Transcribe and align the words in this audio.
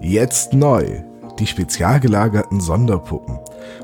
Jetzt 0.00 0.54
neu. 0.54 1.02
Die 1.40 1.46
spezial 1.46 1.98
gelagerten 1.98 2.60
Sonderpuppen. 2.60 3.40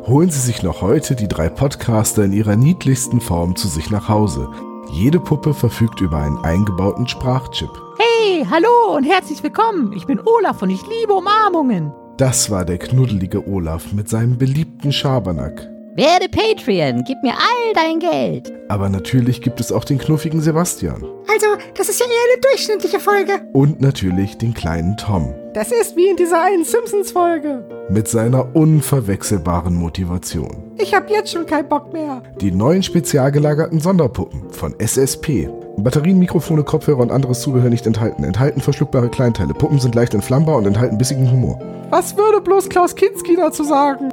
Holen 0.06 0.30
Sie 0.30 0.38
sich 0.38 0.62
noch 0.62 0.80
heute 0.80 1.16
die 1.16 1.26
drei 1.26 1.48
Podcaster 1.48 2.24
in 2.24 2.32
ihrer 2.32 2.54
niedlichsten 2.54 3.20
Form 3.20 3.56
zu 3.56 3.66
sich 3.66 3.90
nach 3.90 4.08
Hause. 4.08 4.48
Jede 4.92 5.18
Puppe 5.18 5.54
verfügt 5.54 6.00
über 6.00 6.18
einen 6.18 6.38
eingebauten 6.38 7.08
Sprachchip. 7.08 7.70
Hey, 7.98 8.46
hallo 8.48 8.96
und 8.96 9.04
herzlich 9.04 9.42
willkommen. 9.42 9.92
Ich 9.92 10.06
bin 10.06 10.20
Olaf 10.24 10.62
und 10.62 10.70
ich 10.70 10.82
liebe 10.86 11.14
Umarmungen. 11.14 11.92
Das 12.16 12.48
war 12.48 12.64
der 12.64 12.78
knuddelige 12.78 13.48
Olaf 13.48 13.92
mit 13.92 14.08
seinem 14.08 14.38
beliebten 14.38 14.92
Schabernack. 14.92 15.68
Werde 15.96 16.28
Patreon, 16.28 17.04
gib 17.04 17.22
mir 17.22 17.34
all 17.34 17.72
dein 17.72 18.00
Geld. 18.00 18.52
Aber 18.68 18.88
natürlich 18.88 19.40
gibt 19.40 19.60
es 19.60 19.70
auch 19.70 19.84
den 19.84 19.98
knuffigen 19.98 20.40
Sebastian. 20.40 21.04
Also, 21.32 21.46
das 21.76 21.88
ist 21.88 22.00
ja 22.00 22.06
eher 22.06 22.32
eine 22.32 22.40
durchschnittliche 22.40 22.98
Folge. 22.98 23.48
Und 23.52 23.80
natürlich 23.80 24.36
den 24.36 24.54
kleinen 24.54 24.96
Tom. 24.96 25.32
Das 25.52 25.70
ist 25.70 25.94
wie 25.94 26.08
in 26.08 26.16
dieser 26.16 26.42
einen 26.42 26.64
Simpsons-Folge. 26.64 27.86
Mit 27.90 28.08
seiner 28.08 28.56
unverwechselbaren 28.56 29.76
Motivation. 29.76 30.72
Ich 30.78 30.92
hab 30.92 31.08
jetzt 31.10 31.30
schon 31.30 31.46
keinen 31.46 31.68
Bock 31.68 31.92
mehr. 31.92 32.24
Die 32.40 32.50
neuen 32.50 32.82
spezial 32.82 33.30
gelagerten 33.30 33.78
Sonderpuppen 33.78 34.50
von 34.50 34.74
SSP. 34.80 35.48
Batterien, 35.76 36.18
Mikrofone, 36.18 36.64
Kopfhörer 36.64 37.02
und 37.02 37.12
anderes 37.12 37.40
Zubehör 37.40 37.70
nicht 37.70 37.86
enthalten. 37.86 38.24
Enthalten 38.24 38.60
verschluckbare 38.60 39.10
Kleinteile. 39.10 39.54
Puppen 39.54 39.78
sind 39.78 39.94
leicht 39.94 40.14
entflammbar 40.14 40.56
und 40.56 40.66
enthalten 40.66 40.98
bissigen 40.98 41.30
Humor. 41.30 41.60
Was 41.90 42.16
würde 42.16 42.40
bloß 42.40 42.68
Klaus 42.68 42.96
Kinski 42.96 43.36
dazu 43.36 43.62
sagen? 43.62 44.10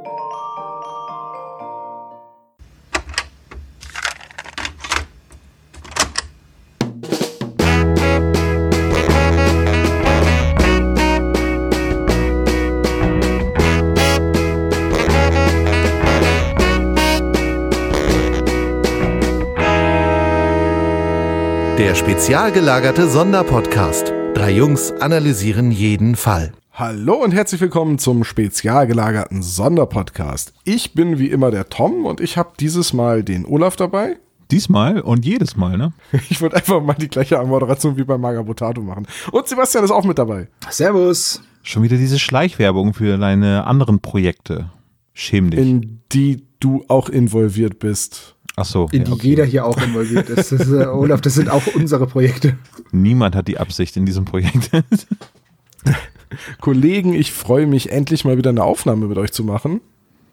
Der 21.92 21.98
spezial 21.98 22.52
gelagerte 22.52 23.06
Sonderpodcast. 23.06 24.14
Drei 24.32 24.52
Jungs 24.52 24.92
analysieren 24.92 25.70
jeden 25.70 26.16
Fall. 26.16 26.54
Hallo 26.72 27.16
und 27.16 27.32
herzlich 27.32 27.60
willkommen 27.60 27.98
zum 27.98 28.24
spezial 28.24 28.86
gelagerten 28.86 29.42
Sonderpodcast. 29.42 30.54
Ich 30.64 30.94
bin 30.94 31.18
wie 31.18 31.26
immer 31.26 31.50
der 31.50 31.68
Tom 31.68 32.06
und 32.06 32.22
ich 32.22 32.38
habe 32.38 32.52
dieses 32.58 32.94
Mal 32.94 33.22
den 33.22 33.44
Olaf 33.44 33.76
dabei. 33.76 34.16
Diesmal 34.50 35.02
und 35.02 35.26
jedes 35.26 35.54
Mal, 35.54 35.76
ne? 35.76 35.92
Ich 36.30 36.40
wollte 36.40 36.56
einfach 36.56 36.80
mal 36.80 36.94
die 36.94 37.08
gleiche 37.08 37.36
Moderation 37.44 37.98
wie 37.98 38.04
bei 38.04 38.16
Magabotato 38.16 38.80
machen. 38.80 39.06
Und 39.30 39.46
Sebastian 39.46 39.84
ist 39.84 39.90
auch 39.90 40.04
mit 40.04 40.16
dabei. 40.16 40.48
Servus. 40.70 41.42
Schon 41.62 41.82
wieder 41.82 41.98
diese 41.98 42.18
Schleichwerbung 42.18 42.94
für 42.94 43.18
deine 43.18 43.66
anderen 43.66 44.00
Projekte. 44.00 44.70
Schäm 45.12 45.50
dich. 45.50 45.60
In 45.60 46.00
die 46.10 46.42
du 46.58 46.86
auch 46.88 47.10
involviert 47.10 47.80
bist. 47.80 48.34
Ach 48.56 48.64
so. 48.64 48.88
In 48.92 49.04
die 49.04 49.12
okay. 49.12 49.28
jeder 49.28 49.44
hier 49.44 49.64
auch 49.64 49.80
involviert 49.82 50.28
ist. 50.28 50.52
Das 50.52 50.60
ist 50.60 50.72
äh, 50.72 50.84
Olaf, 50.86 51.20
das 51.20 51.34
sind 51.34 51.48
auch 51.48 51.62
unsere 51.74 52.06
Projekte. 52.06 52.56
Niemand 52.90 53.34
hat 53.34 53.48
die 53.48 53.58
Absicht 53.58 53.96
in 53.96 54.04
diesem 54.04 54.24
Projekt. 54.24 54.70
Kollegen, 56.60 57.14
ich 57.14 57.32
freue 57.32 57.66
mich 57.66 57.90
endlich 57.90 58.24
mal 58.24 58.36
wieder 58.36 58.50
eine 58.50 58.62
Aufnahme 58.62 59.06
mit 59.06 59.18
euch 59.18 59.32
zu 59.32 59.44
machen. 59.44 59.80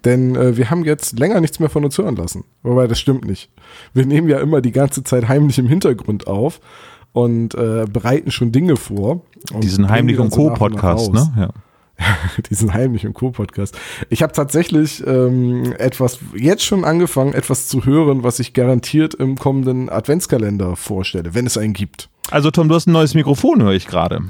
Denn 0.06 0.36
äh, 0.36 0.56
wir 0.56 0.70
haben 0.70 0.86
jetzt 0.86 1.20
länger 1.20 1.42
nichts 1.42 1.60
mehr 1.60 1.70
von 1.70 1.84
uns 1.84 1.98
hören 1.98 2.16
lassen. 2.16 2.46
Wobei, 2.64 2.88
das 2.88 3.00
stimmt 3.00 3.26
nicht. 3.26 3.50
Wir 3.94 4.06
nehmen 4.06 4.30
ja 4.30 4.40
immer 4.40 4.62
die 4.62 4.72
ganze 4.72 5.04
Zeit 5.04 5.28
heimlich 5.28 5.60
im 5.60 5.68
Hintergrund 5.68 6.28
auf 6.28 6.62
und 7.12 7.54
äh, 7.56 7.86
bereiten 7.92 8.32
schon 8.32 8.52
Dinge 8.52 8.78
vor. 8.78 9.22
Diesen 9.62 9.90
Heimlich 9.90 10.20
und 10.20 10.30
Co. 10.30 10.54
Podcast, 10.54 11.12
ne? 11.12 11.34
Ja. 11.38 11.50
diesen 12.50 12.74
Heimlich 12.74 13.06
und 13.06 13.14
Co-Podcast. 13.14 13.78
Ich 14.10 14.24
habe 14.24 14.34
tatsächlich 14.34 15.06
ähm, 15.06 15.74
etwas 15.78 16.20
jetzt 16.36 16.64
schon 16.64 16.86
angefangen, 16.86 17.34
etwas 17.34 17.68
zu 17.68 17.86
hören, 17.86 18.24
was 18.24 18.40
ich 18.40 18.54
garantiert 18.54 19.14
im 19.14 19.38
kommenden 19.38 19.90
Adventskalender 19.90 20.76
vorstelle, 20.76 21.34
wenn 21.34 21.46
es 21.46 21.58
einen 21.58 21.74
gibt. 21.74 22.10
Also 22.32 22.52
Tom, 22.52 22.70
du 22.70 22.76
hast 22.76 22.88
ein 22.88 22.94
neues 22.94 23.16
Mikrofon, 23.16 23.62
höre 23.62 23.74
ich 23.74 23.88
gerade. 23.88 24.22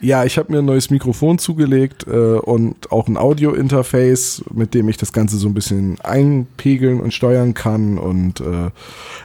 Ja, 0.00 0.24
ich 0.24 0.38
habe 0.38 0.52
mir 0.52 0.60
ein 0.60 0.64
neues 0.64 0.90
Mikrofon 0.90 1.40
zugelegt 1.40 2.06
äh, 2.06 2.10
und 2.10 2.92
auch 2.92 3.08
ein 3.08 3.16
Audio-Interface, 3.16 4.44
mit 4.52 4.74
dem 4.74 4.88
ich 4.88 4.96
das 4.96 5.12
Ganze 5.12 5.36
so 5.38 5.48
ein 5.48 5.54
bisschen 5.54 6.00
einpegeln 6.00 7.00
und 7.00 7.12
steuern 7.12 7.52
kann. 7.52 7.98
Und 7.98 8.40
äh, 8.40 8.70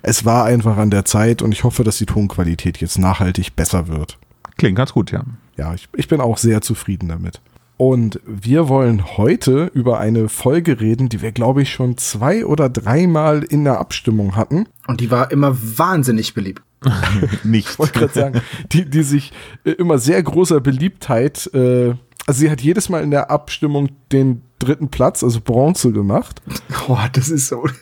es 0.02 0.26
war 0.26 0.46
einfach 0.46 0.78
an 0.78 0.90
der 0.90 1.06
Zeit 1.06 1.44
und 1.44 1.52
ich 1.52 1.64
hoffe, 1.64 1.84
dass 1.84 2.00
die 2.00 2.08
Tonqualität 2.08 2.78
jetzt 2.78 2.98
nachhaltig 2.98 3.56
besser 3.56 3.88
wird. 3.88 4.18
Klingt 4.58 4.76
ganz 4.76 4.94
gut, 4.94 5.12
ja. 5.12 5.24
Ja, 5.58 5.76
ich, 5.76 5.88
ich 5.96 6.08
bin 6.08 6.22
auch 6.22 6.38
sehr 6.38 6.62
zufrieden 6.62 7.08
damit. 7.08 7.40
Und 7.84 8.22
wir 8.26 8.70
wollen 8.70 9.18
heute 9.18 9.70
über 9.74 10.00
eine 10.00 10.30
Folge 10.30 10.80
reden, 10.80 11.10
die 11.10 11.22
wir, 11.22 11.34
glaube 11.34 11.64
ich, 11.64 11.74
schon 11.74 11.98
zwei 11.98 12.46
oder 12.46 12.70
dreimal 12.70 13.44
in 13.44 13.66
der 13.66 13.78
Abstimmung 13.78 14.38
hatten. 14.38 14.70
Und 14.88 15.02
die 15.02 15.12
war 15.12 15.32
immer 15.32 15.54
wahnsinnig 15.54 16.34
beliebt. 16.34 16.62
Nicht. 17.44 17.72
Ich 17.72 17.80
wollte 17.80 18.00
gerade 18.00 18.14
sagen, 18.14 18.42
die, 18.72 18.90
die 18.90 19.04
sich 19.04 19.34
äh, 19.66 19.72
immer 19.72 19.98
sehr 19.98 20.24
großer 20.24 20.62
Beliebtheit, 20.62 21.54
äh, 21.54 21.96
also 22.26 22.40
sie 22.40 22.50
hat 22.50 22.62
jedes 22.62 22.88
Mal 22.88 23.04
in 23.04 23.12
der 23.12 23.30
Abstimmung 23.30 23.90
den 24.14 24.44
dritten 24.60 24.88
Platz, 24.88 25.22
also 25.22 25.42
Bronze 25.42 25.92
gemacht. 25.92 26.42
Oh, 26.88 26.98
das 27.12 27.28
ist 27.28 27.50
so. 27.50 27.68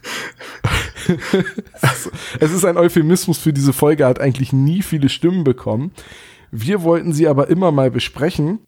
Es 2.40 2.51
ist 2.51 2.66
ein 2.66 2.78
Euphemismus 2.78 3.38
für 3.38 3.53
diese 3.53 3.73
Folge, 3.73 4.07
hat 4.07 4.19
eigentlich 4.19 4.51
nie 4.51 4.81
viele 4.81 5.09
Stimmen 5.09 5.44
bekommen. 5.44 5.91
Wir 6.50 6.81
wollten 6.81 7.13
sie 7.13 7.28
aber 7.28 7.50
immer 7.50 7.72
mal 7.72 7.91
besprechen. 7.91 8.61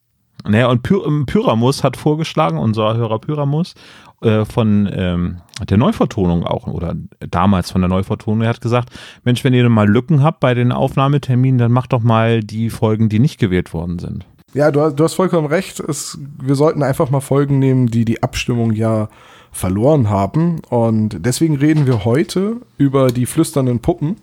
Naja, 0.47 0.67
und 0.67 0.83
Py 0.83 0.95
ähm, 1.05 1.25
Pyramus 1.25 1.83
hat 1.83 1.97
vorgeschlagen, 1.97 2.57
unser 2.57 2.95
Hörer 2.97 3.19
Pyramus, 3.19 3.75
äh, 4.21 4.45
von 4.45 4.89
ähm, 4.93 5.37
der 5.69 5.77
Neuvertonung 5.77 6.43
auch, 6.45 6.67
oder 6.67 6.95
damals 7.29 7.71
von 7.71 7.81
der 7.81 7.89
Neuvertonung, 7.89 8.41
er 8.41 8.49
hat 8.49 8.61
gesagt, 8.61 8.89
Mensch, 9.23 9.43
wenn 9.43 9.53
ihr 9.53 9.67
mal 9.69 9.87
Lücken 9.87 10.21
habt 10.23 10.39
bei 10.39 10.53
den 10.53 10.71
Aufnahmeterminen, 10.71 11.57
dann 11.57 11.71
macht 11.71 11.93
doch 11.93 12.01
mal 12.03 12.41
die 12.41 12.69
Folgen, 12.69 13.09
die 13.09 13.19
nicht 13.19 13.39
gewählt 13.39 13.73
worden 13.73 13.99
sind. 13.99 14.25
Ja, 14.53 14.69
du, 14.71 14.81
hast- 14.81 14.95
du 14.95 15.03
hast 15.03 15.13
vollkommen 15.15 15.47
recht. 15.47 15.79
Es, 15.79 16.19
wir 16.41 16.55
sollten 16.55 16.83
einfach 16.83 17.09
mal 17.09 17.21
Folgen 17.21 17.57
nehmen, 17.59 17.87
die 17.87 18.05
die 18.05 18.21
Abstimmung 18.21 18.73
ja 18.73 19.09
verloren 19.51 20.09
haben. 20.09 20.59
Und 20.69 21.25
deswegen 21.25 21.55
reden 21.57 21.87
wir 21.87 22.05
heute 22.05 22.57
über 22.77 23.07
die 23.07 23.25
flüsternden 23.25 23.79
Puppen 23.79 24.17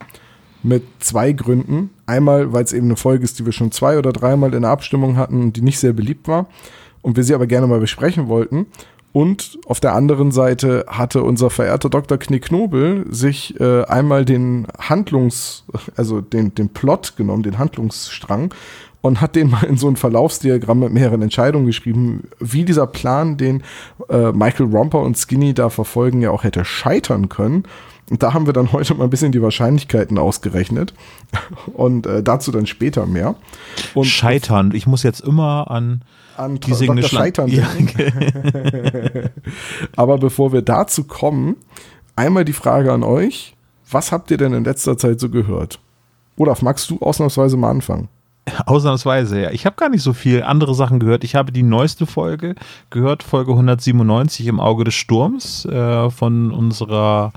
mit 0.63 0.83
zwei 1.01 1.33
Gründen. 1.33 1.91
Einmal, 2.07 2.53
weil 2.53 2.65
es 2.65 2.73
eben 2.73 2.87
eine 2.87 2.97
Folge 2.97 3.25
ist, 3.25 3.39
die 3.39 3.47
wir 3.47 3.53
schon 3.53 3.73
zwei 3.73 3.99
oder 3.99 4.13
dreimal 4.13 4.55
in 4.55 4.63
der 4.63 4.71
Abstimmung 4.71 5.17
hatten 5.17 5.41
und 5.41 5.57
die 5.57 5.63
nicht 5.63 5.79
sehr 5.79 5.93
beliebt 5.93 6.29
war 6.29 6.47
und 7.03 7.17
wir 7.17 7.25
sie 7.25 7.35
aber 7.35 7.47
gerne 7.47 7.67
mal 7.67 7.81
besprechen 7.81 8.29
wollten. 8.29 8.67
Und 9.13 9.59
auf 9.67 9.81
der 9.81 9.95
anderen 9.95 10.31
Seite 10.31 10.85
hatte 10.87 11.25
unser 11.25 11.51
verehrter 11.51 11.91
Dr. 11.91 12.17
Knicknobel 12.17 13.07
sich 13.11 13.59
äh, 13.59 13.83
einmal 13.85 14.25
den 14.25 14.69
Handlungs, 14.79 15.65
also 15.97 16.21
den, 16.21 16.55
den 16.55 16.69
Plot 16.69 17.17
genommen, 17.17 17.43
den 17.43 17.59
Handlungsstrang 17.59 18.55
und 19.01 19.21
hat 19.21 19.35
den 19.35 19.51
mal 19.51 19.65
in 19.65 19.77
so 19.77 19.89
ein 19.89 19.97
Verlaufsdiagramm 19.97 20.81
mit 20.81 20.93
mehreren 20.93 21.23
Entscheidungen 21.23 21.67
geschrieben, 21.67 22.29
wie 22.39 22.65
dieser 22.65 22.87
Plan, 22.87 23.37
den 23.37 23.63
äh, 24.09 24.31
Michael 24.31 24.67
Romper 24.67 25.01
und 25.01 25.19
Skinny 25.19 25.55
da 25.55 25.71
verfolgen, 25.71 26.21
ja 26.21 26.31
auch 26.31 26.45
hätte 26.45 26.65
scheitern 26.65 27.29
können. 27.29 27.65
Und 28.11 28.23
da 28.25 28.35
haben 28.35 28.47
wir 28.47 28.53
dann 28.53 28.73
heute 28.73 28.95
mal 28.95 29.05
ein 29.05 29.11
bisschen 29.11 29.31
die 29.31 29.41
Wahrscheinlichkeiten 29.41 30.19
ausgerechnet 30.19 30.95
und 31.73 32.07
äh, 32.07 32.23
dazu 32.23 32.51
dann 32.51 32.67
später 32.67 33.07
mehr. 33.07 33.37
Und 33.95 34.07
Scheitern. 34.07 34.73
Ich 34.75 34.87
muss 34.87 35.05
jetzt 35.05 35.21
immer 35.21 35.71
an 35.71 36.03
an 36.37 36.59
die 36.59 36.71
Dr. 36.71 37.03
Scheitern 37.03 37.49
Ja, 37.49 37.67
denken. 37.77 39.31
Aber 39.97 40.19
bevor 40.19 40.53
wir 40.53 40.63
dazu 40.63 41.05
kommen, 41.05 41.57
einmal 42.17 42.45
die 42.45 42.53
Frage 42.53 42.93
an 42.93 43.03
euch. 43.03 43.55
Was 43.91 44.11
habt 44.13 44.31
ihr 44.31 44.39
denn 44.39 44.55
in 44.55 44.65
letzter 44.65 44.97
Zeit 44.97 45.21
so 45.21 45.29
gehört? 45.29 45.81
Olaf, 46.37 46.63
magst 46.63 46.89
du 46.91 46.99
ausnahmsweise 47.01 47.57
mal 47.57 47.71
anfangen? 47.71 48.09
Ausnahmsweise, 48.67 49.41
ja. 49.43 49.51
Ich 49.51 49.67
habe 49.67 49.77
gar 49.77 49.89
nicht 49.89 50.03
so 50.03 50.13
viel 50.13 50.43
andere 50.43 50.75
Sachen 50.75 50.99
gehört. 50.99 51.25
Ich 51.25 51.35
habe 51.35 51.53
die 51.53 51.63
neueste 51.63 52.07
Folge 52.07 52.55
gehört, 52.89 53.23
Folge 53.23 53.53
197 53.53 54.47
im 54.47 54.61
Auge 54.61 54.85
des 54.85 54.95
Sturms 54.95 55.65
äh, 55.67 56.11
von 56.11 56.51
unserer 56.53 57.33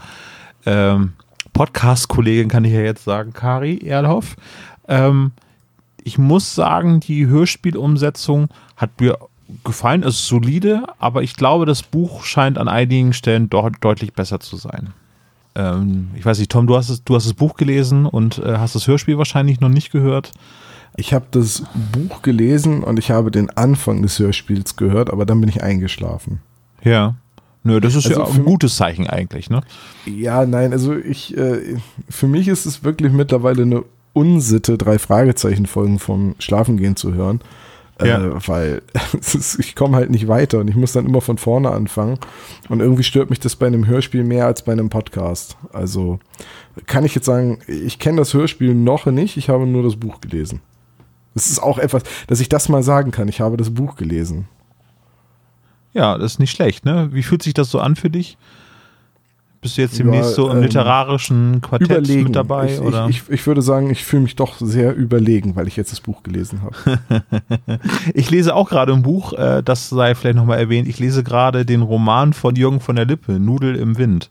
ähm, 0.65 1.13
Podcast-Kollegin, 1.53 2.49
kann 2.49 2.65
ich 2.65 2.73
ja 2.73 2.81
jetzt 2.81 3.03
sagen, 3.03 3.33
Kari 3.33 3.79
Erlhoff. 3.85 4.35
Ähm, 4.87 5.31
ich 6.03 6.17
muss 6.17 6.55
sagen, 6.55 6.99
die 6.99 7.27
Hörspielumsetzung 7.27 8.49
hat 8.75 8.99
mir 8.99 9.17
gefallen, 9.63 10.03
ist 10.03 10.27
solide, 10.27 10.83
aber 10.99 11.23
ich 11.23 11.35
glaube, 11.35 11.65
das 11.65 11.83
Buch 11.83 12.23
scheint 12.23 12.57
an 12.57 12.67
einigen 12.67 13.13
Stellen 13.13 13.49
dort 13.49 13.75
deutlich 13.81 14.13
besser 14.13 14.39
zu 14.39 14.57
sein. 14.57 14.93
Ähm, 15.55 16.09
ich 16.15 16.25
weiß 16.25 16.39
nicht, 16.39 16.51
Tom, 16.51 16.67
du 16.67 16.75
hast, 16.75 16.89
es, 16.89 17.03
du 17.03 17.15
hast 17.15 17.25
das 17.25 17.33
Buch 17.33 17.55
gelesen 17.55 18.05
und 18.05 18.39
äh, 18.39 18.57
hast 18.57 18.75
das 18.75 18.87
Hörspiel 18.87 19.17
wahrscheinlich 19.17 19.59
noch 19.59 19.69
nicht 19.69 19.91
gehört. 19.91 20.31
Ich 20.95 21.13
habe 21.13 21.25
das 21.31 21.63
Buch 21.91 22.21
gelesen 22.21 22.83
und 22.83 22.99
ich 22.99 23.11
habe 23.11 23.31
den 23.31 23.49
Anfang 23.51 24.01
des 24.01 24.19
Hörspiels 24.19 24.75
gehört, 24.75 25.11
aber 25.11 25.25
dann 25.25 25.39
bin 25.39 25.49
ich 25.49 25.63
eingeschlafen. 25.63 26.39
Ja. 26.83 27.15
Nö, 27.63 27.79
das 27.79 27.95
ist 27.95 28.07
Also 28.07 28.21
ja 28.21 28.27
ein 28.27 28.45
gutes 28.45 28.75
Zeichen 28.75 29.07
eigentlich, 29.07 29.49
ne? 29.49 29.61
Ja, 30.05 30.45
nein, 30.45 30.73
also 30.73 30.95
ich, 30.95 31.37
äh, 31.37 31.77
für 32.09 32.27
mich 32.27 32.47
ist 32.49 32.65
es 32.65 32.83
wirklich 32.83 33.13
mittlerweile 33.13 33.61
eine 33.63 33.83
Unsitte, 34.11 34.77
drei 34.77 34.99
Fragezeichen-Folgen 34.99 35.97
vom 35.99 36.35
Schlafengehen 36.39 36.95
zu 36.95 37.13
hören. 37.13 37.39
Ja. 38.01 38.23
Äh, 38.23 38.47
weil 38.47 38.81
ist, 39.13 39.59
ich 39.59 39.75
komme 39.75 39.95
halt 39.95 40.09
nicht 40.09 40.27
weiter 40.27 40.59
und 40.59 40.67
ich 40.67 40.75
muss 40.75 40.93
dann 40.93 41.05
immer 41.05 41.21
von 41.21 41.37
vorne 41.37 41.71
anfangen. 41.71 42.17
Und 42.69 42.81
irgendwie 42.81 43.03
stört 43.03 43.29
mich 43.29 43.39
das 43.39 43.55
bei 43.55 43.67
einem 43.67 43.87
Hörspiel 43.87 44.23
mehr 44.23 44.45
als 44.45 44.63
bei 44.63 44.71
einem 44.71 44.89
Podcast. 44.89 45.57
Also 45.71 46.19
kann 46.85 47.05
ich 47.05 47.15
jetzt 47.15 47.25
sagen, 47.25 47.59
ich 47.67 47.99
kenne 47.99 48.17
das 48.17 48.33
Hörspiel 48.33 48.73
noch 48.73 49.05
nicht, 49.05 49.37
ich 49.37 49.49
habe 49.49 49.65
nur 49.67 49.83
das 49.83 49.95
Buch 49.95 50.21
gelesen. 50.21 50.61
Das 51.33 51.49
ist 51.49 51.61
auch 51.61 51.77
etwas, 51.79 52.03
dass 52.27 52.39
ich 52.39 52.49
das 52.49 52.69
mal 52.69 52.83
sagen 52.83 53.11
kann. 53.11 53.27
Ich 53.27 53.41
habe 53.41 53.57
das 53.57 53.73
Buch 53.73 53.95
gelesen. 53.95 54.47
Ja, 55.93 56.17
das 56.17 56.33
ist 56.33 56.39
nicht 56.39 56.51
schlecht, 56.51 56.85
ne? 56.85 57.09
Wie 57.11 57.23
fühlt 57.23 57.43
sich 57.43 57.53
das 57.53 57.69
so 57.69 57.79
an 57.79 57.95
für 57.95 58.09
dich? 58.09 58.37
Bist 59.61 59.77
du 59.77 59.81
jetzt 59.81 59.97
Ja, 59.97 60.03
demnächst 60.03 60.33
so 60.35 60.49
im 60.49 60.57
ähm, 60.57 60.63
literarischen 60.63 61.61
Quartett 61.61 61.89
Überlegen. 61.89 62.23
mit 62.23 62.35
dabei? 62.35 62.73
ich, 62.73 62.79
oder? 62.81 63.07
Ich, 63.07 63.23
ich, 63.23 63.29
ich 63.29 63.47
würde 63.47 63.61
sagen, 63.61 63.89
ich 63.91 64.03
fühle 64.03 64.23
mich 64.23 64.35
doch 64.35 64.55
sehr 64.59 64.93
überlegen, 64.93 65.55
weil 65.55 65.67
ich 65.69 65.77
jetzt 65.77 65.91
das 65.93 66.01
Buch 66.01 66.21
gelesen 66.23 66.61
habe. 66.63 66.99
Ich 68.13 68.29
lese 68.29 68.55
auch 68.55 68.69
gerade 68.69 68.91
ein 68.93 69.01
Buch, 69.03 69.33
äh, 69.33 69.63
das 69.63 69.89
sei 69.89 70.15
vielleicht 70.15 70.35
nochmal 70.35 70.59
erwähnt. 70.59 70.87
Ich 70.87 70.99
lese 70.99 71.23
gerade 71.23 71.65
den 71.65 71.81
Roman 71.81 72.33
von 72.33 72.55
Jürgen 72.55 72.81
von 72.81 72.95
der 72.97 73.05
Lippe, 73.05 73.39
Nudel 73.39 73.75
im 73.75 73.97
Wind. 73.97 74.29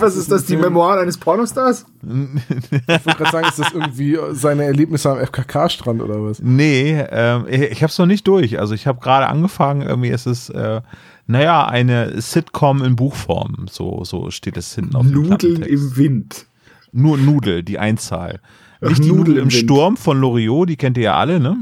Was 0.00 0.16
ist 0.16 0.30
das, 0.30 0.44
die 0.46 0.56
Memoiren 0.56 1.00
eines 1.00 1.18
Pornostars? 1.18 1.86
Ich 2.02 2.88
wollte 2.88 3.18
gerade 3.18 3.30
sagen, 3.30 3.48
ist 3.48 3.58
das 3.58 3.72
irgendwie 3.72 4.18
seine 4.32 4.64
Erlebnisse 4.64 5.10
am 5.10 5.18
FKK-Strand 5.18 6.02
oder 6.02 6.22
was? 6.22 6.40
Nee, 6.40 7.04
ähm, 7.10 7.46
ich, 7.48 7.82
habe 7.82 7.90
es 7.90 7.98
noch 7.98 8.06
nicht 8.06 8.26
durch. 8.26 8.58
Also 8.58 8.74
ich 8.74 8.86
habe 8.86 9.00
gerade 9.00 9.26
angefangen, 9.26 9.82
irgendwie 9.82 10.10
ist 10.10 10.26
es, 10.26 10.48
äh, 10.50 10.80
naja, 11.26 11.66
eine 11.66 12.20
Sitcom 12.20 12.82
in 12.82 12.96
Buchform. 12.96 13.66
So, 13.70 14.04
so 14.04 14.30
steht 14.30 14.56
es 14.56 14.74
hinten 14.74 14.96
auf 14.96 15.06
dem 15.06 15.12
Nudeln 15.12 15.62
im 15.62 15.96
Wind. 15.96 16.46
Nur 16.92 17.18
Nudel, 17.18 17.62
die 17.62 17.78
Einzahl. 17.78 18.40
Ach, 18.80 18.88
Nicht 18.88 19.04
die 19.04 19.08
Nudel 19.08 19.18
Nudel 19.18 19.36
im 19.36 19.42
im 19.44 19.52
Wind. 19.52 19.64
Sturm 19.64 19.96
von 19.96 20.20
Loriot, 20.20 20.68
die 20.68 20.76
kennt 20.76 20.96
ihr 20.96 21.04
ja 21.04 21.16
alle, 21.16 21.40
ne? 21.40 21.56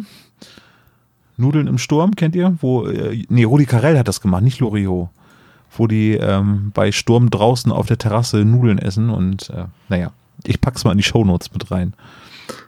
Nudeln 1.37 1.67
im 1.67 1.79
Sturm 1.79 2.15
kennt 2.15 2.37
ihr? 2.37 2.57
Wo, 2.61 2.87
äh, 2.87 3.25
nee, 3.29 3.45
Rudi 3.45 3.67
Carell 3.67 3.99
hat 3.99 4.07
das 4.07 4.21
gemacht, 4.21 4.43
nicht 4.43 4.61
Loriot. 4.61 5.09
Wo 5.77 5.87
die 5.87 6.13
ähm, 6.13 6.71
bei 6.75 6.93
Sturm 6.93 7.31
draußen 7.31 7.73
auf 7.73 7.87
der 7.87 7.99
Terrasse 7.99 8.45
Nudeln 8.45 8.79
essen 8.79 9.11
und 9.11 9.51
äh, 9.51 9.65
naja, 9.89 10.13
ich 10.45 10.61
pack's 10.61 10.85
mal 10.85 10.93
in 10.93 10.99
die 10.99 11.05
Shownotes 11.05 11.53
mit 11.53 11.71
rein. 11.71 11.95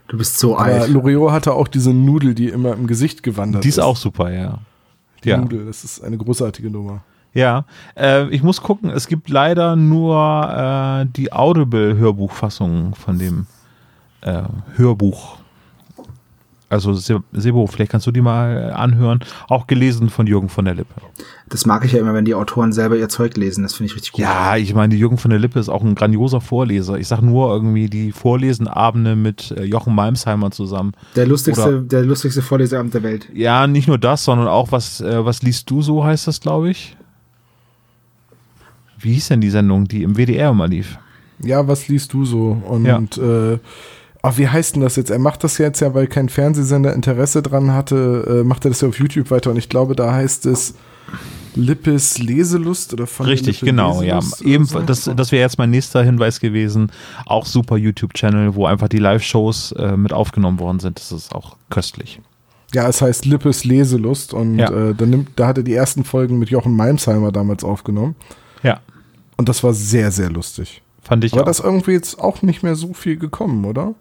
Du 0.09 0.19
bist 0.19 0.39
so 0.39 0.57
Aber 0.57 0.67
alt. 0.67 0.89
Loriot 0.89 1.33
hatte 1.33 1.53
auch 1.53 1.69
diese 1.69 1.93
Nudel, 1.93 2.35
die 2.35 2.49
immer 2.49 2.73
im 2.73 2.87
Gesicht 2.87 3.23
gewandert 3.23 3.65
Die 3.65 3.69
ist 3.69 3.81
auch 3.81 3.97
super, 3.97 4.33
ja. 4.33 4.59
Die 5.25 5.31
ja. 5.31 5.39
Nudel, 5.39 5.67
das 5.67 5.85
ist 5.85 6.03
eine 6.03 6.17
großartige 6.17 6.71
Nummer. 6.71 7.03
Ja, 7.35 7.67
äh, 7.97 8.29
ich 8.31 8.43
muss 8.43 8.63
gucken, 8.63 8.89
es 8.89 9.09
gibt 9.09 9.29
leider 9.29 9.77
nur 9.77 11.05
äh, 11.05 11.07
die 11.17 11.33
Audible-Hörbuchfassung 11.33 12.95
von 12.95 13.19
dem 13.19 13.47
äh, 14.23 14.45
Hörbuch. 14.77 15.39
Also 16.69 16.93
Se- 16.95 17.23
Sebo, 17.33 17.69
vielleicht 17.69 17.93
kannst 17.93 18.09
du 18.09 18.11
die 18.11 18.21
mal 18.21 18.73
anhören. 18.73 19.21
Auch 19.49 19.69
gelesen 19.69 20.11
von 20.11 20.27
Jürgen 20.27 20.49
von 20.49 20.65
der 20.65 20.75
Lippe. 20.75 20.95
Das 21.49 21.65
mag 21.65 21.85
ich 21.85 21.93
ja 21.93 22.01
immer, 22.01 22.13
wenn 22.13 22.25
die 22.25 22.35
Autoren 22.35 22.73
selber 22.73 22.97
ihr 22.97 23.09
Zeug 23.09 23.37
lesen. 23.37 23.63
Das 23.63 23.75
finde 23.75 23.91
ich 23.91 23.95
richtig 23.97 24.11
gut. 24.13 24.21
Ja, 24.23 24.57
ich 24.57 24.75
meine, 24.75 24.97
Jürgen 24.97 25.17
von 25.17 25.31
der 25.31 25.39
Lippe 25.39 25.61
ist 25.61 25.69
auch 25.69 25.85
ein 25.85 25.95
grandioser 25.95 26.41
Vorleser. 26.41 26.99
Ich 26.99 27.07
sag 27.07 27.21
nur 27.23 27.53
irgendwie 27.53 27.89
die 27.89 28.11
Vorlesenabende 28.11 29.15
mit 29.15 29.53
äh, 29.53 29.63
Jochen 29.63 29.95
Malmsheimer 29.95 30.51
zusammen. 30.51 30.93
Der 31.15 31.27
lustigste, 31.29 31.63
Oder- 31.69 31.81
der 31.83 32.03
lustigste 32.03 32.43
Vorleserabend 32.43 32.95
der 32.95 33.05
Welt. 33.05 33.29
Ja, 33.33 33.69
nicht 33.69 33.87
nur 33.87 33.99
das, 33.99 34.25
sondern 34.25 34.49
auch 34.49 34.73
was, 34.73 35.01
äh, 35.01 35.25
was 35.25 35.43
liest 35.43 35.71
du 35.71 35.83
so, 35.83 36.05
heißt 36.05 36.27
das, 36.27 36.41
glaube 36.41 36.71
ich. 36.71 36.97
Wie 38.99 39.13
hieß 39.13 39.29
denn 39.29 39.41
die 39.41 39.51
Sendung, 39.51 39.87
die 39.87 40.03
im 40.03 40.17
WDR 40.17 40.51
immer 40.51 40.67
lief? 40.67 40.99
Ja, 41.41 41.69
was 41.69 41.87
liest 41.87 42.13
du 42.13 42.25
so? 42.25 42.61
Und 42.67 42.87
Ja. 42.87 42.99
äh, 43.53 43.59
ach, 44.27 44.39
wie 44.39 44.49
heißt 44.49 44.75
denn 44.75 44.83
das 44.83 44.97
jetzt? 44.97 45.11
Er 45.11 45.19
macht 45.19 45.45
das 45.45 45.59
jetzt 45.59 45.81
ja, 45.81 45.95
weil 45.95 46.07
kein 46.07 46.29
Fernsehsender 46.29 46.93
Interesse 46.93 47.43
dran 47.43 47.73
hatte, 47.73 48.41
äh, 48.43 48.45
macht 48.45 48.65
er 48.65 48.71
das 48.71 48.81
ja 48.81 48.89
auf 48.89 48.99
YouTube 48.99 49.31
weiter. 49.31 49.51
Und 49.51 49.57
ich 49.57 49.69
glaube, 49.69 49.95
da 49.95 50.13
heißt 50.13 50.47
es 50.47 50.75
Lippes 51.55 52.19
Leselust 52.19 52.93
oder 52.93 53.07
von 53.07 53.27
Richtig, 53.27 53.61
Lippe 53.63 53.67
genau, 53.71 54.03
ja. 54.03 54.17
Leselust 54.17 54.41
oder 54.43 54.51
Eben, 54.51 54.65
so. 54.67 54.81
das, 54.81 55.11
das 55.17 55.33
wäre 55.33 55.43
jetzt 55.43 55.59
mein 55.59 55.71
nächster 55.71 56.03
Hinweis 56.03 56.41
gewesen. 56.41 56.91
Auch 57.25 57.47
super 57.47 57.77
YouTube-Channel, 57.77 58.55
wo 58.55 58.67
einfach 58.67 58.89
die 58.89 58.99
Live-Shows 58.99 59.73
äh, 59.73 59.97
mit 59.97 60.13
aufgenommen 60.13 60.59
worden 60.59 60.81
sind. 60.81 60.99
Das 60.99 61.13
ist 61.13 61.35
auch 61.35 61.57
köstlich. 61.71 62.21
Ja, 62.75 62.89
es 62.89 63.01
heißt 63.01 63.25
Lippes 63.25 63.65
Leselust 63.65 64.35
und 64.35 64.59
Ja. 64.59 64.71
äh, 64.71 64.95
da, 64.95 65.07
nimmt, 65.07 65.31
da 65.37 65.47
hat 65.47 65.57
er 65.59 65.63
die 65.63 65.73
ersten 65.75 66.05
Folgen 66.05 66.39
mit 66.39 66.51
Jochen 66.51 66.75
Malmsheimer 66.77 67.33
damals 67.33 67.65
aufgenommen. 67.65 68.17
Ja, 68.63 68.81
Und 69.37 69.49
das 69.49 69.63
war 69.63 69.73
sehr, 69.73 70.11
sehr 70.11 70.31
lustig. 70.31 70.83
Fand 71.07 71.25
ich 71.25 71.33
Aber 71.33 71.43
auch. 71.43 71.47
das 71.47 71.61
irgendwie 71.61 71.93
jetzt 71.93 72.19
auch 72.21 72.43
nicht 72.43 72.63
mehr 72.63 72.75
so 72.75 72.93
viel 72.93 73.17
gekommen, 73.17 73.65
oder? 73.65 73.95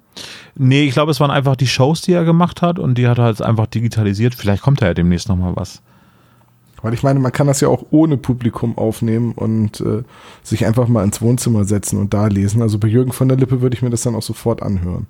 Nee, 0.56 0.84
ich 0.86 0.94
glaube, 0.94 1.12
es 1.12 1.20
waren 1.20 1.32
einfach 1.32 1.56
die 1.56 1.68
Shows, 1.68 2.02
die 2.02 2.14
er 2.14 2.24
gemacht 2.24 2.62
hat 2.62 2.80
und 2.80 2.98
die 2.98 3.08
hat 3.08 3.20
er 3.20 3.30
jetzt 3.30 3.42
einfach 3.42 3.68
digitalisiert. 3.68 4.34
Vielleicht 4.34 4.64
kommt 4.64 4.82
da 4.82 4.88
ja 4.88 4.94
demnächst 4.94 5.30
nochmal 5.30 5.56
was. 5.56 5.82
Weil 6.82 6.94
ich 6.94 7.04
meine, 7.04 7.20
man 7.20 7.32
kann 7.32 7.48
das 7.48 7.62
ja 7.62 7.68
auch 7.68 7.86
ohne 7.92 8.18
Publikum 8.18 8.78
aufnehmen 8.78 9.34
und 9.34 9.82
äh, 9.82 10.04
sich 10.44 10.66
einfach 10.66 10.88
mal 10.88 11.04
ins 11.04 11.22
Wohnzimmer 11.22 11.66
setzen 11.66 12.00
und 12.00 12.14
da 12.14 12.28
lesen. 12.28 12.62
Also 12.62 12.78
bei 12.80 12.88
Jürgen 12.88 13.12
von 13.12 13.28
der 13.28 13.38
Lippe 13.38 13.62
würde 13.62 13.76
ich 13.76 13.82
mir 13.82 13.90
das 13.90 14.04
dann 14.04 14.16
auch 14.16 14.22
sofort 14.22 14.62
anhören. 14.62 15.08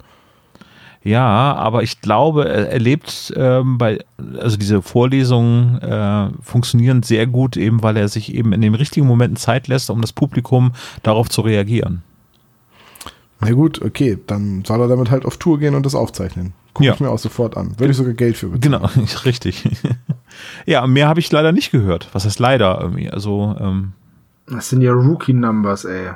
Ja, 1.05 1.53
aber 1.53 1.83
ich 1.83 2.01
glaube, 2.01 2.49
er, 2.49 2.79
lebt 2.79 3.31
ähm, 3.37 3.77
bei, 3.77 3.99
also 4.39 4.57
diese 4.57 4.81
Vorlesungen 4.81 5.77
äh, 5.79 6.29
funktionieren 6.41 7.03
sehr 7.03 7.27
gut, 7.27 7.57
eben 7.57 7.83
weil 7.83 7.95
er 7.95 8.07
sich 8.09 8.33
eben 8.33 8.51
in 8.53 8.61
den 8.61 8.73
richtigen 8.73 9.05
Momenten 9.05 9.37
Zeit 9.37 9.67
lässt, 9.67 9.91
um 9.91 10.01
das 10.01 10.13
Publikum 10.13 10.71
darauf 11.03 11.29
zu 11.29 11.41
reagieren. 11.41 12.01
Na 13.39 13.51
gut, 13.51 13.83
okay, 13.83 14.17
dann 14.25 14.65
soll 14.65 14.81
er 14.81 14.87
damit 14.87 15.11
halt 15.11 15.25
auf 15.25 15.37
Tour 15.37 15.59
gehen 15.59 15.75
und 15.75 15.85
das 15.85 15.93
aufzeichnen. 15.93 16.53
Gucke 16.73 16.87
Ja. 16.87 16.93
ich 16.95 16.99
mir 16.99 17.11
auch 17.11 17.19
sofort 17.19 17.55
an. 17.55 17.79
Würde 17.79 17.91
ich 17.91 17.97
sogar 17.97 18.13
Geld 18.13 18.35
für 18.35 18.47
bezahlen. 18.47 18.81
Genau, 18.81 19.05
richtig. 19.25 19.63
ja, 20.65 20.87
mehr 20.87 21.07
habe 21.07 21.19
ich 21.19 21.31
leider 21.31 21.51
nicht 21.51 21.69
gehört. 21.69 22.09
Was 22.13 22.25
heißt 22.25 22.39
leider 22.39 22.79
irgendwie? 22.81 23.11
Also, 23.11 23.55
ähm, 23.59 23.91
Das 24.47 24.69
sind 24.69 24.81
ja 24.81 24.91
Rookie-Numbers, 24.91 25.85
ey. 25.85 26.07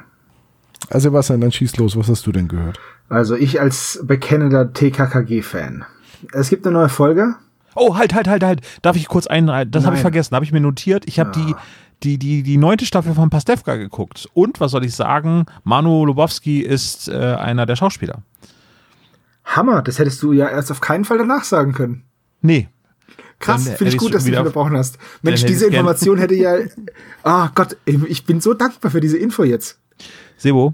Also 0.89 1.09
Sebastian, 1.09 1.41
dann 1.41 1.51
schieß 1.51 1.77
los. 1.77 1.95
Was 1.95 2.07
hast 2.09 2.25
du 2.25 2.31
denn 2.31 2.47
gehört? 2.47 2.79
Also 3.09 3.35
ich 3.35 3.59
als 3.59 3.99
bekennender 4.03 4.71
TKKG-Fan. 4.73 5.85
Es 6.33 6.49
gibt 6.49 6.65
eine 6.65 6.73
neue 6.77 6.89
Folge. 6.89 7.35
Oh, 7.75 7.95
halt, 7.97 8.13
halt, 8.13 8.27
halt, 8.27 8.43
halt. 8.43 8.61
Darf 8.81 8.95
ich 8.95 9.07
kurz 9.07 9.27
ein, 9.27 9.47
das 9.71 9.85
habe 9.85 9.95
ich 9.95 10.01
vergessen, 10.01 10.35
habe 10.35 10.45
ich 10.45 10.51
mir 10.51 10.59
notiert. 10.59 11.05
Ich 11.07 11.19
habe 11.19 11.31
die, 11.31 11.55
die, 12.03 12.17
die, 12.17 12.43
die 12.43 12.57
neunte 12.57 12.85
Staffel 12.85 13.13
von 13.13 13.29
Pastewka 13.29 13.75
geguckt. 13.75 14.27
Und, 14.33 14.59
was 14.59 14.71
soll 14.71 14.85
ich 14.85 14.95
sagen, 14.95 15.45
Manu 15.63 16.05
Lubowski 16.05 16.59
ist 16.61 17.07
äh, 17.07 17.13
einer 17.13 17.65
der 17.65 17.75
Schauspieler. 17.75 18.21
Hammer, 19.45 19.81
das 19.81 19.97
hättest 19.99 20.21
du 20.21 20.33
ja 20.33 20.47
erst 20.47 20.71
auf 20.71 20.81
keinen 20.81 21.05
Fall 21.05 21.17
danach 21.17 21.43
sagen 21.43 21.73
können. 21.73 22.03
Nee. 22.41 22.67
Krass, 23.39 23.69
finde 23.69 23.85
ich 23.93 23.97
gut, 23.97 24.13
dass 24.13 24.23
du 24.23 24.29
wieder 24.29 24.41
auf- 24.41 24.47
unterbrochen 24.47 24.75
hast. 24.77 24.97
Mensch, 25.21 25.45
diese 25.45 25.67
Information 25.67 26.17
hätte 26.17 26.35
ja. 26.35 26.55
Ah 27.23 27.49
Gott, 27.55 27.77
ich 27.85 28.25
bin 28.25 28.41
so 28.41 28.53
dankbar 28.53 28.91
für 28.91 28.99
diese 28.99 29.17
Info 29.17 29.43
jetzt. 29.43 29.79
Sebo, 30.37 30.73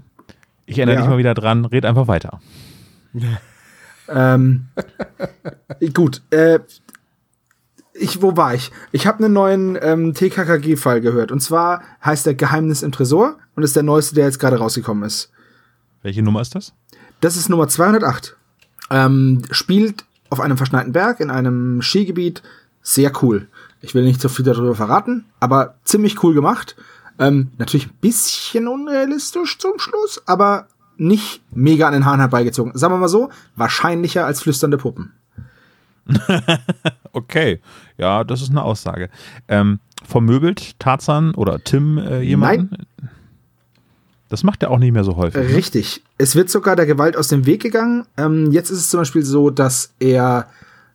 ich 0.66 0.78
erinnere 0.78 0.96
Ja. 0.96 1.00
dich 1.02 1.10
mal 1.10 1.18
wieder 1.18 1.34
dran, 1.34 1.64
red 1.64 1.84
einfach 1.84 2.08
weiter. 2.08 2.40
Ähm, 4.08 4.66
gut, 5.94 6.22
äh, 6.30 6.60
ich, 7.92 8.22
wo 8.22 8.36
war 8.36 8.54
ich? 8.54 8.70
Ich 8.92 9.06
habe 9.06 9.24
einen 9.24 9.32
neuen 9.32 9.78
ähm, 9.80 10.14
TKKG-Fall 10.14 11.00
gehört. 11.00 11.32
Und 11.32 11.40
zwar 11.40 11.82
heißt 12.04 12.26
der 12.26 12.34
Geheimnis 12.34 12.82
im 12.82 12.92
Tresor 12.92 13.36
und 13.56 13.62
ist 13.62 13.74
der 13.74 13.82
neueste, 13.82 14.14
der 14.14 14.26
jetzt 14.26 14.38
gerade 14.38 14.58
rausgekommen 14.58 15.02
ist. 15.04 15.32
Welche 16.02 16.22
Nummer 16.22 16.40
ist 16.40 16.54
das? 16.54 16.72
Das 17.20 17.36
ist 17.36 17.48
Nummer 17.48 17.68
208. 17.68 18.36
Ähm, 18.90 19.42
spielt 19.50 20.04
auf 20.30 20.40
einem 20.40 20.56
verschneiten 20.56 20.92
Berg 20.92 21.20
in 21.20 21.30
einem 21.30 21.80
Skigebiet. 21.82 22.42
Sehr 22.82 23.10
cool. 23.22 23.48
Ich 23.80 23.94
will 23.94 24.04
nicht 24.04 24.20
so 24.20 24.28
viel 24.28 24.44
darüber 24.44 24.74
verraten, 24.74 25.24
aber 25.40 25.78
ziemlich 25.84 26.22
cool 26.22 26.34
gemacht. 26.34 26.76
Ähm, 27.18 27.50
natürlich 27.58 27.86
ein 27.86 27.96
bisschen 28.00 28.68
unrealistisch 28.68 29.58
zum 29.58 29.78
Schluss, 29.78 30.22
aber 30.26 30.68
nicht 30.96 31.42
mega 31.50 31.86
an 31.86 31.92
den 31.92 32.04
Haaren 32.04 32.20
herbeigezogen. 32.20 32.72
Sagen 32.76 32.94
wir 32.94 32.98
mal 32.98 33.08
so, 33.08 33.30
wahrscheinlicher 33.54 34.26
als 34.26 34.42
flüsternde 34.42 34.78
Puppen. 34.78 35.12
Okay, 37.16 37.60
ja, 37.96 38.24
das 38.24 38.42
ist 38.42 38.50
eine 38.50 38.62
Aussage. 38.62 39.08
Ähm, 39.48 39.80
vermöbelt 40.04 40.78
Tarzan 40.78 41.34
oder 41.34 41.64
Tim 41.64 41.96
äh, 41.96 42.20
jemanden? 42.20 42.86
Das 44.28 44.42
macht 44.42 44.62
er 44.62 44.70
auch 44.70 44.78
nicht 44.78 44.92
mehr 44.92 45.02
so 45.02 45.16
häufig. 45.16 45.48
ne? 45.48 45.56
Richtig. 45.56 46.04
Es 46.18 46.36
wird 46.36 46.50
sogar 46.50 46.76
der 46.76 46.84
Gewalt 46.84 47.16
aus 47.16 47.28
dem 47.28 47.46
Weg 47.46 47.62
gegangen. 47.62 48.04
Ähm, 48.18 48.52
jetzt 48.52 48.68
ist 48.68 48.80
es 48.80 48.90
zum 48.90 49.00
Beispiel 49.00 49.22
so, 49.22 49.48
dass 49.48 49.94
er, 49.98 50.48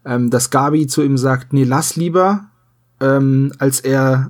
ähm, 0.05 0.29
dass 0.29 0.51
Gabi 0.51 0.85
zu 0.85 1.01
ihm 1.01 1.17
sagt, 1.17 1.53
nee, 1.53 1.63
lass 1.63 1.95
lieber, 1.95 2.45
ähm, 2.99 3.51
als 3.57 3.79
er, 3.79 4.29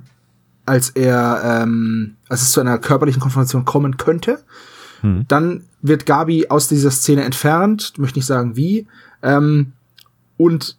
als 0.64 0.90
er, 0.90 1.62
ähm, 1.62 2.16
als 2.28 2.42
es 2.42 2.52
zu 2.52 2.60
einer 2.60 2.78
körperlichen 2.78 3.20
Konfrontation 3.20 3.64
kommen 3.64 3.96
könnte. 3.96 4.38
Dann 5.28 5.64
wird 5.80 6.06
Gabi 6.06 6.46
aus 6.48 6.68
dieser 6.68 6.92
Szene 6.92 7.24
entfernt, 7.24 7.90
ich 7.94 7.98
möchte 7.98 8.18
nicht 8.18 8.26
sagen 8.26 8.56
wie, 8.56 8.86
ähm, 9.22 9.72
und 10.36 10.76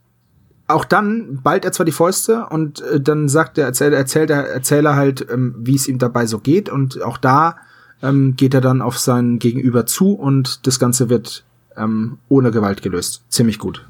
auch 0.68 0.86
dann 0.86 1.42
ballt 1.44 1.66
er 1.66 1.74
zwar 1.74 1.86
die 1.86 1.92
Fäuste 1.92 2.46
und 2.48 2.82
äh, 2.82 3.02
dann 3.02 3.28
sagt 3.28 3.58
der 3.58 3.66
Erzähler, 3.66 3.98
erzählt 3.98 4.30
der 4.30 4.50
Erzähler 4.50 4.96
halt, 4.96 5.28
ähm, 5.30 5.56
wie 5.58 5.76
es 5.76 5.90
ihm 5.90 6.00
dabei 6.00 6.26
so 6.26 6.40
geht 6.40 6.70
und 6.70 7.02
auch 7.02 7.18
da 7.18 7.58
ähm, 8.02 8.36
geht 8.38 8.54
er 8.54 8.62
dann 8.62 8.82
auf 8.82 8.98
sein 8.98 9.40
Gegenüber 9.40 9.86
zu 9.86 10.14
und 10.14 10.66
das 10.66 10.80
Ganze 10.80 11.10
wird 11.10 11.44
ähm, 11.76 12.18
ohne 12.30 12.52
Gewalt 12.52 12.82
gelöst. 12.82 13.24
Ziemlich 13.30 13.60
gut. 13.60 13.86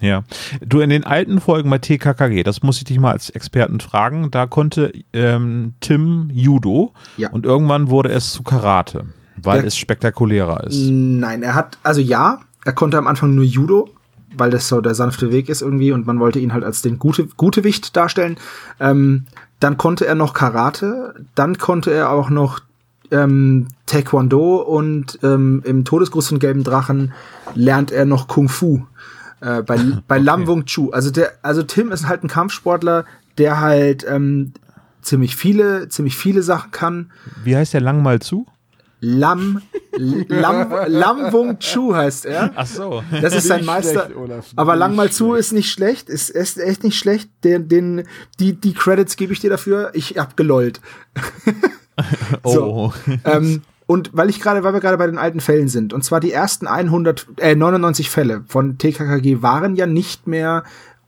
Ja. 0.00 0.22
Du, 0.64 0.80
in 0.80 0.90
den 0.90 1.04
alten 1.04 1.40
Folgen 1.40 1.70
bei 1.70 1.78
TKKG, 1.78 2.42
das 2.42 2.62
muss 2.62 2.78
ich 2.78 2.84
dich 2.84 2.98
mal 2.98 3.12
als 3.12 3.30
Experten 3.30 3.80
fragen, 3.80 4.30
da 4.30 4.46
konnte 4.46 4.92
ähm, 5.12 5.74
Tim 5.80 6.28
Judo 6.32 6.92
Ja. 7.16 7.30
und 7.30 7.46
irgendwann 7.46 7.88
wurde 7.88 8.10
es 8.10 8.32
zu 8.32 8.42
Karate, 8.42 9.06
weil 9.36 9.58
Der- 9.60 9.68
es 9.68 9.76
spektakulärer 9.76 10.64
ist. 10.64 10.78
Nein, 10.90 11.42
er 11.42 11.54
hat, 11.54 11.78
also 11.82 12.00
ja, 12.00 12.40
er 12.64 12.72
konnte 12.72 12.98
am 12.98 13.06
Anfang 13.06 13.34
nur 13.34 13.44
Judo, 13.44 13.88
weil 14.36 14.50
das 14.50 14.68
so 14.68 14.80
der 14.80 14.94
sanfte 14.94 15.30
Weg 15.30 15.48
ist 15.48 15.62
irgendwie 15.62 15.92
und 15.92 16.06
man 16.06 16.18
wollte 16.18 16.38
ihn 16.40 16.52
halt 16.52 16.64
als 16.64 16.82
den 16.82 16.98
gute, 16.98 17.26
Gutewicht 17.36 17.96
darstellen. 17.96 18.36
Ähm, 18.80 19.26
dann 19.60 19.76
konnte 19.78 20.06
er 20.06 20.16
noch 20.16 20.34
Karate, 20.34 21.14
dann 21.34 21.56
konnte 21.56 21.92
er 21.92 22.10
auch 22.10 22.28
noch 22.30 22.60
ähm, 23.10 23.68
Taekwondo 23.86 24.56
und 24.56 25.18
ähm, 25.22 25.62
im 25.64 25.84
Todesgruß 25.84 26.28
von 26.28 26.38
Gelben 26.40 26.64
Drachen 26.64 27.12
lernt 27.54 27.92
er 27.92 28.06
noch 28.06 28.26
Kung 28.28 28.48
Fu. 28.48 28.82
Äh, 29.40 29.62
bei 29.62 29.78
bei 30.08 30.18
Lam 30.18 30.46
Wung 30.46 30.64
Chu. 30.66 30.90
Also 30.90 31.10
der, 31.10 31.32
also 31.42 31.62
Tim 31.62 31.92
ist 31.92 32.06
halt 32.08 32.24
ein 32.24 32.28
Kampfsportler, 32.28 33.04
der 33.38 33.60
halt 33.60 34.04
ähm, 34.08 34.52
ziemlich 35.02 35.36
viele, 35.36 35.88
ziemlich 35.88 36.16
viele 36.16 36.42
Sachen 36.42 36.70
kann. 36.70 37.12
Wie 37.42 37.56
heißt 37.56 37.74
der 37.74 37.80
lang 37.80 38.02
mal 38.02 38.20
zu? 38.20 38.46
Lam, 39.06 39.60
Lam, 39.98 40.72
Lam 40.86 41.32
Wung 41.32 41.58
Chu 41.58 41.94
heißt 41.94 42.24
er. 42.24 42.52
Ach 42.54 42.66
so. 42.66 43.02
Das 43.20 43.34
ist 43.34 43.48
sein 43.48 43.58
Nicht 43.58 43.66
Meister. 43.66 44.04
schlecht, 44.06 44.16
Olaf, 44.16 44.46
aber 44.56 44.76
lang 44.76 44.94
mal 44.94 45.12
zu 45.12 45.34
ist 45.34 45.52
nicht 45.52 45.70
schlecht. 45.70 46.08
Ist, 46.08 46.30
ist 46.30 46.58
echt 46.58 46.84
nicht 46.84 46.98
schlecht. 46.98 47.28
Den, 47.44 47.68
den, 47.68 48.04
die, 48.40 48.58
die 48.58 48.72
Credits 48.72 49.16
gebe 49.16 49.34
ich 49.34 49.40
dir 49.40 49.50
dafür. 49.50 49.90
Ich 49.92 50.16
hab 50.16 50.36
gelollt. 50.36 50.80
Oh. 52.42 52.92
ähm, 53.24 53.62
und 53.86 54.10
weil 54.12 54.30
ich 54.30 54.40
gerade, 54.40 54.64
weil 54.64 54.72
wir 54.72 54.80
gerade 54.80 54.98
bei 54.98 55.06
den 55.06 55.18
alten 55.18 55.40
Fällen 55.40 55.68
sind, 55.68 55.92
und 55.92 56.04
zwar 56.04 56.20
die 56.20 56.32
ersten 56.32 56.66
100, 56.66 57.26
äh, 57.38 57.54
99 57.54 58.10
Fälle 58.10 58.44
von 58.48 58.78
TKKG 58.78 59.42
waren 59.42 59.76
ja 59.76 59.86
nicht 59.86 60.26
mehr 60.26 60.64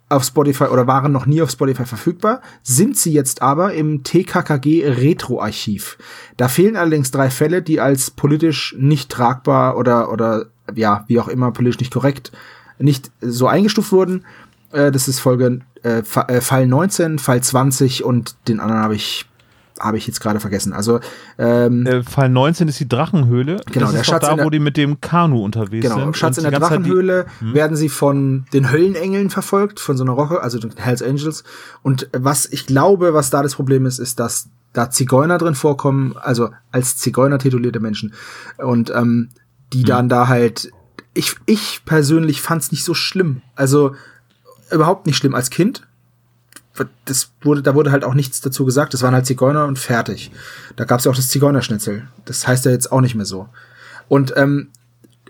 auf 0.09 0.23
Spotify 0.23 0.65
oder 0.65 0.87
waren 0.87 1.11
noch 1.11 1.27
nie 1.27 1.43
auf 1.43 1.51
Spotify 1.51 1.85
verfügbar, 1.85 2.41
sind 2.63 2.97
sie 2.97 3.13
jetzt 3.13 3.43
aber 3.43 3.75
im 3.75 4.05
TKKG 4.05 4.87
Retro-Archiv. 4.89 5.99
Da 6.37 6.47
fehlen 6.49 6.77
allerdings 6.77 7.11
drei 7.11 7.29
Fälle, 7.29 7.61
die 7.61 7.81
als 7.81 8.13
politisch 8.13 8.77
nicht 8.79 9.11
tragbar 9.11 9.77
oder, 9.77 10.13
oder, 10.13 10.47
ja, 10.75 11.05
wie 11.09 11.19
auch 11.19 11.29
immer, 11.29 11.51
politisch 11.51 11.81
nicht 11.81 11.93
korrekt 11.93 12.31
nicht 12.79 13.11
so 13.21 13.47
eingestuft 13.47 13.93
wurden. 13.93 14.25
Äh, 14.73 14.91
das 14.91 15.09
ist 15.09 15.21
Folge, 15.21 15.61
äh, 15.83 16.03
äh, 16.29 16.41
Fall 16.41 16.67
19, 16.67 17.19
Fall 17.19 17.43
20 17.43 18.05
und 18.05 18.37
den 18.49 18.61
anderen 18.61 18.83
habe 18.83 18.95
ich, 18.95 19.27
habe 19.81 19.99
ich 19.99 20.07
jetzt 20.07 20.21
gerade 20.21 20.41
vergessen. 20.41 20.73
Also, 20.73 21.01
ähm, 21.39 21.87
Äh, 21.87 22.03
Fall 22.03 22.29
19 22.29 22.69
ist 22.69 22.81
die 22.81 22.89
Drachenhöhle. 22.89 23.57
Genau, 23.67 23.87
das 23.87 23.93
der 23.93 24.01
ist 24.03 24.07
Schatz 24.07 24.23
da, 24.27 24.35
der- 24.35 24.45
wo 24.45 24.51
die 24.51 24.59
mit 24.59 24.77
dem 24.77 25.01
Kanu 25.01 25.43
unterwegs 25.45 25.83
Genau, 25.83 25.97
sind. 25.97 26.05
im 26.09 26.15
Schatz 26.15 26.39
in 26.39 26.45
der 26.45 26.53
Zeit 26.53 26.63
die- 26.63 26.75
Drachenhöhle 26.85 27.27
werden 27.41 27.77
sie 27.77 27.89
von 27.89 28.47
den 28.53 28.71
Höllenengeln 28.71 29.31
verfolgt, 29.31 29.81
von 29.81 29.97
so 29.97 30.05
einer 30.05 30.13
Roche, 30.13 30.41
also 30.43 30.59
den 30.59 30.73
Hells 30.77 31.03
Angels. 31.03 31.45
Und 31.83 32.09
was 32.13 32.47
ich 32.47 32.67
glaube, 32.67 33.15
was 33.15 33.31
da 33.31 33.43
das 33.43 33.55
Problem 33.55 33.87
ist, 33.87 33.99
ist, 33.99 34.19
dass 34.21 34.49
da 34.73 34.91
Zigeuner 34.91 35.39
drin 35.39 35.55
vorkommen, 35.55 36.15
also 36.21 36.51
als 36.71 36.97
Zigeuner 36.99 37.39
titulierte 37.39 37.81
Menschen. 37.81 38.13
Und 38.59 38.91
ähm, 38.91 39.31
die 39.73 39.85
dann 39.85 40.09
da 40.09 40.29
halt, 40.29 40.71
ich, 41.15 41.35
ich 41.47 41.83
persönlich 41.87 42.43
fand's 42.43 42.71
nicht 42.73 42.85
so 42.85 42.93
schlimm. 42.95 43.41
Also 43.55 43.95
überhaupt 44.71 45.07
nicht 45.07 45.17
schlimm 45.17 45.35
als 45.35 45.49
Kind. 45.51 45.86
Das 47.05 47.31
wurde, 47.43 47.63
da 47.63 47.75
wurde 47.75 47.93
halt 47.93 48.05
auch 48.05 48.15
nichts 48.15 48.41
dazu 48.41 48.65
gesagt. 48.65 48.95
Das 48.95 49.03
waren 49.03 49.15
halt 49.15 49.27
Zigeuner 49.27 49.67
und 49.67 49.79
fertig. 49.79 50.31
Da 50.77 50.85
gab's 50.85 51.05
ja 51.05 51.11
auch 51.11 51.17
das 51.17 51.29
Zigeunerschnitzel. 51.29 52.07
Das 52.25 52.47
heißt 52.47 52.65
ja 52.65 52.73
jetzt 52.73 52.93
auch 52.93 53.01
nicht 53.01 53.15
mehr 53.15 53.27
so. 53.27 53.49
Und 54.09 54.35
ähm, 54.37 54.69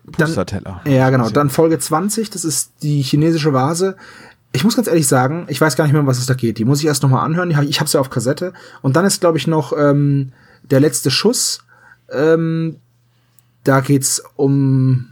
dann, 0.05 0.27
Pusterteller. 0.27 0.81
ja, 0.85 1.11
genau. 1.11 1.31
Dann 1.31 1.51
Folge 1.51 1.79
20, 1.79 2.31
das 2.31 2.45
ist 2.45 2.73
die 2.83 3.03
chinesische 3.03 3.53
Vase. 3.53 3.97
Ich 4.53 4.65
muss 4.65 4.77
ganz 4.77 4.89
ehrlich 4.89 5.09
sagen, 5.09 5.47
ich 5.49 5.61
weiß 5.61 5.77
gar 5.77 5.85
nicht 5.85 5.93
mehr, 5.93 6.01
um 6.01 6.07
was 6.07 6.19
es 6.19 6.27
da 6.27 6.35
geht. 6.35 6.59
Die 6.59 6.65
muss 6.65 6.81
ich 6.81 6.87
erst 6.87 7.03
noch 7.03 7.11
mal 7.11 7.23
anhören. 7.23 7.51
Ich 7.69 7.81
habe 7.81 7.91
sie 7.91 7.99
auf 7.99 8.11
Kassette. 8.11 8.53
Und 8.83 8.97
dann 8.97 9.05
ist, 9.05 9.21
glaube 9.21 9.39
ich, 9.39 9.47
noch 9.47 9.73
ähm, 9.77 10.33
der 10.63 10.81
letzte 10.81 11.11
Schuss. 11.11 11.61
Ähm, 12.11 12.77
da 13.65 13.81
geht's 13.81 14.23
um 14.37 15.09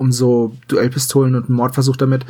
um 0.00 0.12
so 0.12 0.56
Duellpistolen 0.68 1.34
und 1.34 1.48
einen 1.48 1.56
Mordversuch 1.56 1.96
damit. 1.96 2.24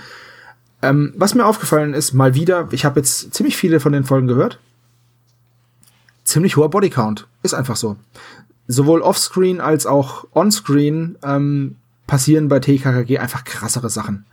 Ähm, 0.82 1.12
was 1.16 1.34
mir 1.34 1.46
aufgefallen 1.46 1.94
ist, 1.94 2.12
mal 2.14 2.34
wieder, 2.34 2.68
ich 2.70 2.84
habe 2.84 3.00
jetzt 3.00 3.34
ziemlich 3.34 3.56
viele 3.56 3.80
von 3.80 3.92
den 3.92 4.04
Folgen 4.04 4.26
gehört. 4.26 4.58
Ziemlich 6.24 6.56
hoher 6.56 6.70
Bodycount. 6.70 7.26
Ist 7.42 7.54
einfach 7.54 7.76
so. 7.76 7.96
Sowohl 8.66 9.00
offscreen 9.02 9.60
als 9.60 9.86
auch 9.86 10.26
onscreen 10.32 11.16
ähm, 11.22 11.76
passieren 12.06 12.48
bei 12.48 12.60
TKKG 12.60 13.18
einfach 13.18 13.44
krassere 13.44 13.90
Sachen. 13.90 14.24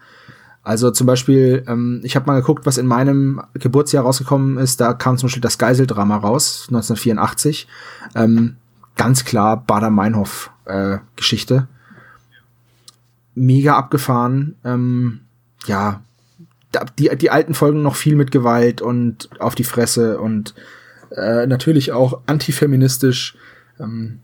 Also 0.64 0.92
zum 0.92 1.08
Beispiel, 1.08 1.64
ähm, 1.68 2.02
ich 2.04 2.18
habe 2.18 2.28
mal 2.28 2.42
geguckt, 2.42 2.66
was 2.66 2.78
in 2.78 2.88
meinem 2.88 3.42
Geburtsjahr 3.54 4.04
rausgekommen 4.04 4.58
ist. 4.58 4.82
Da 4.82 4.94
kam 4.94 5.18
zum 5.18 5.28
Beispiel 5.28 5.42
das 5.42 5.58
Geiseldrama 5.58 6.18
raus, 6.18 6.66
1984. 6.68 7.70
Ähm, 8.16 8.58
ganz 8.98 9.24
klar 9.24 9.64
Bader-Meinhof-Geschichte. 9.66 11.70
Mega 13.34 13.78
abgefahren. 13.78 14.56
Ähm, 14.66 15.22
ja, 15.68 16.02
die, 17.00 17.10
die 17.18 17.30
alten 17.32 17.54
Folgen 17.54 17.82
noch 17.82 17.96
viel 17.96 18.16
mit 18.16 18.32
Gewalt 18.32 18.82
und 18.82 19.30
auf 19.40 19.56
die 19.56 19.64
Fresse 19.64 20.20
und 20.20 20.54
äh, 21.16 21.48
natürlich 21.48 21.92
auch 21.92 22.22
antifeministisch. 22.26 23.36
Ähm, 23.80 24.20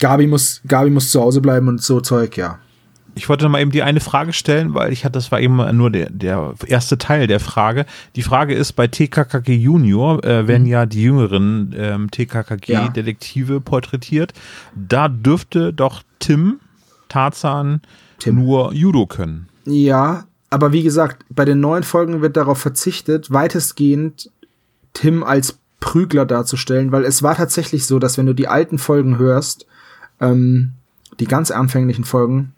Gabi 0.00 0.26
muss, 0.26 0.60
Gabi 0.66 0.90
muss 0.90 1.10
zu 1.10 1.20
Hause 1.20 1.40
bleiben 1.40 1.68
und 1.68 1.82
so 1.82 2.00
Zeug, 2.00 2.36
ja. 2.36 2.58
Ich 3.14 3.28
wollte 3.28 3.46
mal 3.48 3.60
eben 3.60 3.70
die 3.70 3.82
eine 3.82 4.00
Frage 4.00 4.32
stellen, 4.32 4.72
weil 4.72 4.90
ich 4.90 5.04
hatte, 5.04 5.12
das 5.12 5.30
war 5.30 5.38
eben 5.40 5.56
nur 5.76 5.90
der, 5.90 6.08
der 6.08 6.54
erste 6.66 6.96
Teil 6.96 7.26
der 7.26 7.40
Frage. 7.40 7.84
Die 8.16 8.22
Frage 8.22 8.54
ist, 8.54 8.72
bei 8.72 8.86
TKKG 8.86 9.54
Junior 9.54 10.24
äh, 10.24 10.48
werden 10.48 10.66
ja 10.66 10.86
die 10.86 11.02
jüngeren 11.02 11.74
ähm, 11.76 12.08
Ja. 12.14 12.24
TKKG-Detektive 12.24 13.60
porträtiert. 13.60 14.32
Da 14.74 15.08
dürfte 15.08 15.74
doch 15.74 16.02
Tim 16.20 16.60
Tarzan 17.08 17.82
Tim. 18.18 18.36
nur 18.36 18.72
Judo 18.72 19.06
können. 19.06 19.48
Ja, 19.66 20.24
aber 20.52 20.72
wie 20.72 20.82
gesagt, 20.82 21.24
bei 21.30 21.46
den 21.46 21.60
neuen 21.60 21.82
Folgen 21.82 22.20
wird 22.20 22.36
darauf 22.36 22.58
verzichtet, 22.58 23.32
weitestgehend 23.32 24.30
Tim 24.92 25.24
als 25.24 25.58
Prügler 25.80 26.26
darzustellen, 26.26 26.92
weil 26.92 27.04
es 27.04 27.22
war 27.22 27.34
tatsächlich 27.34 27.86
so, 27.86 27.98
dass 27.98 28.18
wenn 28.18 28.26
du 28.26 28.34
die 28.34 28.48
alten 28.48 28.76
Folgen 28.76 29.16
hörst, 29.16 29.66
ähm, 30.20 30.72
die 31.18 31.24
ganz 31.24 31.50
anfänglichen 31.50 32.04
Folgen, 32.04 32.52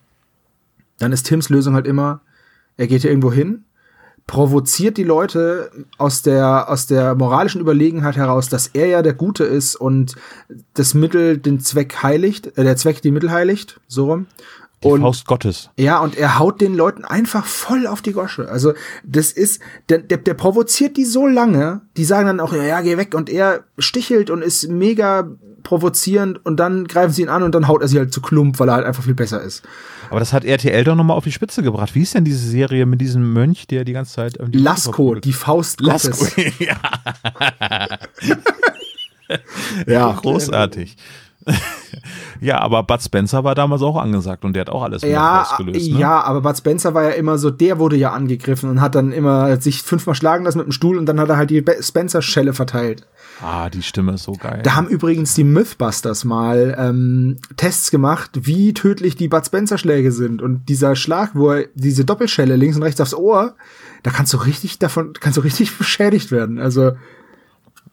dann 0.98 1.12
ist 1.12 1.26
Tims 1.26 1.50
Lösung 1.50 1.74
halt 1.74 1.86
immer, 1.86 2.20
er 2.76 2.88
geht 2.88 3.02
hier 3.02 3.10
irgendwo 3.10 3.32
hin, 3.32 3.62
provoziert 4.26 4.96
die 4.96 5.04
Leute 5.04 5.70
aus 5.96 6.22
der, 6.22 6.68
aus 6.68 6.88
der 6.88 7.14
moralischen 7.14 7.60
Überlegenheit 7.60 8.16
heraus, 8.16 8.48
dass 8.48 8.66
er 8.66 8.86
ja 8.88 9.02
der 9.02 9.14
Gute 9.14 9.44
ist 9.44 9.76
und 9.76 10.16
das 10.74 10.94
Mittel 10.94 11.38
den 11.38 11.60
Zweck 11.60 12.02
heiligt, 12.02 12.58
äh, 12.58 12.64
der 12.64 12.76
Zweck 12.76 13.02
die 13.02 13.12
Mittel 13.12 13.30
heiligt, 13.30 13.78
so 13.86 14.06
rum. 14.06 14.26
Die 14.84 14.88
Und 14.88 15.00
Faust 15.00 15.26
Gottes. 15.26 15.70
ja, 15.76 15.98
und 15.98 16.16
er 16.16 16.38
haut 16.38 16.60
den 16.60 16.74
Leuten 16.74 17.04
einfach 17.04 17.46
voll 17.46 17.86
auf 17.86 18.02
die 18.02 18.12
Gosche. 18.12 18.48
Also, 18.48 18.74
das 19.02 19.32
ist, 19.32 19.60
der, 19.88 19.98
der, 19.98 20.18
der 20.18 20.34
provoziert 20.34 20.96
die 20.96 21.04
so 21.04 21.26
lange, 21.26 21.80
die 21.96 22.04
sagen 22.04 22.26
dann 22.26 22.40
auch, 22.40 22.52
ja, 22.52 22.62
ja, 22.62 22.80
geh 22.82 22.96
weg. 22.96 23.14
Und 23.14 23.30
er 23.30 23.64
stichelt 23.78 24.30
und 24.30 24.42
ist 24.42 24.68
mega 24.68 25.28
provozierend 25.62 26.44
und 26.44 26.60
dann 26.60 26.86
greifen 26.86 27.12
sie 27.12 27.22
ihn 27.22 27.30
an 27.30 27.42
und 27.42 27.54
dann 27.54 27.66
haut 27.66 27.80
er 27.80 27.88
sie 27.88 27.98
halt 27.98 28.12
zu 28.12 28.20
Klump, 28.20 28.60
weil 28.60 28.68
er 28.68 28.74
halt 28.74 28.86
einfach 28.86 29.02
viel 29.02 29.14
besser 29.14 29.40
ist. 29.40 29.62
Aber 30.10 30.20
das 30.20 30.34
hat 30.34 30.44
RTL 30.44 30.84
doch 30.84 30.94
nochmal 30.94 31.16
auf 31.16 31.24
die 31.24 31.32
Spitze 31.32 31.62
gebracht. 31.62 31.94
Wie 31.94 32.02
ist 32.02 32.14
denn 32.14 32.24
diese 32.24 32.46
Serie 32.46 32.84
mit 32.84 33.00
diesem 33.00 33.32
Mönch, 33.32 33.66
der 33.66 33.84
die 33.84 33.94
ganze 33.94 34.12
Zeit 34.12 34.36
irgendwie 34.38 34.58
Lasko, 34.58 35.14
die 35.14 35.32
Faust 35.32 35.82
Gottes. 35.82 36.04
Lasko. 36.04 36.42
ja, 36.58 36.76
Ja, 39.86 40.12
großartig. 40.12 40.96
Ja, 42.40 42.60
aber 42.60 42.82
Bud 42.82 43.02
Spencer 43.02 43.44
war 43.44 43.54
damals 43.54 43.82
auch 43.82 43.96
angesagt 43.96 44.44
und 44.44 44.54
der 44.54 44.62
hat 44.62 44.70
auch 44.70 44.82
alles 44.82 45.02
Ja, 45.02 45.44
Faust 45.44 45.58
gelöst. 45.58 45.90
Ne? 45.90 45.98
ja, 45.98 46.22
aber 46.22 46.40
Bud 46.40 46.56
Spencer 46.56 46.94
war 46.94 47.04
ja 47.04 47.10
immer 47.10 47.38
so, 47.38 47.50
der 47.50 47.78
wurde 47.78 47.96
ja 47.96 48.12
angegriffen 48.12 48.70
und 48.70 48.80
hat 48.80 48.94
dann 48.94 49.12
immer 49.12 49.60
sich 49.60 49.82
fünfmal 49.82 50.14
schlagen 50.14 50.44
lassen 50.44 50.58
mit 50.58 50.66
dem 50.66 50.72
Stuhl 50.72 50.98
und 50.98 51.06
dann 51.06 51.20
hat 51.20 51.28
er 51.28 51.36
halt 51.36 51.50
die 51.50 51.64
Spencer-Schelle 51.80 52.54
verteilt. 52.54 53.06
Ah, 53.42 53.68
die 53.68 53.82
Stimme 53.82 54.12
ist 54.14 54.24
so 54.24 54.32
geil. 54.32 54.60
Da 54.62 54.74
haben 54.74 54.88
übrigens 54.88 55.34
die 55.34 55.44
Mythbusters 55.44 56.24
mal 56.24 56.76
ähm, 56.78 57.36
Tests 57.56 57.90
gemacht, 57.90 58.30
wie 58.34 58.74
tödlich 58.74 59.16
die 59.16 59.28
Bud 59.28 59.44
Spencer 59.44 59.78
Schläge 59.78 60.12
sind. 60.12 60.40
Und 60.40 60.68
dieser 60.68 60.96
Schlag, 60.96 61.30
wo 61.34 61.50
er 61.50 61.66
diese 61.74 62.04
Doppelschelle 62.04 62.56
links 62.56 62.76
und 62.76 62.82
rechts 62.82 63.00
aufs 63.00 63.14
Ohr, 63.14 63.54
da 64.02 64.10
kannst 64.10 64.32
du 64.32 64.36
richtig 64.36 64.78
davon, 64.78 65.14
kannst 65.14 65.36
du 65.36 65.40
richtig 65.42 65.76
beschädigt 65.78 66.30
werden. 66.30 66.58
Also 66.58 66.92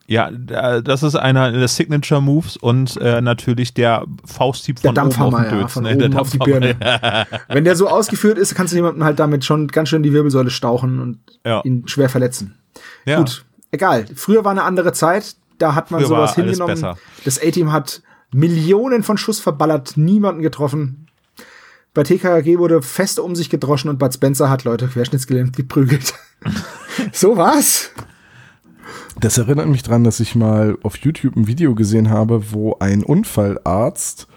Ja, 0.08 0.29
da- 0.31 0.81
das 0.81 1.03
ist 1.03 1.15
einer 1.15 1.51
der 1.51 1.67
Signature 1.67 2.22
Moves 2.22 2.58
und 2.58 2.98
äh, 2.98 3.22
natürlich 3.22 3.74
der 3.74 4.05
Fausthieb 4.25 4.81
der 4.81 4.89
von 4.93 4.98
oben 4.98 5.08
auf 5.08 5.15
Dampfhammer, 5.17 5.43
den 5.50 5.51
ja, 5.58 5.62
Dötz, 5.63 5.74
von 5.74 5.84
ne? 5.84 5.98
Der 5.98 6.08
oben 6.10 6.17
auf 6.17 6.29
die 6.31 6.38
Dampfhammer. 6.39 6.74
Birne. 6.74 7.27
Wenn 7.48 7.63
der 7.63 7.75
so 7.75 7.88
ausgeführt 7.88 8.38
ist, 8.38 8.53
kannst 8.55 8.74
du 8.74 8.77
jemanden 8.77 9.03
halt 9.03 9.20
damit 9.20 9.46
schon 9.46 9.67
ganz 9.70 9.89
schön 9.89 10.03
die 10.03 10.12
Wirbelsäule 10.13 10.50
stauchen 10.50 11.00
und 11.00 11.20
Ja. 11.46 11.62
ihn 11.63 11.88
schwer 11.88 12.10
verletzen. 12.10 12.55
Ja. 13.05 13.17
Gut, 13.20 13.46
egal. 13.72 14.05
Früher 14.15 14.43
war 14.43 14.51
eine 14.51 14.63
andere 14.63 14.91
Zeit, 14.93 15.36
da 15.60 15.75
hat 15.75 15.91
man 15.91 16.01
Früher 16.01 16.08
sowas 16.10 16.36
hingenommen. 16.36 16.86
Das 17.24 17.41
A-Team 17.41 17.72
hat 17.72 18.01
Millionen 18.34 19.03
von 19.03 19.17
Schuss 19.17 19.39
verballert, 19.39 19.93
niemanden 19.96 20.41
getroffen. 20.41 21.08
bei 21.93 22.03
TKKG 22.03 22.58
wurde 22.58 22.81
fest 22.81 23.20
um 23.20 23.36
sich 23.36 23.50
gedroschen 23.50 23.89
und 23.89 24.00
Bud 24.00 24.13
Spencer 24.13 24.50
hat 24.50 24.63
Leute 24.63 24.88
querschnittsgelähmt 24.88 25.55
geprügelt. 25.55 26.13
so 27.13 27.38
war's. 27.38 27.91
Das 29.22 29.38
erinnert 29.38 29.68
mich 29.68 29.84
dran, 29.84 30.04
dass 30.04 30.20
ich 30.20 30.36
mal 30.36 30.78
auf 30.84 30.98
YouTube 30.98 31.36
ein 31.36 31.48
Video 31.48 31.75
gesehen 31.75 32.10
habe, 32.10 32.51
wo 32.51 32.75
ein 32.80 33.04
Unfallarzt 33.04 34.28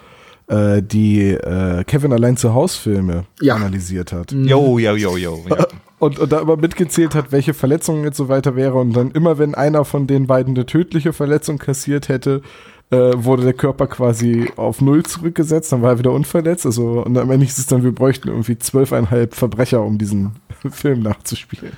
äh, 0.48 0.82
die 0.82 1.30
äh, 1.30 1.84
Kevin 1.84 2.12
allein 2.12 2.36
zu 2.36 2.54
Haus 2.54 2.76
Filme 2.76 3.24
Ja. 3.40 3.54
analysiert 3.56 4.12
hat. 4.12 4.32
Jo, 4.32 4.78
jo, 4.78 4.94
jo, 4.94 5.16
jo. 5.16 5.40
Ja. 5.48 5.66
Und, 6.00 6.18
und 6.18 6.32
da 6.32 6.40
immer 6.40 6.56
mitgezählt 6.58 7.14
hat, 7.14 7.32
welche 7.32 7.54
Verletzungen 7.54 8.04
jetzt 8.04 8.18
so 8.18 8.28
weiter 8.28 8.56
wäre. 8.56 8.74
Und 8.74 8.92
dann 8.94 9.10
immer, 9.12 9.38
wenn 9.38 9.54
einer 9.54 9.86
von 9.86 10.06
den 10.06 10.26
beiden 10.26 10.54
eine 10.54 10.66
tödliche 10.66 11.14
Verletzung 11.14 11.56
kassiert 11.56 12.10
hätte, 12.10 12.42
äh, 12.90 13.12
wurde 13.14 13.44
der 13.44 13.54
Körper 13.54 13.86
quasi 13.86 14.50
auf 14.56 14.82
Null 14.82 15.04
zurückgesetzt, 15.04 15.72
dann 15.72 15.80
war 15.80 15.92
er 15.92 15.98
wieder 16.00 16.12
unverletzt. 16.12 16.66
Also, 16.66 17.02
und 17.02 17.16
am 17.16 17.30
Ende 17.30 17.46
hieß 17.46 17.56
es 17.56 17.66
dann, 17.68 17.84
wir 17.84 17.92
bräuchten 17.92 18.28
irgendwie 18.28 18.58
zwölfeinhalb 18.58 19.34
Verbrecher, 19.34 19.82
um 19.82 19.96
diesen 19.96 20.32
Film 20.70 21.00
nachzuspielen. 21.00 21.72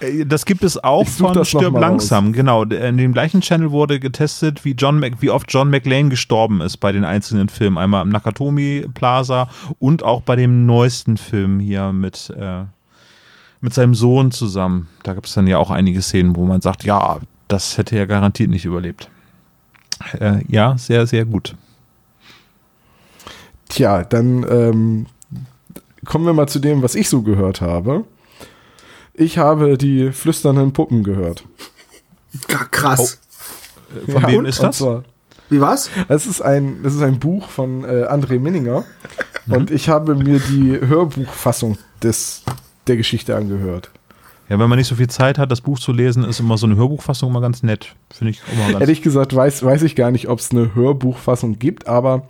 Äh, 0.00 0.24
Das 0.24 0.44
gibt 0.44 0.62
es 0.64 0.82
auch 0.82 1.06
von 1.06 1.44
Stirb 1.44 1.78
langsam, 1.78 2.32
genau. 2.32 2.64
In 2.64 2.96
dem 2.96 3.12
gleichen 3.12 3.40
Channel 3.40 3.70
wurde 3.70 4.00
getestet, 4.00 4.64
wie, 4.64 4.72
John 4.72 5.00
Mac, 5.00 5.14
wie 5.20 5.30
oft 5.30 5.52
John 5.52 5.70
McLean 5.70 6.10
gestorben 6.10 6.60
ist 6.60 6.78
bei 6.78 6.92
den 6.92 7.04
einzelnen 7.04 7.48
Filmen. 7.48 7.78
Einmal 7.78 8.02
am 8.02 8.08
Nakatomi 8.08 8.86
Plaza 8.94 9.48
und 9.78 10.02
auch 10.02 10.22
bei 10.22 10.36
dem 10.36 10.66
neuesten 10.66 11.16
Film 11.16 11.60
hier 11.60 11.92
mit, 11.92 12.30
äh, 12.38 12.64
mit 13.60 13.74
seinem 13.74 13.94
Sohn 13.94 14.30
zusammen. 14.30 14.88
Da 15.02 15.14
gibt 15.14 15.26
es 15.26 15.34
dann 15.34 15.46
ja 15.46 15.58
auch 15.58 15.70
einige 15.70 16.02
Szenen, 16.02 16.36
wo 16.36 16.44
man 16.44 16.60
sagt, 16.60 16.84
ja, 16.84 17.18
das 17.48 17.78
hätte 17.78 17.96
er 17.96 18.06
garantiert 18.06 18.50
nicht 18.50 18.64
überlebt. 18.64 19.08
Äh, 20.18 20.40
ja, 20.48 20.76
sehr, 20.78 21.06
sehr 21.06 21.24
gut. 21.24 21.54
Tja, 23.68 24.04
dann 24.04 24.44
ähm, 24.50 25.06
kommen 26.04 26.26
wir 26.26 26.32
mal 26.32 26.48
zu 26.48 26.58
dem, 26.58 26.82
was 26.82 26.94
ich 26.94 27.08
so 27.08 27.22
gehört 27.22 27.60
habe. 27.60 28.04
Ich 29.14 29.38
habe 29.38 29.76
die 29.76 30.10
flüsternden 30.12 30.72
Puppen 30.72 31.02
gehört. 31.04 31.44
Krass. 32.70 33.18
Von 34.08 34.26
wem 34.26 34.44
ist 34.46 34.62
das? 34.62 34.78
zwar- 34.78 35.04
Wie 35.50 35.60
war's? 35.60 35.90
Das 36.08 36.26
ist 36.26 36.40
ein, 36.40 36.82
das 36.82 36.94
ist 36.94 37.02
ein 37.02 37.18
Buch 37.18 37.48
von 37.48 37.84
äh, 37.84 38.06
André 38.08 38.38
Minninger. 38.40 38.84
Mhm. 39.46 39.52
Und 39.54 39.70
ich 39.70 39.88
habe 39.88 40.14
mir 40.14 40.38
die 40.40 40.78
Hörbuchfassung 40.80 41.76
des, 42.02 42.42
der 42.86 42.96
Geschichte 42.96 43.36
angehört. 43.36 43.90
Ja, 44.48 44.58
wenn 44.58 44.68
man 44.68 44.78
nicht 44.78 44.88
so 44.88 44.94
viel 44.96 45.08
Zeit 45.08 45.38
hat, 45.38 45.50
das 45.50 45.60
Buch 45.60 45.78
zu 45.78 45.92
lesen, 45.92 46.24
ist 46.24 46.40
immer 46.40 46.58
so 46.58 46.66
eine 46.66 46.76
Hörbuchfassung 46.76 47.30
immer 47.30 47.40
ganz 47.40 47.62
nett. 47.62 47.94
Finde 48.10 48.32
ich 48.32 48.42
immer 48.52 48.68
ganz 48.70 48.80
Ehrlich 48.80 49.02
gesagt 49.02 49.34
weiß, 49.34 49.62
weiß 49.62 49.82
ich 49.82 49.94
gar 49.94 50.10
nicht, 50.10 50.28
ob 50.28 50.40
es 50.40 50.50
eine 50.50 50.74
Hörbuchfassung 50.74 51.58
gibt, 51.58 51.86
aber 51.86 52.26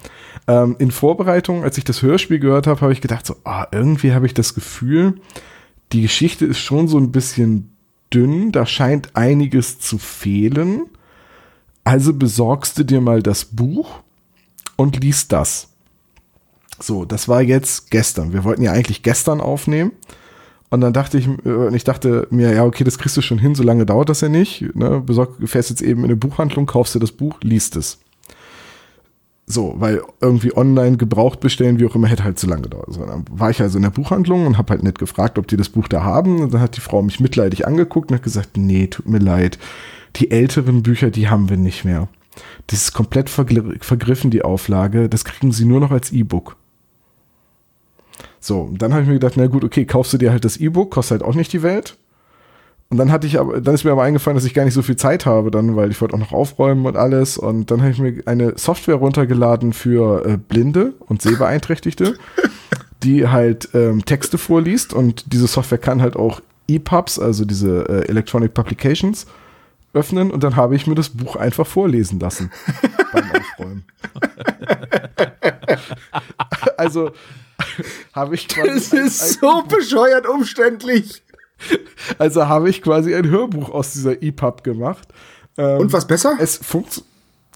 ähm, 0.47 0.77
in 0.79 0.91
Vorbereitung, 0.91 1.65
als 1.65 1.79
ich 1.79 1.85
das 1.85 2.03
Hörspiel 2.03 2.39
gehört 2.39 2.67
habe, 2.67 2.81
habe 2.81 2.93
ich 2.93 3.01
gedacht, 3.01 3.25
so, 3.27 3.37
ah, 3.45 3.67
irgendwie 3.73 4.12
habe 4.12 4.27
ich 4.27 4.35
das 4.35 4.55
Gefühl, 4.55 5.15
die 5.93 6.03
Geschichte 6.03 6.47
ist 6.47 6.59
schon 6.59 6.89
so 6.89 6.99
ein 6.99 7.13
bisschen 7.13 7.77
dünn, 8.13 8.53
da 8.53 8.67
scheint 8.67 9.15
einiges 9.17 9.79
zu 9.79 9.99
fehlen. 9.99 10.87
Also 11.85 12.15
besorgst 12.15 12.79
du 12.79 12.85
dir 12.85 13.01
mal 13.01 13.23
das 13.23 13.45
Buch 13.45 14.01
und 14.77 15.03
liest 15.03 15.33
das. 15.33 15.69
So, 16.81 17.05
das 17.05 17.29
war 17.29 17.43
jetzt 17.43 17.91
gestern. 17.91 18.33
Wir 18.33 18.45
wollten 18.45 18.63
ja 18.63 18.73
eigentlich 18.73 19.03
gestern 19.03 19.41
aufnehmen. 19.41 19.93
Und 20.71 20.81
dann 20.81 20.95
dachte 20.95 21.19
ich, 21.19 21.29
äh, 21.45 21.75
ich 21.77 21.85
dachte 21.85 22.27
mir, 22.31 22.53
ja, 22.55 22.65
okay, 22.65 22.83
das 22.83 22.99
kriegst 22.99 23.17
du 23.17 23.21
schon 23.21 23.39
hin, 23.39 23.55
so 23.55 23.63
lange 23.63 23.85
dauert 23.85 24.09
das 24.09 24.23
ja 24.23 24.31
nicht. 24.31 24.75
Ne? 24.75 25.03
Besorg, 25.05 25.37
fährst 25.45 25.69
jetzt 25.69 25.83
eben 25.83 26.01
in 26.01 26.07
eine 26.07 26.17
Buchhandlung, 26.17 26.65
kaufst 26.65 26.95
dir 26.95 27.01
das 27.01 27.13
Buch, 27.13 27.39
liest 27.43 27.77
es. 27.77 27.99
So, 29.45 29.75
weil 29.77 30.03
irgendwie 30.21 30.57
online 30.57 30.97
gebraucht 30.97 31.41
bestellen, 31.41 31.81
wie 31.81 31.87
auch 31.87 31.95
immer, 31.95 32.07
hätte 32.07 32.25
halt 32.25 32.39
zu 32.39 32.47
lange 32.47 32.63
gedauert. 32.63 32.93
So, 32.93 33.05
dann 33.05 33.25
war 33.31 33.51
ich 33.51 33.61
also 33.61 33.77
in 33.77 33.83
der 33.83 33.91
Buchhandlung 33.91 34.47
und 34.47 34.57
habe 34.57 34.71
halt 34.71 34.83
nicht 34.85 34.99
gefragt, 34.99 35.37
ob 35.37 35.49
die 35.49 35.57
das 35.57 35.69
Buch 35.69 35.89
da 35.89 36.05
haben. 36.05 36.41
Und 36.41 36.55
dann 36.55 36.61
hat 36.61 36.77
die 36.77 36.81
Frau 36.81 37.03
mich 37.03 37.21
mitleidig 37.21 37.67
angeguckt 37.67 38.11
und 38.11 38.17
hat 38.17 38.23
gesagt, 38.23 38.57
nee, 38.57 38.87
tut 38.87 39.09
mir 39.09 39.19
leid. 39.19 39.59
Die 40.17 40.31
älteren 40.31 40.83
Bücher, 40.83 41.11
die 41.11 41.29
haben 41.29 41.51
wir 41.51 41.57
nicht 41.57 41.85
mehr. 41.85 42.09
Das 42.69 42.83
ist 42.83 42.93
komplett 42.93 43.29
vergriffen, 43.29 44.31
die 44.31 44.43
Auflage. 44.43 45.09
Das 45.09 45.25
kriegen 45.25 45.53
sie 45.53 45.64
nur 45.64 45.81
noch 45.81 45.90
als 45.90 46.12
E-Book. 46.12 46.57
So, 48.40 48.71
dann 48.79 48.93
habe 48.93 49.03
ich 49.03 49.09
mir 49.09 49.14
gedacht, 49.14 49.35
na 49.37 49.49
gut, 49.49 49.64
okay, 49.64 49.85
kaufst 49.85 50.12
du 50.12 50.19
dir 50.19 50.31
halt 50.31 50.45
das 50.45 50.57
E-Book, 50.57 50.93
kostet 50.93 51.21
halt 51.21 51.29
auch 51.29 51.35
nicht 51.35 51.53
die 51.53 51.62
Welt. 51.62 51.99
Und 52.92 52.98
dann 52.98 53.11
hatte 53.11 53.26
ich 53.26 53.40
aber, 53.40 53.59
dann 53.59 53.74
ist 53.74 53.85
mir 53.85 53.92
aber 53.92 54.02
eingefallen, 54.02 54.35
dass 54.35 54.44
ich 54.44 54.52
gar 54.52 54.66
nicht 54.66 54.74
so 54.74 54.83
viel 54.83 54.96
Zeit 54.96 55.24
habe 55.24 55.50
dann, 55.50 55.76
weil 55.76 55.90
ich 55.90 55.98
wollte 56.02 56.12
auch 56.14 56.18
noch 56.18 56.33
aufräumen 56.33 56.85
und 56.85 56.94
alles. 56.94 57.38
Und 57.38 57.70
dann 57.70 57.81
habe 57.81 57.90
ich 57.90 57.98
mir 57.98 58.22
eine 58.26 58.59
Software 58.59 58.96
runtergeladen 58.96 59.72
für 59.72 60.26
äh, 60.26 60.37
Blinde 60.37 60.92
und 60.98 61.22
Sehbeeinträchtigte, 61.22 62.18
die 63.02 63.28
halt 63.28 63.70
ähm, 63.72 64.05
Texte 64.05 64.37
vorliest. 64.37 64.92
Und 64.92 65.33
diese 65.33 65.46
Software 65.46 65.78
kann 65.78 66.02
halt 66.02 66.16
auch 66.16 66.42
EPUBs, 66.68 67.18
also 67.18 67.46
diese 67.46 67.88
äh, 67.88 68.09
Electronic 68.11 68.52
Publications, 68.52 69.24
öffnen. 69.94 70.31
Und 70.31 70.44
dann 70.44 70.57
habe 70.57 70.76
ich 70.76 70.87
mir 70.87 70.94
das 70.94 71.09
Buch 71.09 71.37
einfach 71.37 71.66
vorlesen 71.66 72.20
lassen 72.20 72.50
beim 73.14 73.24
Aufräumen. 73.31 73.85
also 76.76 77.11
habe 78.12 78.35
ich 78.35 78.48
Das 78.48 78.92
ist 78.92 79.40
so 79.40 79.62
bescheuert 79.62 80.26
umständlich. 80.26 81.22
Also 82.18 82.48
habe 82.48 82.68
ich 82.68 82.83
quasi 82.83 83.14
ein 83.14 83.29
Hörbuch 83.31 83.70
aus 83.70 83.92
dieser 83.92 84.22
EPUB 84.22 84.64
gemacht. 84.64 85.09
Ähm, 85.57 85.79
Und 85.79 85.92
was 85.92 86.07
besser? 86.07 86.37
Es, 86.40 86.57
funkt, 86.57 87.03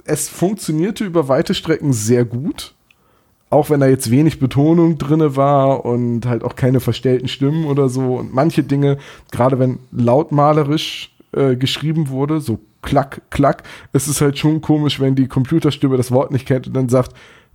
es 0.04 0.28
funktionierte 0.28 1.04
über 1.04 1.28
weite 1.28 1.52
Strecken 1.54 1.92
sehr 1.92 2.24
gut. 2.24 2.74
Auch 3.50 3.70
wenn 3.70 3.80
da 3.80 3.86
jetzt 3.86 4.10
wenig 4.10 4.38
Betonung 4.40 4.98
drinne 4.98 5.36
war 5.36 5.84
und 5.84 6.26
halt 6.26 6.42
auch 6.42 6.56
keine 6.56 6.80
verstellten 6.80 7.28
Stimmen 7.28 7.66
oder 7.66 7.88
so. 7.88 8.16
Und 8.16 8.34
manche 8.34 8.62
Dinge, 8.62 8.98
gerade 9.30 9.58
wenn 9.58 9.78
lautmalerisch 9.92 11.14
äh, 11.32 11.56
geschrieben 11.56 12.08
wurde, 12.08 12.40
so 12.40 12.58
klack, 12.82 13.22
klack, 13.30 13.62
es 13.92 14.08
ist 14.08 14.20
halt 14.20 14.38
schon 14.38 14.60
komisch, 14.60 15.00
wenn 15.00 15.14
die 15.14 15.28
Computerstimme 15.28 15.96
das 15.96 16.10
Wort 16.10 16.30
nicht 16.30 16.46
kennt 16.46 16.66
und 16.66 16.74
dann 16.74 16.88
sagt 16.88 17.12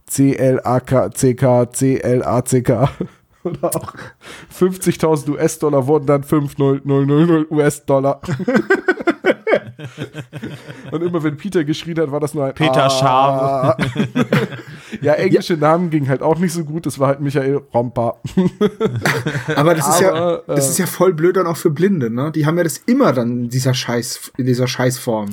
C-L-A-K-C-K, 0.08 1.72
C-L-A-C-K. 1.72 2.90
Oder 3.50 3.76
auch 3.76 3.94
50.000 4.58 5.30
US-Dollar 5.32 5.88
wurden 5.88 6.06
dann 6.06 6.24
5.000 6.24 7.52
US-Dollar. 7.52 8.22
Und 10.92 11.02
immer 11.02 11.24
wenn 11.24 11.38
Peter 11.38 11.64
geschrien 11.64 12.00
hat, 12.00 12.12
war 12.12 12.20
das 12.20 12.34
nur 12.34 12.46
ein 12.46 12.54
Peter 12.54 12.90
Ah. 12.92 13.78
ja, 15.02 15.14
englische 15.14 15.56
Namen 15.56 15.90
gingen 15.90 16.08
halt 16.10 16.22
auch 16.22 16.38
nicht 16.38 16.54
so 16.54 16.64
gut. 16.64 16.86
Das 16.86 17.00
war 17.00 17.08
halt 17.08 17.20
Michael 17.22 17.62
Romper. 17.74 18.22
Aber 19.56 19.74
das 19.74 19.88
ist 19.88 20.02
ja, 20.02 20.14
Aber, 20.14 20.44
äh, 20.48 20.56
das 20.56 20.70
ist 20.70 20.78
ja 20.78 20.86
voll 20.86 21.14
blöd 21.14 21.38
dann 21.38 21.48
auch 21.48 21.58
für 21.58 21.70
Blinde, 21.70 22.10
ne? 22.10 22.32
Die 22.32 22.46
haben 22.46 22.58
ja 22.58 22.64
das 22.64 22.78
immer 22.78 23.14
dann 23.14 23.44
in 23.44 23.50
dieser 23.50 23.74
Scheiß, 23.74 24.34
in 24.38 24.46
dieser 24.46 24.68
Scheißform. 24.68 25.30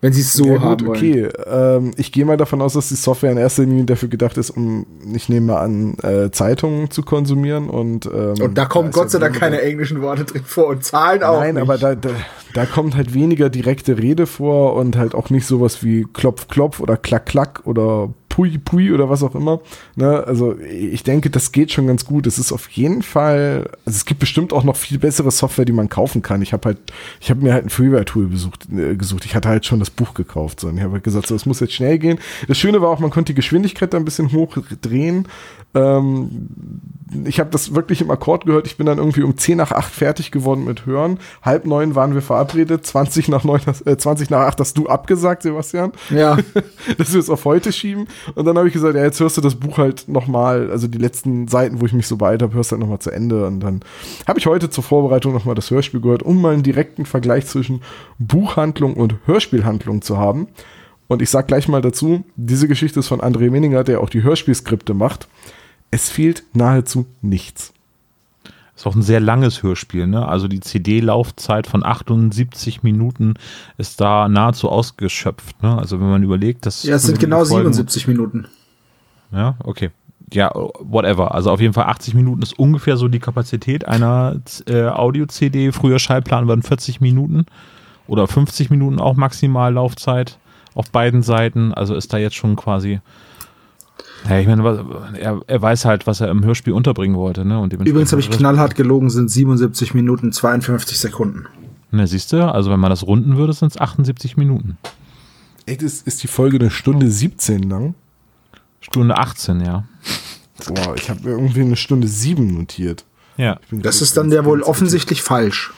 Wenn 0.00 0.12
sie 0.12 0.20
es 0.20 0.32
so 0.32 0.44
ja, 0.44 0.52
gut, 0.54 0.62
haben 0.62 0.86
wollen. 0.86 0.96
okay. 0.96 1.28
Ähm, 1.46 1.90
ich 1.96 2.12
gehe 2.12 2.24
mal 2.24 2.36
davon 2.36 2.62
aus, 2.62 2.74
dass 2.74 2.88
die 2.88 2.94
Software 2.94 3.32
in 3.32 3.36
erster 3.36 3.64
Linie 3.64 3.84
dafür 3.84 4.08
gedacht 4.08 4.36
ist, 4.38 4.50
um, 4.50 4.86
ich 5.12 5.28
nehme 5.28 5.46
mal 5.46 5.60
an, 5.60 5.96
äh, 6.02 6.30
Zeitungen 6.30 6.90
zu 6.90 7.02
konsumieren. 7.02 7.68
Und, 7.68 8.06
ähm, 8.06 8.34
Und 8.40 8.56
da 8.56 8.66
kommen 8.66 8.90
ist 8.90 8.94
Gott 8.94 9.10
sei 9.10 9.18
Dank 9.18 9.34
keine 9.34 9.60
englischen 9.60 10.00
Worte 10.00 10.24
drin 10.24 10.44
vor 10.44 10.68
und 10.68 10.84
Zahlen 10.84 11.24
auch. 11.24 11.40
Nein, 11.40 11.56
nicht. 11.56 11.62
aber 11.62 11.78
da, 11.78 11.96
da, 11.96 12.10
da 12.54 12.66
kommt 12.66 12.94
halt 12.94 13.12
weniger 13.12 13.50
direkte 13.50 13.98
Rede 13.98 14.26
vor 14.26 14.76
und 14.76 14.96
halt 14.96 15.16
auch 15.16 15.30
nicht 15.30 15.46
sowas 15.46 15.82
wie 15.82 16.06
Klopf, 16.12 16.46
Klopf 16.46 16.78
oder 16.78 16.96
Klack, 16.96 17.26
Klack 17.26 17.62
oder 17.64 18.10
Pui, 18.38 18.56
Pui 18.56 18.92
oder 18.92 19.10
was 19.10 19.24
auch 19.24 19.34
immer. 19.34 19.58
Ne? 19.96 20.22
Also 20.24 20.56
ich 20.60 21.02
denke, 21.02 21.28
das 21.28 21.50
geht 21.50 21.72
schon 21.72 21.88
ganz 21.88 22.04
gut. 22.04 22.24
Es 22.24 22.38
ist 22.38 22.52
auf 22.52 22.68
jeden 22.68 23.02
Fall, 23.02 23.68
also 23.84 23.96
es 23.96 24.04
gibt 24.04 24.20
bestimmt 24.20 24.52
auch 24.52 24.62
noch 24.62 24.76
viel 24.76 25.00
bessere 25.00 25.32
Software, 25.32 25.64
die 25.64 25.72
man 25.72 25.88
kaufen 25.88 26.22
kann. 26.22 26.40
Ich 26.40 26.52
habe 26.52 26.66
halt, 26.66 26.78
ich 27.20 27.30
habe 27.30 27.42
mir 27.42 27.52
halt 27.52 27.66
ein 27.66 27.68
Freeware-Tool 27.68 28.26
äh, 28.26 28.94
gesucht. 28.94 29.24
Ich 29.24 29.34
hatte 29.34 29.48
halt 29.48 29.66
schon 29.66 29.80
das 29.80 29.90
Buch 29.90 30.14
gekauft. 30.14 30.60
So. 30.60 30.68
Und 30.68 30.76
ich 30.76 30.84
habe 30.84 30.92
halt 30.92 31.02
gesagt, 31.02 31.26
so, 31.26 31.34
es 31.34 31.46
muss 31.46 31.58
jetzt 31.58 31.72
schnell 31.72 31.98
gehen. 31.98 32.20
Das 32.46 32.56
Schöne 32.56 32.80
war 32.80 32.90
auch, 32.90 33.00
man 33.00 33.10
konnte 33.10 33.32
die 33.32 33.36
Geschwindigkeit 33.36 33.92
da 33.92 33.96
ein 33.96 34.04
bisschen 34.04 34.30
hochdrehen. 34.30 35.26
Ähm, 35.78 36.48
ich 37.24 37.40
habe 37.40 37.48
das 37.48 37.74
wirklich 37.74 38.02
im 38.02 38.10
Akkord 38.10 38.44
gehört. 38.44 38.66
Ich 38.66 38.76
bin 38.76 38.84
dann 38.84 38.98
irgendwie 38.98 39.22
um 39.22 39.34
10 39.34 39.56
nach 39.56 39.72
8 39.72 39.90
fertig 39.94 40.30
geworden 40.30 40.64
mit 40.66 40.84
Hören. 40.84 41.18
Halb 41.42 41.64
neun 41.64 41.94
waren 41.94 42.12
wir 42.12 42.20
verabredet. 42.20 42.84
20 42.84 43.28
nach, 43.28 43.44
9, 43.44 43.60
hast- 43.66 43.86
äh, 43.86 43.96
20 43.96 44.28
nach 44.28 44.40
8 44.40 44.60
hast 44.60 44.76
du 44.76 44.88
abgesagt, 44.88 45.42
Sebastian, 45.42 45.92
ja. 46.10 46.36
dass 46.98 47.12
wir 47.14 47.20
es 47.20 47.30
auf 47.30 47.46
heute 47.46 47.72
schieben. 47.72 48.08
Und 48.34 48.44
dann 48.44 48.58
habe 48.58 48.66
ich 48.68 48.74
gesagt, 48.74 48.94
ja, 48.94 49.02
jetzt 49.04 49.20
hörst 49.20 49.38
du 49.38 49.40
das 49.40 49.54
Buch 49.54 49.78
halt 49.78 50.06
nochmal, 50.08 50.70
also 50.70 50.86
die 50.86 50.98
letzten 50.98 51.48
Seiten, 51.48 51.80
wo 51.80 51.86
ich 51.86 51.94
mich 51.94 52.06
so 52.06 52.18
beeilt 52.18 52.42
habe, 52.42 52.52
hörst 52.54 52.72
du 52.72 52.74
halt 52.74 52.80
nochmal 52.82 52.98
zu 52.98 53.10
Ende. 53.10 53.46
Und 53.46 53.60
dann 53.60 53.80
habe 54.26 54.38
ich 54.38 54.46
heute 54.46 54.68
zur 54.68 54.84
Vorbereitung 54.84 55.32
nochmal 55.32 55.54
das 55.54 55.70
Hörspiel 55.70 56.00
gehört, 56.02 56.22
um 56.22 56.42
mal 56.42 56.52
einen 56.52 56.62
direkten 56.62 57.06
Vergleich 57.06 57.46
zwischen 57.46 57.80
Buchhandlung 58.18 58.94
und 58.94 59.14
Hörspielhandlung 59.24 60.02
zu 60.02 60.18
haben. 60.18 60.48
Und 61.06 61.22
ich 61.22 61.30
sag 61.30 61.48
gleich 61.48 61.68
mal 61.68 61.80
dazu, 61.80 62.24
diese 62.36 62.68
Geschichte 62.68 63.00
ist 63.00 63.08
von 63.08 63.20
André 63.22 63.50
Meninger, 63.50 63.82
der 63.82 64.02
auch 64.02 64.10
die 64.10 64.22
Hörspielskripte 64.22 64.92
macht. 64.92 65.26
Es 65.90 66.08
fehlt 66.10 66.42
nahezu 66.52 67.06
nichts. 67.22 67.72
Ist 68.76 68.86
auch 68.86 68.94
ein 68.94 69.02
sehr 69.02 69.18
langes 69.20 69.62
Hörspiel, 69.64 70.06
ne? 70.06 70.28
Also 70.28 70.46
die 70.46 70.60
CD-Laufzeit 70.60 71.66
von 71.66 71.84
78 71.84 72.82
Minuten 72.84 73.34
ist 73.76 74.00
da 74.00 74.28
nahezu 74.28 74.68
ausgeschöpft, 74.68 75.62
ne? 75.62 75.76
Also 75.76 75.98
wenn 76.00 76.08
man 76.10 76.22
überlegt, 76.22 76.64
dass. 76.64 76.84
ja, 76.84 76.94
es 76.96 77.02
sind 77.02 77.18
75 77.18 77.20
genau 77.20 77.44
Folgen- 77.44 77.72
77 77.72 78.06
Minuten. 78.08 78.46
Ja, 79.32 79.56
okay. 79.64 79.90
ja, 80.32 80.50
whatever. 80.78 81.34
Also 81.34 81.50
auf 81.50 81.60
jeden 81.60 81.74
Fall 81.74 81.86
80 81.86 82.14
Minuten 82.14 82.40
ist 82.42 82.56
ungefähr 82.58 82.96
so 82.96 83.08
die 83.08 83.18
Kapazität 83.18 83.86
einer 83.88 84.40
äh, 84.66 84.84
Audio-CD. 84.84 85.72
Früher 85.72 85.98
Schallplan 85.98 86.46
waren 86.46 86.62
40 86.62 87.00
Minuten 87.00 87.46
oder 88.06 88.26
50 88.28 88.70
Minuten 88.70 89.00
auch 89.00 89.16
maximal 89.16 89.72
Laufzeit 89.74 90.38
auf 90.74 90.90
beiden 90.90 91.22
Seiten. 91.22 91.74
Also 91.74 91.94
ist 91.96 92.12
da 92.12 92.18
jetzt 92.18 92.36
schon 92.36 92.54
quasi. 92.56 93.00
Ja, 94.28 94.38
ich 94.38 94.46
meine, 94.46 94.84
er, 95.18 95.40
er 95.46 95.62
weiß 95.62 95.84
halt, 95.84 96.06
was 96.06 96.20
er 96.20 96.28
im 96.28 96.44
Hörspiel 96.44 96.72
unterbringen 96.72 97.16
wollte. 97.16 97.44
Ne? 97.44 97.58
Und 97.58 97.72
Übrigens 97.72 98.12
habe 98.12 98.20
ich 98.20 98.30
knallhart 98.30 98.74
gelogen, 98.74 99.10
sind 99.10 99.30
77 99.30 99.94
Minuten 99.94 100.32
52 100.32 100.98
Sekunden. 100.98 101.46
Ne, 101.90 102.06
siehst 102.06 102.32
du, 102.32 102.52
also 102.52 102.70
wenn 102.70 102.80
man 102.80 102.90
das 102.90 103.06
runden 103.06 103.36
würde, 103.36 103.52
sind 103.52 103.72
es 103.72 103.78
78 103.78 104.36
Minuten. 104.36 104.76
Echt, 105.64 105.82
ist, 105.82 106.06
ist 106.06 106.22
die 106.22 106.28
Folge 106.28 106.58
eine 106.58 106.70
Stunde 106.70 107.10
17 107.10 107.62
lang? 107.62 107.94
Stunde 108.80 109.16
18, 109.16 109.60
ja. 109.60 109.84
Boah, 110.66 110.94
ich 110.96 111.08
habe 111.08 111.20
irgendwie 111.24 111.62
eine 111.62 111.76
Stunde 111.76 112.08
7 112.08 112.54
notiert. 112.58 113.04
Ja. 113.36 113.58
Das 113.70 114.02
ist 114.02 114.16
dann 114.16 114.30
ja 114.32 114.44
wohl 114.44 114.62
offensichtlich 114.62 115.22
falsch. 115.22 115.72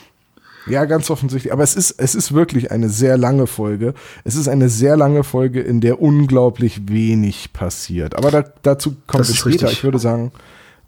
Ja, 0.67 0.85
ganz 0.85 1.11
offensichtlich. 1.11 1.53
Aber 1.53 1.63
es 1.63 1.75
ist, 1.75 1.93
es 1.93 2.15
ist 2.15 2.33
wirklich 2.33 2.71
eine 2.71 2.89
sehr 2.89 3.17
lange 3.17 3.47
Folge. 3.47 3.95
Es 4.25 4.35
ist 4.35 4.49
eine 4.49 4.69
sehr 4.69 4.97
lange 4.97 5.25
Folge, 5.25 5.61
in 5.61 5.81
der 5.81 6.01
unglaublich 6.03 6.89
wenig 6.89 7.53
passiert. 7.53 8.17
Aber 8.17 8.31
da, 8.31 8.45
dazu 8.63 8.97
kommt 9.07 9.29
es 9.29 9.37
später. 9.37 9.67
Richtig. 9.67 9.73
Ich 9.73 9.85
würde 9.85 9.99
sagen, 9.99 10.33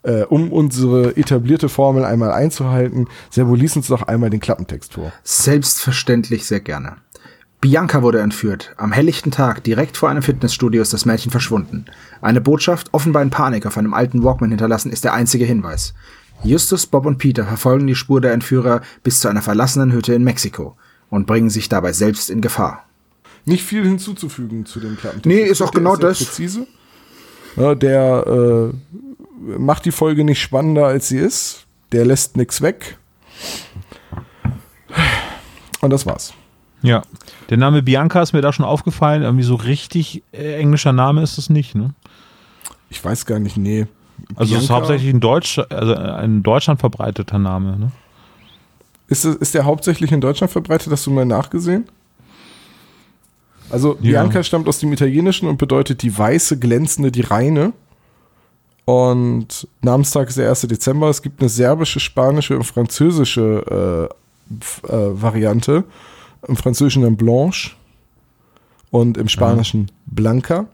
äh, 0.03 0.23
um 0.23 0.51
unsere 0.51 1.17
etablierte 1.17 1.69
Formel 1.69 2.05
einmal 2.05 2.31
einzuhalten, 2.31 3.07
Servo, 3.29 3.55
lies 3.55 3.75
uns 3.75 3.87
doch 3.87 4.03
einmal 4.03 4.29
den 4.29 4.39
Klappentext 4.39 4.93
vor. 4.93 5.11
Selbstverständlich 5.23 6.45
sehr 6.45 6.59
gerne. 6.59 6.97
Bianca 7.61 8.03
wurde 8.03 8.19
entführt. 8.19 8.73
Am 8.75 8.91
helllichten 8.91 9.31
Tag, 9.31 9.63
direkt 9.63 9.95
vor 9.95 10.09
einem 10.09 10.21
Fitnessstudio, 10.21 10.81
ist 10.81 10.91
das 10.91 11.05
Mädchen 11.05 11.31
verschwunden. 11.31 11.85
Eine 12.21 12.41
Botschaft, 12.41 12.93
offenbar 12.93 13.23
in 13.23 13.29
Panik 13.29 13.65
auf 13.65 13.77
einem 13.77 13.93
alten 13.93 14.21
Walkman 14.21 14.49
hinterlassen, 14.49 14.91
ist 14.91 15.05
der 15.05 15.13
einzige 15.13 15.45
Hinweis. 15.45 15.93
Justus, 16.43 16.85
Bob 16.85 17.05
und 17.05 17.17
Peter 17.17 17.45
verfolgen 17.45 17.87
die 17.87 17.95
Spur 17.95 18.21
der 18.21 18.33
Entführer 18.33 18.81
bis 19.03 19.19
zu 19.19 19.27
einer 19.27 19.41
verlassenen 19.41 19.91
Hütte 19.93 20.13
in 20.13 20.23
Mexiko 20.23 20.75
und 21.09 21.25
bringen 21.25 21.49
sich 21.49 21.69
dabei 21.69 21.93
selbst 21.93 22.29
in 22.29 22.41
Gefahr. 22.41 22.85
Nicht 23.45 23.63
viel 23.63 23.83
hinzuzufügen 23.83 24.65
zu 24.65 24.79
dem 24.79 24.97
Klappentext. 24.97 25.25
Nee, 25.25 25.43
ist 25.43 25.61
auch 25.61 25.71
der 25.71 25.79
genau 25.79 25.93
ist 25.93 26.03
das. 26.03 26.17
Präzise. 26.25 26.67
Ja, 27.55 27.75
der 27.75 28.71
äh, 28.73 29.57
macht 29.57 29.85
die 29.85 29.91
Folge 29.91 30.23
nicht 30.23 30.41
spannender, 30.41 30.87
als 30.87 31.09
sie 31.09 31.17
ist. 31.17 31.65
Der 31.91 32.05
lässt 32.05 32.37
nichts 32.37 32.61
weg. 32.61 32.97
Und 35.81 35.89
das 35.89 36.05
war's. 36.05 36.33
Ja, 36.81 37.01
der 37.49 37.57
Name 37.57 37.83
Bianca 37.83 38.21
ist 38.21 38.33
mir 38.33 38.41
da 38.41 38.51
schon 38.51 38.65
aufgefallen. 38.65 39.23
Irgendwie 39.23 39.43
so 39.43 39.55
richtig 39.55 40.23
äh, 40.31 40.55
englischer 40.55 40.93
Name 40.93 41.21
ist 41.21 41.37
es 41.37 41.49
nicht, 41.49 41.75
ne? 41.75 41.93
Ich 42.89 43.03
weiß 43.03 43.25
gar 43.25 43.39
nicht, 43.39 43.57
nee. 43.57 43.87
Also 44.35 44.55
es 44.55 44.63
ist 44.63 44.69
hauptsächlich 44.69 45.13
ein, 45.13 45.19
Deutsch, 45.19 45.59
also 45.69 45.95
ein 45.95 46.43
Deutschland 46.43 46.79
verbreiteter 46.79 47.39
Name, 47.39 47.77
ne? 47.77 47.91
Ist, 49.07 49.25
ist 49.25 49.53
der 49.53 49.65
hauptsächlich 49.65 50.11
in 50.11 50.21
Deutschland 50.21 50.51
verbreitet? 50.51 50.91
Hast 50.91 51.05
du 51.05 51.11
mal 51.11 51.25
nachgesehen? 51.25 51.85
Also 53.69 53.95
ja. 53.95 54.01
Bianca 54.01 54.43
stammt 54.43 54.67
aus 54.67 54.79
dem 54.79 54.93
Italienischen 54.93 55.47
und 55.47 55.57
bedeutet 55.57 56.01
die 56.01 56.17
weiße, 56.17 56.57
glänzende, 56.57 57.11
die 57.11 57.21
reine. 57.21 57.73
Und 58.85 59.67
Namenstag 59.81 60.29
ist 60.29 60.37
der 60.37 60.49
1. 60.49 60.61
Dezember. 60.61 61.09
Es 61.09 61.21
gibt 61.21 61.41
eine 61.41 61.49
serbische, 61.49 61.99
spanische 61.99 62.55
und 62.55 62.63
französische 62.63 64.09
äh, 64.09 64.87
äh, 64.87 65.21
Variante 65.21 65.83
im 66.47 66.55
Französischen 66.55 67.03
dann 67.03 67.15
Blanche 67.15 67.71
und 68.91 69.17
im 69.17 69.27
Spanischen 69.27 69.87
ja. 69.87 69.93
Blanca. 70.07 70.65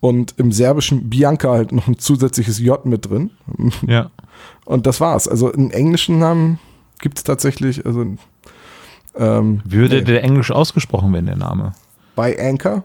Und 0.00 0.34
im 0.36 0.52
Serbischen 0.52 1.08
Bianca 1.08 1.52
halt 1.52 1.72
noch 1.72 1.88
ein 1.88 1.98
zusätzliches 1.98 2.58
J 2.58 2.84
mit 2.86 3.08
drin. 3.08 3.30
Ja. 3.86 4.10
Und 4.64 4.86
das 4.86 5.00
war's. 5.00 5.28
Also 5.28 5.52
einen 5.52 5.70
englischen 5.70 6.18
Namen 6.18 6.58
gibt 7.00 7.18
es 7.18 7.24
tatsächlich. 7.24 7.86
Also, 7.86 8.16
ähm, 9.16 9.60
Würde 9.64 9.96
nee. 9.96 10.02
der 10.02 10.24
englisch 10.24 10.50
ausgesprochen 10.50 11.12
werden, 11.12 11.26
der 11.26 11.36
Name? 11.36 11.72
By 12.16 12.36
Anchor. 12.38 12.82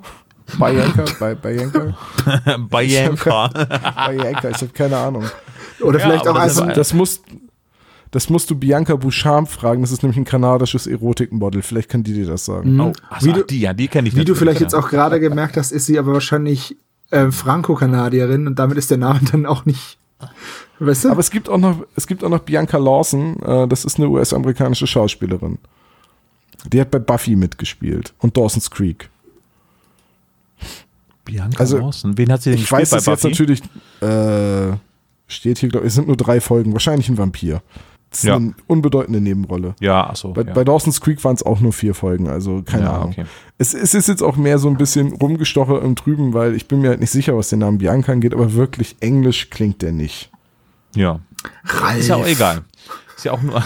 By 0.58 0.80
Anchor. 0.80 1.06
By, 1.19 1.36
by 1.36 1.62
Anchor. 1.62 1.98
by 2.69 2.98
Anchor. 2.98 3.50
by 3.50 4.28
Anchor. 4.28 4.50
Ich 4.52 4.62
habe 4.62 4.72
keine 4.74 4.98
Ahnung. 4.98 5.24
Oder 5.82 6.00
vielleicht 6.00 6.28
auch 6.28 6.36
also, 6.36 6.65
das 6.65 6.93
muss, 6.93 7.22
das 8.12 8.30
musst 8.30 8.50
du 8.50 8.56
Bianca 8.56 8.95
Bouchard 8.95 9.48
fragen. 9.48 9.82
Das 9.82 9.91
ist 9.91 10.04
nämlich 10.04 10.17
ein 10.17 10.26
kanadisches 10.26 10.88
Erotikmodel. 10.88 11.62
Vielleicht 11.62 11.89
kann 11.89 12.04
die 12.04 12.13
dir 12.13 12.26
das 12.26 12.45
sagen. 12.45 12.74
Mhm. 12.74 12.80
Oh, 12.82 12.91
also, 13.10 13.28
wie 13.28 13.34
du, 13.34 13.43
die, 13.43 13.60
ja, 13.62 13.74
die 13.74 13.88
kenne 13.88 14.08
ich 14.08 14.15
Wie 14.15 14.26
du 14.26 14.36
vielleicht 14.36 14.60
ja. 14.60 14.65
jetzt 14.65 14.74
auch 14.74 14.89
gerade 14.89 15.19
gemerkt 15.19 15.58
hast, 15.58 15.72
ist 15.72 15.86
sie 15.86 16.00
aber 16.00 16.13
wahrscheinlich 16.13 16.78
äh, 17.12 17.32
Franco-Kanadierin 17.32 18.48
und 18.48 18.60
damit 18.60 18.78
ist 18.78 18.91
der 18.91 18.98
Name 18.98 19.19
dann 19.32 19.45
auch 19.45 19.65
nicht. 19.65 19.98
Weißt 20.80 21.06
du? 21.06 21.10
Aber 21.10 21.19
es 21.19 21.32
gibt 21.32 21.50
auch 21.50 21.58
noch, 21.58 21.86
es 21.95 22.08
gibt 22.08 22.24
auch 22.24 22.30
noch 22.30 22.39
Bianca 22.39 22.78
Lawson. 22.78 23.41
Äh, 23.41 23.67
das 23.67 23.86
ist 23.86 23.98
eine 23.98 24.08
US-amerikanische 24.10 24.88
Schauspielerin. 24.88 25.58
Die 26.72 26.80
hat 26.80 26.91
bei 26.91 27.00
Buffy 27.00 27.36
mitgespielt 27.36 28.13
und 28.19 28.36
Dawson's 28.36 28.69
Creek. 28.69 29.10
Bianca 31.26 31.60
also, 31.60 31.78
Lawson. 31.78 32.17
Wen 32.17 32.32
hat 32.32 32.41
sie 32.41 32.52
denn 32.52 32.60
ich 32.60 32.69
gespielt 32.69 32.82
weiß, 32.82 32.89
bei 32.91 32.98
Buffy? 32.98 33.12
jetzt 33.12 33.24
natürlich 33.24 33.62
äh, 34.02 34.76
steht 35.28 35.60
hier, 35.60 35.69
glaube 35.69 35.86
ich, 35.86 35.89
es 35.89 35.95
sind 35.95 36.08
nur 36.08 36.17
drei 36.17 36.41
Folgen. 36.41 36.74
Wahrscheinlich 36.74 37.08
ein 37.10 37.17
Vampir. 37.17 37.62
Das 38.10 38.19
ist 38.19 38.26
ja. 38.26 38.38
eine 38.38 38.56
unbedeutende 38.65 39.22
Nebenrolle. 39.22 39.76
Ja, 39.80 40.10
achso. 40.10 40.34
Bei, 40.34 40.41
ja. 40.41 40.54
bei 40.54 40.63
Dawson's 40.63 41.00
Creek 41.00 41.24
waren 41.24 41.36
es 41.36 41.43
auch 41.43 41.60
nur 41.60 41.74
vier 41.74 41.93
Folgen, 41.93 42.28
also 42.28 42.63
keine 42.63 42.86
ja, 42.86 42.93
Ahnung. 42.93 43.12
Okay. 43.12 43.26
Es, 43.60 43.76
es, 43.76 43.93
ist 43.93 44.08
jetzt 44.08 44.24
auch 44.24 44.36
mehr 44.36 44.58
so 44.58 44.67
ein 44.67 44.78
bisschen 44.78 45.13
rumgestoche 45.13 45.78
im 45.78 45.95
Trüben, 45.95 46.34
weil 46.34 46.56
ich 46.56 46.67
bin 46.67 46.82
mir 46.82 46.89
halt 46.89 47.02
nicht 47.02 47.12
sicher, 47.12 47.38
was 47.38 47.50
den 47.50 47.60
Namen 47.60 47.78
Bianca 47.78 48.12
angeht, 48.12 48.34
aber 48.34 48.54
wirklich 48.54 48.95
englisch 49.00 49.52
klingt 49.52 49.84
der 49.84 49.91
nicht. 49.91 50.32
Ja. 50.95 51.19
Ralf. 51.65 52.00
Ist 52.00 52.08
ja 52.08 52.15
auch 52.15 52.26
egal. 52.26 52.63
Ist 53.15 53.26
ja 53.26 53.34
auch 53.34 53.41
nur. 53.41 53.62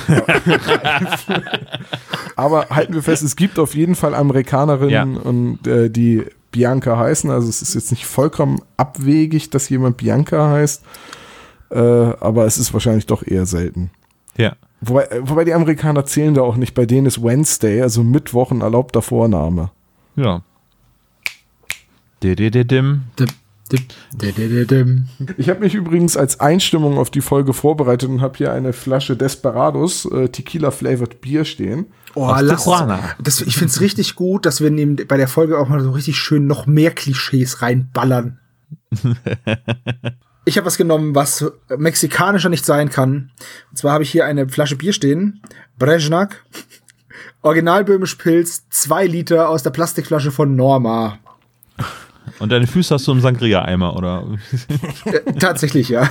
aber 2.35 2.67
halten 2.69 2.95
wir 2.95 3.03
fest, 3.03 3.23
es 3.23 3.37
gibt 3.37 3.59
auf 3.59 3.75
jeden 3.75 3.95
Fall 3.95 4.13
Amerikanerinnen 4.13 5.15
und 5.15 5.67
äh, 5.67 5.89
die 5.89 6.25
Bianca 6.51 6.97
heißen. 6.97 7.29
Also 7.29 7.47
es 7.47 7.61
ist 7.61 7.75
jetzt 7.75 7.91
nicht 7.91 8.05
vollkommen 8.05 8.61
abwegig, 8.75 9.51
dass 9.51 9.69
jemand 9.69 9.97
Bianca 9.97 10.49
heißt. 10.49 10.83
Äh, 11.69 11.77
aber 11.79 12.45
es 12.45 12.57
ist 12.57 12.73
wahrscheinlich 12.73 13.05
doch 13.05 13.25
eher 13.25 13.45
selten. 13.45 13.91
Ja. 14.37 14.55
Wobei, 14.81 15.05
äh, 15.05 15.21
wobei 15.23 15.45
die 15.45 15.53
Amerikaner 15.53 16.05
zählen 16.05 16.33
da 16.33 16.41
auch 16.41 16.55
nicht. 16.55 16.73
Bei 16.73 16.85
denen 16.85 17.07
ist 17.07 17.23
Wednesday, 17.23 17.81
also 17.81 18.03
Mittwoch, 18.03 18.51
ein 18.51 18.61
erlaubter 18.61 19.01
Vorname. 19.01 19.71
Ja. 20.15 20.41
Didididim. 22.21 23.03
Ich 25.37 25.49
habe 25.49 25.61
mich 25.61 25.73
übrigens 25.73 26.15
als 26.15 26.39
Einstimmung 26.39 26.97
auf 26.97 27.09
die 27.09 27.21
Folge 27.21 27.53
vorbereitet 27.53 28.09
und 28.09 28.21
habe 28.21 28.37
hier 28.37 28.51
eine 28.53 28.73
Flasche 28.73 29.15
Desperados 29.17 30.05
äh, 30.05 30.29
Tequila 30.29 30.71
Flavored 30.71 31.21
Bier 31.21 31.43
stehen. 31.45 31.87
Oh, 32.15 32.31
lass 32.39 32.65
das, 33.23 33.41
ich 33.41 33.55
finde 33.55 33.71
es 33.71 33.81
richtig 33.81 34.15
gut, 34.15 34.45
dass 34.45 34.61
wir 34.61 34.69
neben, 34.69 34.95
bei 35.07 35.17
der 35.17 35.27
Folge 35.27 35.57
auch 35.57 35.69
mal 35.69 35.81
so 35.81 35.91
richtig 35.91 36.17
schön 36.17 36.45
noch 36.45 36.67
mehr 36.67 36.91
Klischees 36.91 37.61
reinballern. 37.61 38.39
ich 40.45 40.57
habe 40.57 40.65
was 40.65 40.77
genommen, 40.77 41.15
was 41.15 41.45
mexikanischer 41.77 42.49
nicht 42.49 42.65
sein 42.65 42.89
kann. 42.89 43.31
Und 43.69 43.77
zwar 43.77 43.93
habe 43.93 44.03
ich 44.03 44.11
hier 44.11 44.25
eine 44.25 44.47
Flasche 44.49 44.75
Bier 44.75 44.93
stehen. 44.93 45.41
Brezhnak. 45.79 46.43
Originalböhmisch 47.41 48.15
Pilz, 48.15 48.63
zwei 48.69 49.05
Liter 49.05 49.49
aus 49.49 49.63
der 49.63 49.71
Plastikflasche 49.71 50.31
von 50.31 50.55
Norma. 50.55 51.19
Und 52.39 52.51
deine 52.51 52.67
Füße 52.67 52.95
hast 52.95 53.07
du 53.07 53.11
im 53.11 53.19
Sangria-Eimer, 53.19 53.95
oder? 53.95 54.25
Äh, 55.05 55.33
tatsächlich, 55.39 55.89
ja. 55.89 56.09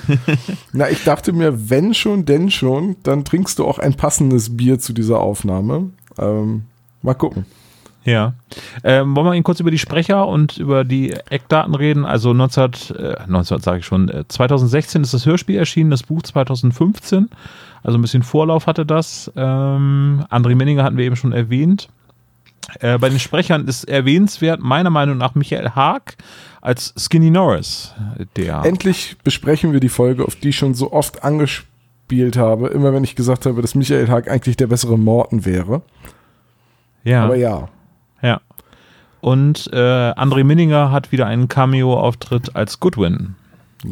Na, 0.72 0.88
ich 0.90 1.04
dachte 1.04 1.32
mir, 1.32 1.70
wenn 1.70 1.92
schon, 1.92 2.24
denn 2.24 2.50
schon, 2.50 2.96
dann 3.02 3.24
trinkst 3.24 3.58
du 3.58 3.66
auch 3.66 3.78
ein 3.78 3.94
passendes 3.94 4.56
Bier 4.56 4.78
zu 4.78 4.92
dieser 4.92 5.20
Aufnahme. 5.20 5.90
Ähm, 6.18 6.64
mal 7.02 7.14
gucken. 7.14 7.46
Ja. 8.04 8.34
Ähm, 8.82 9.16
wollen 9.16 9.26
wir 9.26 9.34
ihn 9.34 9.42
kurz 9.42 9.60
über 9.60 9.70
die 9.70 9.78
Sprecher 9.78 10.26
und 10.26 10.58
über 10.58 10.84
die 10.84 11.12
Eckdaten 11.30 11.74
reden? 11.74 12.04
Also 12.04 12.32
19, 12.32 12.96
äh, 12.96 13.16
19 13.26 13.60
sage 13.60 13.78
ich 13.78 13.86
schon, 13.86 14.08
äh, 14.08 14.24
2016 14.28 15.02
ist 15.02 15.14
das 15.14 15.26
Hörspiel 15.26 15.56
erschienen, 15.56 15.90
das 15.90 16.02
Buch 16.02 16.22
2015. 16.22 17.30
Also 17.82 17.98
ein 17.98 18.02
bisschen 18.02 18.22
Vorlauf 18.22 18.66
hatte 18.66 18.86
das. 18.86 19.30
Ähm, 19.36 20.24
André 20.30 20.54
Menninger 20.54 20.84
hatten 20.84 20.96
wir 20.96 21.04
eben 21.04 21.16
schon 21.16 21.32
erwähnt. 21.32 21.88
Äh, 22.80 22.98
bei 22.98 23.08
den 23.08 23.18
Sprechern 23.18 23.68
ist 23.68 23.84
erwähnenswert, 23.84 24.60
meiner 24.60 24.90
Meinung 24.90 25.18
nach, 25.18 25.34
Michael 25.34 25.70
Haag 25.70 26.16
als 26.60 26.94
Skinny 26.96 27.30
Norris. 27.30 27.94
Der 28.36 28.64
Endlich 28.64 29.16
besprechen 29.22 29.72
wir 29.72 29.80
die 29.80 29.90
Folge, 29.90 30.24
auf 30.24 30.36
die 30.36 30.48
ich 30.48 30.56
schon 30.56 30.74
so 30.74 30.92
oft 30.92 31.22
angespielt 31.22 32.36
habe. 32.38 32.68
Immer 32.68 32.94
wenn 32.94 33.04
ich 33.04 33.16
gesagt 33.16 33.44
habe, 33.44 33.60
dass 33.60 33.74
Michael 33.74 34.08
Haag 34.08 34.30
eigentlich 34.30 34.56
der 34.56 34.66
bessere 34.66 34.98
Morten 34.98 35.44
wäre. 35.44 35.82
Ja. 37.04 37.24
Aber 37.24 37.36
ja. 37.36 37.68
Ja. 38.22 38.40
Und 39.20 39.70
äh, 39.72 39.76
André 40.12 40.44
Minninger 40.44 40.90
hat 40.90 41.10
wieder 41.10 41.26
einen 41.26 41.48
Cameo-Auftritt 41.48 42.54
als 42.56 42.78
Goodwin. 42.80 43.36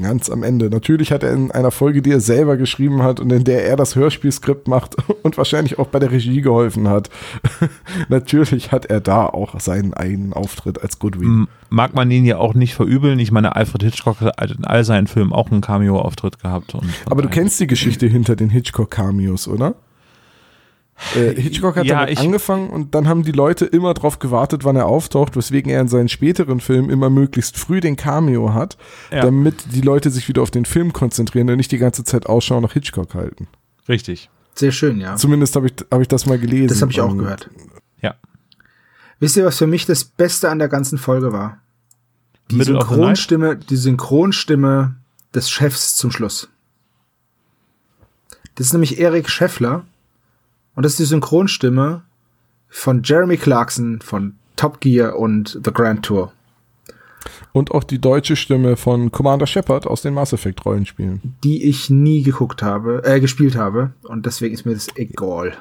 Ganz 0.01 0.31
am 0.31 0.43
Ende. 0.43 0.71
Natürlich 0.71 1.13
hat 1.13 1.23
er 1.23 1.33
in 1.33 1.51
einer 1.51 1.71
Folge, 1.71 2.01
die 2.01 2.13
er 2.13 2.21
selber 2.21 2.57
geschrieben 2.57 3.03
hat 3.03 3.21
und 3.21 3.31
in 3.31 3.45
der 3.45 3.67
er 3.67 3.77
das 3.77 3.95
Hörspielskript 3.95 4.67
macht 4.67 4.97
und 5.23 5.37
wahrscheinlich 5.37 5.79
auch 5.79 5.89
bei 5.89 5.99
der 5.99 6.11
Regie 6.11 6.41
geholfen 6.41 6.89
hat. 6.89 7.11
Natürlich 8.09 8.73
hat 8.73 8.87
er 8.87 9.01
da 9.01 9.27
auch 9.27 9.61
seinen 9.61 9.93
eigenen 9.93 10.33
Auftritt 10.33 10.83
als 10.83 10.99
Goodwin. 10.99 11.47
Mag 11.69 11.95
man 11.95 12.11
ihn 12.11 12.25
ja 12.25 12.39
auch 12.39 12.55
nicht 12.55 12.75
verübeln. 12.75 13.19
Ich 13.19 13.33
meine, 13.33 13.55
Alfred 13.55 13.83
Hitchcock 13.83 14.21
hat 14.21 14.51
in 14.51 14.65
all 14.65 14.85
seinen 14.85 15.07
Filmen 15.07 15.33
auch 15.33 15.51
einen 15.51 15.61
Cameo-Auftritt 15.61 16.41
gehabt. 16.41 16.75
Aber 17.11 17.23
du 17.23 17.29
kennst 17.29 17.61
die 17.61 17.67
Geschichte 17.67 18.07
hinter 18.07 18.35
den 18.35 18.49
Hitchcock-Cameos, 18.49 19.49
oder? 19.49 19.75
Äh, 21.17 21.35
Hitchcock 21.41 21.77
hat 21.77 21.87
Ja, 21.87 22.01
damit 22.01 22.13
ich- 22.13 22.19
angefangen 22.21 22.71
und 22.71 22.95
dann 22.95 23.09
haben 23.09 23.23
die 23.25 23.33
Leute 23.33 23.65
immer 23.65 23.93
drauf 23.95 24.19
gewartet, 24.19 24.65
wann 24.65 24.77
er 24.77 24.87
auftaucht, 24.87 25.37
weswegen 25.37 25.71
er 25.73 25.81
in 25.81 25.89
seinen 25.89 26.09
späteren 26.09 26.61
Filmen 26.61 26.91
immer 26.91 27.11
möglichst 27.11 27.57
früh 27.59 27.81
den 27.81 27.97
Cameo 27.97 28.55
hat, 28.55 28.77
Ja. 29.11 29.23
damit 29.23 29.73
die 29.75 29.81
Leute 29.81 30.11
sich 30.11 30.29
wieder 30.29 30.43
auf 30.43 30.51
den 30.51 30.65
Film 30.65 30.93
konzentrieren 30.93 31.49
und 31.51 31.57
nicht 31.57 31.73
die 31.73 31.79
ganze 31.79 32.05
Zeit 32.05 32.27
Ausschau 32.27 32.61
nach 32.61 32.73
Hitchcock 32.73 33.15
halten. 33.15 33.49
Richtig. 33.89 34.31
Sehr 34.55 34.71
schön, 34.71 35.01
ja. 35.01 35.17
Zumindest 35.17 35.57
habe 35.57 35.67
ich, 35.67 35.73
hab 35.91 36.01
ich 36.03 36.09
das 36.09 36.27
mal 36.27 36.39
gelesen. 36.39 36.69
Das 36.69 36.83
habe 36.83 36.93
ich 36.93 37.01
auch 37.01 37.11
Und 37.11 37.19
gehört. 37.19 37.51
Ja. 38.01 38.15
Wisst 39.19 39.37
ihr, 39.37 39.45
was 39.45 39.59
für 39.59 39.67
mich 39.67 39.87
das 39.87 40.05
Beste 40.05 40.51
an 40.51 40.59
der 40.59 40.69
ganzen 40.69 40.99
Folge 40.99 41.33
war? 41.33 41.59
Die 42.51 42.57
Middle 42.57 42.75
Synchronstimme, 42.79 43.57
die 43.57 43.77
Synchronstimme 43.77 44.97
des 45.35 45.51
Chefs 45.51 45.97
zum 45.97 46.11
Schluss. 46.13 46.49
Das 48.55 48.67
ist 48.67 48.73
nämlich 48.75 48.99
Erik 48.99 49.31
Scheffler 49.31 49.85
und 50.75 50.85
das 50.85 50.93
ist 50.93 51.01
die 51.01 51.05
Synchronstimme 51.05 52.03
von 52.69 53.03
Jeremy 53.03 53.37
Clarkson 53.37 54.01
von 54.01 54.35
Top 54.57 54.81
Gear 54.81 55.19
und 55.19 55.59
The 55.65 55.73
Grand 55.73 56.05
Tour. 56.05 56.33
Und 57.53 57.71
auch 57.71 57.85
die 57.85 58.01
deutsche 58.01 58.35
Stimme 58.35 58.77
von 58.77 59.13
Commander 59.13 59.47
Shepard 59.47 59.87
aus 59.87 60.03
den 60.03 60.15
Mass 60.15 60.33
Effect 60.33 60.65
Rollenspielen. 60.65 61.37
die 61.45 61.63
ich 61.65 61.91
nie 61.91 62.23
geguckt 62.23 62.63
habe, 62.63 63.03
äh, 63.05 63.21
gespielt 63.21 63.57
habe. 63.57 63.93
Und 64.03 64.27
deswegen 64.27 64.55
ist 64.55 64.65
mir 64.65 64.75
das 64.75 64.89
egal. 64.97 65.53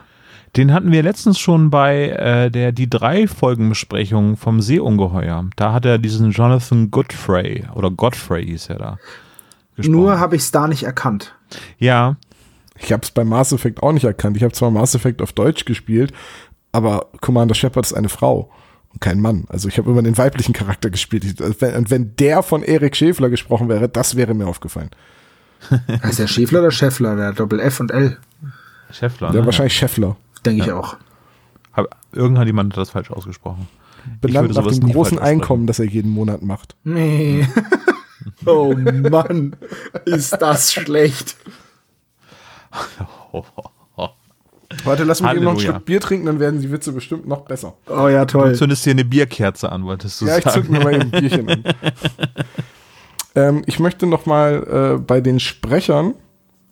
Den 0.55 0.73
hatten 0.73 0.91
wir 0.91 1.03
letztens 1.03 1.39
schon 1.39 1.69
bei 1.69 2.09
äh, 2.09 2.49
der 2.49 2.71
die 2.71 2.89
drei 2.89 3.27
Folgenbesprechung 3.27 4.35
vom 4.37 4.59
Seeungeheuer. 4.61 5.45
Da 5.55 5.73
hat 5.73 5.85
er 5.85 5.97
diesen 5.97 6.31
Jonathan 6.31 6.91
Godfrey 6.91 7.65
oder 7.73 7.89
Godfrey 7.91 8.45
hieß 8.45 8.69
er 8.69 8.77
da. 8.77 8.97
gesprochen. 9.75 9.91
Nur 9.91 10.19
habe 10.19 10.35
ich 10.35 10.41
es 10.41 10.51
da 10.51 10.67
nicht 10.67 10.83
erkannt. 10.83 11.35
ja, 11.77 12.17
Ich 12.81 12.91
habe 12.91 13.03
es 13.03 13.11
bei 13.11 13.23
Mass 13.23 13.51
Effect 13.53 13.81
auch 13.83 13.91
nicht 13.91 14.03
erkannt. 14.05 14.37
Ich 14.37 14.43
habe 14.43 14.53
zwar 14.53 14.71
Mass 14.71 14.95
Effect 14.95 15.21
auf 15.21 15.33
Deutsch 15.33 15.65
gespielt, 15.65 16.11
aber 16.71 17.07
Commander 17.21 17.55
Shepard 17.55 17.85
ist 17.85 17.93
eine 17.93 18.09
Frau 18.09 18.51
und 18.91 18.99
kein 19.01 19.19
Mann. 19.19 19.45
Also 19.49 19.67
ich 19.67 19.77
habe 19.77 19.89
immer 19.91 20.01
den 20.01 20.17
weiblichen 20.17 20.53
Charakter 20.53 20.89
gespielt. 20.89 21.23
Ich- 21.23 21.41
also 21.41 21.55
wenn- 21.61 21.75
Und 21.75 21.89
wenn 21.91 22.15
der 22.17 22.43
von 22.43 22.63
Erik 22.63 22.95
Schäfler 22.95 23.29
gesprochen 23.29 23.69
wäre, 23.69 23.87
das 23.89 24.15
wäre 24.15 24.33
mir 24.33 24.47
aufgefallen. 24.47 24.89
Heißt 26.03 26.19
der 26.19 26.27
Schäfler 26.27 26.59
oder 26.59 26.71
Scheffler? 26.71 27.15
Der 27.15 27.27
hat 27.27 27.39
Doppel 27.39 27.59
F 27.59 27.79
und 27.79 27.91
L. 27.91 28.17
Schäffler. 28.91 29.27
Ja, 29.33 29.39
ne? 29.41 29.45
wahrscheinlich 29.45 29.75
Schäffler. 29.75 30.17
Denke 30.45 30.63
ich 30.63 30.71
auch. 30.71 30.97
Hab, 31.73 31.95
irgendwann 32.11 32.47
jemand 32.47 32.73
hat 32.73 32.81
das 32.81 32.89
falsch 32.89 33.11
ausgesprochen. 33.11 33.67
Benannt 34.19 34.49
würde 34.49 34.61
nach 34.67 34.71
dem 34.71 34.91
großen. 34.91 35.19
Einkommen, 35.19 35.67
das 35.67 35.77
er 35.79 35.85
jeden 35.85 36.09
Monat 36.11 36.41
macht. 36.41 36.75
Nee. 36.83 37.47
oh 38.45 38.73
Mann, 38.75 39.55
ist 40.05 40.33
das 40.41 40.73
schlecht. 40.73 41.35
Warte, 44.85 45.03
lass 45.03 45.21
mich 45.21 45.31
eben 45.31 45.43
noch 45.43 45.51
Halleluja. 45.51 45.71
Schluck 45.73 45.85
Bier 45.85 45.99
trinken, 45.99 46.25
dann 46.27 46.39
werden 46.39 46.61
die 46.61 46.71
Witze 46.71 46.93
bestimmt 46.93 47.27
noch 47.27 47.41
besser. 47.41 47.73
Oh 47.89 48.07
ja, 48.07 48.23
Du 48.25 48.37
toll. 48.39 48.55
zündest 48.55 48.85
dir 48.85 48.91
eine 48.91 49.03
Bierkerze 49.03 49.69
an, 49.71 49.83
wolltest 49.83 50.21
du 50.21 50.25
Ja, 50.27 50.37
ich 50.37 50.45
sagen. 50.45 50.61
zück 50.61 50.69
mir 50.71 50.79
mal 50.79 50.93
ein 50.93 51.11
Bierchen 51.11 51.49
an. 51.49 51.63
ähm, 53.35 53.63
ich 53.65 53.79
möchte 53.79 54.05
noch 54.07 54.25
mal 54.25 54.95
äh, 54.95 54.99
bei 54.99 55.19
den 55.19 55.41
Sprechern 55.41 56.13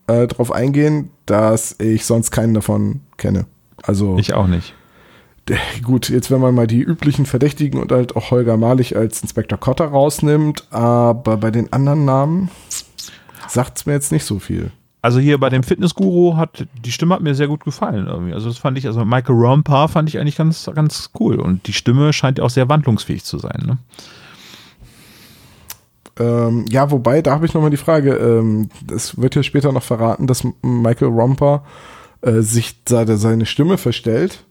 äh, 0.07 0.27
darauf 0.27 0.51
eingehen, 0.53 1.09
dass 1.25 1.75
ich 1.79 2.05
sonst 2.05 2.31
keinen 2.31 2.53
davon 2.53 3.01
kenne. 3.17 3.45
Also 3.83 4.17
Ich 4.17 4.33
auch 4.33 4.47
nicht. 4.47 4.73
gut, 5.83 6.07
jetzt 6.09 6.31
wenn 6.31 6.39
man 6.39 6.55
mal 6.55 6.67
die 6.67 6.79
üblichen 6.81 7.25
Verdächtigen 7.25 7.81
und 7.81 7.91
halt 7.91 8.15
auch 8.15 8.31
Holger 8.31 8.55
Malich 8.55 8.95
als 8.95 9.21
Inspektor 9.21 9.59
Cotter 9.59 9.85
rausnimmt, 9.87 10.67
aber 10.71 11.35
bei 11.35 11.51
den 11.51 11.73
anderen 11.73 12.05
Namen 12.05 12.49
sagt's 13.49 13.85
mir 13.85 13.91
jetzt 13.93 14.13
nicht 14.13 14.23
so 14.23 14.39
viel. 14.39 14.71
Also 15.01 15.19
hier 15.19 15.37
bei 15.37 15.49
dem 15.49 15.63
Fitnessguru 15.63 16.35
hat 16.35 16.65
die 16.83 16.91
Stimme 16.91 17.15
hat 17.15 17.21
mir 17.21 17.33
sehr 17.33 17.47
gut 17.47 17.63
gefallen 17.63 18.07
irgendwie. 18.07 18.33
Also 18.33 18.49
das 18.49 18.57
fand 18.57 18.77
ich, 18.77 18.85
also 18.85 19.05
Michael 19.05 19.35
Romper 19.35 19.87
fand 19.87 20.09
ich 20.09 20.19
eigentlich 20.19 20.35
ganz, 20.35 20.69
ganz 20.75 21.11
cool 21.19 21.39
und 21.39 21.67
die 21.67 21.73
Stimme 21.73 22.11
scheint 22.11 22.37
ja 22.37 22.43
auch 22.43 22.49
sehr 22.49 22.67
wandlungsfähig 22.67 23.23
zu 23.23 23.37
sein. 23.37 23.63
Ne? 23.65 23.77
Ähm, 26.19 26.65
ja, 26.69 26.91
wobei, 26.91 27.21
da 27.21 27.31
habe 27.31 27.45
ich 27.45 27.53
nochmal 27.53 27.69
die 27.69 27.77
Frage, 27.77 28.13
ähm, 28.15 28.69
das 28.85 29.17
wird 29.17 29.35
ja 29.35 29.43
später 29.43 29.71
noch 29.71 29.83
verraten, 29.83 30.27
dass 30.27 30.45
Michael 30.61 31.07
Romper 31.13 31.63
äh, 32.21 32.41
sich 32.41 32.75
seine, 32.87 33.15
seine 33.15 33.45
Stimme 33.45 33.77
verstellt, 33.77 34.43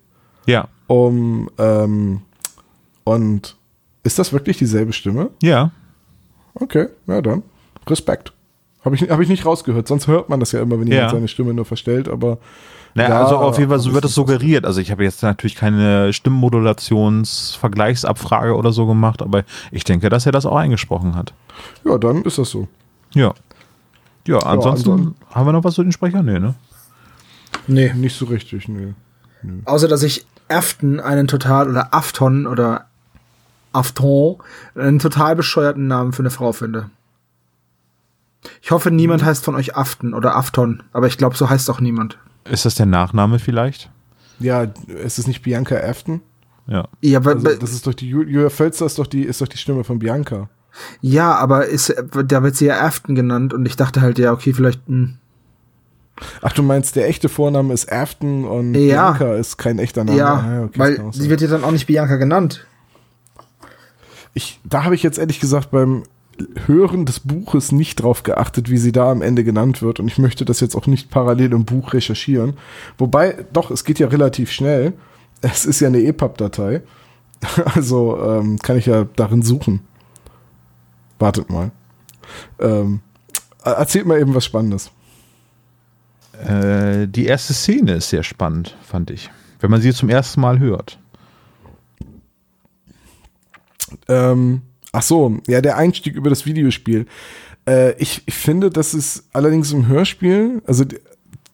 Ja, 0.46 0.68
um 0.86 1.50
ähm, 1.58 2.22
und 3.04 3.56
ist 4.02 4.18
das 4.18 4.32
wirklich 4.32 4.56
dieselbe 4.56 4.92
Stimme? 4.92 5.30
ja. 5.42 5.70
Okay, 6.60 6.88
ja 7.06 7.20
dann. 7.20 7.42
Respekt. 7.86 8.32
Habe 8.84 8.94
ich, 8.94 9.02
hab 9.10 9.18
ich 9.20 9.28
nicht 9.28 9.44
rausgehört, 9.44 9.88
sonst 9.88 10.06
hört 10.06 10.28
man 10.28 10.38
das 10.40 10.52
ja 10.52 10.60
immer, 10.62 10.78
wenn 10.80 10.86
jemand 10.86 11.10
Ja. 11.10 11.16
seine 11.16 11.26
Stimme 11.28 11.52
nur 11.54 11.64
verstellt, 11.64 12.08
aber 12.08 12.38
Naja, 12.94 13.10
Ja, 13.10 13.22
also 13.24 13.36
auf 13.36 13.58
jeden 13.58 13.68
Fall, 13.70 13.78
so 13.80 13.92
wird 13.92 14.04
es 14.06 14.14
suggeriert. 14.14 14.64
Also 14.64 14.80
ich 14.80 14.90
habe 14.90 15.04
jetzt 15.04 15.22
natürlich 15.22 15.54
keine 15.56 16.12
Stimmmodulationsvergleichsabfrage 16.12 18.56
oder 18.56 18.72
so 18.72 18.86
gemacht, 18.86 19.20
aber 19.22 19.44
ich 19.70 19.84
denke, 19.84 20.08
dass 20.08 20.26
er 20.26 20.32
das 20.32 20.46
auch 20.46 20.56
eingesprochen 20.56 21.14
hat. 21.14 21.32
ja, 21.84 21.98
dann 21.98 22.22
ist 22.22 22.38
das 22.38 22.50
so. 22.50 22.66
Ja. 23.14 23.34
Ja, 24.26 24.38
ansonsten 24.40 24.90
ansonsten- 24.90 25.14
haben 25.34 25.46
wir 25.46 25.52
noch 25.52 25.64
was 25.64 25.74
zu 25.74 25.82
den 25.82 25.92
Sprechern? 25.92 26.26
Nee, 26.26 26.38
ne? 26.38 26.54
Nee. 27.66 27.92
Nicht 27.94 28.16
so 28.16 28.26
richtig, 28.26 28.68
nee. 28.68 28.94
Außer, 29.64 29.88
dass 29.88 30.02
ich 30.02 30.26
Afton 30.48 31.00
einen 31.00 31.28
total, 31.28 31.68
oder 31.68 31.94
Afton 31.94 32.46
oder 32.46 32.86
Afton, 33.72 34.36
einen 34.74 34.98
total 34.98 35.36
bescheuerten 35.36 35.86
Namen 35.86 36.12
für 36.12 36.20
eine 36.22 36.30
Frau 36.30 36.52
finde. 36.52 36.90
Ich 38.62 38.70
hoffe, 38.70 38.90
niemand 38.90 39.24
heißt 39.24 39.44
von 39.44 39.54
euch 39.56 39.76
Afton 39.76 40.14
oder 40.14 40.36
Afton, 40.36 40.82
aber 40.92 41.06
ich 41.06 41.18
glaube, 41.18 41.36
so 41.36 41.50
heißt 41.50 41.68
auch 41.70 41.80
niemand. 41.80 42.18
Ist 42.44 42.64
das 42.64 42.76
der 42.76 42.86
Nachname 42.86 43.38
vielleicht? 43.38 43.90
Ja, 44.38 44.66
ist 44.86 45.18
es 45.18 45.26
nicht 45.26 45.42
Bianca 45.42 45.76
Afton? 45.76 46.20
Ja. 46.66 46.86
Ja, 47.00 47.18
aber, 47.18 47.32
Also, 47.32 47.56
das 47.56 47.72
ist 47.72 47.86
doch 47.86 47.94
die 47.94 48.08
Ju- 48.14 48.24
Julia 48.26 48.50
Völzer 48.50 48.86
ist 48.86 48.98
doch 48.98 49.06
die 49.06 49.22
ist 49.24 49.40
doch 49.40 49.48
die 49.48 49.58
Stimme 49.58 49.84
von 49.84 49.98
Bianca. 49.98 50.48
ja, 51.00 51.34
aber 51.34 51.66
ist, 51.66 51.94
da 52.26 52.42
wird 52.42 52.54
sie 52.56 52.66
ja 52.66 52.80
Afton 52.80 53.14
genannt 53.14 53.52
und 53.54 53.66
ich 53.66 53.74
dachte 53.76 54.00
halt, 54.00 54.18
ja, 54.18 54.32
okay, 54.32 54.52
vielleicht, 54.52 54.86
hm, 54.86 55.16
Ach, 56.42 56.52
du 56.52 56.62
meinst, 56.64 56.96
der 56.96 57.08
echte 57.08 57.28
Vorname 57.28 57.72
ist 57.72 57.92
Afton 57.92 58.44
und 58.44 58.74
Ja. 58.74 59.12
Bianca 59.12 59.34
ist 59.36 59.56
kein 59.56 59.78
echter 59.78 60.02
Name. 60.04 60.18
ja, 60.18 60.34
Ah, 60.34 60.62
okay, 60.64 60.78
das 60.78 60.78
weil 61.04 61.12
sie 61.12 61.30
wird 61.30 61.40
ja 61.40 61.46
dann 61.48 61.62
auch 61.64 61.70
nicht 61.70 61.86
Bianca 61.86 62.16
genannt. 62.16 62.66
ich, 64.34 64.60
da 64.64 64.84
habe 64.84 64.94
ich 64.94 65.02
jetzt 65.02 65.18
ehrlich 65.18 65.40
gesagt 65.40 65.70
beim 65.70 66.02
Hören 66.66 67.04
des 67.04 67.20
Buches 67.20 67.72
nicht 67.72 68.02
drauf 68.02 68.22
geachtet, 68.22 68.70
wie 68.70 68.78
sie 68.78 68.92
da 68.92 69.10
am 69.10 69.22
Ende 69.22 69.44
genannt 69.44 69.82
wird. 69.82 70.00
Und 70.00 70.08
ich 70.08 70.18
möchte 70.18 70.44
das 70.44 70.60
jetzt 70.60 70.76
auch 70.76 70.86
nicht 70.86 71.10
parallel 71.10 71.52
im 71.52 71.64
Buch 71.64 71.92
recherchieren. 71.92 72.54
Wobei, 72.96 73.44
doch, 73.52 73.70
es 73.70 73.84
geht 73.84 73.98
ja 73.98 74.08
relativ 74.08 74.50
schnell. 74.50 74.92
Es 75.40 75.64
ist 75.64 75.80
ja 75.80 75.88
eine 75.88 76.02
EPUB-Datei. 76.02 76.82
Also 77.64 78.20
ähm, 78.20 78.58
kann 78.58 78.78
ich 78.78 78.86
ja 78.86 79.06
darin 79.14 79.42
suchen. 79.42 79.80
Wartet 81.20 81.50
mal. 81.50 81.70
Ähm, 82.58 83.00
erzählt 83.62 84.06
mal 84.06 84.20
eben 84.20 84.34
was 84.34 84.44
Spannendes. 84.44 84.90
Äh, 86.44 87.06
die 87.08 87.26
erste 87.26 87.54
Szene 87.54 87.94
ist 87.94 88.10
sehr 88.10 88.22
spannend, 88.22 88.76
fand 88.82 89.10
ich. 89.10 89.30
Wenn 89.60 89.70
man 89.70 89.80
sie 89.80 89.92
zum 89.92 90.08
ersten 90.08 90.40
Mal 90.40 90.58
hört. 90.58 90.98
Ähm, 94.08 94.62
ach 94.98 95.02
so, 95.02 95.38
ja, 95.46 95.60
der 95.60 95.76
Einstieg 95.76 96.16
über 96.16 96.28
das 96.28 96.44
Videospiel. 96.44 97.06
Äh, 97.68 97.92
ich, 98.02 98.22
ich 98.26 98.34
finde, 98.34 98.68
das 98.68 98.94
ist 98.94 99.28
allerdings 99.32 99.72
im 99.72 99.86
Hörspiel, 99.86 100.60
also 100.66 100.84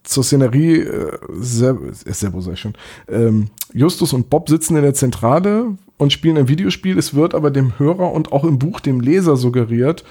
zur 0.02 0.24
Szenerie, 0.24 0.78
äh, 0.78 1.18
Ser 1.40 1.78
Servo 1.92 2.40
sag 2.40 2.54
ich 2.54 2.60
schon, 2.60 2.72
ähm, 3.06 3.48
Justus 3.74 4.14
und 4.14 4.30
Bob 4.30 4.48
sitzen 4.48 4.76
in 4.76 4.82
der 4.82 4.94
Zentrale 4.94 5.76
und 5.98 6.10
spielen 6.10 6.38
ein 6.38 6.48
Videospiel. 6.48 6.96
Es 6.96 7.12
wird 7.12 7.34
aber 7.34 7.50
dem 7.50 7.78
Hörer 7.78 8.12
und 8.12 8.32
auch 8.32 8.44
im 8.44 8.58
Buch 8.58 8.80
dem 8.80 9.00
Leser 9.00 9.36
suggeriert, 9.36 10.04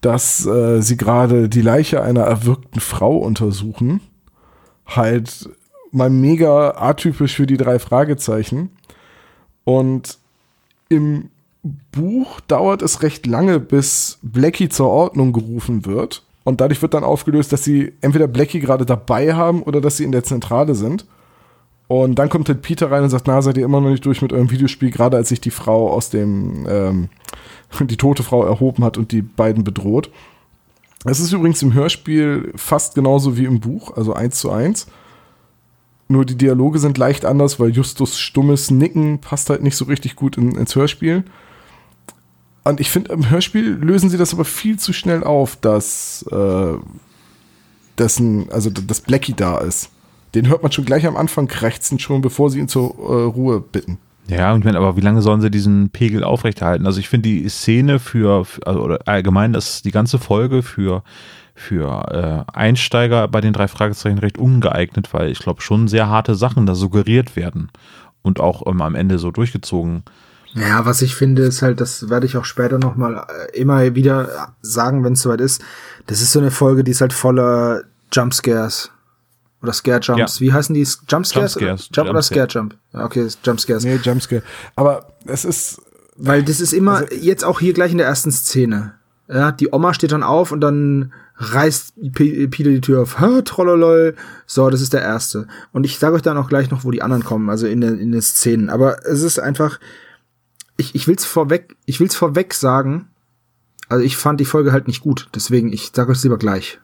dass 0.00 0.46
äh, 0.46 0.80
sie 0.80 0.96
gerade 0.96 1.50
die 1.50 1.60
Leiche 1.60 2.02
einer 2.02 2.22
erwürgten 2.22 2.80
Frau 2.80 3.18
untersuchen. 3.18 4.00
Halt 4.86 5.50
mal 5.92 6.08
mega 6.08 6.70
atypisch 6.70 7.36
für 7.36 7.46
die 7.46 7.58
drei 7.58 7.78
Fragezeichen. 7.78 8.70
Und 9.64 10.18
im 10.88 11.28
Buch 11.92 12.40
dauert 12.40 12.82
es 12.82 13.02
recht 13.02 13.26
lange, 13.26 13.60
bis 13.60 14.18
Blackie 14.22 14.68
zur 14.68 14.88
Ordnung 14.88 15.32
gerufen 15.32 15.86
wird. 15.86 16.24
Und 16.44 16.60
dadurch 16.60 16.80
wird 16.80 16.94
dann 16.94 17.04
aufgelöst, 17.04 17.52
dass 17.52 17.64
sie 17.64 17.92
entweder 18.00 18.26
Blackie 18.26 18.60
gerade 18.60 18.86
dabei 18.86 19.34
haben 19.34 19.62
oder 19.62 19.80
dass 19.80 19.98
sie 19.98 20.04
in 20.04 20.12
der 20.12 20.24
Zentrale 20.24 20.74
sind. 20.74 21.06
Und 21.88 22.18
dann 22.18 22.28
kommt 22.28 22.48
halt 22.48 22.62
Peter 22.62 22.90
rein 22.90 23.02
und 23.02 23.10
sagt, 23.10 23.26
na, 23.26 23.40
seid 23.42 23.56
ihr 23.56 23.64
immer 23.64 23.80
noch 23.80 23.90
nicht 23.90 24.04
durch 24.04 24.22
mit 24.22 24.32
eurem 24.32 24.50
Videospiel, 24.50 24.90
gerade 24.90 25.16
als 25.16 25.30
sich 25.30 25.40
die 25.40 25.50
Frau 25.50 25.90
aus 25.90 26.10
dem, 26.10 26.66
ähm, 26.68 27.08
die 27.80 27.96
tote 27.96 28.22
Frau 28.22 28.44
erhoben 28.44 28.84
hat 28.84 28.98
und 28.98 29.12
die 29.12 29.22
beiden 29.22 29.64
bedroht. 29.64 30.10
Es 31.04 31.20
ist 31.20 31.32
übrigens 31.32 31.62
im 31.62 31.74
Hörspiel 31.74 32.52
fast 32.56 32.94
genauso 32.94 33.36
wie 33.36 33.44
im 33.44 33.60
Buch, 33.60 33.96
also 33.96 34.12
eins 34.12 34.38
zu 34.38 34.50
eins. 34.50 34.86
Nur 36.08 36.24
die 36.24 36.36
Dialoge 36.36 36.78
sind 36.78 36.98
leicht 36.98 37.24
anders, 37.24 37.60
weil 37.60 37.70
Justus 37.70 38.18
stummes 38.18 38.70
Nicken 38.70 39.20
passt 39.20 39.50
halt 39.50 39.62
nicht 39.62 39.76
so 39.76 39.84
richtig 39.84 40.16
gut 40.16 40.36
in, 40.36 40.56
ins 40.56 40.74
Hörspiel. 40.74 41.24
Und 42.68 42.80
ich 42.80 42.90
finde, 42.90 43.12
im 43.12 43.30
Hörspiel 43.30 43.78
lösen 43.80 44.10
sie 44.10 44.18
das 44.18 44.34
aber 44.34 44.44
viel 44.44 44.78
zu 44.78 44.92
schnell 44.92 45.24
auf, 45.24 45.56
dass, 45.56 46.22
äh, 46.30 46.74
dessen, 47.96 48.50
also 48.52 48.68
dass 48.68 49.00
Blackie 49.00 49.32
da 49.32 49.58
ist. 49.58 49.90
Den 50.34 50.48
hört 50.48 50.62
man 50.62 50.70
schon 50.70 50.84
gleich 50.84 51.06
am 51.06 51.16
Anfang 51.16 51.48
krächzen, 51.48 51.98
schon 51.98 52.20
bevor 52.20 52.50
sie 52.50 52.58
ihn 52.58 52.68
zur 52.68 52.90
äh, 52.90 53.24
Ruhe 53.24 53.60
bitten. 53.60 53.96
Ja, 54.28 54.54
ich 54.54 54.62
meine, 54.62 54.76
aber 54.76 54.98
wie 54.98 55.00
lange 55.00 55.22
sollen 55.22 55.40
sie 55.40 55.50
diesen 55.50 55.88
Pegel 55.88 56.22
aufrechterhalten? 56.22 56.84
Also 56.84 57.00
ich 57.00 57.08
finde 57.08 57.30
die 57.30 57.48
Szene 57.48 57.98
für, 57.98 58.46
also, 58.66 58.82
oder 58.82 58.98
allgemein, 59.06 59.54
das 59.54 59.80
die 59.80 59.90
ganze 59.90 60.18
Folge 60.18 60.62
für 60.62 61.02
für 61.54 62.46
äh, 62.46 62.52
Einsteiger 62.52 63.26
bei 63.26 63.40
den 63.40 63.52
drei 63.52 63.66
Fragezeichen 63.66 64.18
recht 64.18 64.38
ungeeignet, 64.38 65.12
weil 65.12 65.30
ich 65.30 65.40
glaube 65.40 65.60
schon 65.60 65.88
sehr 65.88 66.08
harte 66.08 66.36
Sachen 66.36 66.66
da 66.66 66.76
suggeriert 66.76 67.34
werden 67.34 67.70
und 68.22 68.38
auch 68.38 68.64
ähm, 68.66 68.80
am 68.80 68.94
Ende 68.94 69.18
so 69.18 69.32
durchgezogen. 69.32 70.04
Ja, 70.54 70.86
was 70.86 71.02
ich 71.02 71.14
finde, 71.14 71.42
ist 71.42 71.62
halt, 71.62 71.80
das 71.80 72.08
werde 72.08 72.26
ich 72.26 72.36
auch 72.36 72.44
später 72.44 72.78
noch 72.78 72.96
mal 72.96 73.26
äh, 73.52 73.56
immer 73.58 73.94
wieder 73.94 74.54
sagen, 74.62 75.04
wenn 75.04 75.12
es 75.12 75.22
soweit 75.22 75.40
ist. 75.40 75.62
Das 76.06 76.20
ist 76.22 76.32
so 76.32 76.38
eine 76.40 76.50
Folge, 76.50 76.84
die 76.84 76.90
ist 76.92 77.00
halt 77.00 77.12
voller 77.12 77.82
Jumpscares. 78.12 78.90
Oder 79.62 79.72
Scare 79.72 80.00
Jumps. 80.00 80.38
Ja. 80.38 80.46
Wie 80.46 80.52
heißen 80.52 80.74
die? 80.74 80.86
Jumpscares? 81.08 81.54
Jumpscares. 81.54 81.88
Jump 81.92 82.10
oder 82.10 82.22
Scare. 82.22 82.46
Jump? 82.48 82.76
Ja, 82.92 83.04
okay, 83.04 83.26
Jumpscares. 83.42 83.84
Nee, 83.84 83.96
Jumpscare. 83.96 84.42
Aber 84.76 85.08
es 85.26 85.44
ist, 85.44 85.82
Weil 86.16 86.42
das 86.42 86.60
ist 86.60 86.72
immer, 86.72 86.98
Also- 86.98 87.14
jetzt 87.14 87.44
auch 87.44 87.60
hier 87.60 87.72
gleich 87.74 87.92
in 87.92 87.98
der 87.98 88.06
ersten 88.06 88.30
Szene. 88.32 88.94
Ja, 89.28 89.52
die 89.52 89.68
Oma 89.72 89.94
steht 89.94 90.12
dann 90.12 90.22
auf 90.22 90.52
und 90.52 90.60
dann 90.60 91.12
reißt 91.36 91.94
Peter 92.14 92.70
die 92.70 92.80
Tür 92.80 93.02
auf. 93.02 93.20
Ha, 93.20 93.42
trollolol. 93.42 94.16
So, 94.46 94.70
das 94.70 94.80
ist 94.80 94.92
der 94.94 95.02
erste. 95.02 95.46
Und 95.72 95.84
ich 95.84 95.98
sage 95.98 96.16
euch 96.16 96.22
dann 96.22 96.36
auch 96.38 96.48
gleich 96.48 96.70
noch, 96.70 96.82
wo 96.84 96.90
die 96.90 97.02
anderen 97.02 97.24
kommen, 97.24 97.50
also 97.50 97.66
in 97.66 97.80
den, 97.80 97.98
in 98.00 98.10
den 98.12 98.22
Szenen. 98.22 98.70
Aber 98.70 99.06
es 99.06 99.22
ist 99.22 99.38
einfach, 99.38 99.78
ich, 100.78 100.94
ich 100.94 101.06
will's 101.06 101.26
vorweg, 101.26 101.76
ich 101.84 102.00
will's 102.00 102.14
vorweg 102.14 102.54
sagen. 102.54 103.08
Also 103.90 104.04
ich 104.04 104.16
fand 104.16 104.40
die 104.40 104.44
Folge 104.46 104.72
halt 104.72 104.86
nicht 104.86 105.02
gut. 105.02 105.28
Deswegen, 105.34 105.72
ich 105.72 105.90
sage 105.94 106.12
euch 106.12 106.22
lieber 106.22 106.38
gleich. 106.38 106.78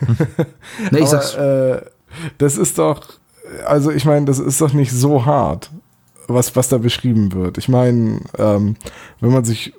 ne, 0.90 0.98
ich 0.98 1.08
sag's. 1.08 1.34
Aber, 1.34 1.82
äh, 1.82 1.90
das 2.38 2.56
ist 2.56 2.78
doch, 2.78 3.02
also 3.66 3.90
ich 3.90 4.04
meine, 4.04 4.26
das 4.26 4.38
ist 4.38 4.60
doch 4.60 4.72
nicht 4.72 4.92
so 4.92 5.24
hart, 5.26 5.70
was, 6.28 6.54
was 6.56 6.68
da 6.68 6.78
beschrieben 6.78 7.32
wird. 7.32 7.58
Ich 7.58 7.68
meine, 7.68 8.20
ähm, 8.38 8.76
wenn 9.20 9.32
man 9.32 9.44
sich, 9.44 9.72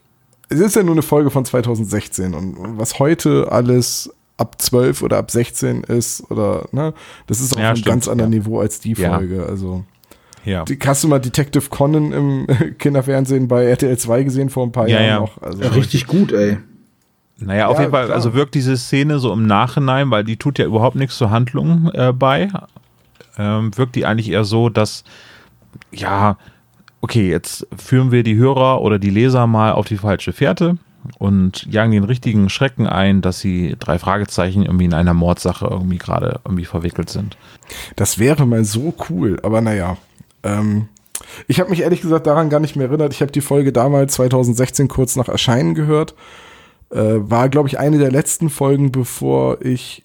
es 0.49 0.59
ist 0.59 0.75
ja 0.75 0.83
nur 0.83 0.95
eine 0.95 1.01
Folge 1.01 1.29
von 1.29 1.45
2016 1.45 2.33
und 2.33 2.77
was 2.77 2.99
heute 2.99 3.51
alles 3.51 4.09
ab 4.37 4.59
12 4.61 5.03
oder 5.03 5.17
ab 5.19 5.29
16 5.31 5.83
ist 5.83 6.29
oder, 6.31 6.67
ne, 6.71 6.93
das 7.27 7.39
ist 7.39 7.53
auf 7.53 7.59
Ja, 7.59 7.67
einem 7.67 7.77
stimmt, 7.77 7.87
ganz 7.93 8.07
anderen 8.07 8.33
ja. 8.33 8.39
Niveau 8.39 8.59
als 8.59 8.79
die 8.79 8.93
Ja. 8.93 9.15
Folge. 9.15 9.45
Also, 9.45 9.83
Ja. 10.45 10.63
die, 10.65 10.77
hast 10.85 11.03
du 11.03 11.07
mal 11.07 11.19
Detective 11.19 11.69
Conan 11.69 12.11
im 12.11 12.47
Kinderfernsehen 12.77 13.47
bei 13.47 13.65
RTL 13.65 13.97
2 13.97 14.23
gesehen 14.23 14.49
vor 14.49 14.65
ein 14.65 14.71
paar 14.71 14.87
Ja, 14.87 14.97
Jahren 14.99 15.07
ja. 15.07 15.19
noch? 15.19 15.41
Also, 15.41 15.63
ja, 15.63 15.69
richtig 15.69 16.07
gut, 16.07 16.31
ey. 16.31 16.57
Naja, 17.39 17.67
auf 17.67 17.75
Ja, 17.75 17.81
jeden 17.81 17.91
Fall, 17.91 18.05
klar. 18.05 18.15
also 18.15 18.33
wirkt 18.33 18.55
diese 18.55 18.77
Szene 18.77 19.19
so 19.19 19.33
im 19.33 19.45
Nachhinein, 19.47 20.11
weil 20.11 20.23
die 20.23 20.37
tut 20.37 20.59
ja 20.59 20.65
überhaupt 20.65 20.95
nichts 20.95 21.17
zur 21.17 21.29
Handlung 21.31 21.89
äh, 21.93 22.13
bei, 22.13 22.49
ähm, 23.37 23.75
wirkt 23.77 23.95
die 23.95 24.05
eigentlich 24.05 24.29
eher 24.29 24.43
so, 24.45 24.69
dass, 24.69 25.03
ja, 25.91 26.37
okay, 27.01 27.29
jetzt 27.29 27.67
führen 27.75 28.11
wir 28.11 28.23
die 28.23 28.35
Hörer 28.35 28.81
oder 28.81 28.99
die 28.99 29.09
Leser 29.09 29.47
mal 29.47 29.71
auf 29.73 29.87
die 29.87 29.97
falsche 29.97 30.31
Fährte 30.31 30.77
und 31.17 31.65
jagen 31.65 31.91
den 31.91 32.05
richtigen 32.05 32.49
Schrecken 32.49 32.87
ein, 32.87 33.21
dass 33.21 33.39
sie 33.39 33.75
drei 33.77 33.99
Fragezeichen 33.99 34.63
irgendwie 34.63 34.85
in 34.85 34.93
einer 34.93 35.13
Mordsache 35.13 35.67
irgendwie 35.69 35.97
gerade 35.97 36.39
irgendwie 36.45 36.63
verwickelt 36.65 37.09
sind. 37.09 37.35
Das 37.97 38.19
wäre 38.19 38.45
mal 38.45 38.63
so 38.63 38.93
cool, 39.09 39.37
aber 39.43 39.59
naja. 39.59 39.97
Ähm, 40.43 40.89
ich 41.47 41.59
habe 41.59 41.69
mich 41.69 41.81
ehrlich 41.81 42.01
gesagt 42.01 42.27
daran 42.27 42.49
gar 42.49 42.59
nicht 42.59 42.75
mehr 42.75 42.87
erinnert. 42.87 43.13
Ich 43.13 43.21
habe 43.21 43.31
die 43.31 43.41
Folge 43.41 43.71
damals 43.71 44.13
2016 44.13 44.87
kurz 44.87 45.15
nach 45.15 45.29
Erscheinen 45.29 45.73
gehört. 45.73 46.15
Äh, 46.89 47.15
war, 47.17 47.49
glaube 47.49 47.67
ich, 47.67 47.79
eine 47.79 47.97
der 47.97 48.11
letzten 48.11 48.49
Folgen, 48.49 48.91
bevor 48.91 49.61
ich 49.61 50.03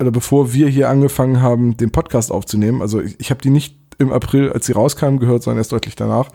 oder 0.00 0.10
bevor 0.10 0.52
wir 0.52 0.68
hier 0.68 0.88
angefangen 0.88 1.40
haben, 1.40 1.76
den 1.76 1.90
Podcast 1.90 2.32
aufzunehmen. 2.32 2.82
Also 2.82 3.00
ich, 3.00 3.18
ich 3.20 3.30
habe 3.30 3.40
die 3.40 3.50
nicht 3.50 3.76
im 3.98 4.12
April, 4.12 4.52
als 4.52 4.66
sie 4.66 4.72
rauskam, 4.72 5.18
gehört, 5.18 5.42
sondern 5.42 5.58
erst 5.58 5.72
deutlich 5.72 5.94
danach. 5.94 6.30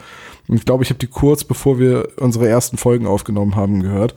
Und 0.48 0.58
ich 0.58 0.66
glaube, 0.66 0.84
ich 0.84 0.90
habe 0.90 1.00
die 1.00 1.08
kurz 1.08 1.44
bevor 1.44 1.78
wir 1.78 2.08
unsere 2.18 2.48
ersten 2.48 2.78
Folgen 2.78 3.06
aufgenommen 3.06 3.56
haben, 3.56 3.82
gehört. 3.82 4.16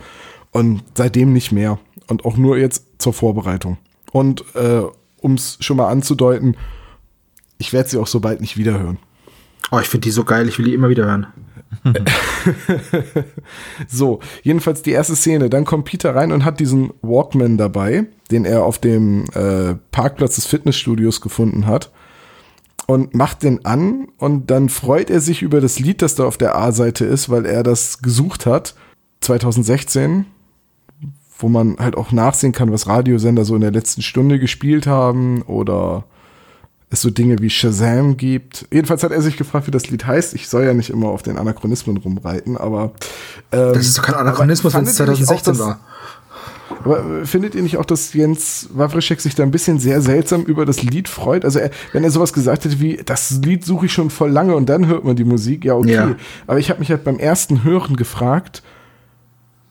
Und 0.53 0.85
seitdem 0.95 1.33
nicht 1.33 1.51
mehr. 1.51 1.79
Und 2.07 2.25
auch 2.25 2.37
nur 2.37 2.57
jetzt 2.57 2.85
zur 2.99 3.13
Vorbereitung. 3.13 3.79
Und 4.13 4.45
äh, 4.55 4.83
um 5.21 5.35
es 5.35 5.57
schon 5.61 5.77
mal 5.77 5.89
anzudeuten, 5.89 6.57
ich 7.63 7.73
werde 7.73 7.89
sie 7.89 7.99
auch 7.99 8.09
so 8.09 8.19
bald 8.19 8.41
nicht 8.41 8.57
wiederhören. 8.57 8.99
Oh, 9.71 9.79
ich 9.79 9.87
finde 9.87 10.05
die 10.07 10.11
so 10.11 10.25
geil, 10.25 10.49
ich 10.49 10.59
will 10.59 10.67
die 10.67 10.75
immer 10.75 10.89
wieder 10.89 11.07
hören. 11.07 11.29
So, 13.89 14.19
jedenfalls 14.43 14.83
die 14.83 14.91
erste 14.91 15.15
Szene. 15.15 15.49
Dann 15.49 15.65
kommt 15.65 15.85
Peter 15.85 16.15
rein 16.15 16.33
und 16.33 16.45
hat 16.45 16.59
diesen 16.59 16.93
Walkman 17.03 17.57
dabei, 17.57 18.07
den 18.33 18.45
er 18.45 18.65
auf 18.65 18.79
dem 18.79 19.27
äh, 19.35 19.77
Parkplatz 19.93 20.35
des 20.35 20.47
Fitnessstudios 20.47 21.21
gefunden 21.21 21.67
hat. 21.67 21.93
Und 22.87 23.15
macht 23.15 23.45
den 23.45 23.65
an 23.65 24.09
und 24.19 24.51
dann 24.51 24.69
freut 24.69 25.09
er 25.09 25.21
sich 25.21 25.41
über 25.41 25.61
das 25.61 25.79
Lied, 25.79 26.03
das 26.03 26.17
da 26.17 26.25
auf 26.25 26.37
der 26.37 26.57
A-Seite 26.57 27.05
ist, 27.05 27.31
weil 27.31 27.47
er 27.47 27.63
das 27.63 28.03
gesucht 28.03 28.45
hat. 28.45 28.75
2016, 29.21 30.27
wo 31.39 31.49
man 31.49 31.77
halt 31.79 31.97
auch 31.97 32.11
nachsehen 32.11 32.53
kann, 32.53 32.73
was 32.73 32.89
Radiosender 32.89 33.45
so 33.45 33.55
in 33.55 33.61
der 33.61 33.71
letzten 33.71 34.03
Stunde 34.03 34.41
gespielt 34.41 34.89
haben 34.89 35.43
oder 35.43 36.05
es 36.93 37.01
so 37.01 37.11
Dinge 37.11 37.39
wie 37.41 37.51
Shazam 37.51 38.17
gibt. 38.17 38.67
Jedenfalls 38.71 39.03
hat 39.03 39.13
er 39.13 39.23
sich 39.23 39.37
gefragt, 39.37 39.67
wie 39.67 39.71
das 39.71 39.89
Lied 39.91 40.07
heißt. 40.07 40.35
Ich 40.35 40.49
soll 40.49 40.65
ja 40.65 40.75
nicht 40.75 40.91
immer 40.91 41.09
auf 41.09 41.23
den 41.23 41.39
Anachronismen 41.39 41.97
rumreiten, 41.97 42.57
aber 42.57 42.93
ähm, 43.51 43.73
Das 43.75 43.87
ist 43.87 43.99
doch 43.99 44.03
kein 44.05 44.15
Anachronismus, 44.17 44.75
wenn 44.75 44.85
es 44.85 44.97
fandet 44.97 45.19
ihr 45.19 45.21
nicht 45.21 45.27
2016 45.27 45.53
auch, 45.55 45.59
dass- 45.59 45.67
war. 45.67 45.81
Aber 46.85 47.27
findet 47.27 47.55
ihr 47.55 47.63
nicht 47.63 47.77
auch, 47.77 47.85
dass 47.85 48.13
Jens 48.15 48.69
Wawrischek 48.73 49.21
sich 49.21 49.35
da 49.35 49.43
ein 49.43 49.51
bisschen 49.51 49.79
sehr 49.79 50.01
seltsam 50.01 50.43
über 50.43 50.65
das 50.65 50.83
Lied 50.83 51.07
freut? 51.09 51.45
Also 51.45 51.59
er, 51.59 51.71
wenn 51.93 52.03
er 52.03 52.11
sowas 52.11 52.33
gesagt 52.33 52.65
hätte 52.65 52.81
wie, 52.81 52.97
das 53.05 53.31
Lied 53.43 53.65
suche 53.65 53.87
ich 53.87 53.93
schon 53.93 54.09
voll 54.11 54.31
lange 54.31 54.55
und 54.57 54.67
dann 54.69 54.87
hört 54.87 55.05
man 55.05 55.15
die 55.15 55.25
Musik, 55.25 55.65
ja 55.67 55.75
okay. 55.75 55.93
Ja. 55.93 56.17
Aber 56.47 56.59
ich 56.59 56.71
habe 56.71 56.81
mich 56.81 56.91
halt 56.91 57.05
beim 57.05 57.19
ersten 57.19 57.63
Hören 57.63 57.97
gefragt, 57.97 58.63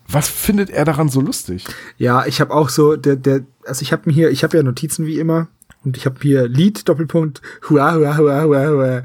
was 0.07 0.27
findet 0.27 0.69
er 0.69 0.86
daran 0.86 1.10
so 1.10 1.21
lustig? 1.21 1.65
Ja, 1.97 2.25
ich 2.25 2.39
habe 2.39 2.53
auch 2.53 2.69
so, 2.69 2.95
der, 2.95 3.15
der, 3.15 3.41
also 3.65 3.81
ich 3.81 3.91
habe 3.91 4.03
mir 4.05 4.13
hier, 4.13 4.29
ich 4.29 4.43
habe 4.43 4.55
ja 4.57 4.63
Notizen 4.63 5.05
wie 5.05 5.17
immer 5.19 5.47
und 5.83 5.97
ich 5.97 6.05
habe 6.05 6.17
hier 6.21 6.47
Lied 6.47 6.87
Doppelpunkt 6.87 7.41
hua 7.69 7.95
hua 7.95 8.17
hua 8.17 8.43
hua 8.43 8.67
hua 8.67 9.03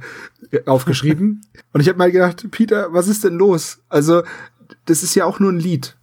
aufgeschrieben 0.67 1.43
und 1.73 1.81
ich 1.81 1.89
habe 1.89 1.99
mal 1.99 2.13
gedacht, 2.13 2.47
Peter, 2.51 2.93
was 2.93 3.09
ist 3.09 3.25
denn 3.25 3.35
los? 3.35 3.81
Also 3.89 4.23
das 4.85 5.03
ist 5.03 5.15
ja 5.15 5.25
auch 5.25 5.41
nur 5.41 5.53
ein 5.53 5.61
Lied. 5.61 5.97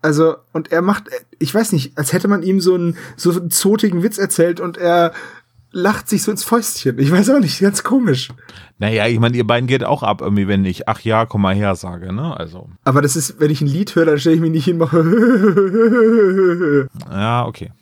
Also 0.00 0.36
und 0.52 0.70
er 0.70 0.82
macht, 0.82 1.04
ich 1.38 1.54
weiß 1.54 1.72
nicht, 1.72 1.96
als 1.98 2.12
hätte 2.12 2.28
man 2.28 2.42
ihm 2.42 2.60
so 2.60 2.74
einen 2.74 2.96
so 3.16 3.30
einen 3.32 3.50
zotigen 3.50 4.02
Witz 4.02 4.18
erzählt 4.18 4.60
und 4.60 4.76
er 4.76 5.12
lacht 5.70 6.08
sich 6.08 6.22
so 6.22 6.30
ins 6.30 6.44
Fäustchen. 6.44 6.98
Ich 6.98 7.10
weiß 7.10 7.30
auch 7.30 7.40
nicht, 7.40 7.60
ganz 7.60 7.82
komisch. 7.82 8.30
Naja, 8.78 9.06
ich 9.06 9.18
meine, 9.18 9.36
ihr 9.36 9.46
beiden 9.46 9.66
geht 9.66 9.84
auch 9.84 10.02
ab 10.02 10.20
irgendwie, 10.20 10.48
wenn 10.48 10.64
ich, 10.64 10.88
ach 10.88 11.00
ja, 11.00 11.26
komm 11.26 11.42
mal 11.42 11.54
her 11.54 11.74
sage, 11.74 12.12
ne? 12.12 12.34
Also, 12.36 12.70
Aber 12.84 13.02
das 13.02 13.16
ist, 13.16 13.40
wenn 13.40 13.50
ich 13.50 13.60
ein 13.60 13.66
Lied 13.66 13.94
höre, 13.94 14.06
dann 14.06 14.18
stelle 14.18 14.36
ich 14.36 14.40
mich 14.40 14.52
nicht 14.52 14.64
hin, 14.64 14.78
mache. 14.78 14.98
ja, 17.10 17.44
okay. 17.44 17.72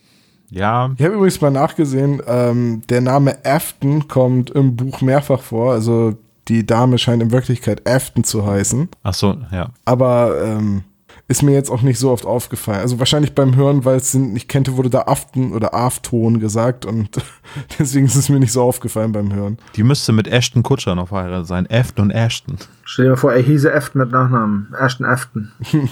Ja, 0.51 0.91
Ich 0.97 1.05
habe 1.05 1.15
übrigens 1.15 1.41
mal 1.41 1.51
nachgesehen, 1.51 2.23
ähm, 2.27 2.83
der 2.89 3.01
Name 3.01 3.39
Afton 3.45 4.09
kommt 4.09 4.51
im 4.51 4.77
Buch 4.77 5.01
mehrfach 5.01 5.41
vor. 5.41 5.73
Also 5.73 6.15
die 6.49 6.65
Dame 6.65 6.99
scheint 6.99 7.23
in 7.23 7.33
Wirklichkeit 7.33 7.89
Afton 7.89 8.25
zu 8.25 8.47
heißen. 8.47 8.89
ach 9.03 9.15
so, 9.15 9.37
ja. 9.51 9.71
aber 9.85 10.41
ähm, 10.45 10.85
ist 11.29 11.43
mir 11.43 11.53
jetzt 11.53 11.71
auch 11.71 11.83
nicht 11.83 11.99
so 11.99 12.11
oft 12.13 12.25
aufgefallen. 12.25 12.79
Also 12.81 13.01
wahrscheinlich 13.01 13.35
beim 13.35 13.57
Hören, 13.57 13.85
weil 13.85 13.97
es 13.97 14.15
nicht 14.15 14.49
kannte, 14.49 14.77
wurde 14.77 14.91
da 14.91 15.03
Afton 15.03 15.53
oder 15.53 15.75
Afton 15.75 16.39
gesagt 16.39 16.85
und 16.85 17.09
deswegen 17.79 18.07
ist 18.07 18.15
es 18.15 18.29
mir 18.29 18.39
nicht 18.39 18.53
so 18.53 18.63
aufgefallen 18.63 19.11
beim 19.13 19.35
Hören. 19.35 19.59
Die 19.75 19.83
müsste 19.83 20.13
mit 20.13 20.29
Ashton 20.29 20.63
Kutscher 20.63 20.95
noch 20.95 21.09
verheiratet 21.09 21.49
sein. 21.49 21.67
Afton 21.69 22.05
und 22.07 22.11
Ashton. 22.13 22.59
Stell 22.85 23.07
dir 23.07 23.11
mal 23.11 23.17
vor, 23.17 23.33
er 23.33 23.43
hieße 23.43 23.75
Afton 23.75 24.03
mit 24.03 24.13
Nachnamen. 24.13 24.73
Ashton 24.79 25.05
Afton. 25.07 25.51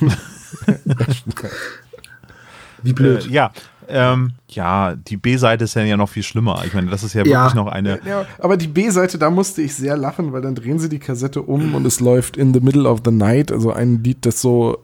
Wie 2.84 2.92
blöd. 2.92 3.26
Äh, 3.26 3.30
ja, 3.30 3.50
ähm, 3.89 4.32
ja, 4.49 4.95
die 4.95 5.16
B-Seite 5.16 5.64
ist 5.64 5.74
ja 5.74 5.97
noch 5.97 6.09
viel 6.09 6.22
schlimmer. 6.22 6.62
Ich 6.66 6.74
meine, 6.74 6.91
das 6.91 7.03
ist 7.03 7.12
ja, 7.14 7.24
Ja. 7.24 7.43
wirklich 7.45 7.55
noch 7.55 7.66
eine. 7.66 8.01
Ja, 8.07 8.26
aber 8.39 8.57
die 8.57 8.68
B-Seite, 8.68 9.18
da 9.18 9.30
musste 9.30 9.62
ich 9.62 9.74
sehr 9.74 9.97
lachen, 9.97 10.32
weil 10.32 10.43
dann 10.43 10.55
drehen 10.55 10.78
sie 10.78 10.89
die 10.89 10.99
Kassette 10.99 11.43
um 11.43 11.74
und 11.74 11.87
es 11.87 12.01
läuft 12.01 12.37
In 12.37 12.53
the 12.55 12.61
Middle 12.61 12.89
of 12.89 13.01
the 13.05 13.11
Night, 13.11 13.51
also 13.53 13.72
ein 13.72 14.03
Lied, 14.03 14.24
das 14.26 14.41
so 14.41 14.78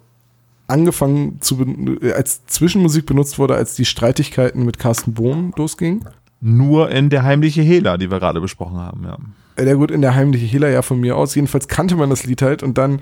angefangen 0.66 1.40
zu 1.40 1.60
äh, 2.02 2.12
als 2.12 2.46
Zwischenmusik 2.46 3.06
benutzt 3.06 3.38
wurde, 3.38 3.54
als 3.56 3.74
die 3.74 3.84
Streitigkeiten 3.84 4.64
mit 4.64 4.78
Carsten 4.78 5.14
Bohn 5.14 5.52
losgingen. 5.56 6.04
Nur 6.40 6.90
in 6.90 7.10
der 7.10 7.22
heimliche 7.24 7.60
Hehler, 7.62 7.98
die 7.98 8.10
wir 8.10 8.18
gerade 8.20 8.40
besprochen 8.40 8.78
haben, 8.78 9.02
ja. 9.04 9.16
Äh, 9.56 9.66
Ja 9.68 9.74
gut, 9.74 9.90
in 9.90 10.00
der 10.00 10.14
heimliche 10.14 10.46
Hehler 10.46 10.68
ja 10.70 10.82
von 10.82 11.00
mir 11.00 11.16
aus. 11.16 11.34
Jedenfalls 11.34 11.68
kannte 11.68 11.96
man 11.96 12.08
das 12.08 12.24
Lied 12.24 12.40
halt 12.42 12.62
und 12.62 12.78
dann 12.78 13.00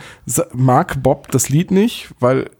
mag 0.54 1.02
Bob 1.02 1.30
das 1.30 1.48
Lied 1.50 1.70
nicht, 1.70 2.10
weil 2.20 2.50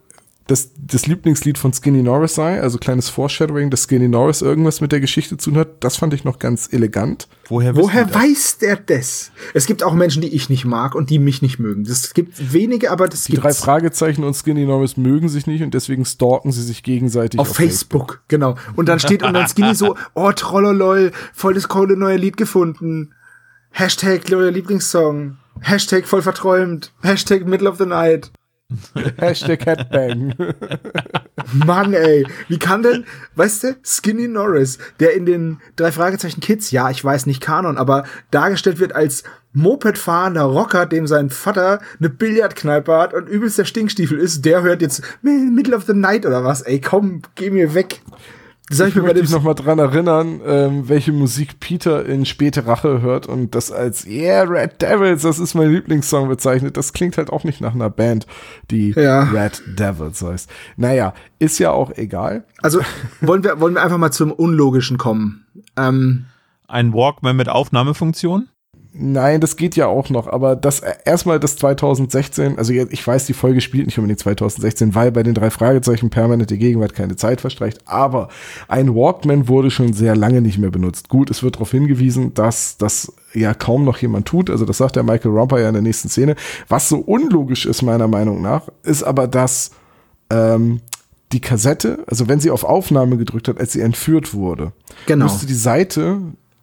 dass 0.49 0.71
das 0.75 1.05
Lieblingslied 1.05 1.59
von 1.59 1.73
Skinny 1.73 2.01
Norris 2.01 2.33
sei, 2.33 2.59
also 2.59 2.79
kleines 2.79 3.07
Foreshadowing, 3.07 3.69
dass 3.69 3.83
Skinny 3.83 4.07
Norris 4.07 4.41
irgendwas 4.41 4.81
mit 4.81 4.91
der 4.91 4.99
Geschichte 4.99 5.37
zu 5.37 5.51
tun 5.51 5.59
hat. 5.59 5.83
Das 5.83 5.97
fand 5.97 6.11
ich 6.15 6.23
noch 6.23 6.39
ganz 6.39 6.73
elegant. 6.73 7.27
Woher, 7.47 7.75
Woher 7.75 8.05
die 8.05 8.15
weiß 8.15 8.57
der 8.57 8.77
das? 8.77 9.31
Es 9.53 9.67
gibt 9.67 9.83
auch 9.83 9.93
Menschen, 9.93 10.23
die 10.23 10.29
ich 10.29 10.49
nicht 10.49 10.65
mag 10.65 10.95
und 10.95 11.11
die 11.11 11.19
mich 11.19 11.43
nicht 11.43 11.59
mögen. 11.59 11.83
Es 11.83 12.15
gibt 12.15 12.51
wenige, 12.51 12.89
aber 12.89 13.07
das 13.07 13.25
Die 13.25 13.35
drei 13.35 13.49
gibt's. 13.49 13.63
Fragezeichen 13.63 14.23
und 14.23 14.33
Skinny 14.33 14.65
Norris 14.65 14.97
mögen 14.97 15.29
sich 15.29 15.45
nicht 15.45 15.61
und 15.61 15.75
deswegen 15.75 16.03
stalken 16.03 16.51
sie 16.51 16.63
sich 16.63 16.81
gegenseitig 16.81 17.39
Auf 17.39 17.55
Facebook, 17.55 18.23
genau. 18.27 18.55
Und 18.75 18.89
dann 18.89 18.99
steht 18.99 19.21
und 19.21 19.33
dann 19.33 19.47
Skinny 19.49 19.75
so, 19.75 19.95
oh 20.15 20.31
trollolol, 20.31 21.11
voll 21.31 21.53
das 21.53 21.67
coole 21.67 21.95
neue 21.95 22.17
Lied 22.17 22.37
gefunden. 22.37 23.13
Hashtag 23.69 24.27
neuer 24.31 24.49
Lieblingssong. 24.49 25.37
Hashtag 25.61 26.07
voll 26.07 26.23
verträumt. 26.23 26.91
Hashtag 27.03 27.45
Middle 27.45 27.69
of 27.69 27.77
the 27.77 27.85
Night. 27.85 28.31
Hashtag 29.17 29.65
Headbang. 29.65 30.33
Mann, 31.53 31.93
ey. 31.93 32.25
Wie 32.47 32.59
kann 32.59 32.83
denn, 32.83 33.05
weißt 33.35 33.63
du, 33.63 33.75
Skinny 33.83 34.27
Norris, 34.27 34.77
der 34.99 35.15
in 35.15 35.25
den 35.25 35.59
drei 35.75 35.91
Fragezeichen 35.91 36.41
Kids, 36.41 36.71
ja, 36.71 36.89
ich 36.89 37.03
weiß 37.03 37.25
nicht 37.25 37.41
Kanon, 37.41 37.77
aber 37.77 38.03
dargestellt 38.31 38.79
wird 38.79 38.93
als 38.93 39.23
Moped-fahrender 39.53 40.43
Rocker, 40.43 40.85
dem 40.85 41.07
sein 41.07 41.31
Vater 41.31 41.79
eine 41.99 42.09
Billardkneipe 42.09 42.95
hat 42.95 43.15
und 43.15 43.27
übelst 43.27 43.57
der 43.57 43.65
Stinkstiefel 43.65 44.19
ist, 44.19 44.45
der 44.45 44.61
hört 44.61 44.83
jetzt 44.83 45.01
Middle 45.23 45.75
of 45.75 45.85
the 45.85 45.93
Night 45.93 46.25
oder 46.25 46.43
was? 46.43 46.61
Ey, 46.61 46.79
komm, 46.79 47.23
geh 47.35 47.49
mir 47.49 47.73
weg. 47.73 48.01
Hab 48.69 48.87
ich, 48.87 48.87
Ich 48.89 48.95
mir 48.95 49.01
möchte 49.01 49.15
dem 49.15 49.25
dich 49.25 49.31
noch 49.33 49.43
mal 49.43 49.53
dran 49.55 49.79
erinnern, 49.79 50.41
ähm, 50.45 50.89
welche 50.89 51.11
Musik 51.11 51.59
Peter 51.59 52.05
in 52.05 52.25
Späte 52.25 52.67
Rache 52.67 53.01
hört 53.01 53.25
und 53.27 53.55
das 53.55 53.71
als 53.71 54.05
Yeah, 54.05 54.43
Red 54.43 54.81
Devils, 54.81 55.23
das 55.23 55.39
ist 55.39 55.55
mein 55.55 55.71
Lieblingssong 55.71 56.27
bezeichnet. 56.29 56.77
Das 56.77 56.93
klingt 56.93 57.17
halt 57.17 57.31
auch 57.31 57.43
nicht 57.43 57.61
nach 57.61 57.73
einer 57.73 57.89
Band, 57.89 58.27
die 58.69 58.91
Ja. 58.91 59.23
Red 59.23 59.61
Devils 59.67 60.21
heißt. 60.21 60.49
Naja, 60.77 61.13
ist 61.39 61.57
ja 61.59 61.71
auch 61.71 61.91
egal. 61.97 62.43
Also 62.61 62.81
wollen 63.21 63.43
wir, 63.43 63.59
wollen 63.59 63.73
wir 63.73 63.81
einfach 63.83 63.97
mal 63.97 64.11
zum 64.11 64.31
Unlogischen 64.31 64.97
kommen. 64.97 65.45
Ähm, 65.75 66.25
Ein 66.67 66.93
Walkman 66.93 67.35
mit 67.35 67.49
Aufnahmefunktion? 67.49 68.49
Nein, 69.01 69.39
das 69.39 69.55
geht 69.55 69.77
ja 69.77 69.87
auch 69.87 70.09
noch, 70.09 70.27
aber 70.27 70.57
das 70.57 70.81
äh, 70.81 70.93
erstmal 71.05 71.39
das 71.39 71.55
2016, 71.55 72.57
also 72.57 72.73
ich 72.73 73.07
weiß, 73.07 73.25
die 73.25 73.33
Folge 73.33 73.61
spielt 73.61 73.85
nicht 73.85 73.97
unbedingt 73.97 74.19
2016, 74.19 74.93
weil 74.93 75.11
bei 75.13 75.23
den 75.23 75.33
drei 75.33 75.49
Fragezeichen 75.49 76.09
permanente 76.09 76.57
Gegenwart 76.57 76.93
keine 76.93 77.15
Zeit 77.15 77.39
verstreicht, 77.39 77.79
aber 77.85 78.27
ein 78.67 78.93
Walkman 78.93 79.47
wurde 79.47 79.71
schon 79.71 79.93
sehr 79.93 80.17
lange 80.17 80.41
nicht 80.41 80.57
mehr 80.57 80.69
benutzt. 80.69 81.07
Gut, 81.07 81.29
es 81.31 81.41
wird 81.43 81.55
darauf 81.55 81.71
hingewiesen, 81.71 82.33
dass 82.33 82.77
das 82.77 83.13
ja 83.33 83.53
kaum 83.53 83.85
noch 83.85 83.97
jemand 83.99 84.27
tut, 84.27 84.49
also 84.49 84.65
das 84.65 84.77
sagt 84.77 84.97
der 84.97 85.03
Michael 85.03 85.31
Romper 85.31 85.59
ja 85.61 85.69
in 85.69 85.73
der 85.75 85.81
nächsten 85.83 86.09
Szene. 86.09 86.35
Was 86.67 86.89
so 86.89 86.97
unlogisch 86.97 87.65
ist 87.65 87.81
meiner 87.81 88.09
Meinung 88.09 88.41
nach, 88.41 88.67
ist 88.83 89.03
aber, 89.03 89.27
dass 89.27 89.71
ähm, 90.29 90.81
die 91.31 91.39
Kassette, 91.39 92.03
also 92.07 92.27
wenn 92.27 92.39
sie 92.41 92.51
auf 92.51 92.63
Aufnahme 92.65 93.15
gedrückt 93.17 93.47
hat, 93.47 93.59
als 93.59 93.71
sie 93.71 93.81
entführt 93.81 94.33
wurde, 94.33 94.73
Genau. 95.05 95.25
müsste 95.25 95.45
die 95.45 95.53
Seite 95.53 96.17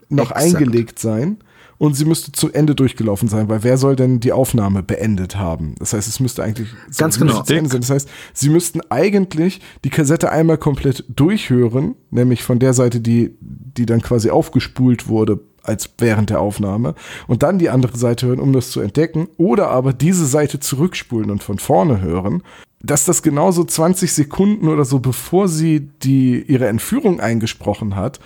noch 0.09 0.33
Exakt. 0.33 0.43
eingelegt 0.57 0.99
sein 0.99 1.39
und 1.79 1.95
sie 1.95 2.05
müsste 2.05 2.33
zu 2.33 2.53
Ende 2.53 2.75
durchgelaufen 2.75 3.29
sein, 3.29 3.49
weil 3.49 3.63
wer 3.63 3.77
soll 3.77 3.97
denn 3.97 4.21
die 4.21 4.33
Aufnahme 4.33 4.83
beendet 4.83 5.37
haben? 5.37 5.75
Das 5.79 5.93
heißt, 5.93 6.09
es 6.09 6.21
müsste 6.21 6.43
eigentlich 6.43 6.69
Ganz 6.97 7.19
genau. 7.19 7.43
zu 7.43 7.55
Ende 7.55 7.71
sein. 7.71 7.81
Das 7.81 7.91
heißt, 7.91 8.09
sie 8.33 8.49
müssten 8.49 8.81
eigentlich 8.91 9.61
die 9.85 9.91
Kassette 9.91 10.31
einmal 10.31 10.59
komplett 10.59 11.05
durchhören, 11.09 11.95
nämlich 12.11 12.43
von 12.43 12.59
der 12.59 12.73
Seite, 12.73 13.01
die, 13.01 13.37
die 13.41 13.87
dann 13.87 14.01
quasi 14.03 14.31
aufgespult 14.31 15.09
wurde 15.09 15.41
als 15.63 15.91
während 15.99 16.31
der 16.31 16.41
Aufnahme 16.41 16.95
und 17.27 17.43
dann 17.43 17.59
die 17.59 17.71
andere 17.71 17.97
Seite 17.97 18.29
hören, 18.29 18.41
um 18.41 18.53
das 18.53 18.71
zu 18.71 18.81
entdecken 18.81 19.29
oder 19.37 19.69
aber 19.69 19.93
diese 19.93 20.27
Seite 20.27 20.61
zurückspulen 20.61 21.31
und 21.31 21.43
von 21.43 21.59
vorne 21.59 22.01
hören, 22.01 22.43
dass 22.81 23.05
das 23.05 23.23
genauso 23.23 23.65
20 23.65 24.13
Sekunden 24.13 24.69
oder 24.69 24.85
so 24.85 25.01
bevor 25.01 25.49
sie 25.49 25.81
die 25.81 26.41
ihre 26.43 26.69
Entführung 26.69 27.21
eingesprochen 27.21 27.97
hat, 27.97 28.21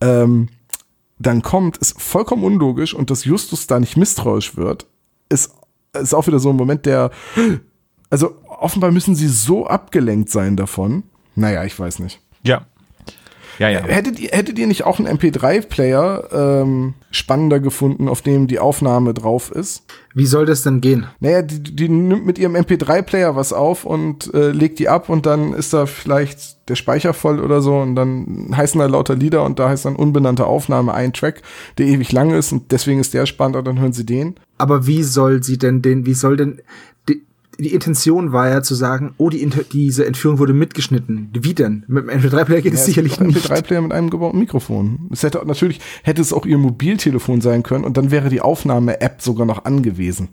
ähm, 0.00 0.48
dann 1.18 1.42
kommt, 1.42 1.76
ist 1.78 2.00
vollkommen 2.00 2.44
unlogisch 2.44 2.94
und 2.94 3.10
dass 3.10 3.24
Justus 3.24 3.66
da 3.66 3.80
nicht 3.80 3.96
misstrauisch 3.96 4.56
wird, 4.56 4.86
ist, 5.28 5.52
ist 5.92 6.14
auch 6.14 6.26
wieder 6.26 6.38
so 6.38 6.50
ein 6.50 6.56
Moment, 6.56 6.86
der, 6.86 7.10
also 8.10 8.36
offenbar 8.46 8.90
müssen 8.92 9.14
sie 9.14 9.28
so 9.28 9.66
abgelenkt 9.66 10.30
sein 10.30 10.56
davon. 10.56 11.02
Naja, 11.34 11.64
ich 11.64 11.78
weiß 11.78 11.98
nicht. 12.00 12.20
Ja. 12.42 12.66
Ja, 13.58 13.68
ja. 13.68 13.82
Hättet 13.82 14.20
ihr, 14.20 14.30
hättet 14.30 14.58
ihr 14.58 14.66
nicht 14.66 14.84
auch 14.84 14.98
einen 14.98 15.18
MP3-Player 15.18 16.28
ähm, 16.32 16.94
spannender 17.10 17.60
gefunden, 17.60 18.08
auf 18.08 18.22
dem 18.22 18.46
die 18.46 18.58
Aufnahme 18.58 19.14
drauf 19.14 19.50
ist? 19.50 19.84
wie 20.18 20.26
soll 20.26 20.46
das 20.46 20.64
denn 20.64 20.80
gehen? 20.80 21.06
Naja, 21.20 21.42
die, 21.42 21.62
die 21.62 21.88
nimmt 21.88 22.26
mit 22.26 22.38
ihrem 22.40 22.56
MP3-Player 22.56 23.36
was 23.36 23.52
auf 23.52 23.84
und 23.84 24.34
äh, 24.34 24.50
legt 24.50 24.80
die 24.80 24.88
ab 24.88 25.08
und 25.08 25.26
dann 25.26 25.52
ist 25.52 25.72
da 25.72 25.86
vielleicht 25.86 26.68
der 26.68 26.74
Speicher 26.74 27.14
voll 27.14 27.38
oder 27.38 27.60
so 27.60 27.78
und 27.78 27.94
dann 27.94 28.52
heißen 28.54 28.80
da 28.80 28.86
lauter 28.86 29.14
Lieder 29.14 29.44
und 29.44 29.60
da 29.60 29.68
heißt 29.68 29.84
dann 29.84 29.94
unbenannte 29.94 30.46
Aufnahme 30.46 30.92
ein 30.92 31.12
Track, 31.12 31.42
der 31.78 31.86
ewig 31.86 32.10
lang 32.10 32.32
ist 32.32 32.50
und 32.50 32.72
deswegen 32.72 32.98
ist 32.98 33.14
der 33.14 33.26
spannend 33.26 33.56
und 33.56 33.64
dann 33.64 33.78
hören 33.78 33.92
sie 33.92 34.04
den. 34.04 34.34
Aber 34.58 34.88
wie 34.88 35.04
soll 35.04 35.44
sie 35.44 35.56
denn 35.56 35.82
den, 35.82 36.04
wie 36.04 36.14
soll 36.14 36.36
denn, 36.36 36.60
die, 37.58 37.72
Intention 37.72 38.32
war 38.32 38.48
ja 38.48 38.62
zu 38.62 38.74
sagen, 38.74 39.14
oh, 39.18 39.30
die, 39.30 39.42
Inter- 39.42 39.64
diese 39.64 40.06
Entführung 40.06 40.38
wurde 40.38 40.52
mitgeschnitten. 40.52 41.30
Wie 41.32 41.54
denn? 41.54 41.84
Mit 41.88 42.04
dem 42.08 42.20
MP3-Player 42.20 42.60
geht 42.62 42.74
es 42.74 42.80
Ja, 42.80 42.86
sicherlich 42.86 43.12
ist 43.12 43.20
ein 43.20 43.28
nicht. 43.28 43.44
MP3-Player 43.50 43.80
mit 43.82 43.92
einem 43.92 44.10
gebauten 44.10 44.38
Mikrofon. 44.38 45.08
Es 45.10 45.22
hätte 45.22 45.40
natürlich 45.46 45.80
hätte 46.02 46.20
es 46.22 46.32
auch 46.32 46.46
ihr 46.46 46.58
Mobiltelefon 46.58 47.40
sein 47.40 47.62
können 47.62 47.84
und 47.84 47.96
dann 47.96 48.10
wäre 48.10 48.28
die 48.28 48.40
Aufnahme-App 48.40 49.20
sogar 49.22 49.46
noch 49.46 49.64
angewiesen. 49.64 50.28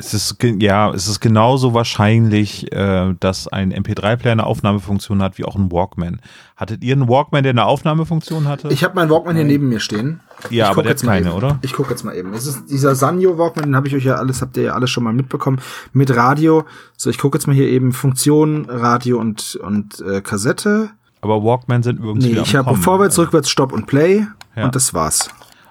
Es 0.00 0.14
ist, 0.14 0.36
ja, 0.60 0.92
es 0.94 1.08
ist 1.08 1.18
genauso 1.18 1.74
wahrscheinlich, 1.74 2.70
äh, 2.72 3.14
dass 3.18 3.48
ein 3.48 3.72
MP3-Player 3.74 4.30
eine 4.30 4.46
Aufnahmefunktion 4.46 5.20
hat 5.20 5.38
wie 5.38 5.44
auch 5.44 5.56
ein 5.56 5.72
Walkman. 5.72 6.20
Hattet 6.56 6.84
ihr 6.84 6.94
einen 6.94 7.08
Walkman, 7.08 7.42
der 7.42 7.50
eine 7.50 7.64
Aufnahmefunktion 7.64 8.46
hatte? 8.46 8.68
Ich 8.68 8.84
habe 8.84 8.94
meinen 8.94 9.10
Walkman 9.10 9.34
hier 9.34 9.44
neben 9.44 9.68
mir 9.68 9.80
stehen. 9.80 10.20
Ja, 10.50 10.66
Ich 10.66 10.70
aber 10.70 10.82
der 10.84 10.92
jetzt 10.92 11.02
hat 11.02 11.06
mal 11.08 11.14
keine, 11.14 11.30
eben. 11.30 11.36
oder? 11.36 11.58
Ich 11.62 11.72
gucke 11.72 11.90
jetzt 11.90 12.04
mal 12.04 12.14
eben. 12.14 12.32
Es 12.32 12.46
ist 12.46 12.66
dieser 12.70 12.94
Sanyo 12.94 13.38
Walkman, 13.38 13.64
den 13.64 13.74
habe 13.76 13.88
ich 13.88 13.96
euch 13.96 14.04
ja 14.04 14.14
alles, 14.14 14.40
habt 14.40 14.56
ihr 14.56 14.62
ja 14.62 14.72
alles 14.74 14.88
schon 14.90 15.02
mal 15.02 15.12
mitbekommen. 15.12 15.60
Mit 15.92 16.14
Radio. 16.14 16.64
So, 16.96 17.10
ich 17.10 17.18
gucke 17.18 17.36
jetzt 17.36 17.48
mal 17.48 17.54
hier 17.56 17.66
eben 17.68 17.90
Funktion, 17.92 18.66
Radio 18.70 19.18
und, 19.18 19.56
und 19.56 20.00
äh, 20.00 20.20
Kassette. 20.20 20.90
aber 21.22 21.42
Walkman 21.42 21.82
sind 21.82 21.98
irgendwie. 21.98 22.34
Nee, 22.34 22.40
ich 22.40 22.54
habe 22.54 22.76
vorwärts, 22.76 23.18
rückwärts, 23.18 23.50
Stopp 23.50 23.72
und 23.72 23.86
Play. 23.86 24.24
Ja. 24.54 24.66
Und 24.66 24.76
das 24.76 24.94
war's. 24.94 25.28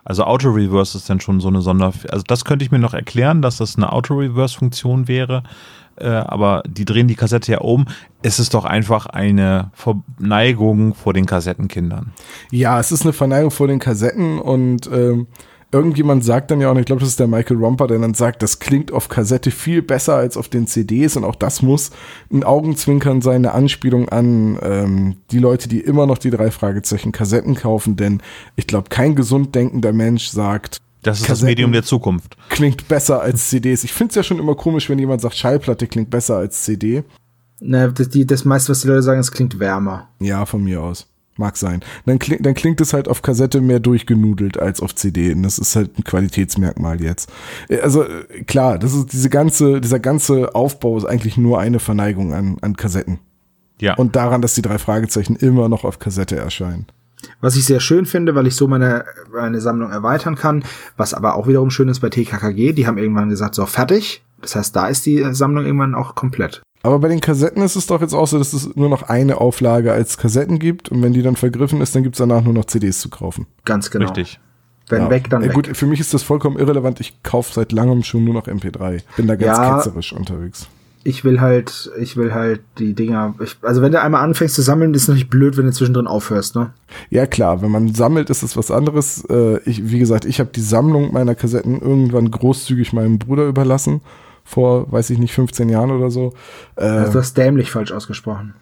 Also 0.08 0.24
Auto-Reverse 0.24 0.98
ist 0.98 1.10
dann 1.10 1.20
schon 1.20 1.42
so 1.42 1.50
eine 1.50 1.62
Sonder... 1.62 1.92
Also 2.10 2.24
das 2.26 2.46
könnte 2.46 2.64
ich 2.64 2.72
mir 2.72 2.80
noch 2.80 2.94
erklären, 2.94 3.42
dass 3.42 3.58
das 3.58 3.76
eine 3.76 3.92
Auto-Reverse-Funktion 3.92 5.10
wäre. 5.10 5.44
Äh, 5.98 6.08
aber 6.08 6.64
die 6.66 6.86
drehen 6.86 7.10
die 7.10 7.16
Kassette 7.16 7.52
ja 7.52 7.58
um. 7.60 7.88
Es 8.22 8.40
ist 8.40 8.54
doch 8.54 8.64
einfach 8.64 9.08
eine 9.08 9.72
Verneigung 9.74 10.94
vor 10.94 11.14
den 11.14 11.26
Kassettenkindern. 11.26 12.14
Ja, 12.52 12.80
es 12.80 12.94
ist 12.94 13.02
eine 13.02 13.12
Verneigung 13.12 13.52
vor 13.52 13.68
den 13.68 13.80
Kassetten 13.80 14.40
und 14.40 14.88
ähm, 14.88 15.28
irgendjemand 15.72 16.24
sagt 16.24 16.52
dann 16.52 16.62
ja, 16.62 16.72
und 16.72 16.78
ich 16.80 16.86
glaube, 16.86 17.02
das 17.02 17.10
ist 17.10 17.20
der 17.20 17.28
Michael 17.28 17.58
Romper, 17.58 17.88
der 17.88 18.00
dann 18.00 18.14
sagt, 18.14 18.42
das 18.42 18.60
klingt 18.60 18.92
auf 18.92 19.10
Kassette 19.10 19.52
viel 19.52 19.82
besser 19.82 20.16
als 20.16 20.38
auf 20.38 20.48
den 20.48 20.68
CDs 20.68 21.18
und 21.18 21.24
auch 21.24 21.36
das 21.36 21.62
muss 21.62 21.92
ein 22.32 22.44
Augenzwinkern 22.44 23.22
sein, 23.22 23.38
eine 23.38 23.54
Anspielung 23.54 24.10
an 24.10 24.58
ähm, 24.62 25.16
die 25.32 25.40
Leute, 25.40 25.68
die 25.68 25.80
immer 25.82 26.06
noch 26.06 26.18
die 26.18 26.30
drei 26.30 26.52
Fragezeichen 26.52 27.12
Kassetten 27.12 27.56
kaufen, 27.56 27.96
denn 27.96 28.22
ich 28.56 28.68
glaube, 28.68 28.90
kein 28.90 29.16
gesund 29.16 29.56
denkender 29.56 29.94
Mensch 29.94 30.28
sagt, 30.30 30.78
Das 31.04 31.18
ist 31.18 31.24
das 31.24 31.28
Kassetten 31.28 31.50
Medium 31.50 31.72
der 31.74 31.84
Zukunft. 31.84 32.38
klingt 32.50 32.88
besser 32.88 33.22
als 33.22 33.50
CDs. 33.50 33.84
Ich 33.84 33.94
finde 33.94 34.12
es 34.12 34.16
ja 34.16 34.24
schon 34.24 34.40
immer 34.40 34.56
komisch, 34.56 34.90
wenn 34.90 35.00
jemand 35.00 35.22
sagt, 35.22 35.36
Schallplatte 35.36 35.88
klingt 35.88 36.10
besser 36.10 36.38
als 36.38 36.64
CD. 36.64 37.04
Ne, 37.60 37.92
das, 37.92 38.10
die, 38.10 38.26
das 38.26 38.46
meiste, 38.46 38.70
was 38.70 38.82
die 38.82 38.88
Leute 38.88 39.02
sagen, 39.04 39.20
es 39.20 39.32
klingt 39.32 39.60
wärmer. 39.60 40.08
Ja, 40.20 40.46
von 40.46 40.64
mir 40.64 40.82
aus. 40.82 41.08
Mag 41.38 41.58
sein. 41.58 41.82
Dann, 42.06 42.20
kling, 42.20 42.42
dann 42.42 42.54
klingt 42.54 42.82
es 42.82 42.94
halt 42.94 43.08
auf 43.08 43.22
Kassette 43.22 43.62
mehr 43.62 43.80
durchgenudelt 43.80 44.60
als 44.60 44.82
auf 44.82 44.96
CD. 44.96 45.32
Und 45.34 45.44
das 45.44 45.60
ist 45.60 45.76
halt 45.76 45.98
ein 45.98 46.04
Qualitätsmerkmal 46.04 47.02
jetzt. 47.02 47.32
Äh, 47.70 47.80
Also 47.80 48.04
äh, 48.04 48.44
klar, 48.44 48.80
das 48.80 48.94
ist 48.94 49.14
diese 49.14 49.30
ganze, 49.30 49.80
dieser 49.82 50.00
ganze 50.00 50.56
Aufbau 50.56 50.98
ist 50.98 51.06
eigentlich 51.06 51.38
nur 51.38 51.60
eine 51.60 51.80
Verneigung 51.80 52.34
an, 52.34 52.58
an 52.62 52.76
Kassetten. 52.76 53.20
Ja. 53.80 53.96
Und 53.96 54.16
daran, 54.16 54.42
dass 54.42 54.56
die 54.56 54.62
drei 54.62 54.80
Fragezeichen 54.80 55.36
immer 55.36 55.70
noch 55.70 55.84
auf 55.84 56.00
Kassette 56.00 56.36
erscheinen. 56.36 56.88
Was 57.42 57.56
ich 57.56 57.66
sehr 57.66 57.80
schön 57.80 58.06
finde, 58.06 58.36
weil 58.36 58.48
ich 58.48 58.56
so 58.56 58.68
meine, 58.68 59.06
meine 59.34 59.60
Sammlung 59.62 59.92
erweitern 59.92 60.36
kann. 60.36 60.64
Was 60.98 61.14
aber 61.14 61.36
auch 61.36 61.48
wiederum 61.48 61.70
schön 61.70 61.90
ist 61.90 62.00
bei 62.00 62.10
TKKG, 62.10 62.74
die 62.74 62.88
haben 62.88 62.98
irgendwann 62.98 63.30
gesagt, 63.30 63.56
so 63.56 63.66
fertig. 63.66 64.24
Das 64.42 64.56
heißt, 64.56 64.76
da 64.76 64.88
ist 64.88 65.06
die 65.06 65.26
Sammlung 65.34 65.66
irgendwann 65.66 65.96
auch 65.96 66.16
komplett. 66.16 66.62
Aber 66.84 67.00
bei 67.00 67.08
den 67.10 67.20
Kassetten 67.22 67.62
ist 67.64 67.76
es 67.76 67.88
doch 67.88 68.02
jetzt 68.02 68.14
auch 68.14 68.28
so, 68.28 68.38
dass 68.38 68.54
es 68.54 68.76
nur 68.76 68.90
noch 68.90 69.04
eine 69.04 69.42
Auflage 69.42 69.92
als 69.92 70.18
Kassetten 70.18 70.60
gibt. 70.60 70.90
Und 70.90 71.02
wenn 71.02 71.14
die 71.14 71.22
dann 71.22 71.36
vergriffen 71.36 71.82
ist, 71.82 71.96
dann 71.96 72.04
gibt 72.04 72.16
es 72.16 72.20
danach 72.20 72.44
nur 72.44 72.54
noch 72.54 72.66
CDs 72.66 73.00
zu 73.00 73.10
kaufen. 73.10 73.46
Ganz 73.66 73.90
genau. 73.92 74.06
Richtig. 74.06 74.40
Wenn 74.90 75.04
Ja. 75.04 75.10
weg, 75.10 75.30
dann 75.30 75.42
ja, 75.42 75.50
weg. 75.50 75.56
Gut, 75.56 75.68
für 75.76 75.86
mich 75.86 76.00
ist 76.00 76.14
das 76.14 76.24
vollkommen 76.24 76.58
irrelevant. 76.58 77.00
Ich 77.02 77.22
kaufe 77.24 77.52
seit 77.54 77.72
langem 77.74 78.04
schon 78.04 78.24
nur 78.24 78.34
noch 78.34 78.48
MP3. 78.48 79.02
Bin 79.18 79.28
da 79.28 79.36
ganz 79.36 79.58
Ja. 79.58 79.76
ketzerisch 79.78 80.14
unterwegs. 80.14 80.68
Ich 81.04 81.24
will 81.24 81.40
halt, 81.42 81.90
ich 82.00 82.18
will 82.18 82.34
halt 82.34 82.62
die 82.80 82.94
Dinger. 82.94 83.34
Ich, 83.42 83.58
also 83.62 83.82
wenn 83.82 83.92
du 83.94 84.02
einmal 84.02 84.24
anfängst 84.24 84.56
zu 84.56 84.62
sammeln, 84.62 84.94
ist 84.94 85.08
natürlich 85.08 85.30
blöd, 85.30 85.56
wenn 85.58 85.66
du 85.66 85.72
zwischendrin 85.72 86.06
aufhörst, 86.08 86.56
ne? 86.56 86.72
Ja 87.10 87.26
klar, 87.26 87.62
wenn 87.62 87.72
man 87.72 87.94
sammelt, 87.94 88.30
ist 88.30 88.44
es 88.44 88.58
was 88.58 88.72
anderes. 88.72 89.24
Äh, 89.30 89.60
ich, 89.64 89.90
wie 89.90 90.00
gesagt, 90.00 90.26
ich 90.26 90.40
habe 90.40 90.50
die 90.54 90.62
Sammlung 90.62 91.14
meiner 91.14 91.34
Kassetten 91.36 91.80
irgendwann 91.82 92.30
großzügig 92.30 92.92
meinem 92.94 93.20
Bruder 93.20 93.46
überlassen. 93.48 94.02
Vor, 94.48 94.92
weiß 94.92 95.10
ich 95.10 95.20
nicht, 95.20 95.34
15 95.34 95.70
Jahren 95.70 95.92
oder 95.92 96.10
so. 96.10 96.34
Äh, 96.78 96.86
Also 96.86 97.14
du 97.14 97.20
hast 97.20 97.38
dämlich 97.38 97.70
falsch 97.70 97.92
ausgesprochen. 97.92 98.56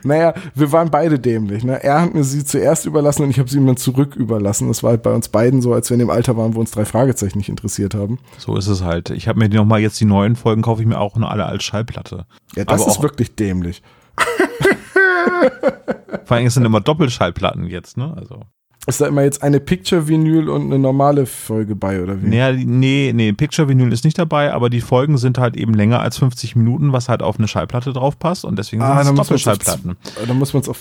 naja, 0.04 0.34
wir 0.56 0.72
waren 0.72 0.90
beide 0.90 1.20
dämlich. 1.20 1.64
Ne? 1.64 1.84
Er 1.84 2.02
hat 2.02 2.16
mir 2.16 2.24
sie 2.24 2.44
zuerst 2.44 2.86
überlassen 2.86 3.24
und 3.24 3.30
ich 3.30 3.40
habe 3.40 3.48
sie 3.48 3.58
ihm 3.58 3.68
dann 3.68 3.78
zurück 3.78 4.16
überlassen. 4.16 4.68
Das 4.68 4.82
war 4.82 4.92
halt 4.92 5.04
bei 5.04 5.14
uns 5.14 5.30
beiden 5.30 5.62
so, 5.62 5.74
als 5.74 5.90
wir 5.90 5.96
in 5.96 6.00
dem 6.00 6.10
Alter 6.10 6.36
waren, 6.38 6.56
wo 6.56 6.60
uns 6.60 6.72
drei 6.72 6.84
Fragezeichen 6.84 7.38
nicht 7.38 7.50
interessiert 7.50 7.94
haben. 7.94 8.18
So 8.40 8.58
ist 8.58 8.68
es 8.68 8.84
halt. 8.84 9.12
Ich 9.12 9.28
habe 9.28 9.40
mir 9.40 9.48
die 9.48 9.58
nochmal 9.58 9.80
jetzt 9.80 10.00
die 10.00 10.06
neuen 10.06 10.36
Folgen 10.36 10.64
kaufe 10.64 10.82
ich 10.82 10.88
mir 10.88 11.00
auch 11.00 11.16
nur 11.16 11.30
alle 11.30 11.46
als 11.46 11.64
Schallplatte. 11.64 12.26
Ja, 12.56 12.66
das 12.66 12.82
Aber 12.82 12.92
ist 12.92 13.04
wirklich 13.04 13.36
dämlich. 13.36 13.84
Vor 16.26 16.38
allem 16.38 16.48
es 16.48 16.56
sind 16.56 16.66
immer 16.66 16.82
Doppelschallplatten 16.82 17.68
jetzt, 17.68 17.98
ne? 17.98 18.14
Also. 18.18 18.42
Ist 18.86 19.00
da 19.00 19.08
immer 19.08 19.24
jetzt 19.24 19.42
eine 19.42 19.60
Picture-Vinyl 19.62 20.50
und 20.50 20.64
eine 20.64 20.78
normale 20.78 21.26
Folge 21.26 21.76
bei, 21.76 22.02
oder 22.04 22.22
wie? 22.22 22.28
Naja, 22.28 22.52
nee, 22.52 23.12
nee, 23.16 23.32
Picture 23.32 23.70
Vinyl 23.70 23.94
ist 23.94 24.04
nicht 24.04 24.20
dabei, 24.20 24.52
aber 24.54 24.70
die 24.70 24.82
Folgen 24.82 25.18
sind 25.18 25.38
halt 25.38 25.56
eben 25.56 25.74
länger 25.74 26.02
als 26.02 26.18
50 26.18 26.56
Minuten, 26.58 26.92
was 26.92 27.08
halt 27.08 27.22
auf 27.24 27.38
eine 27.38 27.48
Schallplatte 27.48 27.94
drauf 27.94 28.20
passt 28.20 28.44
und 28.44 28.60
deswegen 28.60 28.82
Ah, 28.82 29.04
sind 29.04 29.16
dann 29.16 29.22
es 29.22 29.28
Doppelschallplatten. 29.28 29.96
Da 30.28 30.34
muss 30.34 30.54
man 30.54 30.62
es 30.64 30.70
auf 30.70 30.80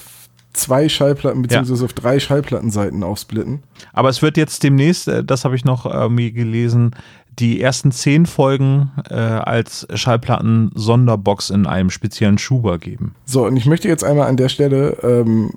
zwei 0.52 0.88
Schallplatten 0.88 1.42
beziehungsweise 1.42 1.84
auf 1.84 1.92
drei 1.92 2.18
Schallplattenseiten 2.18 3.04
aufsplitten. 3.04 3.62
Aber 3.92 4.08
es 4.08 4.20
wird 4.20 4.36
jetzt 4.36 4.62
demnächst, 4.64 5.06
äh, 5.08 5.22
das 5.24 5.44
habe 5.44 5.54
ich 5.54 5.64
noch 5.64 5.86
irgendwie 5.86 6.32
gelesen, 6.32 6.90
die 7.38 7.60
ersten 7.60 7.92
zehn 7.92 8.26
Folgen 8.26 8.90
äh, 9.08 9.14
als 9.14 9.86
Schallplatten-Sonderbox 9.94 11.50
in 11.50 11.66
einem 11.66 11.90
speziellen 11.90 12.38
Schuber 12.38 12.78
geben. 12.78 13.14
So, 13.24 13.46
und 13.46 13.56
ich 13.56 13.66
möchte 13.66 13.88
jetzt 13.88 14.04
einmal 14.04 14.28
an 14.28 14.36
der 14.36 14.48
Stelle 14.48 14.98
ähm, 15.02 15.52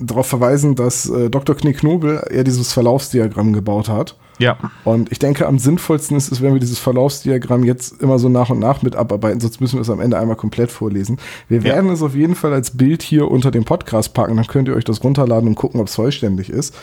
darauf 0.00 0.26
verweisen, 0.26 0.74
dass 0.74 1.08
äh, 1.08 1.30
Dr. 1.30 1.56
Knicknobel 1.56 2.26
ja 2.34 2.42
dieses 2.42 2.72
Verlaufsdiagramm 2.72 3.52
gebaut 3.52 3.88
hat. 3.88 4.16
Ja. 4.38 4.56
Und 4.84 5.10
ich 5.10 5.18
denke, 5.18 5.46
am 5.48 5.58
sinnvollsten 5.58 6.16
ist 6.16 6.30
es, 6.30 6.40
wenn 6.40 6.52
wir 6.52 6.60
dieses 6.60 6.78
Verlaufsdiagramm 6.78 7.64
jetzt 7.64 8.00
immer 8.00 8.18
so 8.20 8.28
nach 8.28 8.50
und 8.50 8.60
nach 8.60 8.82
mit 8.82 8.94
abarbeiten, 8.94 9.40
sonst 9.40 9.60
müssen 9.60 9.76
wir 9.76 9.80
es 9.82 9.90
am 9.90 10.00
Ende 10.00 10.16
einmal 10.18 10.36
komplett 10.36 10.70
vorlesen. 10.70 11.18
Wir 11.48 11.58
Ja. 11.58 11.64
werden 11.74 11.90
es 11.90 12.02
auf 12.02 12.14
jeden 12.14 12.36
Fall 12.36 12.52
als 12.52 12.76
Bild 12.76 13.02
hier 13.02 13.28
unter 13.30 13.50
dem 13.50 13.64
Podcast 13.64 14.14
packen, 14.14 14.36
dann 14.36 14.46
könnt 14.46 14.68
ihr 14.68 14.76
euch 14.76 14.84
das 14.84 15.02
runterladen 15.02 15.48
und 15.48 15.54
gucken, 15.56 15.80
ob 15.80 15.88
es 15.88 15.96
vollständig 15.96 16.50
ist. 16.50 16.74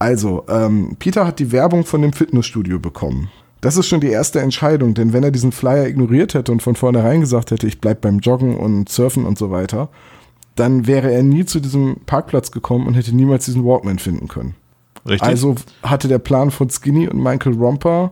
Also, 0.00 0.44
ähm, 0.48 0.96
Peter 0.98 1.26
hat 1.26 1.38
die 1.38 1.52
Werbung 1.52 1.84
von 1.84 2.02
dem 2.02 2.12
Fitnessstudio 2.12 2.78
bekommen. 2.80 3.30
Das 3.60 3.76
ist 3.76 3.86
schon 3.86 4.00
die 4.00 4.08
erste 4.10 4.40
Entscheidung, 4.40 4.94
denn 4.94 5.12
wenn 5.12 5.22
er 5.24 5.30
diesen 5.30 5.50
Flyer 5.52 5.86
ignoriert 5.86 6.34
hätte 6.34 6.52
und 6.52 6.62
von 6.62 6.74
vornherein 6.76 7.20
gesagt 7.20 7.50
hätte, 7.52 7.66
ich 7.66 7.80
bleib 7.80 8.00
beim 8.02 8.18
Joggen 8.18 8.56
und 8.56 8.88
Surfen 8.88 9.24
und 9.24 9.38
so 9.38 9.50
weiter, 9.50 9.88
dann 10.56 10.86
wäre 10.86 11.12
er 11.12 11.22
nie 11.22 11.44
zu 11.44 11.60
diesem 11.60 11.98
Parkplatz 12.06 12.50
gekommen 12.50 12.86
und 12.86 12.94
hätte 12.94 13.14
niemals 13.14 13.44
diesen 13.44 13.64
Walkman 13.64 13.98
finden 13.98 14.28
können. 14.28 14.54
Richtig? 15.06 15.22
Also 15.22 15.54
hatte 15.82 16.08
der 16.08 16.18
Plan 16.18 16.50
von 16.50 16.68
Skinny 16.68 17.08
und 17.08 17.22
Michael 17.22 17.54
Romper 17.54 18.10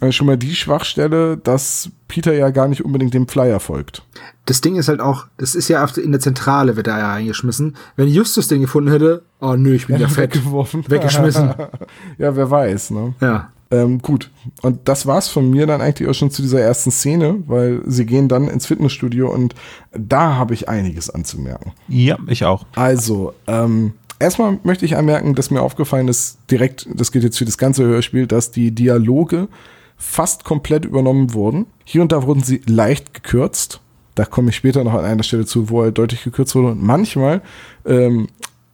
äh, 0.00 0.12
schon 0.12 0.26
mal 0.26 0.36
die 0.36 0.54
Schwachstelle, 0.54 1.36
dass 1.36 1.90
Peter 2.08 2.32
ja 2.32 2.50
gar 2.50 2.68
nicht 2.68 2.84
unbedingt 2.84 3.14
dem 3.14 3.28
Flyer 3.28 3.60
folgt. 3.60 4.02
Das 4.44 4.60
Ding 4.60 4.76
ist 4.76 4.88
halt 4.88 5.00
auch, 5.00 5.26
das 5.38 5.54
ist 5.54 5.68
ja 5.68 5.84
in 5.96 6.12
der 6.12 6.20
Zentrale 6.20 6.76
wird 6.76 6.86
er 6.86 6.98
ja 6.98 7.12
eingeschmissen. 7.12 7.76
Wenn 7.96 8.08
Justus 8.08 8.48
den 8.48 8.60
gefunden 8.60 8.90
hätte, 8.90 9.22
oh 9.40 9.54
nö, 9.54 9.74
ich 9.74 9.86
bin 9.86 9.96
ja 10.00 10.08
fett. 10.08 10.34
Weggeworfen. 10.34 10.84
Weggeschmissen. 10.88 11.54
ja, 12.18 12.36
wer 12.36 12.50
weiß, 12.50 12.90
ne? 12.90 13.14
Ja. 13.20 13.50
Ähm, 13.70 14.00
gut. 14.00 14.30
Und 14.62 14.88
das 14.88 15.06
war's 15.06 15.28
von 15.28 15.50
mir 15.50 15.66
dann 15.66 15.80
eigentlich 15.80 16.08
auch 16.08 16.14
schon 16.14 16.30
zu 16.30 16.42
dieser 16.42 16.60
ersten 16.60 16.90
Szene, 16.90 17.42
weil 17.46 17.82
sie 17.86 18.06
gehen 18.06 18.28
dann 18.28 18.48
ins 18.48 18.66
Fitnessstudio 18.66 19.28
und 19.32 19.54
da 19.92 20.36
habe 20.36 20.54
ich 20.54 20.68
einiges 20.68 21.10
anzumerken. 21.10 21.72
ja, 21.88 22.16
ich 22.28 22.44
auch. 22.44 22.64
Also, 22.76 23.34
ähm, 23.48 23.94
erstmal 24.18 24.58
möchte 24.62 24.84
ich 24.84 24.96
anmerken, 24.96 25.34
dass 25.34 25.50
mir 25.50 25.62
aufgefallen 25.62 26.08
ist, 26.08 26.38
direkt, 26.50 26.86
das 26.94 27.10
geht 27.10 27.24
jetzt 27.24 27.38
für 27.38 27.44
das 27.44 27.58
ganze 27.58 27.84
Hörspiel, 27.84 28.26
dass 28.26 28.50
die 28.50 28.70
Dialoge 28.70 29.48
fast 29.96 30.44
komplett 30.44 30.84
übernommen 30.84 31.32
wurden. 31.32 31.66
Hier 31.84 32.02
und 32.02 32.12
da 32.12 32.22
wurden 32.22 32.42
sie 32.42 32.62
leicht 32.66 33.14
gekürzt. 33.14 33.80
Da 34.14 34.24
komme 34.24 34.50
ich 34.50 34.56
später 34.56 34.82
noch 34.84 34.94
an 34.94 35.04
einer 35.04 35.22
Stelle 35.22 35.44
zu, 35.44 35.68
wo 35.68 35.82
er 35.82 35.92
deutlich 35.92 36.24
gekürzt 36.24 36.54
wurde. 36.54 36.68
Und 36.68 36.82
manchmal 36.82 37.42
ähm, 37.84 38.28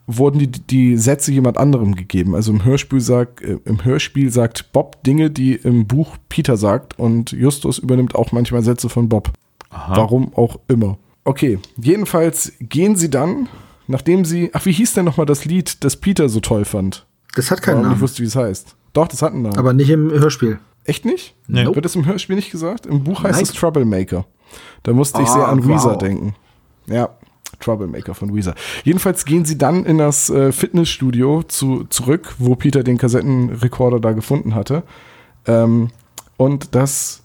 wurden 0.06 0.38
die, 0.40 0.48
die 0.50 0.96
Sätze 0.96 1.32
jemand 1.32 1.58
anderem 1.58 1.94
gegeben. 1.94 2.34
Also 2.34 2.52
im 2.52 2.64
Hörspiel, 2.64 3.00
sagt, 3.00 3.40
äh, 3.42 3.58
im 3.64 3.84
Hörspiel 3.84 4.30
sagt 4.30 4.72
Bob 4.72 5.02
Dinge, 5.04 5.30
die 5.30 5.54
im 5.54 5.86
Buch 5.86 6.16
Peter 6.28 6.56
sagt. 6.56 6.98
Und 6.98 7.32
Justus 7.32 7.78
übernimmt 7.78 8.14
auch 8.14 8.32
manchmal 8.32 8.62
Sätze 8.62 8.88
von 8.88 9.08
Bob. 9.08 9.30
Warum 9.70 10.34
auch 10.34 10.58
immer. 10.68 10.98
Okay, 11.24 11.58
jedenfalls 11.80 12.52
gehen 12.60 12.96
sie 12.96 13.08
dann, 13.08 13.48
nachdem 13.86 14.24
sie, 14.24 14.50
ach, 14.52 14.66
wie 14.66 14.72
hieß 14.72 14.94
denn 14.94 15.04
nochmal 15.04 15.24
das 15.26 15.44
Lied, 15.44 15.82
das 15.84 15.96
Peter 15.96 16.28
so 16.28 16.40
toll 16.40 16.64
fand? 16.64 17.06
Das 17.34 17.50
hat 17.50 17.62
keinen 17.62 17.76
Warum 17.76 17.88
Namen. 17.90 18.00
wusste, 18.00 18.22
wie 18.22 18.26
es 18.26 18.36
heißt. 18.36 18.74
Doch, 18.92 19.08
das 19.08 19.22
hat 19.22 19.32
einen 19.32 19.42
Namen. 19.42 19.56
Aber 19.56 19.72
nicht 19.72 19.88
im 19.88 20.10
Hörspiel. 20.10 20.58
Echt 20.84 21.04
nicht? 21.04 21.34
Nee. 21.46 21.64
Wird 21.64 21.84
das 21.84 21.94
im 21.94 22.04
Hörspiel 22.04 22.36
nicht 22.36 22.50
gesagt? 22.50 22.86
Im 22.86 23.04
Buch 23.04 23.22
heißt 23.22 23.36
Nein. 23.36 23.44
es 23.44 23.52
Troublemaker. 23.52 24.26
Da 24.82 24.92
musste 24.92 25.22
ich 25.22 25.28
Ah, 25.28 25.32
sehr 25.32 25.48
an 25.48 25.66
Weezer 25.66 25.92
wow. 25.92 25.98
denken. 25.98 26.34
Ja, 26.86 27.10
Troublemaker 27.62 28.14
von 28.14 28.34
Weezer. 28.34 28.54
Jedenfalls 28.84 29.24
gehen 29.24 29.44
sie 29.44 29.58
dann 29.58 29.84
in 29.84 29.98
das 29.98 30.30
äh, 30.30 30.52
Fitnessstudio 30.52 31.42
zu, 31.44 31.84
zurück, 31.84 32.34
wo 32.38 32.54
Peter 32.54 32.82
den 32.82 32.98
Kassettenrekorder 32.98 34.00
da 34.00 34.12
gefunden 34.12 34.54
hatte. 34.54 34.82
Ähm, 35.46 35.88
und 36.36 36.74
das 36.74 37.22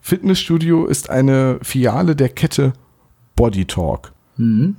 Fitnessstudio 0.00 0.86
ist 0.86 1.10
eine 1.10 1.58
Filiale 1.62 2.16
der 2.16 2.28
Kette 2.28 2.72
Body 3.36 3.64
Talk. 3.64 4.12
Mhm. 4.36 4.76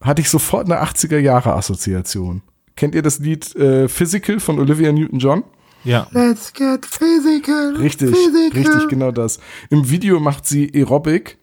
Hatte 0.00 0.22
ich 0.22 0.30
sofort 0.30 0.66
eine 0.66 0.82
80er 0.82 1.18
Jahre 1.18 1.54
Assoziation. 1.54 2.42
Kennt 2.76 2.94
ihr 2.94 3.02
das 3.02 3.18
Lied 3.18 3.54
äh, 3.56 3.88
Physical 3.88 4.40
von 4.40 4.58
Olivia 4.58 4.92
Newton-John? 4.92 5.44
Ja. 5.84 6.06
Let's 6.12 6.52
get 6.52 6.84
physical. 6.86 7.76
Richtig, 7.76 8.10
physical. 8.10 8.50
richtig, 8.60 8.88
genau 8.88 9.10
das. 9.10 9.38
Im 9.70 9.88
Video 9.90 10.20
macht 10.20 10.46
sie 10.46 10.70
Aerobic 10.74 11.37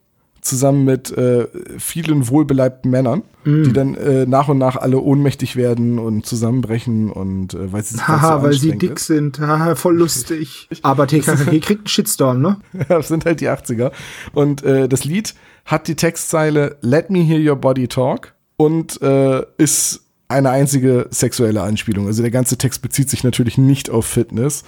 zusammen 0.45 0.85
mit 0.85 1.11
äh, 1.17 1.47
vielen 1.77 2.27
wohlbeleibten 2.29 2.89
Männern, 2.91 3.23
Mm. 3.45 3.63
die 3.63 3.73
dann 3.73 3.93
äh, 3.95 4.25
nach 4.25 4.47
und 4.47 4.57
nach 4.57 4.75
alle 4.75 4.99
ohnmächtig 4.99 5.55
werden 5.55 5.99
und 5.99 6.25
zusammenbrechen 6.25 7.11
und 7.11 7.53
äh, 7.53 7.71
weil 7.71 7.83
sie 7.83 7.99
Haha, 7.99 8.39
so 8.39 8.43
weil 8.43 8.53
sie 8.53 8.71
dick 8.77 8.95
ist. 8.95 9.05
sind. 9.05 9.39
Haha, 9.39 9.75
voll 9.75 9.97
lustig. 9.97 10.67
Aber 10.81 11.05
TKKG 11.05 11.59
kriegt 11.61 11.81
einen 11.81 11.87
Shitstorm, 11.87 12.41
ne? 12.41 12.57
das 12.89 13.07
sind 13.07 13.23
halt 13.25 13.41
die 13.41 13.49
80er. 13.49 13.91
Und 14.33 14.63
äh, 14.63 14.89
das 14.89 15.05
Lied 15.05 15.35
hat 15.65 15.87
die 15.87 15.95
Textzeile 15.95 16.77
Let 16.81 17.11
me 17.11 17.19
hear 17.19 17.39
your 17.39 17.55
body 17.55 17.87
talk 17.87 18.33
und 18.57 18.99
äh, 19.03 19.43
ist 19.59 20.01
eine 20.27 20.49
einzige 20.49 21.07
sexuelle 21.11 21.61
Anspielung. 21.61 22.07
Also 22.07 22.23
der 22.23 22.31
ganze 22.31 22.57
Text 22.57 22.81
bezieht 22.81 23.11
sich 23.11 23.23
natürlich 23.23 23.59
nicht 23.59 23.91
auf 23.91 24.07
Fitness. 24.07 24.63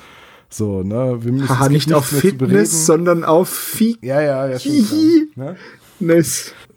So, 0.50 0.84
ne? 0.84 1.18
Wir 1.22 1.32
müssen 1.32 1.50
Haha, 1.50 1.70
nicht 1.70 1.93
auf. 1.93 2.06
Fitness, 2.06 2.86
sondern 2.86 3.24
auf 3.24 3.50
Fi 3.50 3.98
Ja, 4.02 4.22
ja, 4.22 4.48
ja, 4.48 4.58
Hihi. 4.58 5.30
klar, 5.34 5.56
ne? 6.00 6.24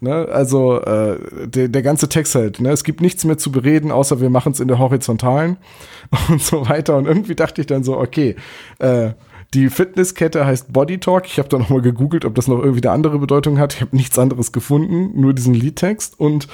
Ne? 0.03 0.27
Also 0.31 0.81
äh, 0.81 1.47
der, 1.47 1.67
der 1.67 1.81
ganze 1.83 2.09
Text 2.09 2.33
halt, 2.33 2.59
ne? 2.59 2.71
es 2.71 2.83
gibt 2.83 3.01
nichts 3.01 3.23
mehr 3.23 3.37
zu 3.37 3.51
bereden, 3.51 3.91
außer 3.91 4.19
wir 4.19 4.31
machen 4.31 4.51
es 4.51 4.59
in 4.59 4.67
der 4.67 4.79
Horizontalen 4.79 5.57
und 6.29 6.41
so 6.41 6.67
weiter. 6.67 6.97
Und 6.97 7.05
irgendwie 7.05 7.35
dachte 7.35 7.61
ich 7.61 7.67
dann 7.67 7.83
so, 7.83 7.97
okay, 7.97 8.35
äh, 8.79 9.11
die 9.53 9.69
Fitnesskette 9.69 10.45
heißt 10.45 10.71
Body 10.71 10.97
Talk. 10.97 11.25
Ich 11.25 11.37
habe 11.37 11.49
da 11.49 11.57
nochmal 11.57 11.81
gegoogelt, 11.81 12.25
ob 12.25 12.35
das 12.35 12.47
noch 12.47 12.59
irgendwie 12.59 12.81
eine 12.87 12.91
andere 12.91 13.19
Bedeutung 13.19 13.59
hat. 13.59 13.73
Ich 13.73 13.81
habe 13.81 13.95
nichts 13.95 14.17
anderes 14.17 14.51
gefunden, 14.51 15.19
nur 15.19 15.33
diesen 15.33 15.53
Liedtext. 15.53 16.19
Und 16.19 16.47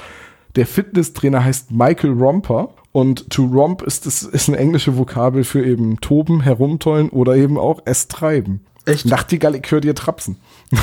der 0.56 0.66
Fitnesstrainer 0.66 1.44
heißt 1.44 1.70
Michael 1.70 2.12
Romper. 2.12 2.74
Und 2.98 3.30
to 3.30 3.44
romp 3.44 3.82
ist, 3.82 4.06
das, 4.06 4.24
ist 4.24 4.48
eine 4.48 4.58
englische 4.58 4.98
Vokabel 4.98 5.44
für 5.44 5.64
eben 5.64 6.00
toben, 6.00 6.40
herumtollen 6.40 7.10
oder 7.10 7.36
eben 7.36 7.56
auch 7.56 7.80
es 7.84 8.08
treiben. 8.08 8.58
Echt? 8.86 9.06
Nachtigall, 9.06 9.54
ich 9.54 9.70
höre 9.70 9.80
dir 9.80 9.94
trapsen. 9.94 10.36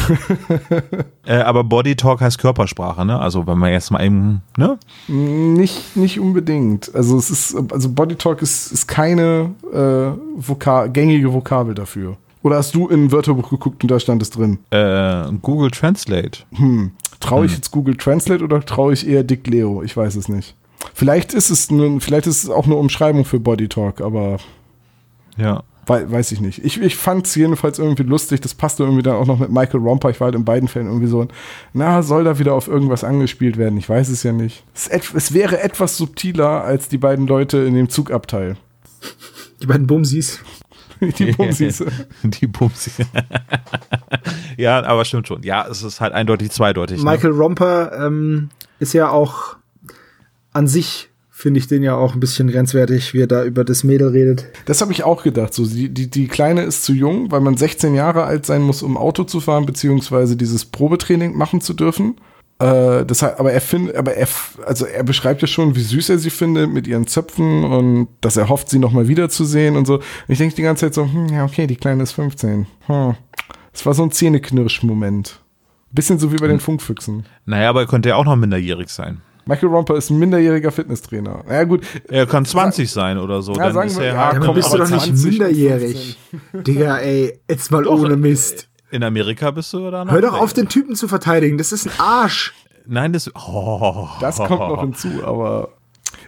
Äh, 1.27 1.37
aber 1.37 1.63
Body 1.63 1.95
Talk 1.95 2.21
heißt 2.21 2.37
Körpersprache, 2.37 3.03
ne? 3.03 3.19
Also 3.19 3.47
wenn 3.47 3.57
man 3.57 3.71
jetzt 3.71 3.89
mal 3.89 4.05
eben, 4.05 4.43
ne? 4.57 4.77
Nicht, 5.07 5.97
nicht 5.97 6.19
unbedingt. 6.19 6.93
Also 6.93 7.17
es 7.17 7.31
ist, 7.31 7.55
also 7.71 7.89
Body 7.89 8.13
Talk 8.15 8.43
ist, 8.43 8.71
ist 8.71 8.87
keine 8.87 9.49
äh, 9.73 10.17
Voka 10.37 10.85
gängige 10.85 11.33
Vokabel 11.33 11.73
dafür. 11.73 12.15
Oder 12.43 12.57
hast 12.57 12.75
du 12.75 12.87
in 12.89 13.05
ein 13.05 13.11
Wörterbuch 13.11 13.49
geguckt 13.49 13.83
und 13.83 13.89
da 13.89 13.99
stand 13.99 14.21
es 14.21 14.29
drin? 14.29 14.59
Äh, 14.69 15.31
Google 15.41 15.71
Translate. 15.71 16.43
Hm. 16.53 16.91
Traue 17.19 17.47
ich 17.47 17.53
jetzt 17.53 17.71
Google 17.71 17.97
Translate 17.97 18.43
oder 18.43 18.61
traue 18.61 18.93
ich 18.93 19.07
eher 19.07 19.23
Dick 19.23 19.47
Leo? 19.47 19.81
Ich 19.81 19.97
weiß 19.97 20.15
es 20.15 20.29
nicht. 20.29 20.55
Vielleicht 20.93 21.33
ist 21.33 21.49
es 21.49 21.71
nur, 21.71 21.99
vielleicht 22.01 22.27
ist 22.27 22.43
es 22.43 22.49
auch 22.49 22.65
eine 22.65 22.75
Umschreibung 22.75 23.25
für 23.25 23.39
Body 23.39 23.67
Talk, 23.67 24.01
aber 24.01 24.37
Ja. 25.37 25.63
wei 25.87 26.09
weiß 26.09 26.31
ich 26.31 26.41
nicht. 26.41 26.63
Ich, 26.63 26.81
ich 26.81 26.95
fand 26.95 27.27
es 27.27 27.35
jedenfalls 27.35 27.79
irgendwie 27.79 28.03
lustig. 28.03 28.41
Das 28.41 28.53
passte 28.53 28.83
irgendwie 28.83 29.03
dann 29.03 29.15
auch 29.15 29.25
noch 29.27 29.39
mit 29.39 29.51
Michael 29.51 29.81
Romper. 29.81 30.09
Ich 30.09 30.19
war 30.19 30.25
halt 30.25 30.35
in 30.35 30.45
beiden 30.45 30.67
Fällen 30.67 30.87
irgendwie 30.87 31.07
so, 31.07 31.27
na, 31.73 32.01
soll 32.01 32.23
da 32.23 32.39
wieder 32.39 32.53
auf 32.53 32.67
irgendwas 32.67 33.03
angespielt 33.03 33.57
werden? 33.57 33.77
Ich 33.77 33.87
weiß 33.89 34.09
es 34.09 34.23
ja 34.23 34.31
nicht. 34.31 34.63
Es, 34.73 34.87
es 35.13 35.33
wäre 35.33 35.61
etwas 35.61 35.97
subtiler 35.97 36.63
als 36.63 36.87
die 36.87 36.97
beiden 36.97 37.27
Leute 37.27 37.57
in 37.59 37.73
dem 37.75 37.89
Zugabteil. 37.89 38.57
Die 39.61 39.67
beiden 39.67 39.87
Bumsis. 39.87 40.39
Die 41.19 41.33
Bumsis. 41.33 41.83
Die 42.23 42.47
Pumsi. 42.47 42.91
ja, 44.57 44.81
aber 44.83 45.03
stimmt 45.05 45.27
schon. 45.27 45.43
Ja, 45.43 45.67
es 45.67 45.83
ist 45.83 45.99
halt 46.01 46.13
eindeutig 46.13 46.51
zweideutig. 46.51 47.03
Ne? 47.03 47.11
Michael 47.11 47.31
Romper 47.33 47.91
ähm, 48.07 48.49
ist 48.79 48.93
ja 48.93 49.09
auch 49.09 49.57
an 50.55 50.67
sich 50.67 51.09
finde 51.29 51.59
ich 51.59 51.67
den 51.67 51.83
ja 51.83 51.95
auch 51.95 52.13
ein 52.13 52.21
bisschen 52.21 52.49
grenzwertig, 52.49 53.13
wie 53.13 53.21
er 53.21 53.27
da 53.27 53.43
über 53.43 53.65
das 53.65 53.83
Mädel 53.83 54.07
redet. 54.07 54.45
Das 54.65 54.79
habe 54.79 54.93
ich 54.93 55.03
auch 55.03 55.21
gedacht. 55.21 55.53
So, 55.53 55.65
die, 55.65 55.89
die, 55.89 56.09
die 56.09 56.27
Kleine 56.29 56.63
ist 56.63 56.85
zu 56.85 56.93
jung, 56.93 57.29
weil 57.29 57.41
man 57.41 57.57
16 57.57 57.93
Jahre 57.93 58.23
alt 58.23 58.45
sein 58.45 58.61
muss, 58.61 58.81
um 58.81 58.95
Auto 58.95 59.25
zu 59.25 59.41
fahren, 59.41 59.65
beziehungsweise 59.65 60.37
dieses 60.37 60.63
Probetraining 60.63 61.35
machen 61.35 61.59
zu 61.59 61.73
dürfen. 61.73 62.15
Äh, 62.59 63.05
das, 63.05 63.21
aber 63.21 63.51
er 63.51 63.59
findet, 63.59 63.97
aber 63.97 64.13
er, 64.13 64.29
also 64.65 64.85
er 64.85 65.03
beschreibt 65.03 65.41
ja 65.41 65.47
schon, 65.47 65.75
wie 65.75 65.81
süß 65.81 66.07
er 66.07 66.19
sie 66.19 66.29
findet 66.29 66.71
mit 66.71 66.87
ihren 66.87 67.05
Zöpfen 67.05 67.65
und 67.65 68.07
dass 68.21 68.37
er 68.37 68.47
hofft, 68.47 68.69
sie 68.69 68.79
nochmal 68.79 69.09
wiederzusehen 69.09 69.75
und 69.75 69.85
so. 69.85 69.95
Und 69.95 70.03
ich 70.29 70.37
denke 70.37 70.55
die 70.55 70.61
ganze 70.61 70.85
Zeit 70.85 70.93
so, 70.93 71.03
hm, 71.03 71.27
ja, 71.27 71.43
okay, 71.43 71.67
die 71.67 71.75
Kleine 71.75 72.03
ist 72.03 72.13
15. 72.13 72.65
Hm. 72.87 73.15
Das 73.73 73.85
war 73.85 73.93
so 73.93 74.03
ein 74.03 74.11
Zähneknirsch-Moment. 74.11 75.41
Bisschen 75.91 76.17
so 76.17 76.31
wie 76.31 76.37
bei 76.37 76.47
den 76.47 76.61
Funkfüchsen. 76.61 77.25
Naja, 77.45 77.69
aber 77.69 77.81
er 77.81 77.87
könnte 77.87 78.09
ja 78.09 78.15
auch 78.15 78.25
noch 78.25 78.37
minderjährig 78.37 78.87
sein. 78.87 79.19
Michael 79.47 79.69
Romper 79.69 79.95
ist 79.95 80.09
ein 80.09 80.17
minderjähriger 80.17 80.71
Fitnesstrainer. 80.71 81.43
Ja 81.47 81.63
gut. 81.65 81.85
Er 82.09 82.25
kann 82.25 82.45
20 82.45 82.89
sein 82.89 83.17
oder 83.17 83.41
so. 83.41 83.53
Ja, 83.53 83.65
dann 83.65 83.73
sagen 83.73 83.87
ist 83.89 83.99
wir, 83.99 84.07
er 84.07 84.13
ja, 84.13 84.39
komm, 84.39 84.55
bist 84.55 84.73
du 84.73 84.77
doch 84.77 84.89
nicht 84.89 85.05
20 85.05 85.23
und 85.25 85.29
minderjährig. 85.31 86.17
Digga, 86.53 86.97
ey, 86.97 87.39
jetzt 87.47 87.71
mal 87.71 87.83
Doch, 87.83 87.99
ohne 87.99 88.17
Mist. 88.17 88.67
In 88.91 89.03
Amerika 89.03 89.51
bist 89.51 89.71
du 89.73 89.91
da 89.91 90.05
noch. 90.05 90.11
Hör 90.11 90.21
doch 90.21 90.39
auf, 90.39 90.53
den 90.53 90.67
Typen 90.67 90.95
zu 90.95 91.07
verteidigen. 91.07 91.57
Das 91.57 91.71
ist 91.71 91.85
ein 91.85 91.91
Arsch. 91.99 92.53
Nein, 92.87 93.13
das. 93.13 93.31
Oh. 93.35 94.07
Das 94.19 94.37
kommt 94.37 94.49
noch 94.51 94.81
hinzu, 94.81 95.23
aber. 95.23 95.69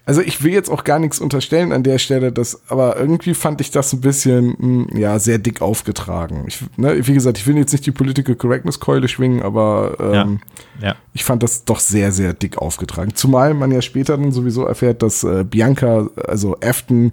Also 0.05 0.21
ich 0.21 0.43
will 0.43 0.53
jetzt 0.53 0.69
auch 0.69 0.83
gar 0.83 0.99
nichts 0.99 1.19
unterstellen 1.19 1.71
an 1.71 1.83
der 1.83 1.97
Stelle, 1.97 2.31
das, 2.31 2.61
aber 2.69 2.97
irgendwie 2.97 3.33
fand 3.33 3.61
ich 3.61 3.71
das 3.71 3.91
ein 3.93 4.01
bisschen, 4.01 4.55
mh, 4.57 4.99
ja, 4.99 5.19
sehr 5.19 5.37
dick 5.37 5.61
aufgetragen. 5.61 6.45
Ich, 6.47 6.63
ne, 6.77 7.05
wie 7.07 7.13
gesagt, 7.13 7.37
ich 7.37 7.47
will 7.47 7.57
jetzt 7.57 7.71
nicht 7.71 7.85
die 7.85 7.91
Political 7.91 8.35
Correctness 8.35 8.79
Keule 8.79 9.07
schwingen, 9.07 9.41
aber 9.41 9.97
ähm, 9.99 10.39
Ja. 10.81 10.95
ich 11.13 11.23
fand 11.23 11.43
das 11.43 11.65
doch 11.65 11.79
sehr, 11.79 12.11
sehr 12.11 12.33
dick 12.33 12.57
aufgetragen. 12.57 13.15
Zumal 13.15 13.53
man 13.53 13.71
ja 13.71 13.81
später 13.81 14.17
dann 14.17 14.31
sowieso 14.31 14.65
erfährt, 14.65 15.01
dass 15.01 15.23
äh, 15.23 15.43
Bianca, 15.43 16.09
also 16.27 16.57
Afton, 16.63 17.11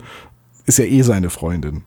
ist 0.66 0.78
ja 0.78 0.84
eh 0.84 1.02
seine 1.02 1.30
Freundin. 1.30 1.82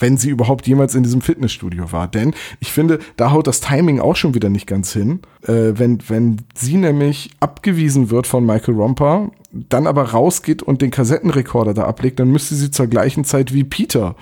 Wenn 0.00 0.16
sie 0.16 0.30
überhaupt 0.30 0.66
jemals 0.66 0.94
in 0.94 1.04
diesem 1.04 1.20
Fitnessstudio 1.20 1.92
war. 1.92 2.08
Denn 2.08 2.34
ich 2.58 2.72
finde, 2.72 2.98
da 3.16 3.30
haut 3.30 3.46
das 3.46 3.60
Timing 3.60 4.00
auch 4.00 4.16
schon 4.16 4.34
wieder 4.34 4.48
nicht 4.48 4.66
ganz 4.66 4.92
hin. 4.92 5.20
Äh, 5.42 5.72
wenn, 5.74 5.98
wenn 6.08 6.38
sie 6.54 6.76
nämlich 6.76 7.30
abgewiesen 7.38 8.10
wird 8.10 8.26
von 8.26 8.44
Michael 8.44 8.74
Romper, 8.74 9.30
dann 9.52 9.86
aber 9.86 10.10
rausgeht 10.10 10.62
und 10.62 10.82
den 10.82 10.90
Kassettenrekorder 10.90 11.74
da 11.74 11.84
ablegt, 11.84 12.18
dann 12.18 12.30
müsste 12.30 12.54
sie 12.54 12.70
zur 12.70 12.86
gleichen 12.86 13.24
Zeit 13.24 13.52
wie 13.52 13.64
Peter 13.64 14.16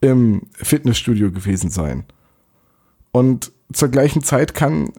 im 0.00 0.42
Fitnessstudio 0.54 1.30
gewesen 1.30 1.70
sein. 1.70 2.04
Und 3.10 3.52
zur 3.72 3.88
gleichen 3.88 4.22
Zeit 4.22 4.54
kann 4.54 4.92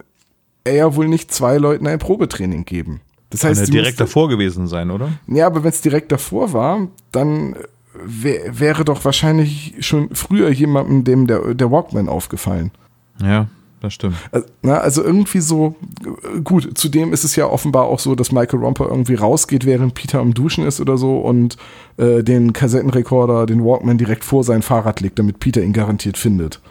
er 0.63 0.75
ja 0.75 0.95
wohl 0.95 1.07
nicht 1.07 1.33
zwei 1.33 1.57
Leuten 1.57 1.87
ein 1.87 1.99
Probetraining 1.99 2.65
geben. 2.65 3.01
Das 3.29 3.41
Kann 3.41 3.51
heißt, 3.51 3.61
er 3.61 3.65
sie 3.67 3.71
direkt 3.71 3.99
davor 3.99 4.27
gewesen 4.27 4.67
sein, 4.67 4.89
oder? 4.89 5.13
ja, 5.27 5.45
aber 5.45 5.63
wenn 5.63 5.69
es 5.69 5.81
direkt 5.81 6.11
davor 6.11 6.51
war, 6.53 6.87
dann 7.11 7.55
wär, 7.93 8.59
wäre 8.59 8.85
doch 8.85 9.03
wahrscheinlich 9.05 9.75
schon 9.79 10.13
früher 10.13 10.49
jemandem 10.49 11.03
dem 11.03 11.27
der, 11.27 11.53
der 11.53 11.71
Walkman 11.71 12.09
aufgefallen. 12.09 12.71
Ja, 13.21 13.47
das 13.81 13.93
stimmt. 13.93 14.15
Also, 14.31 14.47
na, 14.61 14.77
also 14.77 15.03
irgendwie 15.03 15.39
so, 15.39 15.75
äh, 16.05 16.41
gut, 16.41 16.77
zudem 16.77 17.13
ist 17.13 17.23
es 17.23 17.35
ja 17.35 17.45
offenbar 17.45 17.85
auch 17.85 17.99
so, 17.99 18.15
dass 18.15 18.31
Michael 18.31 18.59
Romper 18.59 18.89
irgendwie 18.89 19.15
rausgeht, 19.15 19.65
während 19.65 19.93
Peter 19.93 20.19
am 20.19 20.33
Duschen 20.33 20.65
ist 20.65 20.81
oder 20.81 20.97
so 20.97 21.19
und 21.19 21.57
äh, 21.97 22.23
den 22.23 22.53
Kassettenrekorder, 22.53 23.45
den 23.45 23.63
Walkman 23.63 23.97
direkt 23.97 24.23
vor 24.23 24.43
sein 24.43 24.61
Fahrrad 24.61 25.01
legt, 25.01 25.19
damit 25.19 25.39
Peter 25.39 25.61
ihn 25.61 25.73
garantiert 25.73 26.17
findet. 26.17 26.61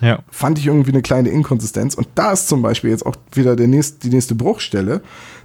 Ja. 0.00 0.20
Fand 0.30 0.58
ich 0.58 0.66
irgendwie 0.66 0.92
eine 0.92 1.02
kleine 1.02 1.30
Inkonsistenz. 1.30 1.94
Und 1.94 2.08
da 2.14 2.32
ist 2.32 2.48
zum 2.48 2.62
Beispiel 2.62 2.90
jetzt 2.90 3.06
auch 3.06 3.16
wieder 3.32 3.56
der 3.56 3.66
nächst, 3.66 4.04
die 4.04 4.10
nächste 4.10 4.34
Bruchstelle. 4.34 5.00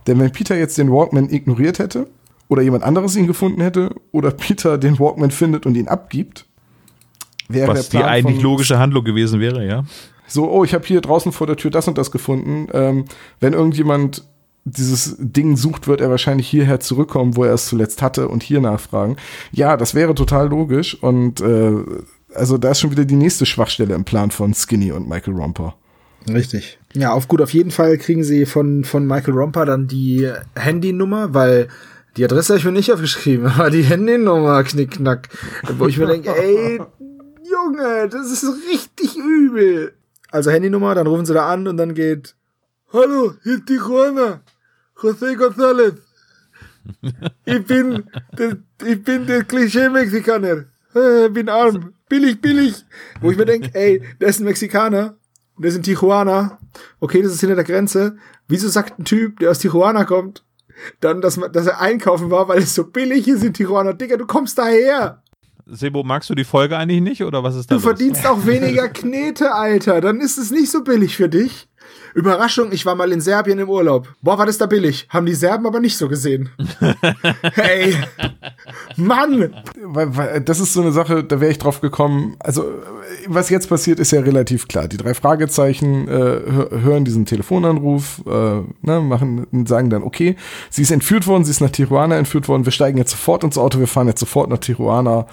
Denn 0.07 0.19
wenn 0.19 0.31
Peter 0.31 0.57
jetzt 0.57 0.77
den 0.77 0.91
Walkman 0.91 1.29
ignoriert 1.29 1.79
hätte, 1.79 2.07
oder 2.51 2.61
jemand 2.61 2.83
anderes 2.83 3.15
ihn 3.15 3.27
gefunden 3.27 3.61
hätte, 3.61 3.95
oder 4.11 4.31
Peter 4.31 4.77
den 4.77 4.99
Walkman 4.99 5.31
findet 5.31 5.65
und 5.65 5.75
ihn 5.77 5.87
abgibt, 5.87 6.45
wäre 7.47 7.69
Was 7.69 7.87
die 7.87 7.91
der 7.93 7.99
Plan 7.99 8.11
eigentlich 8.11 8.35
von- 8.35 8.43
logische 8.43 8.77
Handlung 8.77 9.05
gewesen 9.05 9.39
wäre, 9.39 9.65
ja. 9.65 9.85
so, 10.27 10.51
oh, 10.51 10.65
ich 10.65 10.73
habe 10.73 10.85
hier 10.85 10.99
draußen 10.99 11.31
vor 11.31 11.47
der 11.47 11.55
Tür 11.55 11.71
das 11.71 11.87
und 11.87 11.97
das 11.97 12.11
gefunden. 12.11 12.67
Ähm, 12.73 13.05
wenn 13.39 13.53
irgendjemand 13.53 14.27
dieses 14.65 15.15
Ding 15.17 15.55
sucht, 15.55 15.87
wird 15.87 16.01
er 16.01 16.09
wahrscheinlich 16.09 16.47
hierher 16.47 16.81
zurückkommen, 16.81 17.37
wo 17.37 17.45
er 17.45 17.53
es 17.53 17.67
zuletzt 17.67 18.01
hatte 18.01 18.27
und 18.27 18.43
hier 18.43 18.59
nachfragen. 18.59 19.15
Ja, 19.53 19.77
das 19.77 19.95
wäre 19.95 20.13
total 20.13 20.49
logisch 20.49 21.01
und 21.01 21.39
äh, 21.39 21.71
also 22.35 22.57
da 22.57 22.71
ist 22.71 22.81
schon 22.81 22.91
wieder 22.91 23.05
die 23.05 23.15
nächste 23.15 23.45
Schwachstelle 23.45 23.95
im 23.95 24.03
Plan 24.03 24.29
von 24.29 24.53
Skinny 24.53 24.91
und 24.91 25.07
Michael 25.07 25.35
Romper. 25.35 25.75
Richtig. 26.29 26.79
Ja, 26.93 27.13
auf 27.13 27.29
gut, 27.29 27.41
auf 27.41 27.53
jeden 27.53 27.71
Fall 27.71 27.97
kriegen 27.97 28.23
sie 28.25 28.45
von, 28.45 28.83
von 28.83 29.07
Michael 29.07 29.33
Romper 29.35 29.65
dann 29.65 29.87
die 29.87 30.29
Handynummer, 30.55 31.33
weil 31.33 31.69
die 32.17 32.25
Adresse 32.25 32.53
habe 32.53 32.59
ich 32.59 32.65
mir 32.65 32.71
nicht 32.71 32.91
aufgeschrieben, 32.91 33.47
aber 33.57 33.69
die 33.69 33.83
Handynummer, 33.83 34.63
knickknack. 34.63 35.29
Wo 35.77 35.87
ich 35.87 35.97
mir 35.97 36.07
denke, 36.07 36.35
ey, 36.35 36.81
Junge, 37.49 38.09
das 38.09 38.31
ist 38.31 38.45
richtig 38.69 39.17
übel. 39.17 39.93
Also 40.29 40.51
Handynummer, 40.51 40.95
dann 40.95 41.07
rufen 41.07 41.25
sie 41.25 41.33
da 41.33 41.51
an 41.51 41.67
und 41.67 41.77
dann 41.77 41.93
geht, 41.93 42.35
Hallo, 42.93 43.35
hier 43.43 43.53
ist 43.53 43.67
Tijuana, 43.67 44.41
José 44.97 45.37
González. 45.37 45.95
Ich 47.45 47.65
bin, 47.65 48.03
der, 48.37 48.57
ich 48.85 49.03
bin 49.03 49.25
der 49.27 49.43
Klischee-Mexikaner. 49.45 50.65
Äh, 50.93 51.29
bin 51.29 51.47
arm, 51.47 51.93
billig, 52.09 52.41
billig. 52.41 52.83
Wo 53.21 53.31
ich 53.31 53.37
mir 53.37 53.45
denke, 53.45 53.69
ey, 53.73 54.01
der 54.19 54.27
ist 54.27 54.41
ein 54.41 54.45
Mexikaner, 54.45 55.15
der 55.57 55.69
ist 55.69 55.77
in 55.77 55.83
Tijuana. 55.83 56.59
Okay, 56.99 57.21
das 57.21 57.31
ist 57.33 57.39
hinter 57.39 57.55
der 57.55 57.63
Grenze. 57.63 58.17
Wieso 58.47 58.67
sagt 58.67 58.99
ein 58.99 59.05
Typ, 59.05 59.39
der 59.39 59.51
aus 59.51 59.59
Tijuana 59.59 60.03
kommt, 60.03 60.43
dann, 60.99 61.21
dass, 61.21 61.37
man, 61.37 61.51
dass 61.51 61.67
er 61.67 61.79
einkaufen 61.81 62.31
war, 62.31 62.47
weil 62.47 62.59
es 62.59 62.73
so 62.75 62.85
billig 62.85 63.27
ist 63.27 63.43
in 63.43 63.53
Tijuana? 63.53 63.93
Digga, 63.93 64.17
du 64.17 64.25
kommst 64.25 64.57
daher. 64.57 65.21
Sebo, 65.67 66.03
magst 66.03 66.29
du 66.29 66.35
die 66.35 66.43
Folge 66.43 66.77
eigentlich 66.77 67.01
nicht 67.01 67.23
oder 67.23 67.43
was 67.43 67.55
ist 67.55 67.69
da 67.71 67.75
Du 67.75 67.81
los? 67.81 67.83
verdienst 67.83 68.25
auch 68.25 68.45
weniger 68.45 68.89
Knete, 68.89 69.53
Alter. 69.53 70.01
Dann 70.01 70.19
ist 70.19 70.37
es 70.37 70.51
nicht 70.51 70.69
so 70.71 70.83
billig 70.83 71.15
für 71.15 71.29
dich. 71.29 71.67
Überraschung, 72.13 72.71
ich 72.71 72.85
war 72.85 72.95
mal 72.95 73.11
in 73.11 73.21
Serbien 73.21 73.59
im 73.59 73.69
Urlaub. 73.69 74.07
Boah, 74.21 74.37
war 74.37 74.45
das 74.45 74.57
da 74.57 74.65
billig. 74.65 75.07
Haben 75.09 75.25
die 75.25 75.33
Serben 75.33 75.65
aber 75.65 75.79
nicht 75.79 75.97
so 75.97 76.07
gesehen. 76.09 76.49
hey. 77.53 77.95
Mann. 78.97 79.55
Das 80.45 80.59
ist 80.59 80.73
so 80.73 80.81
eine 80.81 80.91
Sache, 80.91 81.23
da 81.23 81.39
wäre 81.39 81.51
ich 81.51 81.57
drauf 81.57 81.79
gekommen. 81.81 82.35
Also, 82.39 82.65
was 83.27 83.49
jetzt 83.49 83.69
passiert, 83.69 83.99
ist 83.99 84.11
ja 84.11 84.21
relativ 84.21 84.67
klar. 84.67 84.87
Die 84.87 84.97
drei 84.97 85.13
Fragezeichen 85.13 86.07
äh, 86.07 86.11
hö- 86.11 86.81
hören 86.81 87.05
diesen 87.05 87.25
Telefonanruf, 87.25 88.21
äh, 88.25 88.31
ne, 88.81 88.99
machen, 89.01 89.47
sagen 89.67 89.89
dann, 89.89 90.03
okay, 90.03 90.35
sie 90.69 90.81
ist 90.81 90.91
entführt 90.91 91.27
worden, 91.27 91.43
sie 91.45 91.51
ist 91.51 91.61
nach 91.61 91.69
Tijuana 91.69 92.15
entführt 92.17 92.47
worden, 92.47 92.65
wir 92.65 92.71
steigen 92.71 92.97
jetzt 92.97 93.11
sofort 93.11 93.43
ins 93.43 93.57
Auto, 93.57 93.79
wir 93.79 93.87
fahren 93.87 94.07
jetzt 94.07 94.19
sofort 94.19 94.49
nach 94.49 94.57
Tijuana. 94.59 95.25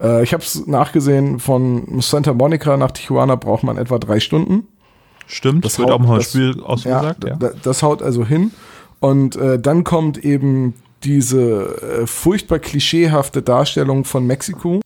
Äh, 0.00 0.22
ich 0.22 0.32
habe 0.32 0.42
es 0.42 0.66
nachgesehen, 0.66 1.38
von 1.40 2.00
Santa 2.00 2.32
Monica 2.32 2.76
nach 2.76 2.92
Tijuana 2.92 3.34
braucht 3.36 3.62
man 3.64 3.76
etwa 3.78 3.98
drei 3.98 4.20
Stunden. 4.20 4.66
Stimmt, 5.26 5.64
Das 5.64 5.78
wird 5.78 5.90
haut- 5.90 6.00
auch 6.00 6.06
mal 6.06 6.16
im 6.16 6.22
Spiel 6.22 6.60
ausgesagt, 6.62 7.24
ja, 7.24 7.30
ja. 7.30 7.36
da- 7.36 7.50
Das 7.62 7.82
haut 7.82 8.02
also 8.02 8.24
hin. 8.24 8.50
Und 9.00 9.36
äh, 9.36 9.58
dann 9.58 9.84
kommt 9.84 10.18
eben 10.24 10.74
diese 11.04 12.00
äh, 12.02 12.06
furchtbar 12.06 12.58
klischeehafte 12.58 13.42
Darstellung 13.42 14.04
von 14.04 14.26
Mexiko. 14.26 14.80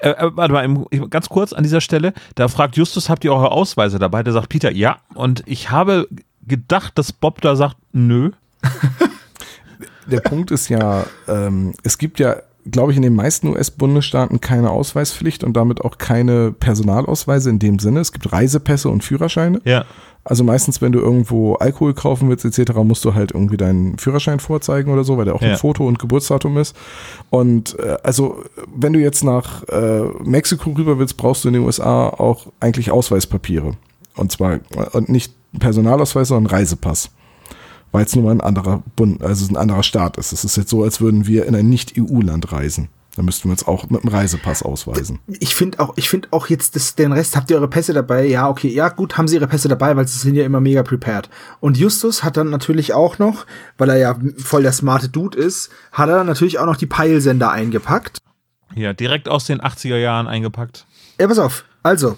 Äh, 0.00 0.10
äh, 0.10 0.30
warte 0.34 0.52
mal, 0.52 0.64
im- 0.64 0.86
ganz 1.10 1.28
kurz 1.28 1.52
an 1.52 1.62
dieser 1.62 1.80
Stelle, 1.80 2.12
da 2.34 2.48
fragt 2.48 2.76
Justus, 2.76 3.08
habt 3.08 3.24
ihr 3.24 3.32
eure 3.32 3.52
Ausweise 3.52 3.98
dabei? 3.98 4.22
Da 4.22 4.32
sagt 4.32 4.48
Peter, 4.48 4.72
ja. 4.72 4.96
Und 5.14 5.42
ich 5.46 5.70
habe 5.70 6.08
gedacht, 6.46 6.98
dass 6.98 7.12
Bob 7.12 7.40
da 7.40 7.54
sagt, 7.56 7.76
nö. 7.92 8.30
Der 10.06 10.20
Punkt 10.20 10.50
ist 10.50 10.68
ja, 10.68 11.04
ähm, 11.28 11.74
es 11.84 11.96
gibt 11.96 12.18
ja, 12.18 12.36
glaube 12.70 12.90
ich, 12.90 12.96
in 12.96 13.02
den 13.02 13.14
meisten 13.14 13.46
US-Bundesstaaten 13.48 14.40
keine 14.40 14.70
Ausweispflicht 14.70 15.44
und 15.44 15.56
damit 15.56 15.80
auch 15.80 15.98
keine 15.98 16.52
Personalausweise 16.52 17.50
in 17.50 17.58
dem 17.60 17.78
Sinne. 17.78 18.00
Es 18.00 18.10
gibt 18.12 18.32
Reisepässe 18.32 18.88
und 18.88 19.04
Führerscheine. 19.04 19.60
Ja. 19.64 19.84
Also 20.24 20.44
meistens, 20.44 20.80
wenn 20.80 20.92
du 20.92 21.00
irgendwo 21.00 21.54
Alkohol 21.54 21.94
kaufen 21.94 22.28
willst 22.28 22.44
etc., 22.44 22.74
musst 22.84 23.04
du 23.04 23.14
halt 23.14 23.32
irgendwie 23.32 23.56
deinen 23.56 23.98
Führerschein 23.98 24.38
vorzeigen 24.38 24.92
oder 24.92 25.02
so, 25.02 25.16
weil 25.18 25.24
der 25.24 25.34
auch 25.34 25.42
Ja. 25.42 25.50
ein 25.52 25.56
Foto 25.56 25.86
und 25.86 25.98
Geburtsdatum 25.98 26.58
ist. 26.58 26.76
Und 27.30 27.76
äh, 27.80 27.96
also, 28.04 28.44
wenn 28.72 28.92
du 28.92 29.00
jetzt 29.00 29.24
nach 29.24 29.64
äh, 29.64 30.02
Mexiko 30.22 30.70
rüber 30.70 30.98
willst, 30.98 31.16
brauchst 31.16 31.42
du 31.44 31.48
in 31.48 31.54
den 31.54 31.64
USA 31.64 32.08
auch 32.08 32.46
eigentlich 32.60 32.90
Ausweispapiere. 32.92 33.72
Und 34.14 34.30
zwar 34.30 34.60
und 34.92 35.08
nicht 35.08 35.34
Personalausweis, 35.58 36.28
sondern 36.28 36.54
Reisepass. 36.54 37.10
Weil 37.90 38.04
es 38.06 38.14
nun 38.14 38.24
mal 38.24 38.30
ein 38.30 38.40
anderer 38.40 38.82
Bund, 38.96 39.22
also 39.22 39.52
ein 39.52 39.56
anderer 39.56 39.82
Staat 39.82 40.16
ist. 40.18 40.32
Es 40.32 40.44
ist 40.44 40.56
jetzt 40.56 40.70
so, 40.70 40.82
als 40.82 41.00
würden 41.00 41.26
wir 41.26 41.46
in 41.46 41.54
ein 41.54 41.68
Nicht-EU-Land 41.68 42.52
reisen. 42.52 42.88
Da 43.14 43.22
müssten 43.22 43.48
wir 43.48 43.52
uns 43.52 43.66
auch 43.66 43.90
mit 43.90 44.02
einem 44.02 44.14
Reisepass 44.14 44.62
ausweisen. 44.62 45.18
Ich 45.38 45.54
finde 45.54 45.80
auch, 45.80 45.92
ich 45.96 46.08
finde 46.08 46.28
auch 46.30 46.46
jetzt 46.46 46.76
das, 46.76 46.94
den 46.94 47.12
Rest, 47.12 47.36
habt 47.36 47.50
ihr 47.50 47.56
eure 47.56 47.68
Pässe 47.68 47.92
dabei? 47.92 48.24
Ja, 48.24 48.48
okay, 48.48 48.68
ja, 48.68 48.88
gut, 48.88 49.18
haben 49.18 49.28
sie 49.28 49.36
ihre 49.36 49.46
Pässe 49.46 49.68
dabei, 49.68 49.94
weil 49.96 50.08
sie 50.08 50.18
sind 50.18 50.34
ja 50.34 50.44
immer 50.44 50.60
mega 50.60 50.82
prepared. 50.82 51.28
Und 51.60 51.76
Justus 51.76 52.24
hat 52.24 52.38
dann 52.38 52.48
natürlich 52.48 52.94
auch 52.94 53.18
noch, 53.18 53.44
weil 53.76 53.90
er 53.90 53.98
ja 53.98 54.18
voll 54.38 54.62
der 54.62 54.72
smarte 54.72 55.10
Dude 55.10 55.36
ist, 55.36 55.70
hat 55.92 56.08
er 56.08 56.24
natürlich 56.24 56.58
auch 56.58 56.64
noch 56.64 56.76
die 56.78 56.86
Peilsender 56.86 57.50
eingepackt. 57.50 58.18
Ja, 58.74 58.94
direkt 58.94 59.28
aus 59.28 59.44
den 59.44 59.60
80er 59.60 59.98
Jahren 59.98 60.26
eingepackt. 60.26 60.86
Ja, 61.20 61.28
pass 61.28 61.38
auf. 61.38 61.64
Also, 61.82 62.16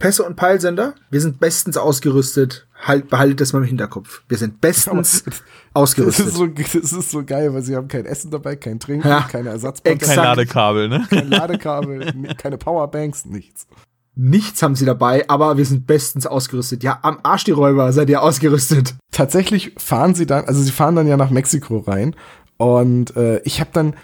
Pässe 0.00 0.24
und 0.24 0.34
Peilsender, 0.34 0.94
wir 1.10 1.20
sind 1.20 1.38
bestens 1.38 1.76
ausgerüstet, 1.76 2.66
halt, 2.82 3.08
behaltet 3.08 3.40
das 3.40 3.52
mal 3.52 3.60
im 3.60 3.64
Hinterkopf. 3.64 4.22
Wir 4.28 4.36
sind 4.38 4.60
bestens 4.60 5.24
Das 5.24 5.42
ausgerüstet. 5.74 6.26
ist, 6.26 6.34
so, 6.34 6.46
das 6.46 6.74
ist 6.74 7.10
so 7.10 7.24
geil, 7.24 7.54
weil 7.54 7.62
sie 7.62 7.74
haben 7.76 7.88
kein 7.88 8.04
Essen 8.04 8.30
dabei, 8.30 8.56
kein 8.56 8.78
Trinken, 8.78 9.08
Ja, 9.08 9.22
keine 9.22 9.48
Ersatzbatterie, 9.48 9.98
Kein. 10.06 10.16
Ladekabel, 10.16 10.88
ne? 10.90 11.06
kein 11.08 11.28
Ladekabel, 11.28 12.34
keine 12.36 12.58
Powerbanks, 12.58 13.24
nichts. 13.24 13.66
Nichts 14.14 14.62
haben 14.62 14.74
sie 14.74 14.84
dabei, 14.84 15.24
aber 15.30 15.56
wir 15.56 15.64
sind 15.64 15.86
bestens 15.86 16.26
ausgerüstet. 16.26 16.82
Ja, 16.82 16.98
am 17.00 17.20
Arsch 17.22 17.44
die 17.44 17.52
Räuber 17.52 17.90
seid 17.94 18.10
ihr 18.10 18.20
ausgerüstet. 18.22 18.94
Tatsächlich 19.10 19.72
fahren 19.78 20.14
sie 20.14 20.26
dann, 20.26 20.44
also 20.44 20.60
sie 20.60 20.70
fahren 20.72 20.94
dann 20.96 21.06
ja 21.06 21.16
nach 21.16 21.30
Mexiko 21.30 21.78
rein 21.78 22.14
und 22.58 23.16
äh, 23.16 23.38
ich 23.44 23.60
habe 23.60 23.70
dann, 23.72 23.94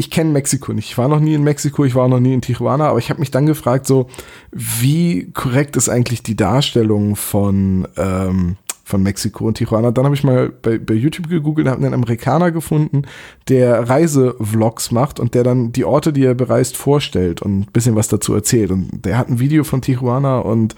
ich 0.00 0.10
kenne 0.10 0.30
Mexiko 0.30 0.72
nicht, 0.72 0.90
ich 0.90 0.96
war 0.96 1.08
noch 1.08 1.18
nie 1.18 1.34
in 1.34 1.42
Mexiko, 1.42 1.84
ich 1.84 1.96
war 1.96 2.06
noch 2.08 2.20
nie 2.20 2.32
in 2.32 2.40
Tijuana, 2.40 2.88
aber 2.88 3.00
ich 3.00 3.10
habe 3.10 3.18
mich 3.18 3.32
dann 3.32 3.46
gefragt, 3.46 3.84
so 3.86 4.06
wie 4.52 5.32
korrekt 5.32 5.76
ist 5.76 5.88
eigentlich 5.88 6.22
die 6.22 6.36
Darstellung 6.36 7.16
von 7.16 7.86
ähm, 7.96 8.56
von 8.84 9.02
Mexiko 9.02 9.46
und 9.46 9.58
Tijuana. 9.58 9.90
Dann 9.90 10.06
habe 10.06 10.14
ich 10.14 10.24
mal 10.24 10.48
bei, 10.48 10.78
bei 10.78 10.94
YouTube 10.94 11.28
gegoogelt, 11.28 11.68
habe 11.68 11.84
einen 11.84 11.92
Amerikaner 11.92 12.52
gefunden, 12.52 13.02
der 13.48 13.86
Reisevlogs 13.86 14.92
macht 14.92 15.20
und 15.20 15.34
der 15.34 15.44
dann 15.44 15.72
die 15.72 15.84
Orte, 15.84 16.12
die 16.12 16.24
er 16.24 16.34
bereist, 16.34 16.76
vorstellt 16.76 17.42
und 17.42 17.60
ein 17.60 17.72
bisschen 17.72 17.96
was 17.96 18.08
dazu 18.08 18.32
erzählt. 18.32 18.70
Und 18.70 19.04
der 19.04 19.18
hat 19.18 19.28
ein 19.28 19.40
Video 19.40 19.62
von 19.62 19.82
Tijuana 19.82 20.38
und 20.38 20.74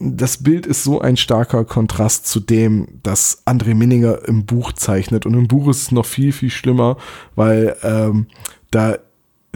das 0.00 0.42
Bild 0.42 0.66
ist 0.66 0.82
so 0.82 1.00
ein 1.00 1.16
starker 1.16 1.64
Kontrast 1.64 2.26
zu 2.26 2.40
dem, 2.40 2.88
das 3.02 3.46
André 3.46 3.74
Minninger 3.74 4.26
im 4.26 4.44
Buch 4.44 4.72
zeichnet. 4.72 5.26
Und 5.26 5.34
im 5.34 5.48
Buch 5.48 5.68
ist 5.68 5.82
es 5.82 5.92
noch 5.92 6.06
viel, 6.06 6.32
viel 6.32 6.50
schlimmer, 6.50 6.96
weil 7.34 7.76
ähm, 7.82 8.26
da 8.70 8.96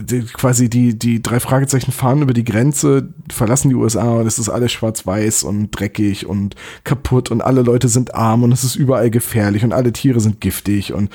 die, 0.01 0.21
quasi 0.21 0.69
die, 0.69 0.97
die 0.97 1.21
drei 1.21 1.39
Fragezeichen 1.39 1.91
fahren 1.91 2.21
über 2.21 2.33
die 2.33 2.43
Grenze, 2.43 3.09
verlassen 3.29 3.69
die 3.69 3.75
USA 3.75 4.13
und 4.13 4.27
es 4.27 4.39
ist 4.39 4.49
alles 4.49 4.71
schwarz-weiß 4.71 5.43
und 5.43 5.71
dreckig 5.71 6.25
und 6.25 6.55
kaputt 6.83 7.31
und 7.31 7.41
alle 7.41 7.61
Leute 7.61 7.87
sind 7.89 8.15
arm 8.15 8.43
und 8.43 8.51
es 8.51 8.63
ist 8.63 8.75
überall 8.75 9.09
gefährlich 9.09 9.63
und 9.63 9.73
alle 9.73 9.91
Tiere 9.91 10.19
sind 10.19 10.41
giftig 10.41 10.93
und 10.93 11.09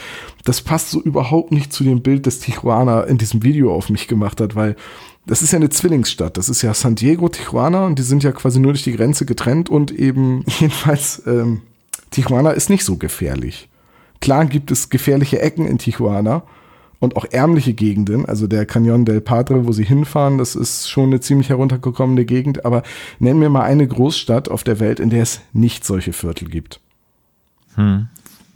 das 0.45 0.61
passt 0.61 0.91
so 0.91 1.01
überhaupt 1.01 1.53
nicht 1.53 1.73
zu 1.73 1.85
dem 1.85 2.03
Bild, 2.03 2.27
das 2.27 2.41
Tijuana 2.41 3.03
in 3.05 3.19
diesem 3.19 3.43
Video 3.43 3.75
auf 3.75 3.89
mich 3.89 4.09
gemacht 4.09 4.41
hat, 4.41 4.55
weil 4.55 4.77
das 5.27 5.43
ist 5.43 5.53
ja 5.53 5.57
eine 5.57 5.71
Zwillingsstadt. 5.71 6.37
Das 6.37 6.49
ist 6.49 6.63
ja 6.63 6.75
San 6.75 6.95
Diego, 6.95 7.29
Tijuana 7.29 7.87
und 7.87 7.99
die 7.99 8.03
sind 8.03 8.23
ja 8.23 8.33
quasi 8.33 8.61
nur 8.61 8.73
durch 8.73 8.85
die 8.85 8.97
Grenze 8.97 9.27
getrennt 9.27 9.69
und 9.69 9.91
eben 9.91 10.45
jedenfalls 10.61 11.23
ähm, 11.27 11.63
Tijuana 12.11 12.51
ist 12.51 12.71
nicht 12.71 12.85
so 12.85 12.97
gefährlich. 12.97 13.69
Klar 14.21 14.47
gibt 14.47 14.71
es 14.71 14.91
gefährliche 14.91 15.41
Ecken 15.41 15.67
in 15.67 15.79
Tijuana 15.79 16.43
und 17.01 17.17
auch 17.17 17.27
ärmliche 17.31 17.75
Gegenden, 17.75 18.25
also 18.25 18.47
der 18.47 18.65
Canyon 18.67 19.05
del 19.05 19.21
Padre, 19.21 19.67
wo 19.67 19.73
sie 19.73 19.85
hinfahren, 19.85 20.39
das 20.39 20.55
ist 20.55 20.89
schon 20.89 21.07
eine 21.07 21.21
ziemlich 21.21 21.51
heruntergekommene 21.51 22.25
Gegend, 22.25 22.65
aber 22.65 22.83
nenn 23.19 23.39
mir 23.39 23.51
mal 23.51 23.63
eine 23.63 23.87
Großstadt 23.87 24.49
auf 24.49 24.65
der 24.65 24.81
Welt, 24.81 25.01
in 25.01 25.11
der 25.11 25.23
es 25.23 25.41
nicht 25.53 25.85
solche 25.85 26.13
Viertel 26.13 26.49
gibt. 26.49 26.81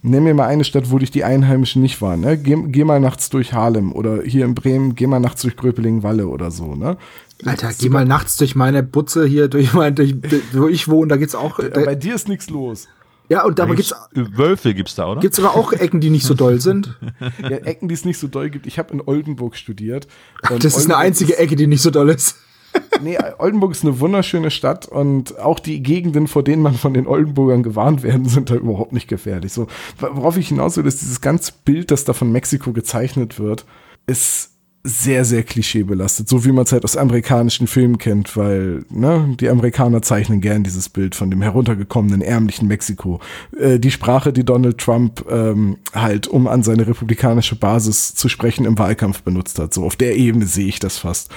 Nenn 0.03 0.23
mir 0.23 0.35
mal 0.35 0.47
eine 0.47 0.63
Stadt, 0.65 0.91
wo 0.91 0.99
dich 0.99 1.11
die 1.11 1.25
Einheimischen 1.25 1.83
nicht 1.83 2.01
waren. 2.01 2.21
Ne? 2.21 2.39
Geh, 2.39 2.57
geh 2.69 2.85
mal 2.85 3.01
nachts 3.01 3.31
durch 3.31 3.53
Harlem 3.53 3.93
oder 3.93 4.23
hier 4.23 4.45
in 4.45 4.55
Bremen, 4.55 4.95
geh 4.95 5.07
mal 5.09 5.19
nachts 5.19 5.43
durch 5.43 5.57
Gröpeling-Walle 5.57 6.29
oder 6.29 6.51
so. 6.53 6.77
Ne? 6.77 6.97
Alter, 7.45 7.71
geh 7.77 7.89
mal 7.89 8.05
nachts 8.05 8.37
durch 8.37 8.55
meine 8.55 8.83
Butze 8.85 9.27
hier, 9.27 9.49
durch 9.49 9.73
mein, 9.75 9.95
durch, 9.97 10.15
wo 10.53 10.69
ich 10.69 10.89
wohne, 10.89 11.09
da 11.09 11.17
gibt's 11.17 11.35
auch, 11.35 11.59
Bei 11.59 11.69
da, 11.69 11.95
dir 11.97 12.15
ist 12.15 12.29
nichts 12.29 12.49
los. 12.49 12.87
ja, 13.29 13.45
und 13.45 13.59
da 13.59 13.67
gibt's, 13.67 13.93
Wölfe 14.15 14.73
gibt's 14.75 14.95
da, 14.95 15.11
oder? 15.11 15.21
gibt's 15.21 15.39
aber 15.41 15.57
auch 15.57 15.73
Ecken, 15.73 16.01
die 16.01 16.11
nicht 16.11 16.25
so 16.27 16.35
doll 16.35 16.61
sind. 16.61 16.97
Ja, 17.43 17.57
Ecken, 17.59 17.89
die 17.89 17.95
es 17.95 18.05
nicht 18.05 18.19
so 18.19 18.29
doll 18.29 18.51
gibt. 18.51 18.67
Ich 18.69 18.79
habe 18.79 18.93
in 18.93 19.01
Oldenburg 19.05 19.57
studiert. 19.57 20.07
Und 20.49 20.65
Das 20.65 20.77
ist 20.77 20.85
eine 20.87 20.97
einzige 20.97 21.39
Ecke, 21.39 21.57
die 21.57 21.67
nicht 21.67 21.83
so 21.83 21.91
doll 21.91 22.09
ist. 22.11 22.37
Nee, 23.01 23.17
Oldenburg 23.39 23.71
ist 23.73 23.85
eine 23.85 24.01
wunderschöne 24.01 24.51
Stadt 24.51 24.87
und 24.87 25.39
auch 25.39 25.61
die 25.61 25.83
Gegenden, 25.85 26.27
vor 26.27 26.43
denen 26.43 26.63
man 26.63 26.75
von 26.75 26.95
den 26.95 27.07
Oldenburgern 27.07 27.63
gewarnt 27.63 28.03
werden, 28.03 28.25
sind 28.29 28.51
da 28.51 28.57
überhaupt 28.57 28.93
nicht 28.93 29.09
gefährlich. 29.09 29.53
So, 29.53 29.69
worauf 30.01 30.37
ich 30.37 30.49
hinaus 30.49 30.77
will, 30.77 30.87
ist 30.87 31.01
dieses 31.01 31.21
ganze 31.21 31.53
Bild, 31.65 31.91
das 31.91 32.05
da 32.05 32.13
von 32.13 32.33
Mexiko 32.33 32.73
gezeichnet 32.73 33.39
wird, 33.39 33.67
ist 34.07 34.51
sehr, 34.85 35.25
sehr 35.25 35.43
klischeebelastet, 35.43 36.29
so 36.29 36.45
wie 36.45 36.53
man 36.53 36.65
es 36.65 36.73
halt 36.73 36.85
aus 36.85 36.97
amerikanischen 36.97 37.67
Filmen 37.67 37.99
kennt, 37.99 38.37
weil 38.37 38.85
ne, 38.89 39.37
die 39.39 39.49
Amerikaner 39.49 40.03
zeichnen 40.03 40.41
gern 40.41 40.63
dieses 40.63 40.89
Bild 40.89 41.15
von 41.15 41.31
dem 41.31 41.43
heruntergekommenen, 41.43 42.23
ärmlichen 42.23 42.69
Mexiko. 42.69 43.21
Äh, 43.59 43.79
die 43.81 43.91
Sprache, 43.91 44.33
die 44.33 44.45
Donald 44.45 44.79
Trump 44.79 45.25
ähm, 45.29 45.79
halt, 45.93 46.29
um 46.29 46.47
an 46.47 46.63
seine 46.63 46.87
republikanische 46.87 47.57
Basis 47.57 48.15
zu 48.15 48.29
sprechen, 48.29 48.65
im 48.65 48.79
Wahlkampf 48.79 49.23
benutzt 49.23 49.59
hat. 49.59 49.75
So 49.75 49.85
auf 49.85 49.97
der 49.97 50.17
Ebene 50.17 50.47
sehe 50.47 50.69
ich 50.69 50.79
das 50.79 50.97
fast. 50.97 51.31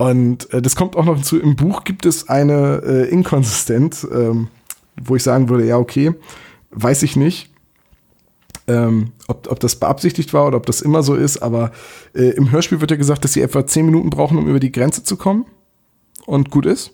Und 0.00 0.50
äh, 0.54 0.62
das 0.62 0.76
kommt 0.76 0.96
auch 0.96 1.04
noch 1.04 1.16
hinzu, 1.16 1.38
im 1.38 1.56
Buch 1.56 1.84
gibt 1.84 2.06
es 2.06 2.30
eine 2.30 2.80
äh, 2.82 3.10
Inkonsistenz, 3.10 4.08
ähm, 4.10 4.48
wo 4.98 5.14
ich 5.14 5.22
sagen 5.22 5.50
würde, 5.50 5.66
ja, 5.66 5.76
okay, 5.76 6.14
weiß 6.70 7.02
ich 7.02 7.16
nicht, 7.16 7.50
ähm, 8.66 9.12
ob, 9.28 9.50
ob 9.50 9.60
das 9.60 9.76
beabsichtigt 9.76 10.32
war 10.32 10.46
oder 10.46 10.56
ob 10.56 10.64
das 10.64 10.80
immer 10.80 11.02
so 11.02 11.14
ist, 11.14 11.42
aber 11.42 11.70
äh, 12.14 12.30
im 12.30 12.50
Hörspiel 12.50 12.80
wird 12.80 12.90
ja 12.90 12.96
gesagt, 12.96 13.24
dass 13.24 13.34
sie 13.34 13.42
etwa 13.42 13.66
zehn 13.66 13.84
Minuten 13.84 14.08
brauchen, 14.08 14.38
um 14.38 14.48
über 14.48 14.58
die 14.58 14.72
Grenze 14.72 15.04
zu 15.04 15.18
kommen 15.18 15.44
und 16.24 16.50
gut 16.50 16.64
ist. 16.64 16.92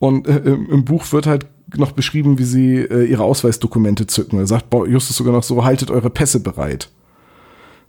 Und 0.00 0.26
äh, 0.26 0.38
im, 0.38 0.68
im 0.68 0.84
Buch 0.84 1.12
wird 1.12 1.28
halt 1.28 1.46
noch 1.76 1.92
beschrieben, 1.92 2.40
wie 2.40 2.44
sie 2.44 2.78
äh, 2.78 3.04
ihre 3.04 3.22
Ausweisdokumente 3.22 4.08
zücken. 4.08 4.40
Er 4.40 4.48
sagt 4.48 4.70
boah, 4.70 4.88
Justus 4.88 5.16
sogar 5.16 5.34
noch 5.34 5.44
so, 5.44 5.64
haltet 5.64 5.92
eure 5.92 6.10
Pässe 6.10 6.40
bereit. 6.40 6.90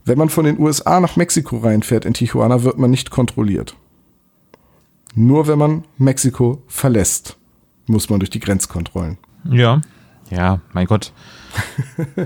Wenn 0.10 0.18
man 0.18 0.30
von 0.30 0.44
den 0.46 0.60
USA 0.60 1.00
nach 1.00 1.16
Mexiko 1.16 1.58
reinfährt 1.60 2.04
in 2.04 2.14
Tijuana, 2.14 2.64
wird 2.64 2.78
man 2.80 2.90
nicht 2.92 3.12
kontrolliert. 3.12 3.76
Nur 5.16 5.48
wenn 5.48 5.58
man 5.60 5.86
Mexiko 5.98 6.62
verlässt, 6.68 7.38
muss 7.88 8.10
man 8.10 8.20
durch 8.20 8.30
die 8.32 8.40
Grenzkontrollen. 8.40 9.18
Ja. 9.50 9.82
Ja, 10.30 10.62
mein 10.74 10.88
Gott. 10.88 11.14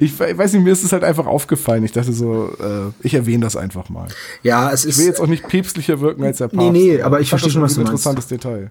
Ich 0.00 0.18
we- 0.18 0.38
weiß 0.38 0.54
nicht, 0.54 0.62
mir 0.64 0.72
ist 0.72 0.84
es 0.84 0.92
halt 0.92 1.04
einfach 1.04 1.26
aufgefallen. 1.26 1.84
Ich 1.84 1.92
dachte 1.92 2.10
so, 2.14 2.48
äh, 2.58 2.92
ich 3.02 3.12
erwähne 3.12 3.44
das 3.44 3.56
einfach 3.56 3.90
mal. 3.90 4.08
Ja, 4.42 4.72
es 4.72 4.86
Ich 4.86 4.96
will 4.96 5.04
jetzt 5.04 5.16
ist, 5.16 5.20
auch 5.20 5.26
nicht 5.26 5.46
päpstlicher 5.46 6.00
wirken 6.00 6.24
als 6.24 6.38
der 6.38 6.48
Papst. 6.48 6.56
Nee, 6.56 6.70
nee, 6.70 7.02
aber 7.02 7.20
ich 7.20 7.28
verstehe 7.28 7.48
das 7.48 7.52
schon, 7.52 7.62
was 7.62 7.74
du 7.74 7.80
meinst. 7.80 7.90
interessantes 7.90 8.26
Detail. 8.26 8.70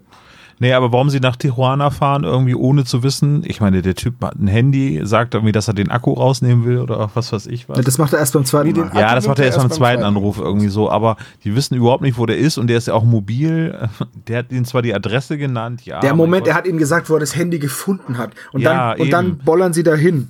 Nee, 0.59 0.71
aber 0.71 0.93
warum 0.93 1.09
sie 1.09 1.19
nach 1.19 1.35
Tijuana 1.35 1.89
fahren, 1.89 2.23
irgendwie 2.23 2.55
ohne 2.55 2.85
zu 2.85 3.03
wissen, 3.03 3.43
ich 3.45 3.59
meine, 3.59 3.81
der 3.81 3.93
Typ 3.93 4.23
hat 4.23 4.35
ein 4.35 4.47
Handy, 4.47 5.01
sagt 5.03 5.33
irgendwie, 5.33 5.51
dass 5.51 5.67
er 5.67 5.73
den 5.73 5.91
Akku 5.91 6.13
rausnehmen 6.13 6.63
will 6.63 6.79
oder 6.79 7.09
was 7.13 7.33
weiß 7.33 7.47
ich 7.47 7.67
was. 7.67 7.81
das 7.81 7.97
macht 7.97 8.13
er 8.13 8.19
erst 8.19 8.33
beim 8.33 8.45
zweiten 8.45 8.69
Nee, 8.69 8.99
ja, 8.99 9.15
das 9.15 9.27
macht 9.27 9.39
er 9.39 9.45
er 9.45 9.47
erst 9.47 9.59
beim 9.59 9.69
zweiten. 9.69 10.03
Anruf 10.03 10.39
irgendwie 10.39 10.69
so, 10.69 10.89
aber 10.89 11.17
die 11.43 11.55
wissen 11.55 11.75
überhaupt 11.75 12.03
nicht, 12.03 12.17
wo 12.17 12.25
der 12.25 12.37
ist 12.37 12.57
und 12.57 12.67
der 12.67 12.77
ist 12.77 12.87
ja 12.87 12.93
auch 12.93 13.03
mobil. 13.03 13.89
Der 14.27 14.39
hat 14.39 14.51
ihnen 14.51 14.65
zwar 14.65 14.81
die 14.81 14.93
Adresse 14.93 15.37
genannt, 15.37 15.85
ja. 15.85 15.99
Der 15.99 16.15
Moment, 16.15 16.47
er 16.47 16.55
hat 16.55 16.65
ihnen 16.65 16.77
gesagt, 16.77 17.09
wo 17.09 17.15
er 17.15 17.19
das 17.19 17.35
Handy 17.35 17.59
gefunden 17.59 18.17
hat. 18.17 18.31
Und, 18.51 18.61
Ja, 18.61 18.91
dann, 18.91 19.01
und 19.01 19.09
dann 19.11 19.37
bollern 19.37 19.73
sie 19.73 19.83
dahin. 19.83 20.29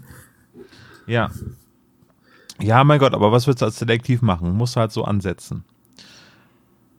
Ja. 1.08 1.30
Ja, 2.60 2.84
mein 2.84 3.00
Gott, 3.00 3.14
aber 3.14 3.32
was 3.32 3.48
willst 3.48 3.62
du 3.62 3.66
als 3.66 3.80
Detektiv 3.80 4.22
machen? 4.22 4.52
Muss 4.52 4.76
halt 4.76 4.92
so 4.92 5.04
ansetzen. 5.04 5.64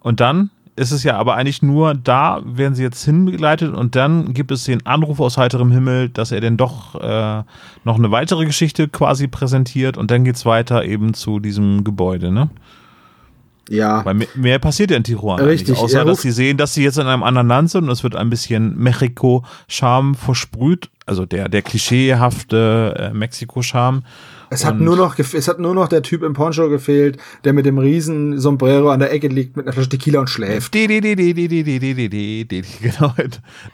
Und 0.00 0.20
dann 0.20 0.50
ist 0.76 0.92
es 0.92 1.02
ja 1.02 1.16
aber 1.16 1.34
eigentlich 1.34 1.62
nur, 1.62 1.94
da 1.94 2.42
werden 2.44 2.74
sie 2.74 2.82
jetzt 2.82 3.02
hinbegleitet 3.04 3.74
und 3.74 3.96
dann 3.96 4.34
gibt 4.34 4.50
es 4.50 4.64
den 4.64 4.84
Anruf 4.86 5.20
aus 5.20 5.38
heiterem 5.38 5.72
Himmel, 5.72 6.10
dass 6.10 6.32
er 6.32 6.40
denn 6.40 6.56
doch 6.58 6.94
äh, 7.00 7.42
noch 7.84 7.96
eine 7.96 8.10
weitere 8.10 8.44
Geschichte 8.44 8.86
quasi 8.86 9.26
präsentiert 9.26 9.96
und 9.96 10.10
dann 10.10 10.24
geht's 10.24 10.44
weiter 10.44 10.84
eben 10.84 11.14
zu 11.14 11.40
diesem 11.40 11.82
Gebäude, 11.82 12.30
ne? 12.30 12.50
Ja. 13.68 14.04
Weil 14.04 14.14
mehr, 14.14 14.28
mehr 14.34 14.58
passiert 14.58 14.90
ja 14.90 14.96
in 14.96 15.02
Tijuana 15.02 15.42
Richtig, 15.42 15.70
nicht, 15.70 15.80
außer 15.80 16.00
er 16.00 16.04
dass 16.04 16.22
sie 16.22 16.30
sehen, 16.30 16.56
dass 16.56 16.74
sie 16.74 16.84
jetzt 16.84 16.98
in 16.98 17.06
einem 17.06 17.22
anderen 17.22 17.48
Land 17.48 17.70
sind 17.70 17.84
und 17.84 17.90
es 17.90 18.04
wird 18.04 18.14
ein 18.14 18.30
bisschen 18.30 18.76
Mexiko-Charme 18.78 20.14
versprüht, 20.14 20.90
also 21.04 21.26
der, 21.26 21.48
der 21.48 21.62
klischeehafte 21.62 23.10
äh, 23.12 23.14
Mexiko-Charme. 23.14 24.02
Es 24.48 24.64
hat, 24.64 24.78
nur 24.78 24.96
noch 24.96 25.18
es 25.18 25.48
hat 25.48 25.58
nur 25.58 25.74
noch 25.74 25.88
der 25.88 26.02
Typ 26.02 26.22
im 26.22 26.32
Poncho 26.32 26.68
gefehlt, 26.68 27.18
der 27.44 27.52
mit 27.52 27.66
dem 27.66 27.78
riesen 27.78 28.38
Sombrero 28.38 28.90
an 28.90 29.00
der 29.00 29.12
Ecke 29.12 29.28
liegt, 29.28 29.56
mit 29.56 29.66
einer 29.66 29.72
Flasche 29.72 29.88
Tequila 29.88 30.20
und 30.20 30.30
schläft. 30.30 30.72
Genau. 32.80 33.12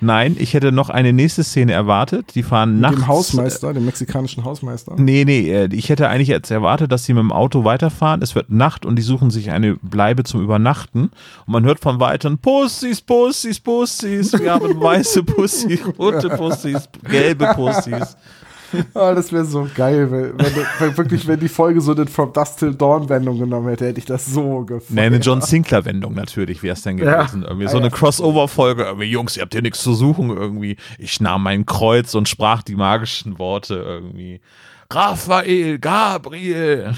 Nein, 0.00 0.36
ich 0.38 0.54
hätte 0.54 0.72
noch 0.72 0.88
eine 0.88 1.12
nächste 1.12 1.44
Szene 1.44 1.72
erwartet. 1.72 2.34
Die 2.34 2.42
fahren 2.42 2.80
nachts. 2.80 2.96
Dem 2.96 3.06
Hausmeister, 3.06 3.74
dem 3.74 3.84
mexikanischen 3.84 4.44
Hausmeister. 4.44 4.94
Nee, 4.96 5.24
nee, 5.24 5.64
ich 5.72 5.88
hätte 5.88 6.08
eigentlich 6.08 6.28
jetzt 6.28 6.50
erwartet, 6.50 6.90
dass 6.90 7.04
sie 7.04 7.12
mit 7.12 7.22
dem 7.22 7.32
Auto 7.32 7.64
weiterfahren. 7.64 8.22
Es 8.22 8.34
wird 8.34 8.50
Nacht 8.50 8.86
und 8.86 8.96
die 8.96 9.02
suchen 9.02 9.30
sich 9.30 9.50
eine 9.50 9.76
Bleibe 9.82 10.24
zum 10.24 10.42
Übernachten. 10.42 11.10
Und 11.46 11.52
man 11.52 11.64
hört 11.64 11.80
von 11.80 12.00
Weitem 12.00 12.38
Pussys, 12.38 13.00
Pussys, 13.00 13.60
Pussys. 13.60 14.32
Wir 14.32 14.52
haben 14.52 14.80
weiße 14.80 15.22
Pussys, 15.22 15.80
rote 15.98 16.30
Pussys, 16.30 16.88
gelbe 17.08 17.52
Pussys. 17.54 18.16
Ah, 18.94 19.14
das 19.14 19.32
wäre 19.32 19.44
so 19.44 19.68
geil, 19.74 20.10
wenn, 20.10 20.38
wenn, 20.38 20.66
wenn 20.78 20.96
wirklich, 20.96 21.26
wenn 21.26 21.38
die 21.40 21.48
Folge 21.48 21.80
so 21.80 21.92
eine 21.94 22.06
From 22.06 22.32
Dust 22.32 22.58
Till 22.58 22.74
Dawn 22.74 23.08
Wendung 23.08 23.38
genommen 23.38 23.68
hätte, 23.68 23.86
hätte 23.86 23.98
ich 23.98 24.04
das 24.06 24.26
so 24.26 24.60
gefallen. 24.64 24.82
Nee, 24.88 25.00
eine 25.02 25.16
John 25.18 25.40
Sinclair-Wendung 25.42 26.14
natürlich 26.14 26.62
wäre 26.62 26.74
es 26.74 26.82
dann 26.82 26.98
Ja. 26.98 27.22
gewesen. 27.22 27.42
Irgendwie 27.42 27.68
so 27.68 27.78
eine 27.78 27.90
Crossover-Folge. 27.90 28.84
Irgendwie, 28.84 29.06
Jungs, 29.10 29.36
ihr 29.36 29.42
habt 29.42 29.52
hier 29.52 29.62
nichts 29.62 29.82
zu 29.82 29.94
suchen. 29.94 30.30
Irgendwie, 30.30 30.76
ich 30.98 31.20
nahm 31.20 31.42
mein 31.42 31.66
Kreuz 31.66 32.14
und 32.14 32.28
sprach 32.28 32.62
die 32.62 32.76
magischen 32.76 33.38
Worte 33.38 33.74
irgendwie. 33.74 34.40
Raphael, 34.90 35.78
Gabriel. 35.78 36.94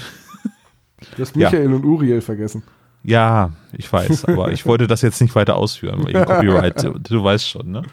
Du 1.15 1.21
hast 1.21 1.35
Michael 1.35 1.73
und 1.73 1.83
Uriel 1.85 2.21
vergessen. 2.21 2.63
Ja, 3.03 3.51
ich 3.77 3.91
weiß, 3.91 4.25
aber 4.25 4.51
ich 4.51 4.65
wollte 4.65 4.87
das 4.87 5.01
jetzt 5.03 5.21
nicht 5.21 5.35
weiter 5.35 5.55
ausführen, 5.57 6.05
wegen 6.07 6.23
Copyright. 6.25 6.83
Du, 6.83 6.97
du 6.97 7.23
weißt 7.23 7.47
schon, 7.47 7.69
ne? 7.71 7.83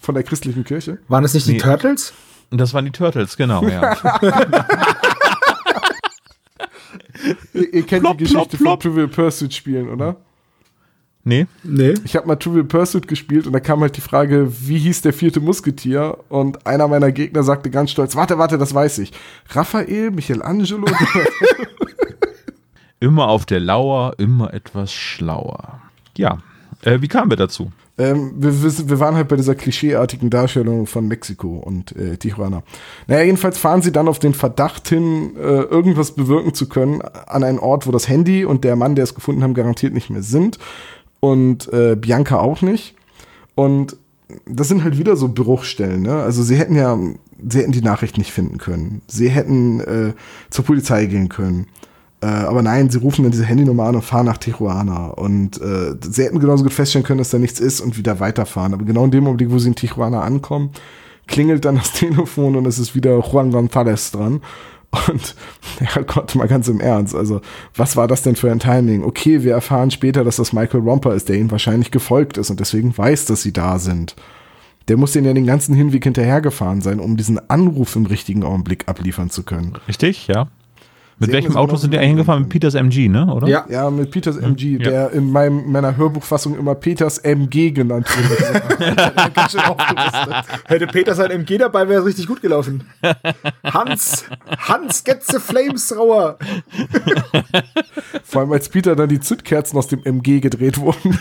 Von 0.00 0.14
der 0.14 0.24
christlichen 0.24 0.64
Kirche. 0.64 0.98
Waren 1.08 1.22
das 1.22 1.34
nicht 1.34 1.46
die 1.46 1.52
Nee. 1.52 1.58
Turtles? 1.58 2.12
Und 2.50 2.58
das 2.58 2.74
waren 2.74 2.84
die 2.84 2.92
Turtles, 2.92 3.36
genau, 3.36 3.66
ja. 3.66 3.96
Ihr, 7.54 7.74
ihr 7.74 7.86
kennt 7.86 8.02
Plop, 8.02 8.18
die 8.18 8.24
Geschichte 8.24 8.56
plop, 8.56 8.58
plop. 8.58 8.82
von 8.82 8.92
Trivial 8.92 9.08
Pursuit 9.08 9.52
spielen, 9.52 9.88
oder? 9.88 10.16
nee? 11.26 11.46
Nee. 11.62 11.94
Ich 12.04 12.16
habe 12.16 12.26
mal 12.26 12.36
Trivial 12.36 12.64
Pursuit 12.64 13.06
gespielt 13.08 13.46
und 13.46 13.52
da 13.52 13.60
kam 13.60 13.80
halt 13.80 13.96
die 13.96 14.00
Frage, 14.00 14.50
wie 14.60 14.78
hieß 14.78 15.02
der 15.02 15.12
vierte 15.12 15.40
Musketier? 15.40 16.16
Und 16.28 16.66
einer 16.66 16.88
meiner 16.88 17.12
Gegner 17.12 17.42
sagte 17.42 17.70
ganz 17.70 17.90
stolz, 17.90 18.16
warte, 18.16 18.38
warte, 18.38 18.56
das 18.56 18.72
weiß 18.72 18.98
ich. 18.98 19.12
Raphael, 19.50 20.12
Michelangelo? 20.12 20.86
Immer 23.00 23.28
auf 23.28 23.44
der 23.44 23.60
Lauer, 23.60 24.14
immer 24.16 24.54
etwas 24.54 24.90
schlauer. 24.90 25.82
Ja, 26.16 26.38
äh, 26.80 27.02
wie 27.02 27.08
kamen 27.08 27.30
wir 27.30 27.36
dazu? 27.36 27.70
Ähm, 27.98 28.32
wir, 28.36 28.52
wir, 28.62 29.00
waren 29.00 29.14
halt 29.14 29.28
bei 29.28 29.36
dieser 29.36 29.54
klischeeartigen 29.54 30.28
Darstellung 30.28 30.86
von 30.86 31.08
Mexiko 31.08 31.56
und 31.56 31.96
äh, 31.96 32.18
Tijuana. 32.18 32.62
Naja, 33.06 33.22
jedenfalls 33.22 33.56
fahren 33.56 33.80
sie 33.80 33.92
dann 33.92 34.08
auf 34.08 34.18
den 34.18 34.34
Verdacht 34.34 34.88
hin, 34.88 35.34
äh, 35.36 35.62
irgendwas 35.62 36.12
bewirken 36.12 36.52
zu 36.52 36.68
können 36.68 37.00
an 37.00 37.42
einen 37.42 37.58
Ort, 37.58 37.86
wo 37.86 37.92
das 37.92 38.08
Handy 38.08 38.44
und 38.44 38.64
der 38.64 38.76
Mann, 38.76 38.96
der 38.96 39.04
es 39.04 39.14
gefunden 39.14 39.42
haben, 39.42 39.54
garantiert 39.54 39.94
nicht 39.94 40.10
mehr 40.10 40.22
sind. 40.22 40.58
Und 41.20 41.72
äh, 41.72 41.96
Bianca 41.96 42.38
auch 42.38 42.60
nicht. 42.60 42.94
Und 43.54 43.96
das 44.44 44.68
sind 44.68 44.84
halt 44.84 44.98
wieder 44.98 45.16
so 45.16 45.28
Bruchstellen, 45.28 46.02
ne? 46.02 46.16
Also 46.16 46.42
sie 46.42 46.56
hätten 46.56 46.74
ja, 46.74 46.98
sie 47.48 47.60
hätten 47.60 47.72
die 47.72 47.80
Nachricht 47.80 48.18
nicht 48.18 48.32
finden 48.32 48.58
können. 48.58 49.00
Sie 49.06 49.30
hätten 49.30 49.80
äh, 49.80 50.12
zur 50.50 50.64
Polizei 50.66 51.06
gehen 51.06 51.30
können. 51.30 51.68
Äh, 52.26 52.46
aber 52.46 52.60
nein, 52.62 52.90
sie 52.90 52.98
rufen 52.98 53.22
dann 53.22 53.30
diese 53.30 53.44
Handynummer 53.44 53.84
an 53.84 53.94
und 53.94 54.02
fahren 54.02 54.26
nach 54.26 54.38
Tijuana. 54.38 55.08
Und 55.10 55.60
äh, 55.60 55.94
sie 56.00 56.24
hätten 56.24 56.40
genauso 56.40 56.64
gut 56.64 56.72
feststellen 56.72 57.06
können, 57.06 57.18
dass 57.18 57.30
da 57.30 57.38
nichts 57.38 57.60
ist 57.60 57.80
und 57.80 57.96
wieder 57.96 58.18
weiterfahren. 58.18 58.74
Aber 58.74 58.84
genau 58.84 59.04
in 59.04 59.12
dem 59.12 59.26
Augenblick, 59.26 59.50
wo 59.52 59.58
sie 59.60 59.68
in 59.68 59.76
Tijuana 59.76 60.22
ankommen, 60.22 60.70
klingelt 61.28 61.64
dann 61.64 61.76
das 61.76 61.92
Telefon 61.94 62.56
und 62.56 62.66
es 62.66 62.80
ist 62.80 62.96
wieder 62.96 63.20
Juan 63.20 63.52
González 63.52 64.12
dran. 64.12 64.40
Und 65.08 65.36
ja 65.80 66.02
Gott, 66.02 66.34
mal 66.34 66.48
ganz 66.48 66.66
im 66.66 66.80
Ernst. 66.80 67.14
Also, 67.14 67.42
was 67.76 67.96
war 67.96 68.08
das 68.08 68.22
denn 68.22 68.34
für 68.34 68.50
ein 68.50 68.58
Timing? 68.58 69.04
Okay, 69.04 69.44
wir 69.44 69.52
erfahren 69.52 69.92
später, 69.92 70.24
dass 70.24 70.36
das 70.36 70.52
Michael 70.52 70.80
Romper 70.80 71.14
ist, 71.14 71.28
der 71.28 71.36
ihnen 71.36 71.52
wahrscheinlich 71.52 71.92
gefolgt 71.92 72.38
ist 72.38 72.50
und 72.50 72.58
deswegen 72.58 72.96
weiß, 72.96 73.26
dass 73.26 73.42
sie 73.42 73.52
da 73.52 73.78
sind. 73.78 74.16
Der 74.88 74.96
muss 74.96 75.12
denen 75.12 75.26
ja 75.26 75.32
den 75.32 75.46
ganzen 75.46 75.76
Hinweg 75.76 76.02
hinterhergefahren 76.02 76.80
sein, 76.80 76.98
um 76.98 77.16
diesen 77.16 77.38
Anruf 77.50 77.94
im 77.94 78.06
richtigen 78.06 78.42
Augenblick 78.42 78.88
abliefern 78.88 79.30
zu 79.30 79.44
können. 79.44 79.74
Richtig, 79.86 80.26
ja. 80.28 80.48
Mit 81.18 81.32
welchem 81.32 81.56
Auto 81.56 81.76
so 81.76 81.82
sind 81.82 81.92
die 81.94 81.96
noch- 81.96 82.04
eingefahren? 82.04 82.42
Mit 82.42 82.50
Peters 82.50 82.74
MG, 82.74 83.08
ne? 83.08 83.32
Oder? 83.32 83.48
Ja. 83.48 83.64
Ja, 83.70 83.88
mit 83.90 84.10
Peters 84.10 84.36
MG, 84.36 84.72
Ja. 84.76 84.78
der 84.78 85.10
in 85.12 85.30
meinem, 85.32 85.70
meiner 85.72 85.96
Hörbuchfassung 85.96 86.58
immer 86.58 86.74
Peters 86.74 87.16
MG 87.18 87.70
genannt 87.70 88.06
wird. 88.14 88.62
Hätte 90.66 90.86
Peter 90.88 91.14
sein 91.14 91.30
MG 91.30 91.56
dabei, 91.58 91.88
wäre 91.88 92.00
es 92.00 92.06
richtig 92.06 92.26
gut 92.26 92.42
gelaufen. 92.42 92.84
Hans, 93.64 94.24
Hans, 94.58 95.04
get 95.04 95.22
the 95.24 95.38
flames 95.38 95.88
thrower. 95.88 96.36
Vor 98.24 98.42
allem 98.42 98.52
als 98.52 98.68
Peter 98.68 98.94
dann 98.94 99.08
die 99.08 99.20
Zündkerzen 99.20 99.78
aus 99.78 99.86
dem 99.88 100.02
MG 100.04 100.40
gedreht 100.40 100.78
wurden. 100.78 101.18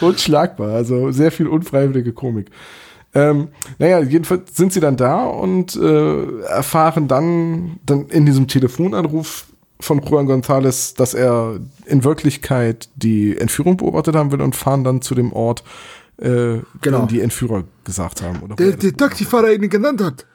Unschlagbar, 0.00 0.68
also 0.74 1.10
sehr 1.12 1.32
viel 1.32 1.46
unfreiwillige 1.46 2.12
Komik. 2.12 2.50
Ähm, 3.14 3.48
naja, 3.78 4.00
jedenfalls 4.00 4.56
sind 4.56 4.72
sie 4.72 4.80
dann 4.80 4.96
da 4.96 5.24
und 5.26 5.76
äh, 5.76 6.40
erfahren 6.44 7.08
dann, 7.08 7.78
dann 7.84 8.06
in 8.06 8.24
diesem 8.24 8.48
Telefonanruf 8.48 9.46
von 9.80 10.00
Juan 10.00 10.26
González, 10.28 10.96
dass 10.96 11.12
er 11.12 11.58
in 11.86 12.04
Wirklichkeit 12.04 12.88
die 12.96 13.36
Entführung 13.36 13.76
beobachtet 13.76 14.14
haben 14.16 14.32
will 14.32 14.40
und 14.40 14.56
fahren 14.56 14.84
dann 14.84 15.02
zu 15.02 15.14
dem 15.14 15.32
Ort, 15.32 15.62
äh, 16.18 16.60
Genau. 16.80 17.00
den 17.00 17.08
die 17.08 17.20
Entführer 17.20 17.64
gesagt 17.84 18.22
haben. 18.22 18.40
Oder 18.42 18.56
Der, 18.56 18.70
er 18.70 18.76
der 18.76 18.96
Taxifahrer 18.96 19.52
ihn 19.52 19.68
genannt 19.68 20.00
hat. 20.02 20.26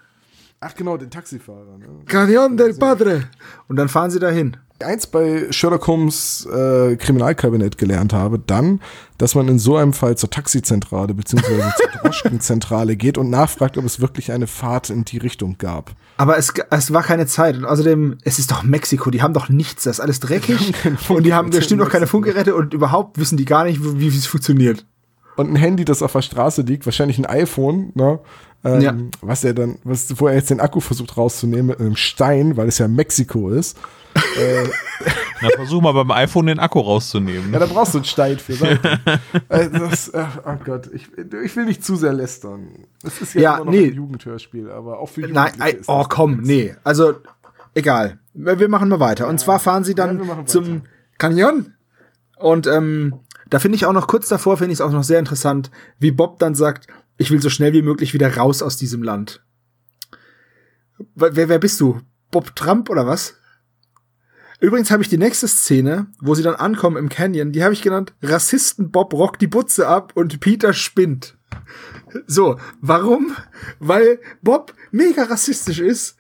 Ach 0.60 0.74
genau, 0.76 0.98
den 0.98 1.10
Taxifahrer. 1.10 1.78
Ne? 1.78 1.86
Cañón 2.08 2.58
del 2.58 2.74
Padre. 2.74 3.24
Und 3.68 3.76
dann 3.78 3.90
fahren 3.90 4.12
sie 4.12 4.20
dahin. 4.20 4.58
Eins 4.84 5.08
bei 5.08 5.48
Sherlock 5.52 5.88
Holmes 5.88 6.46
äh, 6.46 6.96
Kriminalkabinett 6.98 7.78
gelernt 7.78 8.14
habe, 8.14 8.38
dann, 8.40 8.80
dass 9.18 9.34
man 9.34 9.48
in 9.48 9.60
so 9.60 9.76
einem 9.76 9.94
Fall 9.94 10.18
zur 10.18 10.30
Taxizentrale 10.30 11.14
beziehungsweise 11.14 11.74
zur 11.78 11.90
Droschkenzentrale 12.02 12.96
geht 12.96 13.18
und 13.18 13.30
nachfragt, 13.30 13.78
ob 13.78 13.86
es 13.86 14.00
wirklich 14.00 14.32
eine 14.32 14.48
Fahrt 14.48 14.90
in 14.90 15.04
die 15.06 15.18
Richtung 15.18 15.58
gab. 15.58 15.92
Aber 16.18 16.38
es, 16.38 16.54
es 16.70 16.94
war 16.94 17.04
keine 17.04 17.26
Zeit. 17.26 17.58
Und 17.58 17.66
außerdem, 17.66 18.18
es 18.24 18.40
ist 18.40 18.52
doch 18.52 18.64
Mexiko, 18.64 19.10
die 19.10 19.22
haben 19.22 19.34
doch 19.34 19.50
nichts, 19.50 19.84
das 19.84 19.98
ist 19.98 20.00
alles 20.00 20.20
dreckig. 20.20 20.74
und 21.10 21.24
die 21.24 21.34
haben 21.34 21.50
bestimmt 21.50 21.80
noch 21.82 21.90
keine 21.90 22.08
Funkgeräte 22.08 22.56
und 22.56 22.74
überhaupt 22.74 23.18
wissen 23.20 23.38
die 23.38 23.46
gar 23.46 23.64
nicht, 23.64 23.82
wie 23.84 24.00
wie 24.14 24.18
es 24.18 24.26
funktioniert. 24.28 24.86
Und 25.36 25.52
ein 25.52 25.56
Handy, 25.56 25.86
das 25.86 26.02
auf 26.02 26.14
der 26.14 26.24
Straße 26.24 26.64
liegt, 26.64 26.86
wahrscheinlich 26.86 27.20
ein 27.20 27.26
iPhone, 27.26 27.92
ne? 27.94 28.20
Ähm, 28.64 28.82
Ja. 28.82 28.96
Was 29.22 29.44
er 29.44 29.54
dann, 29.54 29.78
was, 29.84 30.20
wo 30.20 30.28
er 30.28 30.34
jetzt 30.34 30.50
den 30.50 30.60
Akku 30.60 30.80
versucht 30.80 31.16
rauszunehmen 31.16 31.68
mit 31.68 31.80
einem 31.80 31.96
Stein, 31.96 32.58
weil 32.58 32.68
es 32.68 32.80
ja 32.80 32.88
Mexiko 32.88 33.50
ist. 33.52 33.78
Na, 35.42 35.50
versuch 35.56 35.82
mal 35.82 35.92
beim 35.92 36.12
iPhone 36.12 36.48
den 36.48 36.60
Akku 36.60 36.80
rauszunehmen. 36.80 37.54
Ja, 37.54 37.60
da 37.60 37.66
brauchst 37.68 37.94
du 37.94 38.00
einen 38.00 38.06
Stein 38.06 38.40
für. 38.40 38.58
Äh, 39.50 39.70
das, 39.70 40.10
äh, 40.10 40.26
oh 40.46 40.56
Gott, 40.64 40.90
ich, 40.94 41.08
ich 41.44 41.56
will 41.56 41.66
nicht 41.66 41.84
zu 41.84 41.96
sehr 41.96 42.12
lästern. 42.12 42.86
Es 43.04 43.22
ist 43.22 43.34
ja, 43.34 43.42
Ja, 43.42 43.56
immer 43.56 43.66
noch 43.66 43.72
nee. 43.72 43.88
ein 43.88 43.94
Jugendhörspiel, 43.94 44.70
aber 44.70 45.00
auch 45.00 45.10
für 45.10 45.22
Nein, 45.22 45.30
Jugendliche 45.32 45.64
ei, 45.64 45.80
ist 45.80 45.90
oh 45.90 46.00
das 46.00 46.10
komm, 46.10 46.42
nee. 46.42 46.76
Also, 46.84 47.14
egal. 47.74 48.20
Wir 48.34 48.68
machen 48.68 48.90
mal 48.90 49.00
weiter. 49.00 49.28
Und 49.28 49.40
zwar 49.40 49.60
fahren 49.60 49.84
sie 49.84 49.92
Ja, 49.92 50.08
dann 50.08 50.26
machen 50.26 50.48
zum 50.48 50.82
Canyon. 51.18 51.74
Und 52.38 52.68
ähm, 52.68 53.20
da 53.50 53.60
finde 53.60 53.78
ich 53.78 53.86
auch 53.86 53.94
noch 53.94 54.08
kurz 54.08 54.28
davor, 54.28 54.58
finde 54.58 54.74
ich 54.74 54.80
es 54.80 54.82
auch 54.82 54.92
noch 54.92 55.04
sehr 55.04 55.20
interessant, 55.20 55.72
wie 56.00 56.12
Bob 56.12 56.40
dann 56.40 56.56
sagt, 56.56 56.88
ich 57.18 57.32
will 57.32 57.42
so 57.42 57.50
schnell 57.50 57.74
wie 57.74 57.82
möglich 57.82 58.14
wieder 58.14 58.36
raus 58.36 58.62
aus 58.62 58.78
diesem 58.78 59.04
Land. 59.04 59.42
Wer 61.16 61.50
wer 61.50 61.60
bist 61.60 61.80
du? 61.80 62.02
Bob 62.32 62.56
Trump 62.56 62.90
oder 62.90 63.08
was? 63.08 63.36
Übrigens 64.60 64.90
habe 64.90 65.04
ich 65.04 65.10
die 65.10 65.18
nächste 65.18 65.48
Szene, 65.48 66.08
wo 66.20 66.34
sie 66.34 66.44
dann 66.44 66.56
ankommen 66.56 66.98
im 66.98 67.10
Canyon, 67.10 67.52
die 67.52 67.64
habe 67.64 67.74
ich 67.74 67.82
genannt, 67.82 68.14
Rassisten 68.24 68.92
Bob 68.92 69.14
rockt 69.14 69.42
die 69.42 69.48
Butze 69.48 69.88
ab 69.88 70.14
und 70.16 70.40
Peter 70.40 70.74
spinnt. 70.74 71.38
So, 72.26 72.58
warum? 72.82 73.36
Weil 73.80 74.20
Bob 74.42 74.74
mega 74.92 75.24
rassistisch 75.24 75.80
ist 75.80 76.18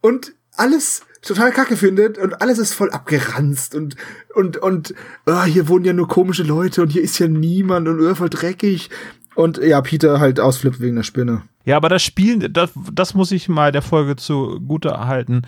und 0.00 0.34
alles 0.56 1.02
total 1.22 1.52
kacke 1.52 1.76
findet 1.76 2.18
und 2.18 2.40
alles 2.40 2.58
ist 2.58 2.72
voll 2.72 2.90
abgeranzt 2.90 3.74
und 3.74 3.96
und 4.34 4.56
und 4.56 4.94
ah, 5.26 5.44
hier 5.44 5.68
wohnen 5.68 5.84
ja 5.84 5.92
nur 5.92 6.08
komische 6.08 6.44
Leute 6.44 6.82
und 6.82 6.90
hier 6.90 7.02
ist 7.02 7.18
ja 7.18 7.28
niemand 7.28 7.88
und 7.88 8.04
äh, 8.04 8.14
voll 8.14 8.30
dreckig 8.30 8.90
und 9.34 9.58
ja, 9.58 9.80
Peter 9.82 10.18
halt 10.18 10.40
ausflippt 10.40 10.80
wegen 10.80 10.96
der 10.96 11.02
Spinne. 11.02 11.42
Ja, 11.66 11.76
aber 11.76 11.88
das 11.88 12.02
Spielen, 12.02 12.52
das, 12.52 12.70
das 12.92 13.14
muss 13.14 13.32
ich 13.32 13.48
mal 13.48 13.72
der 13.72 13.82
Folge 13.82 14.16
zugute 14.16 14.98
halten. 15.06 15.42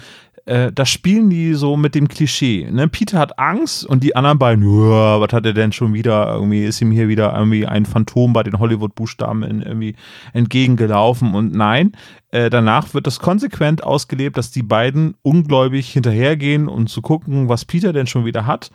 Äh, 0.48 0.72
das 0.72 0.88
spielen 0.88 1.28
die 1.28 1.52
so 1.52 1.76
mit 1.76 1.94
dem 1.94 2.08
Klischee. 2.08 2.66
Ne? 2.70 2.88
Peter 2.88 3.18
hat 3.18 3.38
Angst 3.38 3.84
und 3.84 4.02
die 4.02 4.16
anderen 4.16 4.38
beiden, 4.38 4.64
"Uah, 4.64 5.20
was 5.20 5.32
hat 5.32 5.44
er 5.44 5.52
denn 5.52 5.72
schon 5.72 5.92
wieder? 5.92 6.32
Irgendwie 6.32 6.64
ist 6.64 6.80
ihm 6.80 6.90
hier 6.90 7.08
wieder 7.08 7.34
irgendwie 7.36 7.66
ein 7.66 7.84
Phantom 7.84 8.32
bei 8.32 8.42
den 8.42 8.58
Hollywood-Buchstaben 8.58 9.42
irgendwie 9.42 9.94
entgegengelaufen. 10.32 11.34
Und 11.34 11.52
nein, 11.54 11.92
äh, 12.30 12.48
danach 12.48 12.94
wird 12.94 13.06
das 13.06 13.18
konsequent 13.18 13.84
ausgelebt, 13.84 14.38
dass 14.38 14.50
die 14.50 14.62
beiden 14.62 15.16
ungläubig 15.20 15.90
hinterhergehen 15.92 16.66
und 16.66 16.88
zu 16.88 17.02
gucken, 17.02 17.50
was 17.50 17.66
Peter 17.66 17.92
denn 17.92 18.06
schon 18.06 18.24
wieder 18.24 18.46
hat. 18.46 18.70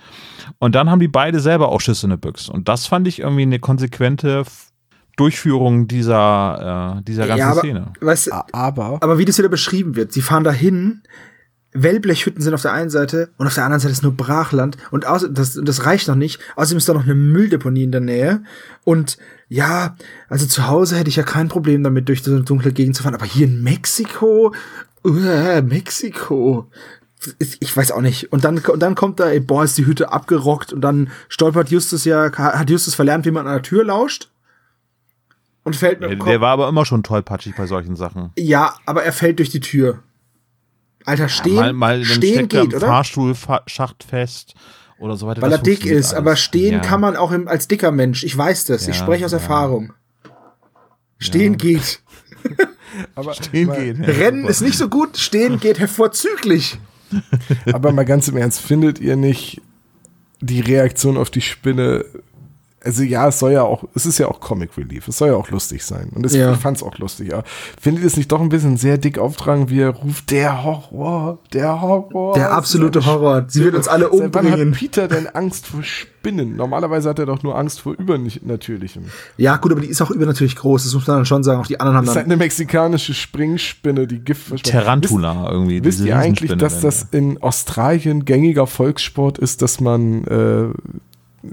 Und 0.60 0.76
dann 0.76 0.92
haben 0.92 1.00
die 1.00 1.08
beide 1.08 1.40
selber 1.40 1.70
auch 1.70 1.82
Schüsse 1.82 2.06
in 2.06 2.12
der 2.12 2.18
Büchse. 2.18 2.52
Und 2.52 2.70
das 2.70 2.86
fand 2.86 3.08
ich 3.08 3.20
irgendwie 3.22 3.42
eine 3.42 3.58
konsequente 3.58 4.44
Durchführung 5.18 5.88
dieser, 5.88 6.98
äh, 7.00 7.04
dieser 7.04 7.26
ganzen 7.26 7.40
ja, 7.40 7.52
aber, 7.52 7.60
Szene. 7.62 7.92
Weißt, 8.00 8.28
du, 8.28 8.32
Aber 8.52 9.00
aber 9.02 9.18
wie 9.18 9.26
das 9.26 9.40
wieder 9.40 9.50
beschrieben 9.50 9.96
wird, 9.96 10.12
sie 10.12 10.22
fahren 10.22 10.44
dahin, 10.44 11.02
Wellblechhütten 11.74 12.42
sind 12.42 12.54
auf 12.54 12.62
der 12.62 12.74
einen 12.74 12.90
Seite 12.90 13.30
und 13.38 13.48
auf 13.48 13.56
der 13.56 13.66
anderen 13.66 13.80
Seite 13.80 13.92
ist 13.92 14.04
nur 14.04 14.16
Brachland 14.16 14.78
und 14.92 15.06
außer, 15.06 15.30
das, 15.30 15.60
das 15.62 15.86
reicht 15.86 16.08
noch 16.08 16.16
nicht. 16.16 16.40
Außerdem 16.56 16.78
ist 16.78 16.90
da 16.90 16.94
noch 16.94 17.04
eine 17.04 17.16
Mülldeponie 17.16 17.84
in 17.84 17.92
der 17.92 18.02
Nähe 18.02 18.44
und 18.84 19.18
ja, 19.50 19.96
also 20.30 20.46
zu 20.46 20.68
Hause 20.68 20.98
hätte 20.98 21.10
ich 21.10 21.16
ja 21.16 21.24
kein 21.24 21.48
Problem 21.48 21.84
damit, 21.84 22.10
durch 22.10 22.24
so 22.24 22.32
eine 22.32 22.44
dunkle 22.44 22.72
Gegend 22.72 22.96
zu 22.96 23.04
fahren, 23.04 23.16
aber 23.16 23.26
hier 23.26 23.48
in 23.48 23.62
Mexiko, 23.62 24.54
uh, 25.06 25.62
Mexiko, 25.62 26.70
ich 27.40 27.76
weiß 27.76 27.92
auch 27.92 28.02
nicht. 28.02 28.32
Und 28.32 28.44
dann, 28.44 28.58
und 28.60 28.80
dann 28.80 28.96
kommt 28.96 29.20
da, 29.20 29.30
ey, 29.30 29.40
boah, 29.40 29.64
ist 29.64 29.78
die 29.78 29.86
Hütte 29.86 30.12
abgerockt 30.12 30.74
und 30.74 30.82
dann 30.82 31.10
stolpert 31.30 31.70
Justus 31.70 32.06
ja, 32.06 32.32
hat 32.36 32.70
Justus 32.70 32.96
verlernt, 32.96 33.26
wie 33.26 33.32
man 33.32 33.48
an 33.48 33.54
der 33.54 33.62
Tür 33.62 33.86
lauscht. 33.86 34.30
Und 35.64 35.76
fällt 35.76 36.02
mit 36.02 36.12
dem 36.12 36.20
Kopf. 36.20 36.30
der 36.30 36.42
war 36.42 36.52
aber 36.52 36.68
immer 36.68 36.86
schon 36.86 37.04
tollpatschig 37.04 37.56
bei 37.56 37.68
solchen 37.68 37.96
Sachen. 37.96 38.32
Ja, 38.38 38.76
aber 38.86 39.04
er 39.04 39.14
fällt 39.14 39.40
durch 39.40 39.50
die 39.50 39.62
Tür. 39.62 40.00
Alter, 41.06 41.30
stehen, 41.30 41.56
mal, 41.56 41.74
mal 41.74 41.98
dann 42.00 42.06
stehen 42.06 42.48
geht, 42.48 42.62
im 42.62 42.68
oder? 42.78 42.88
Fahrstuhlschacht 42.88 44.04
fest 44.04 44.54
oder 45.00 45.16
so 45.16 45.28
weiter. 45.28 45.42
Weil 45.42 45.50
Das 45.50 45.60
er 45.60 45.64
dick 45.64 45.86
ist, 45.86 46.08
alles. 46.08 46.14
aber 46.14 46.36
stehen 46.36 46.74
Ja. 46.76 46.80
kann 46.80 47.02
man 47.02 47.16
auch 47.16 47.32
im, 47.32 47.48
als 47.48 47.68
dicker 47.68 47.92
Mensch. 47.92 48.24
Ich 48.24 48.38
weiß 48.38 48.66
das. 48.66 48.84
ich 48.84 48.96
Ja, 48.98 49.04
spreche 49.04 49.26
aus 49.26 49.32
ja. 49.32 49.38
Erfahrung. 49.40 49.94
Stehen 51.20 51.58
geht. 51.58 52.02
aber, 53.16 53.34
Stehen 53.34 53.68
mal, 53.68 53.80
geht. 53.80 53.98
Ja, 54.00 54.06
Rennen 54.06 54.42
super. 54.42 54.50
ist 54.52 54.62
nicht 54.62 54.78
so 54.78 54.90
gut, 54.90 55.18
stehen 55.18 55.60
geht 55.60 55.80
hervorzüglich. 55.80 56.78
aber 57.74 57.92
mal 57.92 58.06
ganz 58.06 58.28
im 58.28 58.38
Ernst, 58.38 58.60
findet 58.62 59.00
ihr 59.00 59.16
nicht 59.16 59.62
die 60.42 60.60
Reaktion 60.62 61.18
auf 61.18 61.30
die 61.30 61.42
Spinne 61.42 62.06
also 62.84 63.04
ja, 63.04 63.28
es 63.28 63.40
soll 63.40 63.52
ja 63.54 63.64
auch, 63.64 63.84
es 63.96 64.06
ist 64.06 64.18
ja 64.18 64.28
auch 64.28 64.40
Comic 64.40 64.78
Relief, 64.78 65.08
es 65.08 65.18
soll 65.18 65.30
ja 65.30 65.36
auch 65.36 65.50
lustig 65.50 65.84
sein. 65.86 66.10
Und 66.14 66.24
das, 66.24 66.34
Ja. 66.34 66.52
ich 66.52 66.58
fand 66.60 66.78
es 66.78 66.84
auch 66.84 66.98
lustig. 66.98 67.34
Aber 67.34 67.44
findet 67.80 68.04
ihr 68.04 68.08
es 68.08 68.18
nicht 68.18 68.32
doch 68.32 68.42
ein 68.42 68.50
bisschen 68.50 68.78
sehr 68.78 68.98
dick 68.98 69.18
auftragen, 69.20 69.70
wie 69.70 69.80
er 69.82 69.90
ruft, 69.90 70.32
der 70.32 70.64
Horror, 70.64 71.40
der 71.54 71.82
Horror. 71.82 72.34
Der 72.36 72.52
absolute 72.54 73.06
Horror. 73.06 73.46
Sie 73.48 73.64
wird 73.64 73.76
uns 73.76 73.88
alle 73.88 74.10
Seit 74.12 74.34
wann 74.34 74.46
hat 74.46 74.54
umbringen. 74.54 74.72
Peter 74.74 75.08
denn 75.08 75.28
Angst 75.28 75.68
vor 75.68 75.84
Spinnen? 75.84 76.56
Normalerweise 76.56 77.10
hat 77.10 77.20
er 77.20 77.26
doch 77.26 77.44
nur 77.44 77.58
Angst 77.58 77.82
vor 77.82 77.94
Übernatürlichem. 77.94 79.04
Ja, 79.38 79.58
gut, 79.58 79.72
aber 79.72 79.82
die 79.82 79.88
ist 79.88 80.02
auch 80.02 80.12
übernatürlich 80.12 80.56
groß. 80.56 80.84
Das 80.84 80.94
muss 80.94 81.08
man 81.08 81.18
dann 81.18 81.26
schon 81.26 81.44
sagen. 81.44 81.62
Auch 81.62 81.68
die 81.68 81.80
anderen 81.80 81.98
haben 81.98 82.06
Das 82.06 82.14
ist 82.14 82.18
halt 82.18 82.26
dann. 82.28 82.32
eine 82.34 82.38
mexikanische 82.44 83.14
Springspinne, 83.14 84.08
die 84.08 84.20
Gift. 84.20 84.64
Tarantula 84.66 85.50
irgendwie. 85.52 85.84
Wisst 85.84 86.00
diese 86.00 86.10
ihr 86.10 86.18
eigentlich, 86.18 86.56
dass 86.58 86.74
dann, 86.76 86.82
das 86.84 87.08
in 87.12 87.42
Australien 87.42 88.26
gängiger 88.26 88.68
Volkssport 88.68 89.38
ist, 89.38 89.62
dass 89.62 89.80
man 89.80 90.24
äh, 90.26 90.66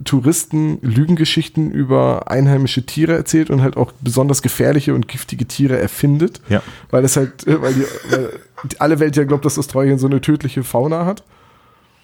Touristen 0.04 0.78
Lügengeschichten 0.82 1.70
über 1.70 2.30
einheimische 2.30 2.86
Tiere 2.86 3.14
erzählt 3.14 3.50
und 3.50 3.60
halt 3.62 3.76
auch 3.76 3.92
besonders 4.00 4.40
gefährliche 4.42 4.94
und 4.94 5.08
giftige 5.08 5.46
Tiere 5.46 5.78
erfindet? 5.78 6.40
Ja. 6.48 6.62
Weil 6.90 7.04
es 7.04 7.16
halt, 7.16 7.46
äh, 7.46 7.60
weil, 7.60 7.74
die, 7.74 7.84
weil 8.10 8.30
die- 8.64 8.80
alle 8.80 9.00
Welt 9.00 9.16
ja 9.16 9.24
glaubt, 9.24 9.44
dass 9.44 9.58
Australien 9.58 9.98
so 9.98 10.06
eine 10.06 10.20
tödliche 10.20 10.62
Fauna 10.62 11.04
hat. 11.06 11.24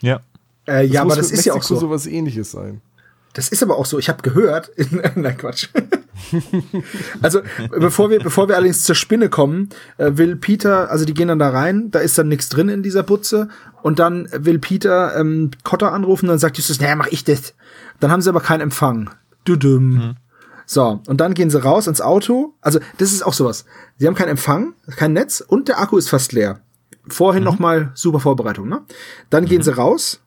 Ja. 0.00 0.20
Äh, 0.66 0.84
ja, 0.86 1.02
aber 1.02 1.14
das 1.16 1.30
ist 1.30 1.44
ja 1.44 1.52
auch 1.52 1.58
Mexiko 1.58 1.74
so. 1.74 1.80
sowas 1.86 2.06
ähnliches 2.06 2.50
sein. 2.50 2.80
Das 3.34 3.48
ist 3.50 3.62
aber 3.62 3.76
auch 3.78 3.86
so. 3.86 3.98
Ich 3.98 4.08
habe 4.08 4.22
gehört. 4.22 4.70
Nein, 5.14 5.36
Quatsch. 5.36 5.68
Also 7.22 7.40
bevor 7.70 8.10
wir, 8.10 8.20
bevor 8.20 8.48
wir 8.48 8.56
allerdings 8.56 8.84
zur 8.84 8.94
Spinne 8.94 9.28
kommen, 9.28 9.68
äh, 9.98 10.12
will 10.14 10.36
Peter, 10.36 10.90
also 10.90 11.04
die 11.04 11.14
gehen 11.14 11.28
dann 11.28 11.38
da 11.38 11.50
rein, 11.50 11.90
da 11.90 12.00
ist 12.00 12.18
dann 12.18 12.28
nichts 12.28 12.48
drin 12.48 12.68
in 12.68 12.82
dieser 12.82 13.02
Butze 13.02 13.48
und 13.82 13.98
dann 13.98 14.28
will 14.32 14.58
Peter 14.58 15.16
ähm, 15.16 15.50
Cotter 15.64 15.92
anrufen, 15.92 16.28
dann 16.28 16.38
sagt 16.38 16.56
Justus, 16.56 16.80
naja, 16.80 16.96
mach 16.96 17.08
ich 17.08 17.24
das. 17.24 17.54
Dann 18.00 18.10
haben 18.10 18.22
sie 18.22 18.28
aber 18.28 18.40
keinen 18.40 18.60
Empfang. 18.60 19.10
Düdüm. 19.46 20.16
So, 20.66 21.00
und 21.06 21.20
dann 21.20 21.34
gehen 21.34 21.48
sie 21.48 21.62
raus 21.62 21.86
ins 21.86 22.00
Auto. 22.00 22.54
Also, 22.60 22.80
das 22.98 23.12
ist 23.12 23.24
auch 23.24 23.32
sowas. 23.32 23.64
Sie 23.98 24.06
haben 24.06 24.16
keinen 24.16 24.30
Empfang, 24.30 24.74
kein 24.96 25.12
Netz 25.12 25.40
und 25.40 25.68
der 25.68 25.80
Akku 25.80 25.96
ist 25.96 26.08
fast 26.08 26.32
leer. 26.32 26.60
Vorhin 27.08 27.44
noch 27.44 27.60
mal 27.60 27.92
super 27.94 28.18
Vorbereitung, 28.18 28.68
ne? 28.68 28.82
Dann 29.30 29.44
gehen 29.44 29.62
sie 29.62 29.74
raus 29.74 30.20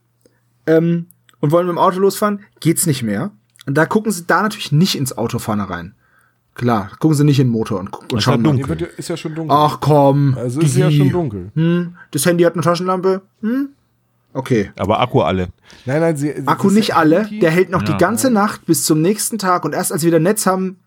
ähm, 0.66 1.08
und 1.42 1.52
wollen 1.52 1.68
mit 1.68 1.76
dem 1.76 1.78
Auto 1.78 2.00
losfahren. 2.00 2.40
Geht's 2.62 2.86
nicht 2.86 3.04
mehr. 3.04 3.32
Und 3.70 3.76
da 3.76 3.86
gucken 3.86 4.12
sie 4.12 4.24
da 4.26 4.42
natürlich 4.42 4.72
nicht 4.72 4.96
ins 4.98 5.16
Auto 5.16 5.38
vorne 5.38 5.70
rein. 5.70 5.94
Klar, 6.56 6.90
gucken 7.00 7.16
sie 7.16 7.24
nicht 7.24 7.40
in 7.40 7.48
den 7.50 7.52
Motor 7.52 7.80
und, 7.80 7.94
und 7.94 8.14
ist 8.18 8.24
schauen 8.24 8.44
ja 8.44 8.50
dunkel. 8.52 8.68
wird 8.70 8.82
ja- 8.82 8.88
ist 8.98 9.10
ja 9.10 9.16
schon 9.16 9.36
dunkel. 9.36 9.56
Ach 9.56 9.78
komm. 9.80 10.36
also 10.36 10.60
ist 10.60 10.76
ja 10.76 10.88
Digi. 10.90 10.98
schon 11.04 11.12
dunkel. 11.12 11.52
Hm, 11.54 11.96
das 12.10 12.26
Handy 12.26 12.44
hat 12.46 12.54
eine 12.56 12.64
Taschenlampe. 12.64 13.22
Hm? 13.42 13.70
Okay. 14.34 14.72
Aber 14.76 15.00
Akku 15.02 15.22
alle. 15.22 15.50
Nein, 15.86 16.02
nein, 16.02 16.18
sie, 16.18 16.34
Akku 16.48 16.72
nicht 16.72 16.96
alle. 16.96 17.30
Der 17.42 17.52
hält 17.52 17.70
noch 17.70 17.84
die 17.84 17.92
Ja. 17.92 17.98
ganze 18.00 18.32
Nacht 18.32 18.66
bis 18.66 18.86
zum 18.86 19.02
nächsten 19.04 19.38
Tag 19.38 19.66
und 19.66 19.74
erst 19.76 19.92
als 19.94 20.02
wir 20.02 20.08
wieder 20.08 20.20
Netz 20.20 20.48
haben, 20.48 20.78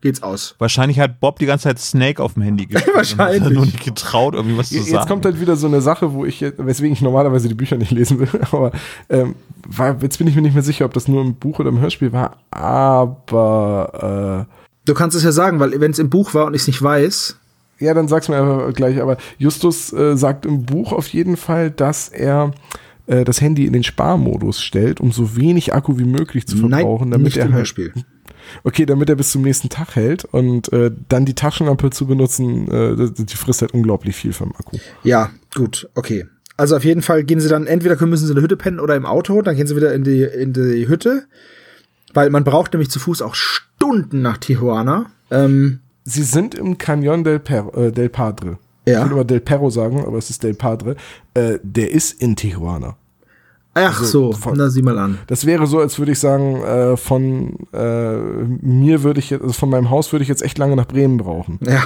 geht's 0.00 0.22
aus. 0.22 0.54
Wahrscheinlich 0.58 0.98
hat 1.00 1.20
Bob 1.20 1.38
die 1.38 1.46
ganze 1.46 1.64
Zeit 1.64 1.78
Snake 1.78 2.22
auf 2.22 2.34
dem 2.34 2.42
Handy 2.42 2.66
gespielt. 2.66 2.94
Wahrscheinlich. 2.96 3.40
Und 3.40 3.46
hat 3.46 3.52
nur 3.54 3.66
nicht 3.66 3.84
getraut, 3.84 4.34
irgendwie 4.34 4.58
was 4.58 4.68
zu 4.68 4.76
Jetzt 4.76 4.90
sagen. 4.90 5.08
kommt 5.08 5.24
halt 5.24 5.40
wieder 5.40 5.56
so 5.56 5.66
eine 5.66 5.80
Sache, 5.80 6.12
wo 6.12 6.24
ich, 6.24 6.40
jetzt- 6.40 6.58
weswegen 6.64 6.92
ich 6.92 7.00
normalerweise 7.02 7.48
die 7.48 7.54
Bücher 7.54 7.76
nicht 7.76 7.90
lesen 7.92 8.18
will, 8.20 8.28
aber 8.52 8.72
ähm, 9.08 9.34
war, 9.66 9.96
jetzt 10.02 10.18
bin 10.18 10.26
ich 10.26 10.34
mir 10.36 10.42
nicht 10.42 10.54
mehr 10.54 10.62
sicher, 10.62 10.84
ob 10.84 10.92
das 10.94 11.08
nur 11.08 11.22
im 11.22 11.34
Buch 11.34 11.58
oder 11.58 11.68
im 11.70 11.80
Hörspiel 11.80 12.12
war, 12.12 12.36
aber 12.50 14.46
Du 14.84 14.94
kannst 14.94 15.16
es 15.16 15.22
ja 15.22 15.32
sagen, 15.32 15.60
weil 15.60 15.78
wenn 15.80 15.90
es 15.90 15.98
im 15.98 16.08
Buch 16.08 16.32
war 16.32 16.46
und 16.46 16.54
ich 16.54 16.62
es 16.62 16.66
nicht 16.66 16.82
weiß, 16.82 17.36
äh, 17.80 17.84
ja, 17.84 17.94
dann 17.94 18.08
sag's 18.08 18.28
mir 18.28 18.36
einfach 18.40 18.72
gleich, 18.74 19.00
aber 19.02 19.18
Justus 19.38 19.92
äh, 19.92 20.16
sagt 20.16 20.46
im 20.46 20.64
Buch 20.64 20.92
auf 20.92 21.06
jeden 21.08 21.36
Fall, 21.36 21.70
dass 21.70 22.08
er 22.08 22.52
äh, 23.06 23.24
das 23.24 23.40
Handy 23.40 23.66
in 23.66 23.72
den 23.74 23.84
Sparmodus 23.84 24.60
stellt, 24.62 25.00
um 25.00 25.12
so 25.12 25.36
wenig 25.36 25.74
Akku 25.74 25.98
wie 25.98 26.04
möglich 26.04 26.46
zu 26.46 26.56
verbrauchen, 26.56 27.10
nein, 27.10 27.10
damit 27.12 27.24
nicht 27.26 27.36
er 27.36 27.44
im 27.44 27.52
halt, 27.52 27.58
Hörspiel. 27.60 27.92
Okay, 28.64 28.86
damit 28.86 29.08
er 29.08 29.16
bis 29.16 29.30
zum 29.32 29.42
nächsten 29.42 29.68
Tag 29.68 29.96
hält 29.96 30.24
und 30.24 30.72
äh, 30.72 30.90
dann 31.08 31.24
die 31.24 31.34
Taschenlampe 31.34 31.90
zu 31.90 32.06
benutzen, 32.06 32.68
äh, 32.68 33.10
die 33.16 33.36
frisst 33.36 33.62
halt 33.62 33.72
unglaublich 33.72 34.16
viel 34.16 34.32
vom 34.32 34.54
Akku. 34.56 34.78
Ja, 35.02 35.30
gut, 35.54 35.88
okay. 35.94 36.26
Also 36.56 36.76
auf 36.76 36.84
jeden 36.84 37.02
Fall 37.02 37.24
gehen 37.24 37.40
sie 37.40 37.48
dann, 37.48 37.66
entweder 37.66 37.94
müssen 38.06 38.26
sie 38.26 38.32
in 38.32 38.36
der 38.36 38.42
Hütte 38.42 38.56
pennen 38.56 38.80
oder 38.80 38.96
im 38.96 39.06
Auto, 39.06 39.42
dann 39.42 39.56
gehen 39.56 39.66
sie 39.66 39.76
wieder 39.76 39.94
in 39.94 40.02
die, 40.02 40.22
in 40.22 40.52
die 40.52 40.88
Hütte, 40.88 41.26
weil 42.14 42.30
man 42.30 42.44
braucht 42.44 42.72
nämlich 42.72 42.90
zu 42.90 42.98
Fuß 42.98 43.22
auch 43.22 43.34
Stunden 43.34 44.22
nach 44.22 44.38
Tijuana. 44.38 45.06
Ähm, 45.30 45.80
Sie 46.04 46.22
sind 46.22 46.54
im 46.54 46.78
Canyon 46.78 47.22
del, 47.22 47.38
per 47.38 47.76
äh, 47.76 47.92
del 47.92 48.08
Padre. 48.08 48.58
Ja. 48.86 49.00
Ich 49.00 49.04
will 49.04 49.12
immer 49.12 49.24
Del 49.24 49.40
Perro 49.40 49.68
sagen, 49.68 50.04
aber 50.04 50.16
es 50.16 50.30
ist 50.30 50.42
Del 50.42 50.54
Padre. 50.54 50.96
Äh, 51.34 51.58
der 51.62 51.90
ist 51.90 52.22
in 52.22 52.36
Tijuana. 52.36 52.96
Ach 53.74 54.02
so, 54.02 54.32
von- 54.32 54.56
na 54.56 54.68
sieh 54.70 54.82
mal 54.82 54.98
an. 54.98 55.18
Das 55.28 55.46
wäre 55.46 55.66
so, 55.66 55.78
als 55.78 55.98
würde 55.98 56.12
ich 56.12 56.18
sagen, 56.18 56.62
äh, 56.62 56.96
von 56.96 57.56
äh, 57.72 58.16
mir 58.16 59.02
würde 59.02 59.20
ich 59.20 59.30
jetzt, 59.30 59.42
also 59.42 59.52
von 59.52 59.70
meinem 59.70 59.90
Haus 59.90 60.12
würde 60.12 60.22
ich 60.22 60.28
jetzt 60.28 60.42
echt 60.42 60.58
lange 60.58 60.76
nach 60.76 60.86
Bremen 60.86 61.16
brauchen. 61.18 61.58
Ja, 61.62 61.84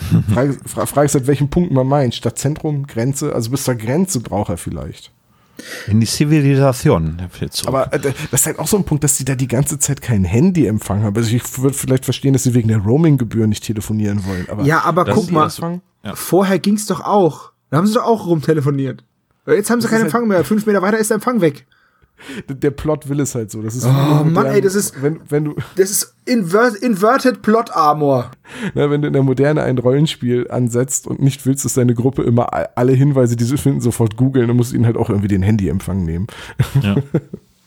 Frage, 0.32 0.56
fra 0.64 0.86
frage 0.86 1.06
ist, 1.06 1.14
halt, 1.14 1.26
welchen 1.26 1.50
Punkt 1.50 1.72
man 1.72 1.86
meint. 1.86 2.14
Stadtzentrum, 2.14 2.86
Grenze, 2.86 3.34
also 3.34 3.50
bis 3.50 3.64
zur 3.64 3.74
Grenze 3.74 4.20
braucht 4.20 4.50
er 4.50 4.56
vielleicht. 4.56 5.12
In 5.88 5.98
die 5.98 6.06
Zivilisation. 6.06 7.20
Aber 7.66 7.92
äh, 7.92 7.98
das 7.98 8.14
ist 8.30 8.46
halt 8.46 8.60
auch 8.60 8.68
so 8.68 8.76
ein 8.76 8.84
Punkt, 8.84 9.02
dass 9.02 9.16
die 9.16 9.24
da 9.24 9.34
die 9.34 9.48
ganze 9.48 9.80
Zeit 9.80 10.00
kein 10.00 10.22
Handyempfang 10.22 11.02
haben. 11.02 11.16
Also 11.16 11.34
ich 11.34 11.58
würde 11.60 11.74
vielleicht 11.76 12.04
verstehen, 12.04 12.32
dass 12.32 12.44
sie 12.44 12.54
wegen 12.54 12.68
der 12.68 12.78
Roaming-Gebühr 12.78 13.48
nicht 13.48 13.64
telefonieren 13.64 14.24
wollen. 14.24 14.46
Aber 14.48 14.62
ja 14.62 14.82
aber 14.84 15.04
guck 15.04 15.32
mal? 15.32 15.50
Ja. 16.04 16.14
vorher 16.14 16.60
ging's 16.60 16.86
doch 16.86 17.00
auch. 17.00 17.50
Da 17.70 17.78
haben 17.78 17.86
sie 17.88 17.94
doch 17.94 18.04
auch 18.04 18.26
rumtelefoniert. 18.28 19.02
Jetzt 19.54 19.70
haben 19.70 19.80
sie 19.80 19.84
Das 19.84 19.90
keinen 19.90 20.02
halt- 20.02 20.12
Empfang 20.14 20.28
mehr. 20.28 20.44
Fünf 20.44 20.66
Meter 20.66 20.82
weiter 20.82 20.98
ist 20.98 21.10
der 21.10 21.16
Empfang 21.16 21.40
weg. 21.40 21.66
der 22.48 22.72
Plot 22.72 23.08
will 23.08 23.20
es 23.20 23.36
halt 23.36 23.50
so. 23.52 23.62
Das 23.62 23.76
ist 23.76 23.84
Oh, 23.86 24.24
Mann, 24.24 24.46
ey, 24.46 24.60
das 24.60 24.74
ist- 24.74 25.00
wenn, 25.02 25.20
wenn 25.28 25.44
du 25.44 25.54
Das 25.76 25.90
ist 25.90 26.14
Inver 26.24 26.72
Inverted 26.82 27.42
Plot 27.42 27.70
Armor. 27.70 28.32
Na, 28.74 28.90
wenn 28.90 29.02
du 29.02 29.06
in 29.06 29.12
der 29.12 29.22
Moderne 29.22 29.62
ein 29.62 29.78
Rollenspiel 29.78 30.50
ansetzt 30.50 31.06
und 31.06 31.20
nicht 31.20 31.46
willst, 31.46 31.64
dass 31.64 31.74
deine 31.74 31.94
Gruppe 31.94 32.24
immer 32.24 32.52
a- 32.52 32.68
alle 32.74 32.92
Hinweise, 32.92 33.36
die 33.36 33.44
sie 33.44 33.56
finden, 33.56 33.80
sofort 33.80 34.16
googeln, 34.16 34.48
dann 34.48 34.56
musst 34.56 34.72
du 34.72 34.76
ihnen 34.76 34.84
halt 34.86 34.96
auch 34.96 35.10
irgendwie 35.10 35.28
den 35.28 35.42
Handyempfang 35.42 36.04
nehmen. 36.04 36.26
ja. 36.82 36.96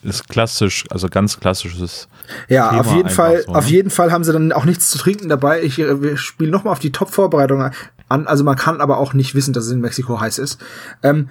Ist 0.04 0.28
klassisch, 0.28 0.84
also 0.90 1.08
ganz 1.10 1.40
klassisches. 1.40 2.08
Ja, 2.50 2.70
Thema 2.70 2.82
auf 2.82 2.96
jeden 2.96 3.10
Fall, 3.10 3.44
so, 3.44 3.54
auf 3.54 3.66
ne? 3.68 3.72
jeden 3.72 3.90
Fall 3.92 4.12
haben 4.12 4.24
sie 4.24 4.34
dann 4.34 4.52
auch 4.52 4.66
nichts 4.66 4.90
zu 4.90 4.98
trinken 4.98 5.30
dabei. 5.30 5.62
Ich 5.62 5.78
äh, 5.80 6.18
spiele 6.18 6.50
noch 6.52 6.64
mal 6.64 6.72
auf 6.72 6.80
die 6.80 6.92
Top-Vorbereitung 6.92 7.62
an. 8.10 8.28
Also 8.28 8.44
man 8.44 8.56
kann 8.58 8.82
aber 8.82 8.98
auch 8.98 9.14
nicht 9.14 9.36
wissen, 9.36 9.54
dass 9.54 9.66
es 9.68 9.72
in 9.72 9.80
Mexiko 9.80 10.20
heiß 10.20 10.40
ist. 10.40 10.60
Ähm, 11.04 11.30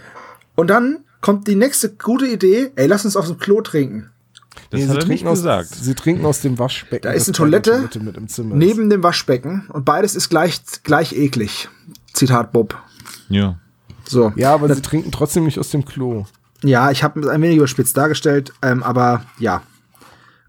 und 0.56 0.68
dann 0.68 1.04
kommt 1.20 1.46
die 1.48 1.56
nächste 1.56 1.90
gute 1.90 2.26
Idee. 2.26 2.72
Ey, 2.76 2.86
lass 2.86 3.04
uns 3.04 3.16
auf 3.16 3.26
dem 3.26 3.38
Klo 3.38 3.60
trinken. 3.60 4.10
Das 4.70 4.80
Nee, 4.80 4.88
hat 4.88 4.98
er 4.98 5.06
nicht 5.06 5.26
aus, 5.26 5.38
gesagt. 5.38 5.68
Sie 5.74 5.94
trinken 5.94 6.24
aus 6.24 6.40
dem 6.40 6.58
Waschbecken. 6.58 7.02
Da 7.02 7.12
ist 7.12 7.28
das 7.28 7.40
eine 7.40 7.50
keine 7.50 7.62
Toilette 7.62 8.00
mit 8.00 8.16
im 8.16 8.28
Zimmer 8.28 8.56
Neben 8.56 8.90
dem 8.90 9.02
Waschbecken. 9.02 9.66
Und 9.72 9.84
beides 9.84 10.14
ist 10.14 10.28
gleich, 10.28 10.60
gleich 10.82 11.12
eklig. 11.12 11.68
Zitat 12.12 12.52
Bob. 12.52 12.76
Ja. 13.28 13.58
So. 14.06 14.28
Ist. 14.28 14.38
Ja, 14.38 14.54
aber 14.54 14.74
sie 14.74 14.82
trinken 14.82 15.12
trotzdem 15.12 15.44
nicht 15.44 15.58
aus 15.58 15.70
dem 15.70 15.84
Klo. 15.84 16.24
Ja, 16.62 16.90
ich 16.90 17.02
habe 17.02 17.20
es 17.20 17.26
ein 17.26 17.40
wenig 17.42 17.56
überspitzt 17.56 17.96
dargestellt, 17.96 18.52
ähm, 18.62 18.82
aber 18.82 19.24
ja. 19.38 19.62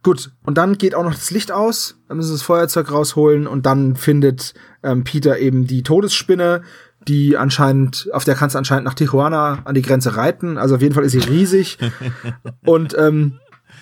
Gut, 0.03 0.31
und 0.43 0.57
dann 0.57 0.79
geht 0.79 0.95
auch 0.95 1.03
noch 1.03 1.13
das 1.13 1.29
Licht 1.29 1.51
aus, 1.51 1.95
dann 2.07 2.17
müssen 2.17 2.29
sie 2.29 2.33
das 2.33 2.41
Feuerzeug 2.41 2.91
rausholen 2.91 3.45
und 3.45 3.67
dann 3.67 3.95
findet 3.95 4.55
ähm, 4.81 5.03
Peter 5.03 5.37
eben 5.37 5.67
die 5.67 5.83
Todesspinne, 5.83 6.63
die 7.07 7.37
anscheinend, 7.37 8.09
auf 8.13 8.23
der 8.23 8.35
kannst 8.35 8.55
du 8.55 8.57
anscheinend 8.57 8.85
nach 8.85 8.93
Tijuana 8.93 9.59
an 9.65 9.75
die 9.75 9.81
Grenze 9.81 10.15
reiten. 10.15 10.57
Also 10.57 10.75
auf 10.75 10.81
jeden 10.81 10.93
Fall 10.93 11.03
ist 11.03 11.13
sie 11.13 11.19
riesig. 11.19 11.77
und 12.65 12.95
ähm, 12.97 13.39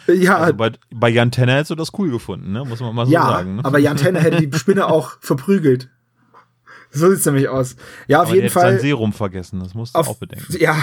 ja, 0.07 0.37
Also 0.37 0.53
bei, 0.55 0.71
bei 0.93 1.09
Jan 1.09 1.31
Tenner 1.31 1.53
hättest 1.53 1.71
du 1.71 1.75
das 1.75 1.91
cool 1.97 2.09
gefunden, 2.09 2.51
ne? 2.51 2.65
muss 2.65 2.79
man 2.79 2.95
mal 2.95 3.05
so 3.05 3.11
ja, 3.11 3.23
sagen. 3.23 3.57
Ne? 3.57 3.65
aber 3.65 3.79
Jan 3.79 3.97
Tenner 3.97 4.19
hätte 4.19 4.45
die 4.45 4.57
Spinne 4.57 4.87
auch 4.87 5.17
verprügelt. 5.21 5.89
So 6.91 7.11
sieht's 7.11 7.25
nämlich 7.25 7.47
aus. 7.47 7.75
Ja, 8.07 8.21
auf 8.21 8.27
Aber 8.27 8.35
der 8.35 8.43
jeden 8.43 8.55
hat 8.55 8.61
sein 8.61 8.73
Fall. 8.73 8.79
Serum 8.79 9.13
vergessen, 9.13 9.59
das 9.59 9.75
musst 9.75 9.93
du 9.93 9.99
auch 9.99 10.07
Auf, 10.07 10.19
bedenken. 10.19 10.55
ja, 10.59 10.75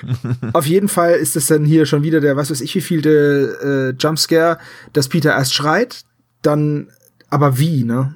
auf 0.52 0.66
jeden 0.66 0.88
Fall 0.88 1.14
ist 1.14 1.34
es 1.34 1.46
dann 1.46 1.64
hier 1.64 1.84
schon 1.84 2.04
wieder 2.04 2.20
der, 2.20 2.36
was 2.36 2.50
weiß 2.50 2.60
ich, 2.60 2.74
wie 2.76 2.80
vielte 2.80 3.94
äh, 3.98 4.00
Jumpscare, 4.00 4.58
dass 4.92 5.08
Peter 5.08 5.30
erst 5.32 5.54
schreit, 5.54 6.02
dann, 6.42 6.90
aber 7.28 7.58
wie, 7.58 7.82
ne? 7.82 8.14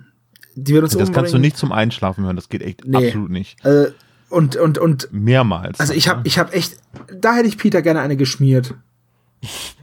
Die 0.55 0.75
wird 0.75 0.85
uns 0.85 0.93
Das 0.93 1.01
kannst 1.13 1.17
du 1.17 1.21
umbringen. 1.37 1.43
nicht 1.43 1.57
zum 1.57 1.73
Einschlafen 1.73 2.25
hören, 2.25 2.37
das 2.37 2.49
geht 2.49 2.63
echt 2.63 2.85
Nee. 2.87 3.07
absolut 3.07 3.31
nicht. 3.31 3.65
Äh, 3.65 3.87
und, 4.29 4.57
und, 4.57 4.79
und, 4.79 5.09
Mehrmals. 5.13 5.79
also 5.81 5.93
ich 5.93 6.09
habe 6.09 6.23
ich 6.25 6.39
hab 6.39 6.55
echt, 6.55 6.77
da 7.15 7.35
hätte 7.35 7.49
ich 7.49 7.59
Peter 7.59 7.83
gerne 7.83 8.01
eine 8.01 8.17
geschmiert. 8.17 8.75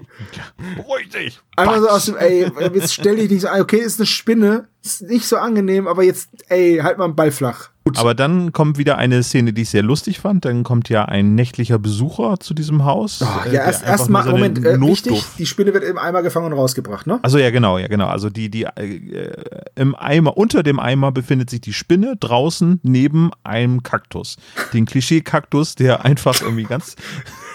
Beruhig 0.76 1.10
dich! 1.10 1.40
Einmal 1.56 1.82
so 1.82 1.90
aus 1.90 2.06
dem, 2.06 2.18
ey, 2.18 2.52
jetzt 2.74 2.94
stell 2.94 3.16
dich 3.18 3.30
nicht 3.30 3.42
so 3.42 3.48
ein, 3.48 3.62
okay, 3.62 3.78
ist 3.78 4.00
eine 4.00 4.08
Spinne, 4.08 4.68
ist 4.84 5.02
nicht 5.02 5.26
so 5.26 5.38
angenehm, 5.38 5.88
aber 5.88 6.04
jetzt, 6.04 6.30
ey, 6.50 6.80
halt 6.82 6.98
mal 6.98 7.06
einen 7.06 7.16
Ball 7.16 7.32
flach. 7.32 7.70
Gut. 7.90 7.98
Aber 7.98 8.14
dann 8.14 8.52
kommt 8.52 8.78
wieder 8.78 9.00
eine 9.00 9.24
Szene, 9.24 9.52
die 9.52 9.64
ich 9.64 9.72
sehr 9.72 9.82
lustig 9.82 10.20
fand. 10.20 10.46
Dann 10.46 10.64
kommt 10.64 10.90
ja 10.90 11.06
ein 11.06 11.34
nächtlicher 11.34 11.80
Besucher 11.80 12.40
zu 12.40 12.54
diesem 12.54 12.86
Haus. 12.86 13.20
Oh, 13.24 13.26
ja, 13.46 13.50
der 13.50 13.64
erst, 13.64 13.84
einfach 13.84 14.10
mal, 14.10 14.30
Moment, 14.30 14.64
äh, 14.64 14.80
wichtig, 14.80 15.24
die 15.40 15.48
Spinne 15.48 15.74
wird 15.74 15.84
im 15.86 15.98
Eimer 15.98 16.22
gefangen 16.22 16.46
und 16.48 16.54
rausgebracht, 16.54 17.08
ne? 17.08 17.18
Also 17.24 17.40
ja, 17.40 17.50
genau, 17.50 17.80
ja, 17.80 17.88
genau. 17.88 18.06
Also 18.06 18.30
die, 18.30 18.50
die 18.50 18.66
äh, 18.66 18.86
äh, 18.86 19.34
im 19.76 19.96
Eimer, 19.96 20.38
unter 20.38 20.62
dem 20.62 20.80
Eimer 20.80 21.12
befindet 21.12 21.50
sich 21.50 21.62
die 21.62 21.74
Spinne 21.74 22.16
draußen 22.20 22.80
neben 22.84 23.32
einem 23.44 23.82
Kaktus. 23.82 24.38
Den 24.72 24.86
Klischee-Kaktus, 24.86 25.74
der 25.74 26.06
einfach 26.06 26.42
irgendwie 26.42 26.66
ganz 26.66 26.96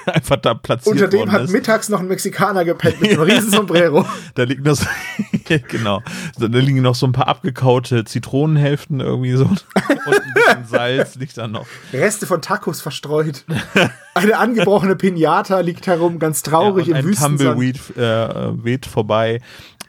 einfach 0.13 0.37
da 0.37 0.55
platziert 0.55 0.95
Unter 0.95 1.09
dem 1.09 1.31
hat 1.33 1.43
ist. 1.43 1.51
mittags 1.51 1.89
noch 1.89 2.01
ein 2.01 2.09
Mexikaner 2.09 2.65
gepennt 2.65 3.01
mit 3.01 3.11
einem 3.13 3.23
riesen 3.23 3.51
Sombrero. 3.51 4.07
Da 4.35 4.45
liegt 4.45 4.65
noch 4.65 4.75
so, 4.75 4.87
genau, 5.69 6.03
da 6.39 6.47
liegen 6.47 6.83
noch 6.83 6.95
so 6.95 7.07
ein 7.07 7.13
paar 7.13 7.29
abgekaute 7.29 8.05
Zitronenhälften 8.05 9.01
irgendwie 9.01 9.35
so 9.35 9.45
und 9.45 9.65
ein 9.75 10.35
bisschen 10.35 10.65
Salz 10.67 11.15
liegt 11.17 11.39
da 11.39 11.49
noch. 11.49 11.67
Reste 11.93 12.27
von 12.27 12.43
Tacos 12.43 12.81
verstreut. 12.81 13.45
Eine 14.15 14.39
angebrochene 14.39 14.97
Pinata 14.97 15.61
liegt 15.61 15.87
herum, 15.87 16.19
ganz 16.19 16.43
traurig 16.43 16.87
ja, 16.87 16.95
und 16.95 17.01
im 17.01 17.07
ein 17.07 17.11
Wüstensand. 17.11 17.41
Tumbleweed 17.41 17.97
äh, 17.97 18.65
weht 18.65 18.87
vorbei. 18.87 19.41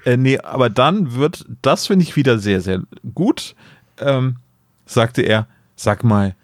Äh, 0.05 0.17
nee, 0.17 0.39
aber 0.39 0.69
dann 0.69 1.15
wird, 1.15 1.45
das 1.61 1.87
finde 1.87 2.03
ich 2.03 2.15
wieder 2.15 2.37
sehr, 2.37 2.61
sehr 2.61 2.81
gut, 3.13 3.55
ähm, 3.99 4.37
sagte 4.85 5.23
er, 5.23 5.47
sag 5.75 6.03
mal, 6.03 6.35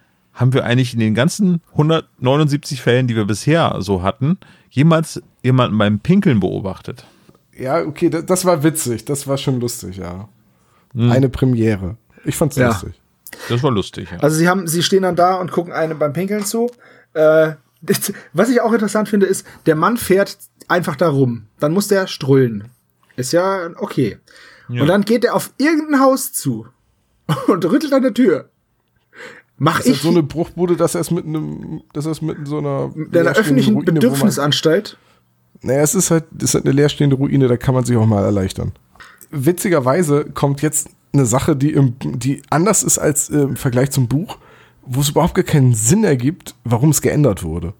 haben 0.41 0.53
wir 0.53 0.65
eigentlich 0.65 0.93
in 0.93 0.99
den 0.99 1.15
ganzen 1.15 1.61
179 1.71 2.81
Fällen, 2.81 3.07
die 3.07 3.15
wir 3.15 3.25
bisher 3.25 3.77
so 3.79 4.03
hatten, 4.03 4.37
jemals 4.69 5.21
jemanden 5.43 5.77
beim 5.77 5.99
Pinkeln 5.99 6.39
beobachtet? 6.39 7.05
Ja, 7.57 7.81
okay, 7.81 8.09
das, 8.09 8.25
das 8.25 8.43
war 8.45 8.63
witzig. 8.63 9.05
Das 9.05 9.27
war 9.27 9.37
schon 9.37 9.59
lustig, 9.59 9.97
ja. 9.97 10.27
Eine 10.97 11.29
Premiere. 11.29 11.95
Ich 12.25 12.35
fand's 12.35 12.55
Ja. 12.57 12.67
lustig. 12.67 12.99
Das 13.47 13.63
war 13.63 13.71
lustig, 13.71 14.09
ja. 14.11 14.17
Also 14.19 14.35
sie 14.35 14.49
haben, 14.49 14.67
sie 14.67 14.83
stehen 14.83 15.03
dann 15.03 15.15
da 15.15 15.35
und 15.35 15.51
gucken 15.51 15.71
einem 15.71 15.97
beim 15.97 16.11
Pinkeln 16.11 16.43
zu. 16.43 16.69
Äh, 17.13 17.53
das, 17.81 18.11
was 18.33 18.49
ich 18.49 18.61
auch 18.61 18.73
interessant 18.73 19.09
finde, 19.09 19.25
ist, 19.25 19.45
der 19.65 19.75
Mann 19.75 19.97
fährt 19.97 20.37
einfach 20.67 20.95
da 20.95 21.09
rum. 21.09 21.45
Dann 21.59 21.71
muss 21.71 21.87
der 21.87 22.07
strullen. 22.07 22.65
Ist 23.15 23.31
ja 23.31 23.69
okay. 23.77 24.17
Ja. 24.69 24.81
Und 24.81 24.87
dann 24.87 25.03
geht 25.03 25.23
er 25.25 25.35
auf 25.35 25.51
irgendein 25.57 25.99
Haus 26.01 26.33
zu 26.33 26.67
und 27.47 27.65
rüttelt 27.65 27.93
an 27.93 28.03
der 28.03 28.13
Tür. 28.13 28.49
Mach 29.63 29.79
ist 29.79 29.85
ich 29.85 29.93
halt 29.93 30.01
so 30.01 30.09
eine 30.09 30.23
Bruchbude, 30.23 30.75
dass 30.75 30.95
er 30.95 31.01
es 31.01 31.11
mit 31.11 31.23
einem, 31.23 31.81
dass 31.93 32.05
er 32.07 32.13
es 32.13 32.21
mit 32.23 32.47
so 32.47 32.57
einer 32.57 32.91
einer 33.13 33.29
öffentlichen 33.29 33.75
Ruine, 33.75 33.85
wo 33.87 33.91
man- 33.91 33.93
Bedürfnisanstalt. 33.93 34.97
Naja, 35.61 35.81
es 35.81 35.93
ist 35.93 36.09
halt, 36.09 36.23
es 36.39 36.45
ist 36.45 36.53
halt 36.55 36.65
eine 36.65 36.73
leerstehende 36.73 37.15
Ruine, 37.15 37.47
da 37.47 37.57
kann 37.57 37.75
man 37.75 37.85
sich 37.85 37.95
auch 37.95 38.07
mal 38.07 38.23
erleichtern. 38.23 38.71
Witzigerweise 39.29 40.25
kommt 40.33 40.63
jetzt 40.63 40.89
eine 41.13 41.27
Sache, 41.27 41.55
die, 41.55 41.73
im, 41.73 41.93
die 42.01 42.41
anders 42.49 42.81
ist 42.81 42.97
als 42.97 43.29
äh, 43.29 43.37
im 43.41 43.55
Vergleich 43.55 43.91
zum 43.91 44.07
Buch, 44.07 44.39
wo 44.83 45.01
es 45.01 45.09
überhaupt 45.09 45.35
gar 45.35 45.43
keinen 45.43 45.75
Sinn 45.75 46.03
ergibt, 46.03 46.55
warum 46.63 46.89
es 46.89 47.03
geändert 47.03 47.43
wurde. 47.43 47.73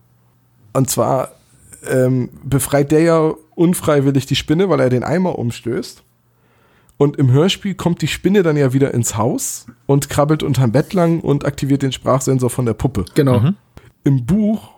Und 0.74 0.88
zwar 0.88 1.32
ähm, 1.90 2.30
befreit 2.44 2.92
der 2.92 3.02
ja 3.02 3.34
unfreiwillig 3.56 4.28
die 4.28 4.36
Spinne, 4.36 4.70
weil 4.70 4.80
er 4.82 4.90
den 4.92 5.04
Eimer 5.04 5.40
umstößt. 5.40 6.04
Und 7.02 7.18
im 7.18 7.32
Hörspiel 7.32 7.74
kommt 7.74 8.04
die 8.04 8.08
Spinne 8.08 8.44
dann 8.44 8.58
ja 8.58 8.74
wieder 8.74 8.94
ins 8.94 9.18
Haus 9.18 9.66
und 9.88 10.08
krabbelt 10.08 10.44
unterm 10.44 10.72
Bett 10.72 10.94
lang 10.94 11.20
und 11.22 11.46
aktiviert 11.46 11.82
den 11.82 11.92
Sprachsensor 11.92 12.52
von 12.52 12.68
der 12.68 12.76
Puppe. 12.76 13.06
Genau. 13.16 13.54
Im 14.04 14.28
Buch 14.28 14.70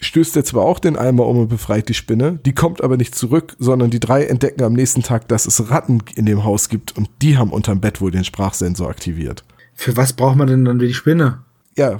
stößt 0.00 0.34
er 0.34 0.44
zwar 0.44 0.64
auch 0.64 0.80
den 0.80 0.96
Eimer 0.96 1.28
um 1.28 1.38
und 1.38 1.46
befreit 1.46 1.88
die 1.88 1.94
Spinne, 1.94 2.40
die 2.44 2.54
kommt 2.54 2.82
aber 2.82 2.96
nicht 2.96 3.14
zurück, 3.14 3.54
sondern 3.60 3.90
die 3.90 4.00
drei 4.00 4.24
entdecken 4.24 4.64
am 4.64 4.72
nächsten 4.72 5.04
Tag, 5.04 5.28
dass 5.28 5.46
es 5.46 5.70
Ratten 5.70 6.02
in 6.16 6.26
dem 6.26 6.42
Haus 6.42 6.68
gibt 6.68 6.96
und 6.96 7.08
die 7.22 7.38
haben 7.38 7.52
unterm 7.52 7.80
Bett 7.80 8.00
wohl 8.00 8.10
den 8.10 8.24
Sprachsensor 8.24 8.88
aktiviert. 8.90 9.44
Für 9.74 9.96
was 9.96 10.12
braucht 10.12 10.34
man 10.34 10.48
denn 10.48 10.64
dann 10.64 10.80
die 10.80 10.92
Spinne? 10.92 11.44
Ja, 11.78 11.98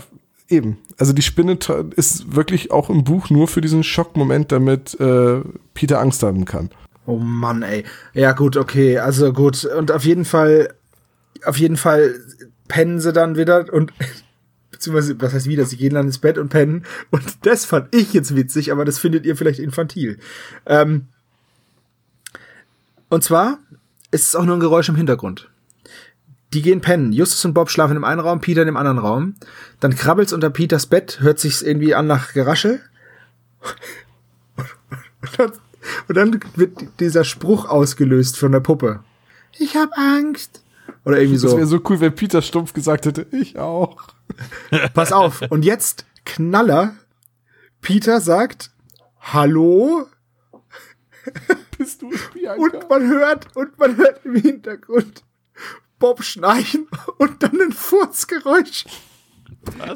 eben. 0.48 0.78
Also 0.98 1.12
die 1.12 1.22
Spinne 1.22 1.60
ist 1.94 2.34
wirklich 2.34 2.72
auch 2.72 2.90
im 2.90 3.04
Buch 3.04 3.30
nur 3.30 3.46
für 3.46 3.60
diesen 3.60 3.84
Schockmoment, 3.84 4.50
damit 4.50 4.98
äh, 4.98 5.42
Peter 5.74 6.00
Angst 6.00 6.24
haben 6.24 6.44
kann. 6.44 6.70
Oh 7.06 7.18
Mann, 7.18 7.62
ey. 7.62 7.84
Ja, 8.12 8.32
gut, 8.32 8.56
okay. 8.56 8.98
Also 8.98 9.32
gut. 9.32 9.64
Und 9.64 9.92
auf 9.92 10.04
jeden 10.04 10.24
Fall, 10.24 10.74
auf 11.44 11.58
jeden 11.58 11.76
Fall 11.76 12.14
pennen 12.68 13.00
sie 13.00 13.12
dann 13.12 13.36
wieder 13.36 13.72
und, 13.72 13.92
beziehungsweise, 14.70 15.20
was 15.20 15.34
heißt 15.34 15.46
wieder? 15.46 15.64
Sie 15.64 15.76
gehen 15.76 15.94
dann 15.94 16.06
ins 16.06 16.18
Bett 16.18 16.38
und 16.38 16.48
pennen. 16.48 16.84
Und 17.10 17.46
das 17.46 17.64
fand 17.64 17.94
ich 17.94 18.12
jetzt 18.12 18.34
witzig, 18.34 18.72
aber 18.72 18.84
das 18.84 18.98
findet 18.98 19.26
ihr 19.26 19.36
vielleicht 19.36 19.60
infantil. 19.60 20.18
Ähm, 20.66 21.08
und 23.08 23.22
zwar 23.22 23.58
ist 24.10 24.28
es 24.28 24.36
auch 24.36 24.44
nur 24.44 24.56
ein 24.56 24.60
Geräusch 24.60 24.88
im 24.88 24.96
Hintergrund. 24.96 25.50
Die 26.52 26.62
gehen 26.62 26.80
pennen. 26.80 27.12
Justus 27.12 27.44
und 27.44 27.52
Bob 27.52 27.68
schlafen 27.68 27.96
im 27.96 28.04
einen 28.04 28.20
Raum, 28.20 28.40
Peter 28.40 28.62
in 28.62 28.66
dem 28.66 28.76
anderen 28.76 28.98
Raum. 28.98 29.34
Dann 29.80 29.96
krabbelt's 29.96 30.32
unter 30.32 30.50
Peters 30.50 30.86
Bett, 30.86 31.20
hört 31.20 31.40
sich's 31.40 31.62
irgendwie 31.62 31.94
an 31.94 32.06
nach 32.06 32.32
Geraschel. 32.32 32.80
Und 34.56 35.38
dann, 35.38 35.52
und 36.08 36.16
dann 36.16 36.40
wird 36.56 37.00
dieser 37.00 37.24
Spruch 37.24 37.66
ausgelöst 37.68 38.38
von 38.38 38.52
der 38.52 38.60
Puppe. 38.60 39.00
Ich 39.58 39.76
hab 39.76 39.90
Angst. 39.96 40.62
Oder 41.04 41.18
irgendwie 41.18 41.40
Das 41.40 41.50
so. 41.50 41.56
wäre 41.56 41.66
so 41.66 41.80
cool, 41.88 42.00
wenn 42.00 42.14
Peter 42.14 42.42
stumpf 42.42 42.72
gesagt 42.72 43.06
hätte, 43.06 43.26
ich 43.30 43.58
auch. 43.58 43.96
Pass 44.94 45.12
auf. 45.12 45.42
Und 45.50 45.64
jetzt 45.64 46.06
Knaller. 46.24 46.94
Peter 47.80 48.20
sagt 48.20 48.70
Hallo 49.20 50.06
Bist 51.78 52.02
du 52.02 52.10
Bianca? 52.32 52.62
und 52.62 52.88
man 52.90 53.08
hört 53.08 53.56
und 53.56 53.78
man 53.78 53.96
hört 53.96 54.24
im 54.24 54.34
Hintergrund 54.36 55.24
Bob 55.98 56.22
schnarchen 56.22 56.86
und 57.18 57.42
dann 57.42 57.58
ein 57.60 57.72
Furzgeräusch. 57.72 58.84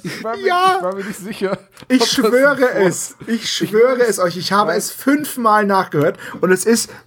Ich 0.02 0.24
war, 0.24 0.36
mir, 0.36 0.46
Ja. 0.46 0.74
ich 0.78 0.82
war 0.84 0.94
mir 0.94 1.04
nicht 1.04 1.18
sicher. 1.18 1.58
Ich 1.88 2.04
schwöre 2.10 2.70
es. 2.74 3.16
Ich 3.26 3.50
schwöre 3.52 4.02
es 4.06 4.18
euch. 4.18 4.36
Ich 4.36 4.52
habe 4.52 4.72
es 4.74 4.90
fünfmal 4.90 5.64
nachgehört 5.66 6.18
und 6.40 6.50
es 6.52 6.64
ist. 6.64 6.90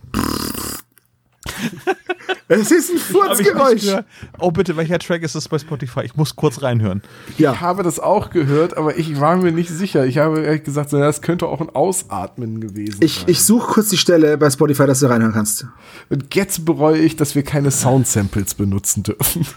Es 2.48 2.70
ist 2.70 2.90
ein 2.90 2.98
ich 2.98 3.02
Furzgeräusch. 3.04 3.96
Oh 4.38 4.52
bitte, 4.52 4.76
welcher 4.76 5.00
Track 5.00 5.24
ist 5.24 5.36
das 5.36 5.48
bei 5.48 5.58
Spotify? 5.58 6.02
Ich 6.02 6.18
muss 6.18 6.36
kurz 6.36 6.62
reinhören. 6.62 7.02
Ja. 7.38 7.54
Ich 7.54 7.62
habe 7.62 7.82
das 7.82 7.98
auch 7.98 8.30
gehört, 8.30 8.76
aber 8.76 8.98
ich 8.98 9.22
war 9.22 9.38
mir 9.38 9.54
nicht 9.54 9.70
sicher. 9.70 10.06
Ich 10.06 10.18
habe 10.18 10.42
ehrlich 10.42 10.64
gesagt, 10.64 10.92
das 10.92 11.22
könnte 11.22 11.48
auch 11.48 11.62
ein 11.62 11.70
Ausatmen 11.70 12.60
gewesen 12.60 12.98
Ich, 13.00 13.20
sein. 13.20 13.24
ich 13.28 13.44
suche 13.46 13.72
kurz 13.76 13.88
die 13.90 13.98
Stelle 13.98 14.38
bei 14.38 14.50
Spotify, 14.50 14.86
dass 14.86 15.00
du 15.00 15.06
reinhören 15.08 15.32
kannst. 15.34 15.66
Und 16.10 16.36
jetzt 16.36 16.66
bereue 16.66 16.98
ich, 16.98 17.16
dass 17.16 17.36
wir 17.36 17.44
keine 17.44 17.72
Sound-Samples 17.72 18.56
benutzen 18.56 19.04
dürfen. 19.04 19.48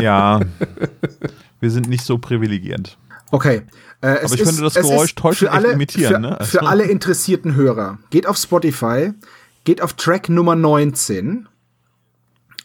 Ja, 0.00 0.40
wir 1.64 1.70
sind 1.70 1.88
nicht 1.88 2.04
so 2.04 2.18
privilegierend. 2.18 2.98
Okay. 3.30 3.62
Äh, 4.02 4.08
Aber 4.08 4.24
ich 4.26 4.34
ist, 4.34 4.44
könnte 4.46 4.60
das 4.62 4.74
Geräusch 4.74 5.14
täuschend 5.14 5.48
für 5.48 5.54
alle, 5.56 5.72
imitieren, 5.72 6.12
Für, 6.12 6.20
ne? 6.20 6.38
Also- 6.38 6.50
für 6.58 6.66
alle 6.66 6.84
interessierten 6.84 7.54
Hörer. 7.56 7.98
Geht 8.10 8.26
auf 8.26 8.36
Spotify, 8.36 9.12
geht 9.64 9.80
auf 9.80 9.94
Track 9.94 10.28
Nummer 10.28 10.54
19 10.54 11.48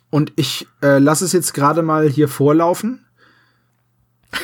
und 0.10 0.34
ich 0.36 0.68
äh, 0.84 1.00
lasse 1.00 1.24
es 1.24 1.32
jetzt 1.32 1.54
gerade 1.54 1.82
mal 1.82 2.10
hier 2.10 2.28
vorlaufen. 2.28 3.06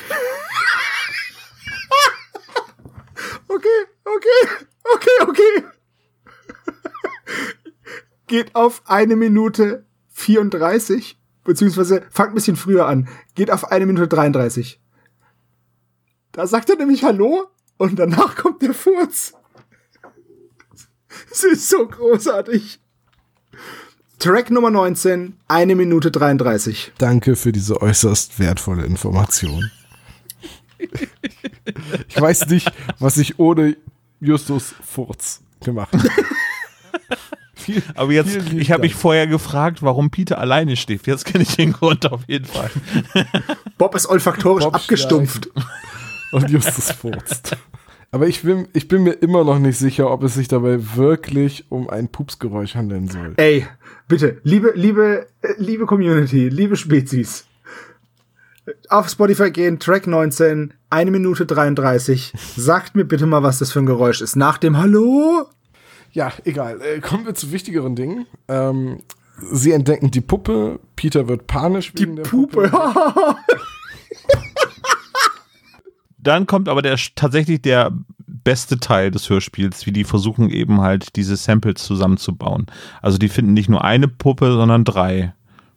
okay, 3.49 3.67
okay, 4.05 4.47
okay, 4.95 5.27
okay. 5.27 5.63
geht 8.27 8.55
auf 8.55 8.83
eine 8.85 9.17
Minute 9.17 9.85
34, 10.13 11.19
beziehungsweise 11.45 12.03
fangt 12.09 12.31
ein 12.31 12.35
bisschen 12.35 12.57
früher 12.57 12.87
an. 12.87 13.07
Geht 13.35 13.49
auf 13.49 13.71
eine 13.71 13.85
Minute 13.85 14.09
33. 14.09 14.81
Da 16.33 16.45
sagt 16.45 16.69
er 16.69 16.75
nämlich 16.75 17.05
Hallo 17.05 17.47
und 17.77 17.97
danach 17.97 18.35
kommt 18.35 18.61
der 18.61 18.73
Furz. 18.73 19.33
Es 21.31 21.45
ist 21.45 21.69
so 21.69 21.87
großartig. 21.87 22.81
Track 24.19 24.51
Nummer 24.51 24.69
19, 24.69 25.37
eine 25.47 25.75
Minute 25.75 26.11
33. 26.11 26.91
Danke 26.97 27.37
für 27.37 27.53
diese 27.53 27.81
äußerst 27.81 28.37
wertvolle 28.37 28.85
Information. 28.85 29.71
Ich 32.07 32.19
weiß 32.19 32.47
nicht, 32.47 32.69
was 32.99 33.17
ich 33.17 33.39
ohne 33.39 33.77
Justus 34.19 34.75
Furz 34.83 35.41
gemacht 35.61 35.93
hätte. 35.93 36.09
Viel- 37.65 37.83
Aber 37.95 38.11
jetzt, 38.11 38.37
ich 38.53 38.71
habe 38.71 38.81
mich 38.83 38.95
vorher 38.95 39.27
gefragt, 39.27 39.81
warum 39.81 40.09
Peter 40.11 40.37
alleine 40.37 40.75
schläft. 40.77 41.07
Jetzt 41.07 41.25
kenne 41.25 41.43
ich 41.43 41.55
den 41.55 41.73
Grund 41.73 42.11
auf 42.11 42.21
jeden 42.27 42.45
Fall. 42.45 42.69
Bob 43.77 43.95
ist 43.95 44.07
olfaktorisch 44.07 44.63
Bob 44.65 44.75
abgestumpft. 44.75 45.49
und 46.31 46.49
Justus 46.49 46.91
furzt. 46.91 47.57
Aber 48.11 48.27
ich 48.27 48.43
bin, 48.43 48.67
ich 48.73 48.87
bin 48.87 49.03
mir 49.03 49.11
immer 49.13 49.43
noch 49.43 49.59
nicht 49.59 49.77
sicher, 49.77 50.09
ob 50.09 50.23
es 50.23 50.35
sich 50.35 50.47
dabei 50.47 50.77
wirklich 50.95 51.65
um 51.69 51.89
ein 51.89 52.07
Pupsgeräusch 52.07 52.75
handeln 52.75 53.09
soll. 53.09 53.33
Ey, 53.37 53.67
bitte, 54.07 54.39
liebe, 54.43 54.71
liebe, 54.75 55.27
äh, 55.41 55.47
liebe 55.57 55.85
Community, 55.85 56.47
liebe 56.47 56.77
Spezies. 56.77 57.45
Auf 58.89 59.09
Spotify 59.09 59.51
gehen, 59.51 59.79
Track 59.79 60.07
19, 60.07 60.73
eine 60.89 61.11
Minute 61.11 61.45
33. 61.45 62.33
Sagt 62.55 62.95
mir 62.95 63.05
bitte 63.05 63.25
mal, 63.27 63.43
was 63.43 63.59
das 63.59 63.71
für 63.71 63.79
ein 63.79 63.85
Geräusch 63.85 64.21
ist. 64.21 64.35
Nach 64.35 64.57
dem 64.57 64.77
Hallo? 64.77 65.45
Ja, 66.15 66.31
egal. 66.45 66.81
Äh, 66.81 67.01
kommen 67.01 67.25
wir 67.25 67.35
zu 67.35 67.51
wichtigeren 67.51 67.97
Dingen. 67.97 68.25
Ähm, 68.47 68.99
sie 69.51 69.73
entdecken 69.73 70.11
die 70.11 70.21
Puppe. 70.21 70.79
Peter 70.95 71.27
wird 71.27 71.45
panisch 71.45 71.91
Die 71.91 72.03
wegen 72.03 72.15
der 72.15 72.23
Pupe. 72.23 72.71
Dann 76.17 76.47
kommt 76.47 76.69
aber 76.69 76.81
der 76.81 76.97
tatsächlich 77.15 77.61
der 77.61 77.91
beste 78.25 78.79
Teil 78.79 79.11
des 79.11 79.29
Hörspiels, 79.29 79.85
wie 79.85 79.91
die 79.91 80.05
versuchen 80.05 80.49
eben 80.49 80.79
halt 80.79 81.17
diese 81.17 81.35
Samples 81.35 81.83
zusammenzubauen. 81.83 82.67
Also 83.01 83.17
die 83.17 83.27
finden 83.27 83.51
nicht 83.51 83.67
nur 83.67 83.83
eine 83.83 84.07
Puppe, 84.07 84.53
sondern 84.53 84.85
drei. 84.85 85.33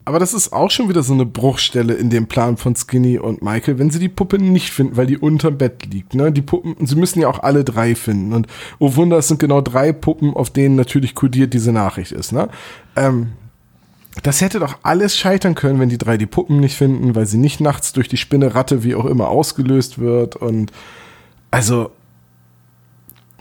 Aber 0.09 0.19
das 0.19 0.33
ist 0.33 0.55
auch 0.55 0.71
schon 0.71 0.89
wieder 0.89 1.03
so 1.03 1.13
eine 1.13 1.27
Bruchstelle 1.27 1.93
in 1.93 2.09
dem 2.09 2.29
Plan 2.29 2.57
von 2.57 2.75
Skinny 2.75 3.19
und 3.19 3.43
Michael, 3.43 3.79
wenn 3.79 3.91
sie 3.91 3.99
die 3.99 4.09
Puppe 4.09 4.39
nicht 4.39 4.71
finden, 4.71 4.97
weil 4.97 5.07
die 5.07 5.19
unterm 5.19 5.59
Bett 5.59 5.85
liegt. 5.85 6.15
Ne? 6.15 6.33
Die 6.33 6.41
Puppen, 6.41 6.87
sie 6.87 6.97
müssen 6.97 7.21
ja 7.21 7.29
auch 7.29 7.41
alle 7.41 7.63
drei 7.63 7.95
finden. 7.95 8.33
Und 8.33 8.47
oh 8.79 8.97
Wunder, 8.97 9.19
es 9.19 9.29
sind 9.29 9.39
genau 9.39 9.61
drei 9.61 9.93
Puppen, 9.93 10.33
auf 10.33 10.49
denen 10.49 10.77
natürlich 10.77 11.15
kodiert 11.15 11.53
diese 11.53 11.73
Nachricht 11.73 12.13
ist. 12.13 12.33
Ne? 12.33 12.49
Ähm, 12.97 13.33
das 14.23 14.41
hätte 14.41 14.61
doch 14.61 14.79
alles 14.83 15.15
scheitern 15.15 15.55
können, 15.55 15.79
wenn 15.79 15.91
die 15.91 15.99
drei 15.99 16.17
die 16.17 16.25
Puppen 16.25 16.59
nicht 16.59 16.79
finden, 16.79 17.15
weil 17.15 17.27
sie 17.27 17.37
nicht 17.37 17.61
nachts 17.61 17.93
durch 17.93 18.09
die 18.09 18.17
Spinneratte 18.17 18.83
wie 18.85 18.95
auch 18.95 19.05
immer 19.05 19.29
ausgelöst 19.29 19.99
wird. 19.99 20.37
Und 20.37 20.73
also 21.51 21.91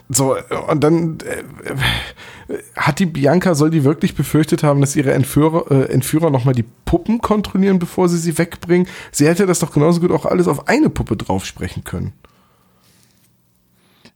so, 0.09 0.37
und 0.69 0.83
dann 0.83 1.17
äh, 1.19 2.55
hat 2.77 2.99
die 2.99 3.05
Bianca, 3.05 3.55
soll 3.55 3.69
die 3.69 3.83
wirklich 3.83 4.15
befürchtet 4.15 4.63
haben, 4.63 4.79
dass 4.79 4.95
ihre 4.95 5.13
Entführer, 5.13 5.69
äh, 5.69 5.91
Entführer 5.91 6.29
nochmal 6.29 6.55
die 6.55 6.65
Puppen 6.85 7.19
kontrollieren, 7.19 7.77
bevor 7.77 8.07
sie 8.07 8.17
sie 8.17 8.37
wegbringen? 8.37 8.87
Sie 9.11 9.27
hätte 9.27 9.45
das 9.45 9.59
doch 9.59 9.73
genauso 9.73 9.99
gut 9.99 10.11
auch 10.11 10.25
alles 10.25 10.47
auf 10.47 10.69
eine 10.69 10.89
Puppe 10.89 11.17
drauf 11.17 11.45
sprechen 11.45 11.83
können. 11.83 12.13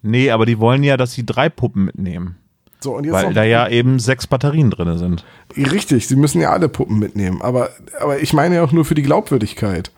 Nee, 0.01 0.31
aber 0.31 0.45
die 0.45 0.59
wollen 0.59 0.83
ja, 0.83 0.95
dass 0.97 1.13
sie 1.13 1.25
drei 1.25 1.49
Puppen 1.49 1.85
mitnehmen. 1.85 2.37
So, 2.79 2.95
Weil 2.95 3.33
da 3.33 3.43
ja 3.43 3.67
eben 3.67 3.99
sechs 3.99 4.25
Batterien 4.25 4.71
drin 4.71 4.97
sind. 4.97 5.23
Richtig, 5.55 6.07
sie 6.07 6.15
müssen 6.15 6.41
ja 6.41 6.51
alle 6.51 6.67
Puppen 6.67 6.97
mitnehmen. 6.97 7.41
Aber, 7.43 7.69
aber 7.99 8.19
ich 8.19 8.33
meine 8.33 8.55
ja 8.55 8.63
auch 8.63 8.71
nur 8.71 8.85
für 8.85 8.95
die 8.95 9.03
Glaubwürdigkeit. 9.03 9.91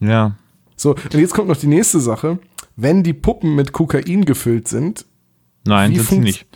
Ja. 0.00 0.36
So, 0.74 0.96
und 0.96 1.14
jetzt 1.14 1.34
kommt 1.34 1.46
noch 1.46 1.56
die 1.56 1.68
nächste 1.68 2.00
Sache. 2.00 2.40
Wenn 2.74 3.04
die 3.04 3.12
Puppen 3.12 3.54
mit 3.54 3.72
Kokain 3.72 4.24
gefüllt 4.24 4.66
sind, 4.66 5.04
Nein, 5.68 5.90
Wie 5.92 5.96
sind 5.96 6.06
sie 6.08 6.18
nicht. 6.18 6.46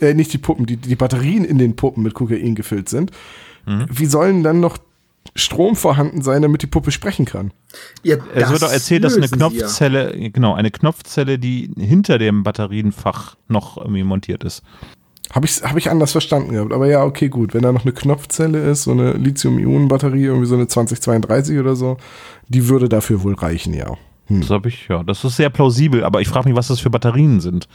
äh, 0.00 0.14
nicht 0.14 0.32
die 0.32 0.38
Puppen, 0.38 0.66
die, 0.66 0.76
die 0.76 0.96
Batterien 0.96 1.44
in 1.44 1.58
den 1.58 1.76
Puppen 1.76 2.02
mit 2.02 2.14
Kokain 2.14 2.54
gefüllt 2.54 2.88
sind, 2.88 3.10
Mhm. 3.66 3.86
wie 3.90 4.06
sollen 4.06 4.42
dann 4.42 4.60
noch 4.60 4.78
Strom 5.36 5.76
vorhanden 5.76 6.22
sein, 6.22 6.40
damit 6.42 6.62
die 6.62 6.66
Puppe 6.66 6.90
sprechen 6.90 7.26
kann? 7.26 7.52
Ja, 8.02 8.16
Es 8.34 8.50
wird 8.50 8.64
auch 8.64 8.72
erzählt, 8.72 9.04
dass 9.04 9.14
eine 9.16 9.28
sie 9.28 9.32
ja. 9.36 9.48
Knopfzelle, 9.48 10.30
genau, 10.30 10.54
eine 10.54 10.70
Knopfzelle, 10.70 11.38
die 11.38 11.70
hinter 11.78 12.16
dem 12.18 12.42
Batterienfach 12.44 13.36
noch 13.46 13.76
irgendwie 13.76 14.04
montiert 14.04 14.42
ist. 14.42 14.62
Habe 15.30 15.44
ich, 15.44 15.62
hab 15.62 15.76
ich 15.76 15.90
anders 15.90 16.12
verstanden 16.12 16.52
gehabt. 16.52 16.72
Aber 16.72 16.86
ja, 16.86 17.04
okay, 17.04 17.28
gut. 17.28 17.52
Wenn 17.52 17.60
da 17.62 17.70
noch 17.72 17.82
eine 17.84 17.92
Knopfzelle 17.92 18.58
ist, 18.70 18.84
so 18.84 18.92
eine 18.92 19.12
Lithium-Ionen-Batterie, 19.12 20.24
irgendwie 20.24 20.46
so 20.46 20.54
eine 20.54 20.66
2032 20.68 21.58
oder 21.58 21.76
so, 21.76 21.98
die 22.48 22.68
würde 22.68 22.88
dafür 22.88 23.22
wohl 23.22 23.34
reichen, 23.34 23.74
ja. 23.74 23.98
Das 24.30 24.48
habe 24.48 24.68
ich, 24.68 24.88
ja, 24.88 25.02
das 25.02 25.24
ist 25.24 25.36
sehr 25.36 25.50
plausibel, 25.50 26.04
aber 26.04 26.22
ich 26.22 26.28
frage 26.28 26.48
mich, 26.48 26.56
was 26.56 26.68
das 26.68 26.80
für 26.80 26.88
Batterien 26.90 27.40
sind. 27.40 27.68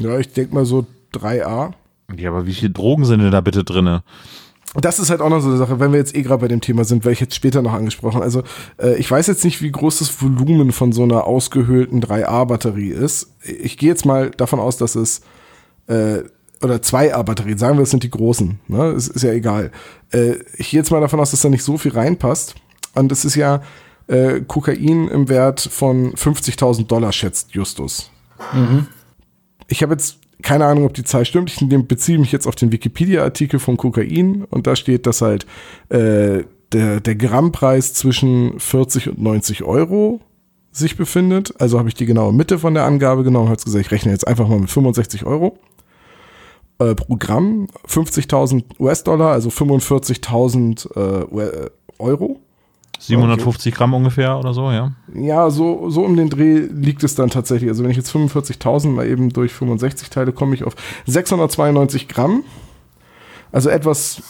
Ja, 0.00 0.18
ich 0.18 0.32
denke 0.32 0.54
mal 0.54 0.64
so 0.64 0.86
3A. 1.14 1.72
Ja, 2.16 2.30
aber 2.30 2.46
wie 2.46 2.54
viele 2.54 2.70
Drogen 2.70 3.04
sind 3.04 3.20
denn 3.20 3.30
da 3.30 3.40
bitte 3.40 3.64
drinne? 3.64 4.02
Das 4.74 5.00
ist 5.00 5.10
halt 5.10 5.20
auch 5.20 5.30
noch 5.30 5.40
so 5.40 5.48
eine 5.48 5.56
Sache, 5.56 5.80
wenn 5.80 5.90
wir 5.90 5.98
jetzt 5.98 6.14
eh 6.14 6.22
gerade 6.22 6.42
bei 6.42 6.48
dem 6.48 6.60
Thema 6.60 6.84
sind, 6.84 7.04
werde 7.04 7.14
ich 7.14 7.20
jetzt 7.20 7.34
später 7.34 7.60
noch 7.60 7.72
angesprochen. 7.72 8.22
Also 8.22 8.44
äh, 8.80 8.94
ich 8.96 9.10
weiß 9.10 9.26
jetzt 9.26 9.44
nicht, 9.44 9.62
wie 9.62 9.72
groß 9.72 9.98
das 9.98 10.22
Volumen 10.22 10.70
von 10.70 10.92
so 10.92 11.02
einer 11.02 11.24
ausgehöhlten 11.24 12.00
3A-Batterie 12.00 12.90
ist. 12.90 13.34
Ich 13.42 13.78
gehe 13.78 13.88
jetzt 13.88 14.06
mal 14.06 14.30
davon 14.30 14.60
aus, 14.60 14.76
dass 14.76 14.94
es 14.94 15.22
äh, 15.88 16.22
oder 16.62 16.76
2A-Batterien, 16.76 17.58
sagen 17.58 17.78
wir, 17.78 17.82
es 17.82 17.90
sind 17.90 18.02
die 18.04 18.10
großen, 18.10 18.60
ne? 18.68 18.84
Es 18.88 19.08
ist 19.08 19.22
ja 19.22 19.32
egal. 19.32 19.72
Äh, 20.12 20.34
ich 20.56 20.70
gehe 20.70 20.78
jetzt 20.78 20.90
mal 20.90 21.00
davon 21.00 21.18
aus, 21.18 21.32
dass 21.32 21.40
da 21.40 21.48
nicht 21.48 21.64
so 21.64 21.78
viel 21.78 21.92
reinpasst. 21.92 22.54
Und 22.94 23.10
es 23.10 23.24
ist 23.24 23.34
ja 23.34 23.62
äh, 24.06 24.40
Kokain 24.40 25.08
im 25.08 25.28
Wert 25.28 25.60
von 25.60 26.12
50.000 26.12 26.86
Dollar, 26.86 27.12
schätzt 27.12 27.52
Justus. 27.54 28.10
Ich 29.70 29.82
habe 29.82 29.94
jetzt 29.94 30.18
keine 30.42 30.66
Ahnung, 30.66 30.84
ob 30.84 30.94
die 30.94 31.04
Zahl 31.04 31.24
stimmt. 31.24 31.50
Ich 31.50 31.66
beziehe 31.86 32.18
mich 32.18 32.32
jetzt 32.32 32.46
auf 32.46 32.56
den 32.56 32.72
Wikipedia-Artikel 32.72 33.60
von 33.60 33.76
Kokain 33.76 34.44
und 34.50 34.66
da 34.66 34.74
steht, 34.74 35.06
dass 35.06 35.22
halt 35.22 35.46
äh, 35.90 36.44
der, 36.72 37.00
der 37.00 37.14
Grammpreis 37.14 37.94
zwischen 37.94 38.58
40 38.58 39.10
und 39.10 39.22
90 39.22 39.62
Euro 39.62 40.20
sich 40.72 40.96
befindet. 40.96 41.54
Also 41.60 41.78
habe 41.78 41.88
ich 41.88 41.94
die 41.94 42.06
genaue 42.06 42.32
Mitte 42.32 42.58
von 42.58 42.74
der 42.74 42.84
Angabe 42.84 43.22
genommen, 43.22 43.48
habe 43.48 43.62
gesagt, 43.62 43.84
ich 43.84 43.92
rechne 43.92 44.12
jetzt 44.12 44.26
einfach 44.26 44.48
mal 44.48 44.58
mit 44.58 44.70
65 44.70 45.24
Euro 45.24 45.58
äh, 46.80 46.94
pro 46.94 47.16
Gramm, 47.16 47.68
50.000 47.86 48.64
US-Dollar, 48.80 49.32
also 49.32 49.50
45.000 49.50 50.96
äh, 50.96 51.42
äh, 51.42 51.70
Euro. 51.98 52.40
750 53.00 53.74
Gramm 53.74 53.94
ungefähr 53.94 54.38
oder 54.38 54.52
so, 54.52 54.70
ja. 54.70 54.92
Ja, 55.14 55.50
so, 55.50 55.88
so 55.90 56.04
um 56.04 56.16
den 56.16 56.28
Dreh 56.28 56.58
liegt 56.58 57.02
es 57.02 57.14
dann 57.14 57.30
tatsächlich. 57.30 57.70
Also 57.70 57.82
wenn 57.82 57.90
ich 57.90 57.96
jetzt 57.96 58.14
45.000 58.14 58.88
mal 58.90 59.06
eben 59.06 59.30
durch 59.30 59.52
65 59.52 60.10
teile, 60.10 60.32
komme 60.32 60.54
ich 60.54 60.64
auf 60.64 60.74
692 61.06 62.08
Gramm. 62.08 62.44
Also 63.52 63.70
etwas 63.70 64.22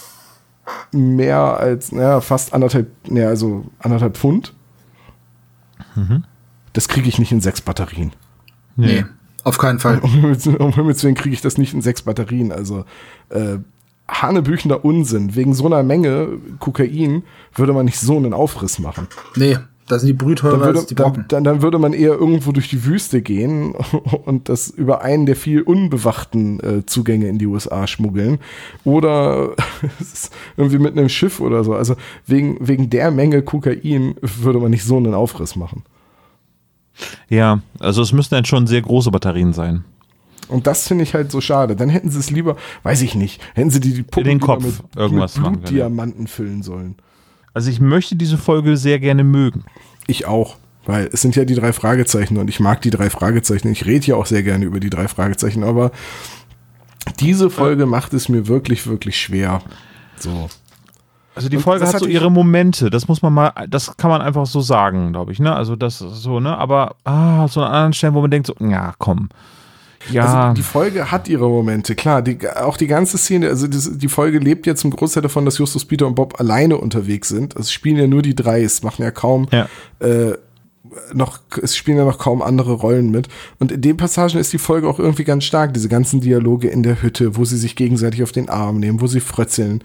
mehr 0.93 1.59
als, 1.59 1.93
naja, 1.93 2.21
fast 2.21 2.55
anderthalb, 2.55 2.89
naja, 3.09 3.29
also 3.29 3.65
anderthalb 3.81 4.17
Pfund. 4.17 4.55
Das 6.73 6.89
kriege 6.89 7.09
ich 7.09 7.19
nicht 7.19 7.33
in 7.33 7.41
sechs 7.41 7.61
Batterien. 7.61 8.13
Nee, 8.77 9.05
auf 9.45 9.59
keinen 9.59 9.79
Fall. 9.79 9.99
Um 10.03 10.13
um 10.59 10.75
Himmels 10.75 11.03
Willen 11.05 11.15
kriege 11.15 11.35
ich 11.35 11.41
das 11.41 11.59
nicht 11.59 11.75
in 11.75 11.83
sechs 11.83 12.03
Batterien. 12.03 12.53
Also 12.53 12.85
äh, 13.31 13.59
hanebüchender 14.11 14.85
Unsinn. 14.85 15.35
Wegen 15.35 15.55
so 15.55 15.67
einer 15.67 15.83
Menge 15.83 16.39
Kokain 16.59 17.23
würde 17.55 17.73
man 17.73 17.85
nicht 17.85 17.99
so 17.99 18.17
einen 18.17 18.35
Aufriss 18.35 18.79
machen. 18.79 19.07
Nee, 19.37 19.57
da 19.91 19.99
sind 19.99 20.09
die 20.09 20.35
Dann 20.35 20.61
würde, 20.61 20.79
als 20.79 20.87
die 20.87 20.95
dann, 20.95 21.07
Brocken. 21.13 21.25
dann, 21.29 21.45
dann 21.45 21.63
würde 21.63 21.79
man 21.79 21.93
eher 21.93 22.13
irgendwo 22.13 22.53
durch 22.53 22.69
die 22.69 22.85
Wüste 22.85 23.23
gehen 23.23 23.75
und 24.25 24.49
das 24.49 24.71
über 24.71 25.03
einen 25.03 25.27
der 25.27 25.35
viel 25.35 25.63
unbewachten 25.63 26.61
äh, 26.61 26.87
Zugänge 26.87 27.27
in 27.29 27.39
die 27.39 27.47
USA 27.47 27.87
schmuggeln. 27.87 28.39
Oder 28.85 29.51
irgendwie 30.57 30.79
mit 30.79 30.97
einem 30.97 31.09
Schiff 31.09 31.41
oder 31.41 31.65
so. 31.65 31.75
Also 31.75 31.97
wegen, 32.27 32.57
wegen 32.61 32.89
der 32.89 33.11
Menge 33.11 33.43
Kokain 33.43 34.15
würde 34.21 34.61
man 34.61 34.71
nicht 34.71 34.85
so 34.85 34.97
einen 34.97 35.15
Aufriss 35.15 35.57
machen. 35.57 35.83
Ja, 37.29 37.61
also 37.79 38.03
es 38.03 38.13
müssten 38.13 38.35
dann 38.37 38.45
schon 38.45 38.67
sehr 38.67 38.83
große 38.83 39.11
Batterien 39.11 39.53
sein. 39.53 39.85
Und 40.51 40.67
das 40.67 40.89
finde 40.89 41.05
ich 41.05 41.15
halt 41.15 41.31
so 41.31 41.41
schade. 41.41 41.77
Dann 41.77 41.89
hätten 41.89 42.11
sie 42.11 42.19
es 42.19 42.31
lieber, 42.31 42.57
weiß 42.83 43.03
ich 43.03 43.15
nicht, 43.15 43.41
hätten 43.55 43.71
sie 43.71 43.81
die, 43.81 43.95
die 43.95 44.03
Puppen 44.03 44.25
den 44.25 44.39
lieber 44.39 44.47
Kopf 44.47 44.65
mit, 44.65 44.75
irgendwas 44.97 45.37
mit 45.37 45.45
Blutdiamanten 45.45 46.27
füllen 46.27 46.63
sollen. 46.63 46.97
Also 47.55 47.71
ich 47.71 47.81
möchte 47.81 48.17
diese 48.17 48.39
Folge 48.39 48.77
sehr 48.77 48.99
gerne 48.99 49.25
mögen. 49.25 49.65
Ich 50.07 50.27
auch. 50.27 50.57
Weil 50.87 51.11
es 51.13 51.21
sind 51.21 51.37
ja 51.37 51.45
die 51.45 51.55
drei 51.55 51.73
Fragezeichen 51.73 52.39
und 52.39 52.49
ich 52.49 52.59
mag 52.59 52.81
die 52.81 52.91
drei 52.91 53.11
Fragezeichen. 53.11 53.69
Ich 53.69 53.85
rede 53.85 54.07
ja 54.07 54.17
auch 54.17 54.27
sehr 54.27 54.43
gerne 54.43 54.65
über 54.65 54.81
die 54.81 54.91
drei 54.91 55.09
Fragezeichen, 55.09 55.63
aber 55.63 55.91
diese 57.21 57.51
Folge 57.51 57.87
macht 57.87 58.15
es 58.15 58.29
mir 58.29 58.49
wirklich, 58.49 58.87
wirklich 58.87 59.21
schwer. 59.21 59.63
So. 60.19 60.49
Also 61.35 61.49
die 61.49 61.59
Folge 61.59 61.87
hat 61.87 61.99
so 61.99 62.07
ihre 62.07 62.31
Momente, 62.31 62.91
das 62.91 63.09
muss 63.09 63.23
man 63.23 63.33
mal, 63.33 63.53
das 63.69 63.97
kann 63.97 64.11
man 64.11 64.21
einfach 64.21 64.47
so 64.47 64.61
sagen, 64.61 65.13
glaube 65.13 65.33
ich, 65.33 65.39
ne? 65.39 65.55
Also 65.55 65.77
das 65.77 66.01
ist 66.01 66.23
so, 66.23 66.41
ne? 66.41 66.57
Aber 66.57 66.97
ah, 67.05 67.47
so 67.47 67.63
an 67.63 67.71
anderen 67.71 67.93
Stellen, 67.93 68.15
wo 68.15 68.21
man 68.21 68.31
denkt 68.31 68.47
so, 68.47 68.55
ja, 68.59 68.95
komm. 68.99 69.29
Ja, 70.11 70.25
Also 70.49 70.55
die 70.55 70.63
Folge 70.63 71.11
hat 71.11 71.29
ihre 71.29 71.49
Momente, 71.49 71.95
klar. 71.95 72.23
Die, 72.23 72.39
auch 72.49 72.77
die 72.77 72.87
ganze 72.87 73.19
Szene, 73.19 73.49
also 73.49 73.67
das, 73.67 73.99
die 73.99 74.09
Folge 74.09 74.39
lebt 74.39 74.67
ja 74.67 74.75
zum 74.75 74.91
Großteil 74.91 75.23
davon, 75.23 75.45
dass 75.45 75.59
Justus, 75.59 75.85
Peter 75.85 76.07
und 76.07 76.15
Bob 76.15 76.41
alleine 76.41 76.79
unterwegs 76.79 77.29
sind. 77.29 77.57
Also 77.57 77.67
es 77.67 77.73
spielen 77.73 77.97
ja 77.97 78.07
nur 78.07 78.23
die 78.23 78.35
drei, 78.35 78.63
es 78.63 78.83
machen 78.83 79.03
ja 79.03 79.11
kaum 79.11 79.49
ja. 79.53 79.69
äh, 80.01 80.37
noch, 81.13 81.41
es 81.63 81.77
spielen 81.77 81.99
ja 81.99 82.05
noch 82.05 82.19
kaum 82.19 82.43
andere 82.43 82.73
Rollen 82.73 83.11
mit. 83.11 83.29
Und 83.59 83.73
in 83.73 83.81
den 83.81 83.97
Passagen 83.97 84.39
ist 84.39 84.53
die 84.53 84.59
Folge 84.59 84.89
auch 84.89 84.99
irgendwie 84.99 85.25
ganz 85.25 85.45
stark. 85.45 85.75
Diese 85.75 85.89
ganzen 85.89 86.21
Dialoge 86.21 86.69
in 86.69 86.83
der 86.83 87.03
Hütte, 87.03 87.37
wo 87.37 87.45
sie 87.45 87.59
sich 87.59 87.77
gegenseitig 87.77 88.23
auf 88.23 88.33
den 88.33 88.49
Arm 88.49 88.81
nehmen, 88.81 89.01
wo 89.01 89.07
sie 89.07 89.21
frötzeln, 89.21 89.85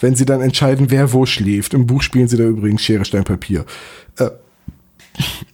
wenn 0.00 0.14
sie 0.14 0.24
dann 0.24 0.40
entscheiden, 0.40 0.90
wer 0.90 1.12
wo 1.12 1.26
schläft. 1.26 1.74
Im 1.74 1.86
Buch 1.86 2.02
spielen 2.02 2.28
sie 2.28 2.36
da 2.36 2.44
übrigens 2.44 2.82
Schere, 2.82 3.04
Stein, 3.04 3.24
Papier. 3.24 3.64
Äh, 4.18 4.30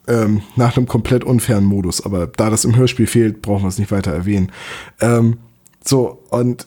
ähm, 0.08 0.42
nach 0.56 0.76
einem 0.76 0.86
komplett 0.86 1.24
unfairen 1.24 1.64
Modus. 1.64 2.04
Aber 2.04 2.26
da 2.26 2.50
das 2.50 2.64
im 2.64 2.76
Hörspiel 2.76 3.06
fehlt, 3.06 3.42
brauchen 3.42 3.62
wir 3.64 3.68
es 3.68 3.78
nicht 3.78 3.90
weiter 3.92 4.12
erwähnen. 4.12 4.50
Ähm, 5.00 5.38
so, 5.84 6.22
und 6.30 6.66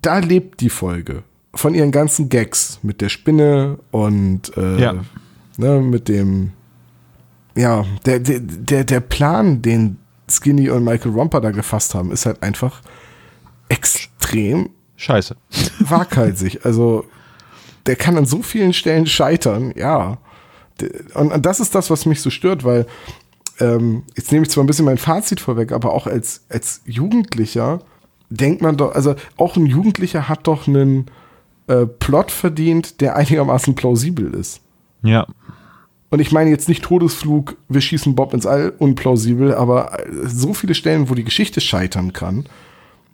da 0.00 0.18
lebt 0.18 0.60
die 0.60 0.70
Folge 0.70 1.22
von 1.54 1.74
ihren 1.74 1.90
ganzen 1.90 2.28
Gags 2.28 2.78
mit 2.82 3.00
der 3.00 3.08
Spinne 3.10 3.78
und 3.90 4.56
äh, 4.56 4.80
Ja. 4.80 4.94
ne, 5.58 5.80
mit 5.80 6.08
dem 6.08 6.52
ja, 7.54 7.84
der, 8.06 8.18
der, 8.20 8.40
der, 8.40 8.84
der 8.84 9.00
Plan, 9.00 9.60
den 9.60 9.98
Skinny 10.30 10.70
und 10.70 10.84
Michael 10.84 11.12
Romper 11.12 11.42
da 11.42 11.50
gefasst 11.50 11.94
haben, 11.94 12.10
ist 12.10 12.24
halt 12.24 12.42
einfach 12.42 12.80
extrem 13.68 14.70
Scheiße. 14.96 15.36
waghalsig. 15.80 16.64
Also, 16.64 17.04
der 17.86 17.96
kann 17.96 18.16
an 18.16 18.24
so 18.24 18.42
vielen 18.42 18.72
Stellen 18.72 19.06
scheitern, 19.06 19.72
ja. 19.76 20.18
Und, 21.14 21.44
das 21.44 21.60
ist 21.60 21.74
das, 21.74 21.90
was 21.90 22.06
mich 22.06 22.20
so 22.20 22.30
stört, 22.30 22.64
weil 22.64 22.86
ähm, 23.60 24.02
jetzt 24.16 24.32
nehme 24.32 24.44
ich 24.44 24.50
zwar 24.50 24.64
ein 24.64 24.66
bisschen 24.66 24.84
mein 24.86 24.98
Fazit 24.98 25.40
vorweg, 25.40 25.72
aber 25.72 25.92
auch 25.92 26.06
als, 26.06 26.44
als 26.48 26.80
Jugendlicher 26.86 27.80
denkt 28.30 28.62
man 28.62 28.76
doch, 28.76 28.94
also 28.94 29.14
auch 29.36 29.56
ein 29.56 29.66
Jugendlicher 29.66 30.28
hat 30.28 30.46
doch 30.46 30.66
einen 30.66 31.06
äh, 31.66 31.86
Plot 31.86 32.30
verdient, 32.30 33.00
der 33.00 33.16
einigermaßen 33.16 33.74
plausibel 33.74 34.32
ist. 34.34 34.60
Ja. 35.02 35.26
Und 36.10 36.20
ich 36.20 36.32
meine 36.32 36.50
jetzt 36.50 36.68
nicht 36.68 36.82
Todesflug, 36.82 37.56
wir 37.68 37.80
schießen 37.80 38.14
Bob 38.14 38.34
ins 38.34 38.46
All, 38.46 38.70
unplausibel, 38.78 39.54
aber 39.54 39.98
äh, 40.06 40.28
so 40.28 40.54
viele 40.54 40.74
Stellen, 40.74 41.08
wo 41.08 41.14
die 41.14 41.24
Geschichte 41.24 41.60
scheitern 41.60 42.12
kann, 42.12 42.46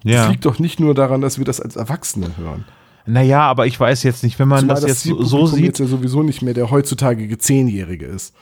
Ja. 0.04 0.28
liegt 0.28 0.44
doch 0.46 0.58
nicht 0.58 0.80
nur 0.80 0.94
daran, 0.94 1.20
dass 1.20 1.38
wir 1.38 1.44
das 1.44 1.60
als 1.60 1.76
Erwachsene 1.76 2.36
hören. 2.36 2.64
Naja, 3.08 3.40
aber 3.40 3.66
ich 3.66 3.80
weiß 3.80 4.02
jetzt 4.02 4.22
nicht, 4.22 4.38
wenn 4.38 4.48
man 4.48 4.60
Zumal 4.60 4.74
das 4.76 4.84
jetzt 4.84 5.02
so, 5.04 5.46
sieht. 5.46 5.64
jetzt 5.64 5.78
ja 5.80 5.86
sowieso 5.86 6.22
nicht 6.22 6.42
mehr 6.42 6.52
der 6.52 6.70
heutzutage 6.70 7.38
Zehnjährige 7.38 8.04
ist. 8.04 8.34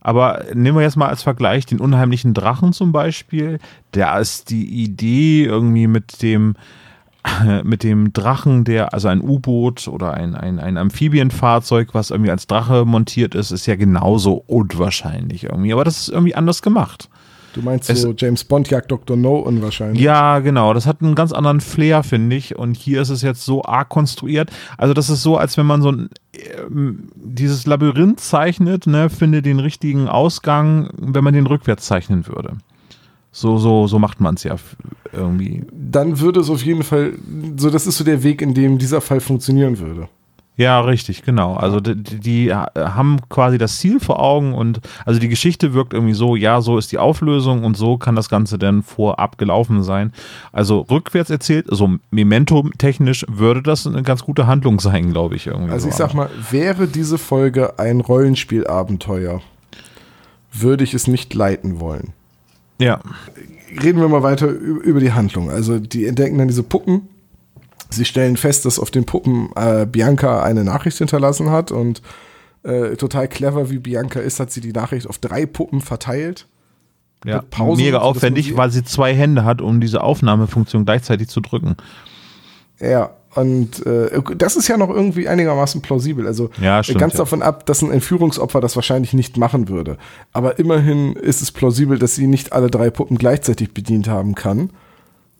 Aber 0.00 0.44
nehmen 0.54 0.78
wir 0.78 0.82
jetzt 0.82 0.96
mal 0.96 1.08
als 1.08 1.22
Vergleich 1.22 1.66
den 1.66 1.78
unheimlichen 1.78 2.32
Drachen 2.32 2.72
zum 2.72 2.90
Beispiel. 2.90 3.58
Da 3.92 4.18
ist 4.18 4.48
die 4.48 4.64
Idee 4.64 5.44
irgendwie 5.44 5.88
mit 5.88 6.22
dem, 6.22 6.54
mit 7.64 7.82
dem 7.82 8.14
Drachen, 8.14 8.64
der, 8.64 8.94
also 8.94 9.08
ein 9.08 9.20
U-Boot 9.20 9.88
oder 9.88 10.14
ein, 10.14 10.34
ein, 10.34 10.58
ein 10.58 10.78
Amphibienfahrzeug, 10.78 11.92
was 11.92 12.10
irgendwie 12.10 12.30
als 12.30 12.46
Drache 12.46 12.86
montiert 12.86 13.34
ist, 13.34 13.50
ist 13.50 13.66
ja 13.66 13.76
genauso 13.76 14.42
unwahrscheinlich 14.46 15.44
irgendwie. 15.44 15.74
Aber 15.74 15.84
das 15.84 16.00
ist 16.00 16.08
irgendwie 16.08 16.34
anders 16.34 16.62
gemacht. 16.62 17.10
Du 17.58 17.64
meinst 17.64 17.90
Es- 17.90 18.02
so 18.02 18.14
James 18.16 18.44
Bond 18.44 18.70
jagt 18.70 18.88
Dr. 18.88 19.16
No 19.16 19.36
unwahrscheinlich. 19.38 20.00
Ja, 20.00 20.38
genau. 20.38 20.74
Das 20.74 20.86
hat 20.86 21.02
einen 21.02 21.16
ganz 21.16 21.32
anderen 21.32 21.60
Flair, 21.60 22.04
finde 22.04 22.36
ich. 22.36 22.54
Und 22.54 22.76
hier 22.76 23.02
ist 23.02 23.08
es 23.08 23.20
jetzt 23.22 23.44
so 23.44 23.64
arg 23.64 23.88
konstruiert. 23.88 24.50
Also 24.76 24.94
das 24.94 25.10
ist 25.10 25.24
so, 25.24 25.36
als 25.36 25.56
wenn 25.56 25.66
man 25.66 25.82
so 25.82 25.90
ein 25.90 26.08
ähm, 26.70 27.08
dieses 27.16 27.66
Labyrinth 27.66 28.20
zeichnet, 28.20 28.86
ne, 28.86 29.10
finde 29.10 29.42
den 29.42 29.58
richtigen 29.58 30.06
Ausgang, 30.06 30.90
wenn 30.98 31.24
man 31.24 31.34
den 31.34 31.48
rückwärts 31.48 31.86
zeichnen 31.86 32.28
würde. 32.28 32.52
So, 33.32 33.58
so, 33.58 33.88
so 33.88 33.98
macht 33.98 34.20
man 34.20 34.36
es 34.36 34.44
ja 34.44 34.54
irgendwie. 35.12 35.64
Dann 35.72 36.20
würde 36.20 36.38
es 36.38 36.50
auf 36.50 36.64
jeden 36.64 36.84
Fall, 36.84 37.14
so 37.56 37.70
das 37.70 37.88
ist 37.88 37.98
so 37.98 38.04
der 38.04 38.22
Weg, 38.22 38.40
in 38.40 38.54
dem 38.54 38.78
dieser 38.78 39.00
Fall 39.00 39.18
funktionieren 39.20 39.80
würde. 39.80 40.08
Ja, 40.58 40.80
richtig, 40.80 41.22
genau. 41.22 41.54
Also 41.54 41.78
die, 41.78 41.94
die 41.94 42.48
äh, 42.48 42.54
haben 42.76 43.18
quasi 43.28 43.58
das 43.58 43.78
Ziel 43.78 44.00
vor 44.00 44.20
Augen 44.20 44.54
und 44.54 44.80
also 45.06 45.20
die 45.20 45.28
Geschichte 45.28 45.72
wirkt 45.72 45.94
irgendwie 45.94 46.14
so, 46.14 46.34
ja, 46.34 46.60
so 46.60 46.78
ist 46.78 46.90
die 46.90 46.98
Auflösung 46.98 47.62
und 47.62 47.76
so 47.76 47.96
kann 47.96 48.16
das 48.16 48.28
Ganze 48.28 48.58
dann 48.58 48.82
vorab 48.82 49.38
gelaufen 49.38 49.84
sein. 49.84 50.12
Also 50.50 50.80
rückwärts 50.80 51.30
erzählt, 51.30 51.70
also 51.70 51.94
Memento-technisch 52.10 53.24
würde 53.28 53.62
das 53.62 53.86
eine 53.86 54.02
ganz 54.02 54.24
gute 54.24 54.48
Handlung 54.48 54.80
sein, 54.80 55.12
glaube 55.12 55.36
ich 55.36 55.46
irgendwie. 55.46 55.70
Also 55.70 55.86
ich 55.86 55.94
so. 55.94 55.98
sag 55.98 56.14
mal, 56.14 56.28
wäre 56.50 56.88
diese 56.88 57.18
Folge 57.18 57.78
ein 57.78 58.00
Rollenspielabenteuer, 58.00 59.40
würde 60.52 60.82
ich 60.82 60.92
es 60.92 61.06
nicht 61.06 61.32
leiten 61.34 61.78
wollen. 61.78 62.14
Ja, 62.80 62.98
Reden 63.80 64.00
wir 64.00 64.08
mal 64.08 64.22
weiter 64.22 64.48
über 64.48 64.98
die 64.98 65.12
Handlung. 65.12 65.50
Also 65.50 65.78
die 65.78 66.06
entdecken 66.06 66.38
dann 66.38 66.48
diese 66.48 66.62
Puppen. 66.62 67.02
Sie 67.90 68.04
stellen 68.04 68.36
fest, 68.36 68.64
dass 68.64 68.78
auf 68.78 68.90
den 68.90 69.04
Puppen 69.04 69.50
äh, 69.56 69.86
Bianca 69.86 70.42
eine 70.42 70.64
Nachricht 70.64 70.98
hinterlassen 70.98 71.50
hat 71.50 71.72
und 71.72 72.02
äh, 72.62 72.96
total 72.96 73.28
clever 73.28 73.70
wie 73.70 73.78
Bianca 73.78 74.20
ist, 74.20 74.40
hat 74.40 74.50
sie 74.50 74.60
die 74.60 74.72
Nachricht 74.72 75.08
auf 75.08 75.18
drei 75.18 75.46
Puppen 75.46 75.80
verteilt. 75.80 76.46
ja. 77.24 77.42
Pausen, 77.42 77.84
mega 77.84 77.98
aufwendig, 77.98 78.56
weil 78.56 78.70
sie 78.70 78.84
zwei 78.84 79.14
Hände 79.14 79.44
hat, 79.44 79.60
um 79.60 79.80
diese 79.80 80.02
Aufnahmefunktion 80.02 80.84
gleichzeitig 80.84 81.28
zu 81.28 81.40
drücken. 81.40 81.76
Ja, 82.80 83.10
und 83.34 83.84
äh, 83.86 84.20
das 84.36 84.56
ist 84.56 84.68
ja 84.68 84.76
noch 84.76 84.88
irgendwie 84.88 85.28
einigermaßen 85.28 85.82
plausibel. 85.82 86.26
Also 86.26 86.50
Ja, 86.60 86.80
äh, 86.80 86.84
stimmt, 86.84 87.00
ganz 87.00 87.12
ja. 87.14 87.18
davon 87.18 87.42
ab, 87.42 87.66
dass 87.66 87.82
ein 87.82 87.90
Entführungsopfer 87.90 88.60
das 88.60 88.74
wahrscheinlich 88.76 89.12
nicht 89.12 89.36
machen 89.36 89.68
würde. 89.68 89.98
Aber 90.32 90.58
immerhin 90.58 91.14
ist 91.14 91.42
es 91.42 91.52
plausibel, 91.52 91.98
dass 91.98 92.14
sie 92.14 92.26
nicht 92.26 92.52
alle 92.52 92.70
drei 92.70 92.90
Puppen 92.90 93.18
gleichzeitig 93.18 93.74
bedient 93.74 94.08
haben 94.08 94.34
kann. 94.34 94.70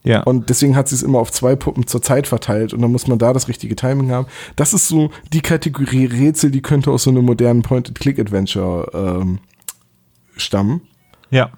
Ja. 0.08 0.22
Und 0.22 0.48
deswegen 0.48 0.74
hat 0.74 0.88
sie 0.88 0.94
es 0.94 1.02
immer 1.02 1.18
auf 1.18 1.30
zwei 1.30 1.54
Puppen 1.54 1.86
zur 1.86 2.00
Zeit 2.00 2.26
verteilt 2.26 2.72
und 2.72 2.80
dann 2.80 2.90
muss 2.90 3.06
man 3.06 3.18
da 3.18 3.34
das 3.34 3.46
richtige 3.46 3.76
Timing 3.76 4.10
haben. 4.10 4.26
Das 4.56 4.72
ist 4.72 4.88
so 4.88 5.10
die 5.34 5.42
Kategorie 5.42 6.06
Rätsel, 6.06 6.50
die 6.50 6.62
könnte 6.62 6.90
aus 6.90 7.02
so 7.02 7.10
einem 7.10 7.26
modernen 7.26 7.60
Point-and-Click-Adventure 7.60 8.90
ähm, 8.94 9.38
stammen. 10.36 10.80
ja. 11.30 11.50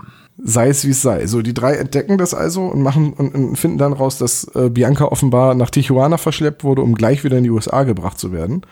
Sei 0.42 0.68
es 0.68 0.86
wie 0.86 0.90
es 0.90 1.02
sei. 1.02 1.26
So, 1.26 1.42
die 1.42 1.52
drei 1.52 1.74
entdecken 1.74 2.16
das 2.16 2.32
also 2.32 2.62
und 2.62 2.80
machen 2.80 3.12
und, 3.12 3.34
und 3.34 3.56
finden 3.56 3.76
dann 3.76 3.92
raus, 3.92 4.16
dass 4.16 4.44
äh, 4.54 4.70
Bianca 4.70 5.04
offenbar 5.04 5.54
nach 5.54 5.68
Tijuana 5.68 6.16
verschleppt 6.16 6.64
wurde, 6.64 6.80
um 6.80 6.94
gleich 6.94 7.24
wieder 7.24 7.36
in 7.36 7.44
die 7.44 7.50
USA 7.50 7.82
gebracht 7.82 8.18
zu 8.18 8.32
werden. 8.32 8.62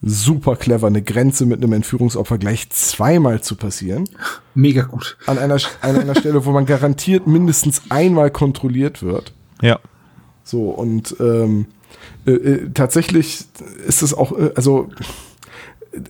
Super 0.00 0.54
clever, 0.56 0.86
eine 0.86 1.02
Grenze 1.02 1.44
mit 1.44 1.62
einem 1.62 1.72
Entführungsopfer 1.72 2.38
gleich 2.38 2.70
zweimal 2.70 3.40
zu 3.40 3.56
passieren. 3.56 4.08
Mega 4.54 4.82
gut. 4.82 5.16
An 5.26 5.38
einer, 5.38 5.58
an 5.80 5.96
einer 5.96 6.14
Stelle, 6.14 6.44
wo 6.44 6.52
man 6.52 6.66
garantiert 6.66 7.26
mindestens 7.26 7.82
einmal 7.88 8.30
kontrolliert 8.30 9.02
wird. 9.02 9.32
Ja. 9.60 9.80
So, 10.44 10.70
und 10.70 11.16
ähm, 11.18 11.66
äh, 12.26 12.30
äh, 12.30 12.70
tatsächlich 12.72 13.44
ist 13.86 14.02
es 14.02 14.14
auch, 14.14 14.32
äh, 14.38 14.52
also 14.54 14.88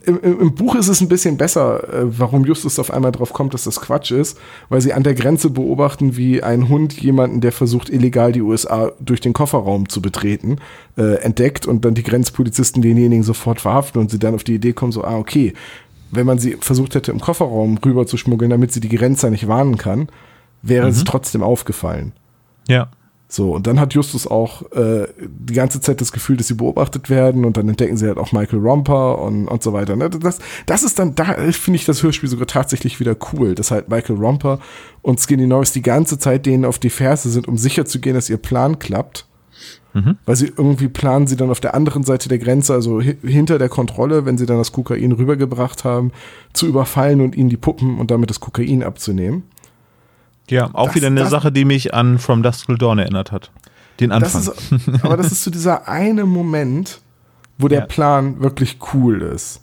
im, 0.05 0.19
im 0.21 0.55
Buch 0.55 0.75
ist 0.75 0.87
es 0.87 1.01
ein 1.01 1.07
bisschen 1.07 1.37
besser, 1.37 1.83
äh, 1.93 2.19
warum 2.19 2.45
Justus 2.45 2.79
auf 2.79 2.91
einmal 2.91 3.11
drauf 3.11 3.33
kommt, 3.33 3.53
dass 3.53 3.63
das 3.63 3.79
Quatsch 3.79 4.11
ist, 4.11 4.37
weil 4.67 4.81
sie 4.81 4.93
an 4.93 5.03
der 5.03 5.13
Grenze 5.13 5.49
beobachten, 5.49 6.17
wie 6.17 6.43
ein 6.43 6.67
Hund 6.69 6.99
jemanden, 7.01 7.41
der 7.41 7.51
versucht, 7.51 7.89
illegal 7.89 8.31
die 8.31 8.41
USA 8.41 8.91
durch 8.99 9.21
den 9.21 9.33
Kofferraum 9.33 9.87
zu 9.87 10.01
betreten, 10.01 10.57
äh, 10.97 11.15
entdeckt 11.21 11.65
und 11.65 11.85
dann 11.85 11.93
die 11.93 12.03
Grenzpolizisten 12.03 12.81
denjenigen 12.81 13.23
sofort 13.23 13.61
verhaften 13.61 13.99
und 13.99 14.11
sie 14.11 14.19
dann 14.19 14.35
auf 14.35 14.43
die 14.43 14.55
Idee 14.55 14.73
kommen, 14.73 14.91
so, 14.91 15.03
ah, 15.03 15.17
okay, 15.17 15.53
wenn 16.11 16.25
man 16.25 16.39
sie 16.39 16.57
versucht 16.59 16.95
hätte, 16.95 17.11
im 17.11 17.19
Kofferraum 17.19 17.77
rüber 17.77 18.05
zu 18.05 18.17
schmuggeln, 18.17 18.51
damit 18.51 18.73
sie 18.73 18.79
die 18.79 18.89
Grenzer 18.89 19.29
nicht 19.29 19.47
warnen 19.47 19.77
kann, 19.77 20.09
wäre 20.61 20.87
es 20.87 21.03
trotzdem 21.03 21.43
aufgefallen. 21.43 22.11
Ja. 22.67 22.89
So, 23.31 23.53
und 23.53 23.67
dann 23.67 23.79
hat 23.79 23.93
Justus 23.93 24.25
auch 24.25 24.63
äh, 24.71 25.07
die 25.19 25.53
ganze 25.53 25.79
Zeit 25.79 26.01
das 26.01 26.11
Gefühl, 26.11 26.35
dass 26.35 26.47
sie 26.47 26.55
beobachtet 26.55 27.11
werden 27.11 27.45
und 27.45 27.57
dann 27.57 27.69
entdecken 27.69 27.95
sie 27.95 28.07
halt 28.07 28.17
auch 28.17 28.31
Michael 28.31 28.57
Romper 28.57 29.19
und, 29.19 29.47
und 29.47 29.61
so 29.61 29.71
weiter. 29.71 29.95
Ne? 29.95 30.09
Das, 30.09 30.39
das 30.65 30.81
ist 30.81 30.97
dann, 30.97 31.13
da 31.13 31.25
finde 31.51 31.75
ich 31.75 31.85
das 31.85 32.01
Hörspiel 32.01 32.27
sogar 32.27 32.47
tatsächlich 32.47 32.99
wieder 32.99 33.15
cool, 33.31 33.53
dass 33.53 33.69
halt 33.69 33.87
Michael 33.87 34.15
Romper 34.15 34.59
und 35.03 35.19
Skinny 35.19 35.45
Norris 35.45 35.71
die 35.73 35.83
ganze 35.83 36.17
Zeit 36.17 36.47
denen 36.47 36.65
auf 36.65 36.79
die 36.79 36.89
Ferse 36.89 37.29
sind, 37.29 37.47
um 37.47 37.55
sicher 37.55 37.85
zu 37.85 37.99
gehen, 37.99 38.15
dass 38.15 38.31
ihr 38.31 38.37
Plan 38.37 38.79
klappt. 38.79 39.27
Weil 40.25 40.35
sie 40.35 40.47
irgendwie 40.47 40.87
planen, 40.87 41.27
sie 41.27 41.35
dann 41.35 41.51
auf 41.51 41.59
der 41.59 41.75
anderen 41.75 42.03
Seite 42.03 42.29
der 42.29 42.39
Grenze, 42.39 42.73
also 42.73 42.99
hi 42.99 43.15
hinter 43.23 43.59
der 43.59 43.69
Kontrolle, 43.69 44.25
wenn 44.25 44.37
sie 44.37 44.45
dann 44.45 44.57
das 44.57 44.71
Kokain 44.71 45.11
rübergebracht 45.11 45.83
haben, 45.83 46.11
zu 46.53 46.67
überfallen 46.67 47.21
und 47.21 47.35
ihnen 47.35 47.49
die 47.49 47.57
Puppen 47.57 47.99
und 47.99 48.09
damit 48.09 48.29
das 48.29 48.39
Kokain 48.39 48.81
abzunehmen. 48.83 49.43
Ja, 50.49 50.69
auch 50.73 50.87
Das- 50.87 50.95
wieder 50.95 51.07
eine 51.07 51.21
das- 51.21 51.29
Sache, 51.29 51.51
die 51.51 51.65
mich 51.65 51.93
an 51.93 52.19
From 52.19 52.43
Dusk 52.43 52.65
Till 52.67 52.77
Dawn 52.77 52.99
erinnert 52.99 53.31
hat. 53.31 53.51
Den 53.99 54.09
Das 54.11 54.35
Anfang. 54.35 54.53
ist, 54.77 55.03
aber 55.03 55.17
das 55.17 55.31
ist 55.31 55.43
so 55.43 55.51
dieser 55.51 55.87
eine 55.87 56.25
Moment, 56.25 57.01
wo 57.57 57.67
der 57.67 57.79
Ja. 57.79 57.85
Plan 57.85 58.39
wirklich 58.39 58.77
cool 58.93 59.21
ist. 59.21 59.61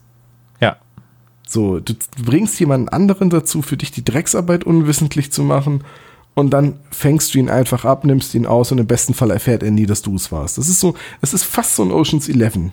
ja. 0.60 0.76
So, 1.48 1.78
du 1.80 1.94
bringst 2.24 2.58
jemanden 2.60 2.88
anderen 2.88 3.30
dazu, 3.30 3.62
für 3.62 3.76
dich 3.76 3.92
die 3.92 4.04
Drecksarbeit 4.04 4.64
unwissentlich 4.64 5.30
zu 5.32 5.42
machen 5.44 5.84
und 6.34 6.50
dann 6.50 6.74
fängst 6.90 7.32
du 7.34 7.38
ihn 7.38 7.48
einfach 7.48 7.84
ab, 7.84 8.04
nimmst 8.04 8.34
ihn 8.34 8.46
aus 8.46 8.72
und 8.72 8.78
im 8.78 8.86
besten 8.86 9.14
Fall 9.14 9.30
erfährt 9.30 9.62
er 9.62 9.70
nie, 9.70 9.86
dass 9.86 10.02
du 10.02 10.14
es 10.16 10.30
warst. 10.32 10.58
Das 10.58 10.68
ist 10.68 10.80
so, 10.80 10.94
es 11.22 11.32
ist 11.32 11.44
fast 11.44 11.76
so 11.76 11.84
ein 11.84 11.92
Oceans 11.92 12.28
11 12.28 12.72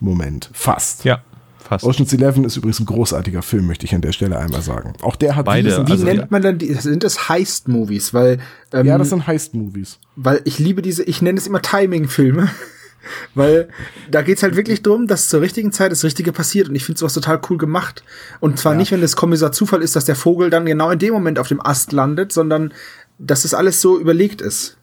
Moment. 0.00 0.50
Fast. 0.52 1.04
Ja, 1.04 1.20
fast. 1.68 1.84
Oceans 1.84 2.12
11 2.12 2.38
ist 2.38 2.56
übrigens 2.56 2.80
ein 2.80 2.86
großartiger 2.86 3.42
Film, 3.42 3.66
möchte 3.66 3.86
ich 3.86 3.94
an 3.94 4.00
der 4.00 4.12
Stelle 4.12 4.38
einmal 4.38 4.62
sagen. 4.62 4.94
Auch 5.02 5.16
der 5.16 5.36
hat 5.36 5.46
Beide, 5.46 5.68
diesen, 5.68 5.86
Wie 5.86 5.92
Also, 5.92 6.04
nennt 6.04 6.18
ja. 6.20 6.26
man 6.30 6.42
dann 6.42 6.58
die, 6.58 6.72
sind 6.74 7.04
das 7.04 7.28
Heist-Movies? 7.28 8.14
Weil, 8.14 8.38
ähm, 8.72 8.86
ja, 8.86 8.98
das 8.98 9.10
sind 9.10 9.26
Heist-Movies. 9.26 9.98
weil 10.16 10.40
ich 10.44 10.58
liebe 10.58 10.82
diese, 10.82 11.02
ich 11.04 11.22
nenne 11.22 11.38
es 11.38 11.46
immer 11.46 11.62
Timing-Filme. 11.62 12.50
Weil 13.34 13.68
da 14.10 14.22
geht's 14.22 14.42
halt 14.42 14.56
wirklich 14.56 14.82
drum, 14.82 15.06
dass 15.06 15.28
zur 15.28 15.40
richtigen 15.40 15.72
Zeit 15.72 15.92
das 15.92 16.04
Richtige 16.04 16.32
passiert. 16.32 16.68
Und 16.68 16.74
ich 16.74 16.84
finde 16.84 16.98
sowas 16.98 17.14
total 17.14 17.40
cool 17.48 17.56
gemacht. 17.56 18.02
Und 18.40 18.58
zwar 18.58 18.74
nicht, 18.74 18.92
wenn 18.92 19.00
das 19.00 19.16
Kommissar 19.16 19.52
Zufall 19.52 19.82
ist, 19.82 19.96
dass 19.96 20.04
der 20.04 20.16
Vogel 20.16 20.50
dann 20.50 20.66
genau 20.66 20.90
in 20.90 20.98
dem 20.98 21.14
Moment 21.14 21.38
auf 21.38 21.48
dem 21.48 21.64
Ast 21.64 21.92
landet, 21.92 22.32
sondern 22.32 22.74
dass 23.18 23.42
das 23.42 23.54
alles 23.54 23.80
so 23.80 23.98
überlegt 23.98 24.40
ist. 24.40 24.77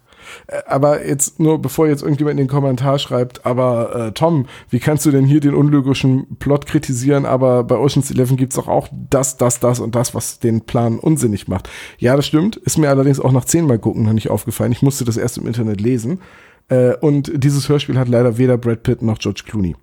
Aber 0.67 1.05
jetzt 1.05 1.39
nur, 1.39 1.61
bevor 1.61 1.87
jetzt 1.87 2.01
irgendjemand 2.01 2.39
in 2.39 2.45
den 2.45 2.49
Kommentar 2.49 2.99
schreibt, 2.99 3.45
aber 3.45 3.95
äh, 3.95 4.11
Tom, 4.11 4.45
wie 4.69 4.79
kannst 4.79 5.05
du 5.05 5.11
denn 5.11 5.25
hier 5.25 5.39
den 5.39 5.55
unlogischen 5.55 6.37
Plot 6.37 6.65
kritisieren, 6.65 7.25
aber 7.25 7.63
bei 7.63 7.77
Ocean's 7.77 8.11
Eleven 8.11 8.37
gibt's 8.37 8.55
doch 8.55 8.67
auch 8.67 8.87
das, 9.09 9.37
das, 9.37 9.59
das 9.59 9.79
und 9.79 9.95
das, 9.95 10.15
was 10.15 10.39
den 10.39 10.61
Plan 10.61 10.99
unsinnig 10.99 11.47
macht. 11.47 11.69
Ja, 11.97 12.15
das 12.15 12.25
stimmt, 12.25 12.55
ist 12.57 12.77
mir 12.77 12.89
allerdings 12.89 13.19
auch 13.19 13.31
nach 13.31 13.45
zehnmal 13.45 13.79
gucken 13.79 14.03
noch 14.03 14.13
nicht 14.13 14.29
aufgefallen. 14.29 14.71
Ich 14.71 14.81
musste 14.81 15.05
das 15.05 15.17
erst 15.17 15.37
im 15.37 15.47
Internet 15.47 15.81
lesen. 15.81 16.19
Äh, 16.67 16.95
und 16.95 17.31
dieses 17.35 17.69
Hörspiel 17.69 17.97
hat 17.97 18.07
leider 18.07 18.37
weder 18.37 18.57
Brad 18.57 18.83
Pitt 18.83 19.01
noch 19.01 19.19
George 19.19 19.43
Clooney. 19.45 19.75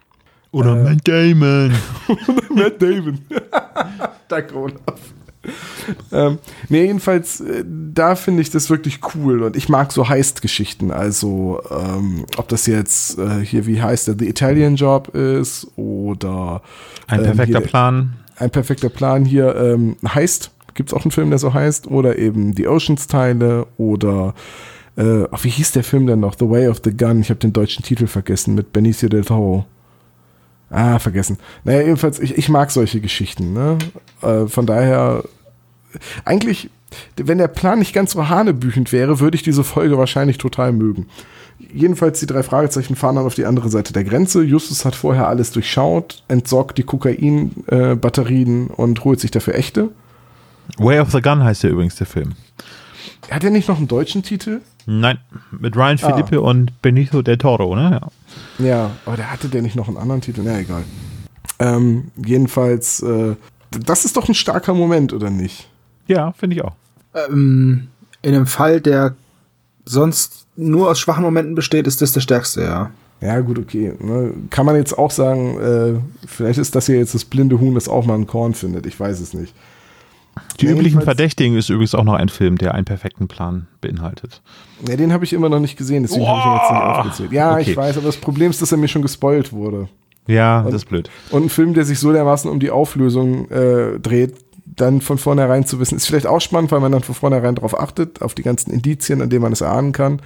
Oder 0.51 0.77
Matt 0.77 1.09
Damon. 1.09 1.73
Matt 2.55 2.83
Damon. 2.83 3.21
Danke, 4.29 4.55
Olaf. 4.55 5.15
ähm, 6.13 6.39
nee, 6.69 6.85
jedenfalls, 6.87 7.41
äh, 7.41 7.65
da 7.67 8.15
finde 8.15 8.43
ich 8.43 8.51
das 8.51 8.71
wirklich 8.71 9.01
cool 9.15 9.43
und 9.43 9.57
ich 9.57 9.69
mag 9.69 9.93
so 9.93 10.09
Heist-Geschichten. 10.09 10.91
Also, 10.91 11.61
ähm, 11.71 12.27
ob 12.37 12.49
das 12.49 12.67
jetzt 12.67 13.19
äh, 13.19 13.45
hier, 13.45 13.67
wie 13.67 13.83
heißt 13.83 14.09
der, 14.09 14.17
The 14.19 14.29
Italian 14.29 14.77
Job 14.77 15.15
ist 15.15 15.67
oder 15.77 16.63
Ein 17.07 17.21
ähm, 17.21 17.25
perfekter 17.27 17.59
hier, 17.59 17.67
Plan. 17.67 18.13
ein 18.37 18.51
perfekter 18.51 18.89
Plan 18.89 19.25
hier, 19.25 19.57
ähm, 19.57 19.97
Heist. 20.07 20.51
Gibt's 20.75 20.95
auch 20.95 21.05
einen 21.05 21.11
Film, 21.11 21.31
der 21.31 21.39
so 21.39 21.53
heißt? 21.53 21.89
Oder 21.89 22.19
eben 22.19 22.55
die 22.55 22.67
Oceans-Teile 22.67 23.67
oder 23.77 24.35
äh, 24.97 25.25
wie 25.43 25.51
hieß 25.51 25.73
der 25.73 25.85
Film 25.85 26.07
denn 26.07 26.21
noch? 26.21 26.35
The 26.39 26.49
Way 26.49 26.69
of 26.69 26.81
the 26.85 26.97
Gun. 26.97 27.21
Ich 27.21 27.31
habe 27.31 27.41
den 27.41 27.53
deutschen 27.53 27.85
Titel 27.85 28.07
vergessen 28.07 28.55
mit 28.55 28.73
Benicio 28.73 29.09
del 29.09 29.25
Toro. 29.25 29.67
Ah, 30.73 30.99
vergessen. 30.99 31.37
Naja, 31.65 31.83
jedenfalls, 31.83 32.19
ich, 32.19 32.39
ich 32.39 32.49
mag 32.49 32.71
solche 32.71 33.01
Geschichten. 33.01 33.53
Ne? 33.53 33.77
Äh, 34.23 34.47
von 34.47 34.65
daher, 34.65 35.23
eigentlich, 36.25 36.71
wenn 37.17 37.37
der 37.37 37.49
Plan 37.49 37.79
nicht 37.79 37.93
ganz 37.93 38.13
so 38.13 38.29
hanebüchend 38.31 38.91
wäre, 38.91 39.21
würde 39.21 39.37
ich 39.37 39.43
diese 39.43 39.65
Folge 39.65 39.99
wahrscheinlich 39.99 40.39
total 40.39 40.73
mögen. 40.73 41.09
jedenfalls 41.73 42.21
die 42.21 42.27
drei 42.27 42.43
Fragezeichen 42.43 42.97
fahren 42.97 43.17
dann 43.17 43.27
auf 43.27 43.35
die 43.35 43.45
andere 43.45 43.69
Seite 43.69 43.93
der 43.93 44.05
Grenze. 44.05 44.43
Justus 44.43 44.85
hat 44.85 44.95
vorher 44.95 45.29
alles 45.29 45.53
durchschaut, 45.53 46.23
entsorgt 46.29 46.79
die 46.79 46.83
Kokain-Batterien 46.85 48.71
äh, 48.71 48.73
und 48.73 49.05
holt 49.05 49.21
sich 49.21 49.31
dafür 49.31 49.55
echte. 49.55 49.91
Way 50.79 51.01
of 51.01 51.11
the 51.11 51.21
Gun 51.21 51.43
heißt 51.45 51.65
ja 51.65 51.71
übrigens 51.71 51.97
der 51.97 52.07
Film. 52.07 52.33
Hat 53.35 53.45
er 53.45 53.51
nicht 53.51 53.69
noch 53.69 53.79
einen 53.79 53.89
deutschen 53.89 54.23
Titel? 54.23 54.61
Nein, 54.87 55.19
mit 55.53 55.77
Ryan 55.77 55.99
Ah. 56.03 56.09
Philippe 56.11 56.41
und 56.41 56.81
Benito 56.83 57.23
del 57.23 57.39
Toro, 57.39 57.75
ne? 57.77 58.01
Ja. 58.59 58.65
Ja, 58.67 58.91
aber 59.07 59.17
der 59.17 59.31
hatte 59.31 59.49
der 59.49 59.63
nicht 59.63 59.77
noch 59.77 59.89
einen 59.89 59.97
anderen 59.97 60.21
Titel? 60.21 60.43
Na 60.45 60.59
egal. 60.59 60.83
Ähm, 61.59 62.11
jedenfalls, 62.17 63.01
äh, 63.03 63.37
das 63.71 64.05
ist 64.05 64.17
doch 64.17 64.29
ein 64.29 64.35
starker 64.35 64.75
Moment, 64.75 65.13
oder 65.13 65.31
nicht? 65.31 65.69
Ja, 66.09 66.33
finde 66.33 66.57
ich 66.57 66.65
auch. 66.65 66.75
Ähm, 67.15 67.89
in 68.23 68.35
einem 68.35 68.47
Fall, 68.47 68.81
der 68.81 69.15
sonst 69.85 70.47
nur 70.57 70.91
aus 70.91 70.99
schwachen 71.01 71.23
Momenten 71.23 71.55
besteht, 71.55 71.87
ist 71.87 72.03
das 72.03 72.13
der 72.13 72.21
stärkste, 72.21 72.63
ja. 72.63 72.91
Ja, 73.21 73.39
gut, 73.41 73.59
okay. 73.59 73.93
Ne? 74.01 74.33
Kann 74.51 74.67
man 74.67 74.75
jetzt 74.75 74.99
auch 74.99 75.13
sagen, 75.13 75.59
äh, 75.61 76.27
vielleicht 76.27 76.59
ist 76.59 76.75
das 76.75 76.87
hier 76.87 76.97
jetzt 76.97 77.15
das 77.15 77.25
blinde 77.25 77.61
Huhn, 77.61 77.75
das 77.75 77.89
auch 77.89 78.05
mal 78.05 78.15
ein 78.15 78.27
Korn 78.27 78.53
findet. 78.55 78.85
Ich 78.87 78.99
weiß 78.99 79.21
es 79.21 79.33
nicht. 79.33 79.55
Die 80.61 80.67
Ja, 80.67 80.73
üblichen 80.73 81.03
Verdächtigen 81.03 81.57
ist 81.57 81.69
übrigens 81.69 81.95
auch 81.95 82.05
noch 82.05 82.15
ein 82.15 82.29
Film, 82.29 82.57
der 82.57 82.75
einen 82.75 82.85
perfekten 82.85 83.29
Plan 83.29 83.67
beinhaltet. 83.81 84.41
Ja, 84.89 84.97
den 84.97 85.13
habe 85.13 85.25
ich 85.25 85.33
immer 85.33 85.49
noch 85.49 85.61
nicht 85.61 85.77
gesehen, 85.77 86.03
deswegen 86.05 86.27
habe 86.27 86.39
ich 86.39 86.45
ihn 86.47 86.53
jetzt 86.55 86.71
nicht 86.71 86.83
aufgezählt. 86.83 87.33
Ja, 87.33 87.53
Okay. 87.53 87.71
ich 87.71 87.77
weiß, 87.77 87.97
aber 87.99 88.07
das 88.07 88.17
Problem 88.17 88.51
ist, 88.51 88.63
dass 88.63 88.73
er 88.73 88.79
mir 88.79 88.89
schon 88.89 89.03
gespoilt 89.03 89.53
wurde. 89.53 89.89
Ja, 90.27 90.61
Und- 90.61 90.67
das 90.73 90.83
ist 90.83 90.89
blöd. 90.89 91.11
Und 91.31 91.45
ein 91.47 91.49
Film, 91.51 91.75
der 91.75 91.85
sich 91.85 91.99
so 91.99 92.13
dermaßen 92.13 92.51
um 92.51 92.61
die 92.61 92.71
Auflösung 92.71 93.51
äh, 93.51 93.99
dreht, 93.99 94.37
dann 94.65 95.01
von 95.03 95.19
vornherein 95.19 95.67
zu 95.67 95.81
wissen, 95.81 95.97
ist 95.97 96.07
vielleicht 96.07 96.27
auch 96.27 96.41
spannend, 96.41 96.73
weil 96.73 96.81
man 96.81 96.93
dann 96.93 97.03
von 97.03 97.15
vornherein 97.15 97.55
darauf 97.57 97.79
achtet, 97.79 98.23
auf 98.23 98.35
die 98.35 98.43
ganzen 98.43 98.73
Indizien, 98.73 99.21
an 99.21 99.29
denen 99.29 99.43
man 99.43 99.53
es 99.53 99.61
erahnen 99.61 99.93
kann. 99.93 100.21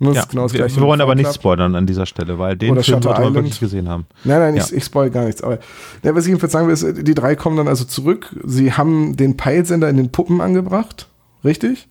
Das 0.00 0.14
Ja, 0.14 0.24
genau 0.26 0.42
das 0.44 0.52
wir, 0.52 0.60
wir 0.68 0.82
wollen 0.82 1.00
aber 1.00 1.14
nicht 1.16 1.34
spoilern 1.34 1.74
an 1.74 1.86
dieser 1.86 2.06
Stelle, 2.06 2.38
weil 2.38 2.56
den 2.56 2.70
Oder 2.72 2.82
Film 2.84 3.02
Shutter 3.02 3.18
Island. 3.18 3.34
wirklich 3.34 3.58
gesehen 3.58 3.88
haben. 3.88 4.06
Nein, 4.24 4.38
nein, 4.38 4.56
ich, 4.56 4.70
Ja. 4.70 4.76
ich 4.76 4.84
spoil 4.84 5.10
gar 5.10 5.24
nichts. 5.24 5.42
Aber 5.42 5.58
ja, 6.04 6.14
was 6.14 6.24
ich 6.24 6.28
jedenfalls 6.28 6.52
sagen 6.52 6.66
will, 6.68 6.74
ist, 6.74 6.86
die 7.06 7.14
drei 7.14 7.34
kommen 7.34 7.56
dann 7.56 7.66
also 7.68 7.84
zurück. 7.84 8.34
Sie 8.44 8.72
haben 8.72 9.16
den 9.16 9.36
Peilsender 9.36 9.88
in 9.88 9.96
den 9.96 10.10
Puppen 10.12 10.40
angebracht, 10.40 11.08
richtig? 11.44 11.88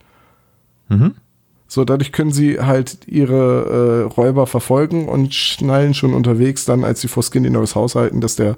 Mhm. 0.88 1.16
So, 1.70 1.84
dadurch 1.84 2.14
können 2.14 2.32
sie 2.32 2.62
halt 2.62 3.00
ihre 3.08 4.06
äh, 4.08 4.14
Räuber 4.14 4.48
verfolgen 4.48 5.10
und 5.10 5.34
schnallen 5.34 5.94
schon 5.94 6.14
unterwegs 6.14 6.64
dann, 6.64 6.86
als 6.86 7.02
sie 7.02 7.10
vor 7.10 7.24
Skinny 7.24 7.50
Norris 7.50 7.76
Haus 7.76 7.96
halten, 7.96 8.22
dass 8.22 8.38
der 8.38 8.56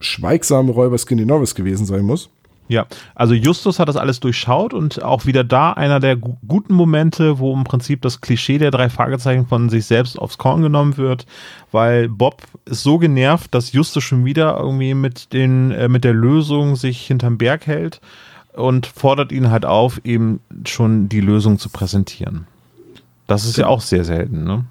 schweigsame 0.00 0.72
Räuber 0.72 0.98
Skinny 0.98 1.24
Norris 1.24 1.54
gewesen 1.54 1.86
sein 1.86 2.02
muss. 2.04 2.30
Ja, 2.68 2.86
also 3.14 3.32
Justus 3.32 3.78
hat 3.78 3.88
das 3.88 3.96
alles 3.96 4.20
durchschaut 4.20 4.74
und 4.74 5.02
auch 5.02 5.24
wieder 5.24 5.42
da 5.42 5.72
einer 5.72 6.00
der 6.00 6.16
gu 6.16 6.36
guten 6.46 6.74
Momente, 6.74 7.38
wo 7.38 7.54
im 7.54 7.64
Prinzip 7.64 8.02
das 8.02 8.20
Klischee 8.20 8.58
der 8.58 8.70
drei 8.70 8.90
Fragezeichen 8.90 9.46
von 9.46 9.70
sich 9.70 9.86
selbst 9.86 10.18
aufs 10.18 10.36
Korn 10.36 10.60
genommen 10.60 10.98
wird, 10.98 11.24
weil 11.72 12.10
Bob 12.10 12.42
ist 12.66 12.82
so 12.82 12.98
genervt, 12.98 13.54
dass 13.54 13.72
Justus 13.72 14.04
schon 14.04 14.26
wieder 14.26 14.58
irgendwie 14.58 14.92
mit 14.92 15.32
den 15.32 15.70
äh, 15.70 15.88
mit 15.88 16.04
der 16.04 16.12
Lösung 16.12 16.76
sich 16.76 17.06
hinterm 17.06 17.38
Berg 17.38 17.66
hält 17.66 18.02
und 18.52 18.86
fordert 18.86 19.32
ihn 19.32 19.50
halt 19.50 19.64
auf, 19.64 20.00
eben 20.04 20.40
schon 20.66 21.08
die 21.08 21.20
Lösung 21.20 21.58
zu 21.58 21.70
präsentieren. 21.70 22.46
Das 23.26 23.46
ist 23.46 23.56
ja 23.56 23.66
auch 23.66 23.80
sehr 23.80 24.04
selten, 24.04 24.44
ne? 24.44 24.64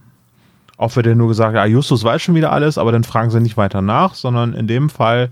Auch 0.78 0.96
wird 0.96 1.08
ja 1.08 1.16
nur 1.16 1.30
gesagt, 1.30 1.56
ja, 1.56 1.66
Justus 1.66 2.04
weiß 2.04 2.22
schon 2.22 2.36
wieder 2.36 2.52
alles, 2.52 2.78
aber 2.78 2.92
dann 2.92 3.04
fragen 3.04 3.32
sie 3.32 3.40
nicht 3.40 3.58
weiter 3.58 3.82
nach, 3.82 4.14
sondern 4.14 4.54
in 4.54 4.68
dem 4.68 4.92
Fall 4.92 5.32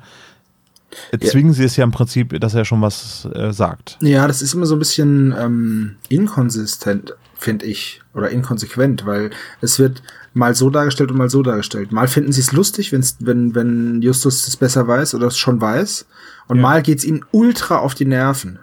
zwingen 1.23 1.53
sie 1.53 1.63
es 1.63 1.76
ja 1.76 1.84
im 1.84 1.91
Prinzip, 1.91 2.39
dass 2.39 2.53
er 2.53 2.65
schon 2.65 2.81
was 2.81 3.27
äh, 3.34 3.51
sagt. 3.53 3.97
Ja, 4.01 4.27
das 4.27 4.41
ist 4.41 4.53
immer 4.53 4.65
so 4.65 4.76
ein 4.76 4.80
bisschen 4.80 5.34
ähm, 5.38 5.95
inkonsistent, 6.09 7.13
finde 7.38 7.65
ich, 7.65 8.01
oder 8.13 8.30
inkonsequent, 8.30 9.05
weil 9.05 9.31
es 9.61 9.80
wird 9.80 10.01
mal 10.34 10.55
so 10.55 10.69
dargestellt 10.69 11.11
und 11.11 11.17
mal 11.17 11.30
so 11.30 11.43
dargestellt. 11.43 11.91
Mal 11.91 12.07
finden 12.07 12.31
sie 12.31 12.41
es 12.41 12.51
lustig, 12.51 12.91
wenn's, 12.91 13.17
wenn, 13.19 13.55
wenn 13.55 14.01
Justus 14.01 14.47
es 14.47 14.57
besser 14.57 14.88
weiß 14.88 15.15
oder 15.15 15.27
es 15.27 15.38
schon 15.38 15.61
weiß, 15.61 16.05
und 16.47 16.57
Ja. 16.57 16.61
mal 16.61 16.81
geht's 16.81 17.03
ihnen 17.03 17.23
ultra 17.31 17.77
auf 17.80 17.95
die 17.95 18.05
Nerven. 18.05 18.59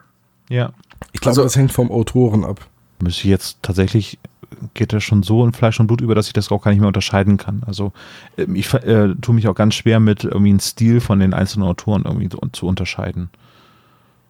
Ja. 0.48 0.72
Ich 1.12 1.20
glaube, 1.20 1.30
Also- 1.32 1.42
das 1.44 1.56
hängt 1.56 1.72
vom 1.72 1.90
Autoren 1.90 2.44
ab. 2.44 2.66
Müsste 3.02 3.22
ich 3.22 3.30
jetzt 3.30 3.56
tatsächlich, 3.62 4.18
geht 4.74 4.92
das 4.92 5.02
schon 5.04 5.22
so 5.22 5.44
in 5.44 5.52
Fleisch 5.52 5.78
und 5.80 5.86
Blut 5.86 6.00
über, 6.00 6.14
dass 6.14 6.26
ich 6.26 6.32
das 6.32 6.50
auch 6.50 6.62
gar 6.62 6.70
nicht 6.70 6.80
mehr 6.80 6.88
unterscheiden 6.88 7.36
kann. 7.36 7.62
Also 7.66 7.92
ähm, 8.38 8.54
ich 8.54 8.72
äh, 8.74 9.14
tue 9.20 9.34
mich 9.34 9.48
auch 9.48 9.54
ganz 9.54 9.74
schwer 9.74 10.00
mit 10.00 10.24
irgendwie 10.24 10.50
einen 10.50 10.60
Stil 10.60 11.00
von 11.00 11.18
den 11.20 11.34
einzelnen 11.34 11.66
Autoren 11.66 12.02
irgendwie 12.04 12.28
zu, 12.28 12.38
zu 12.52 12.66
unterscheiden. 12.66 13.30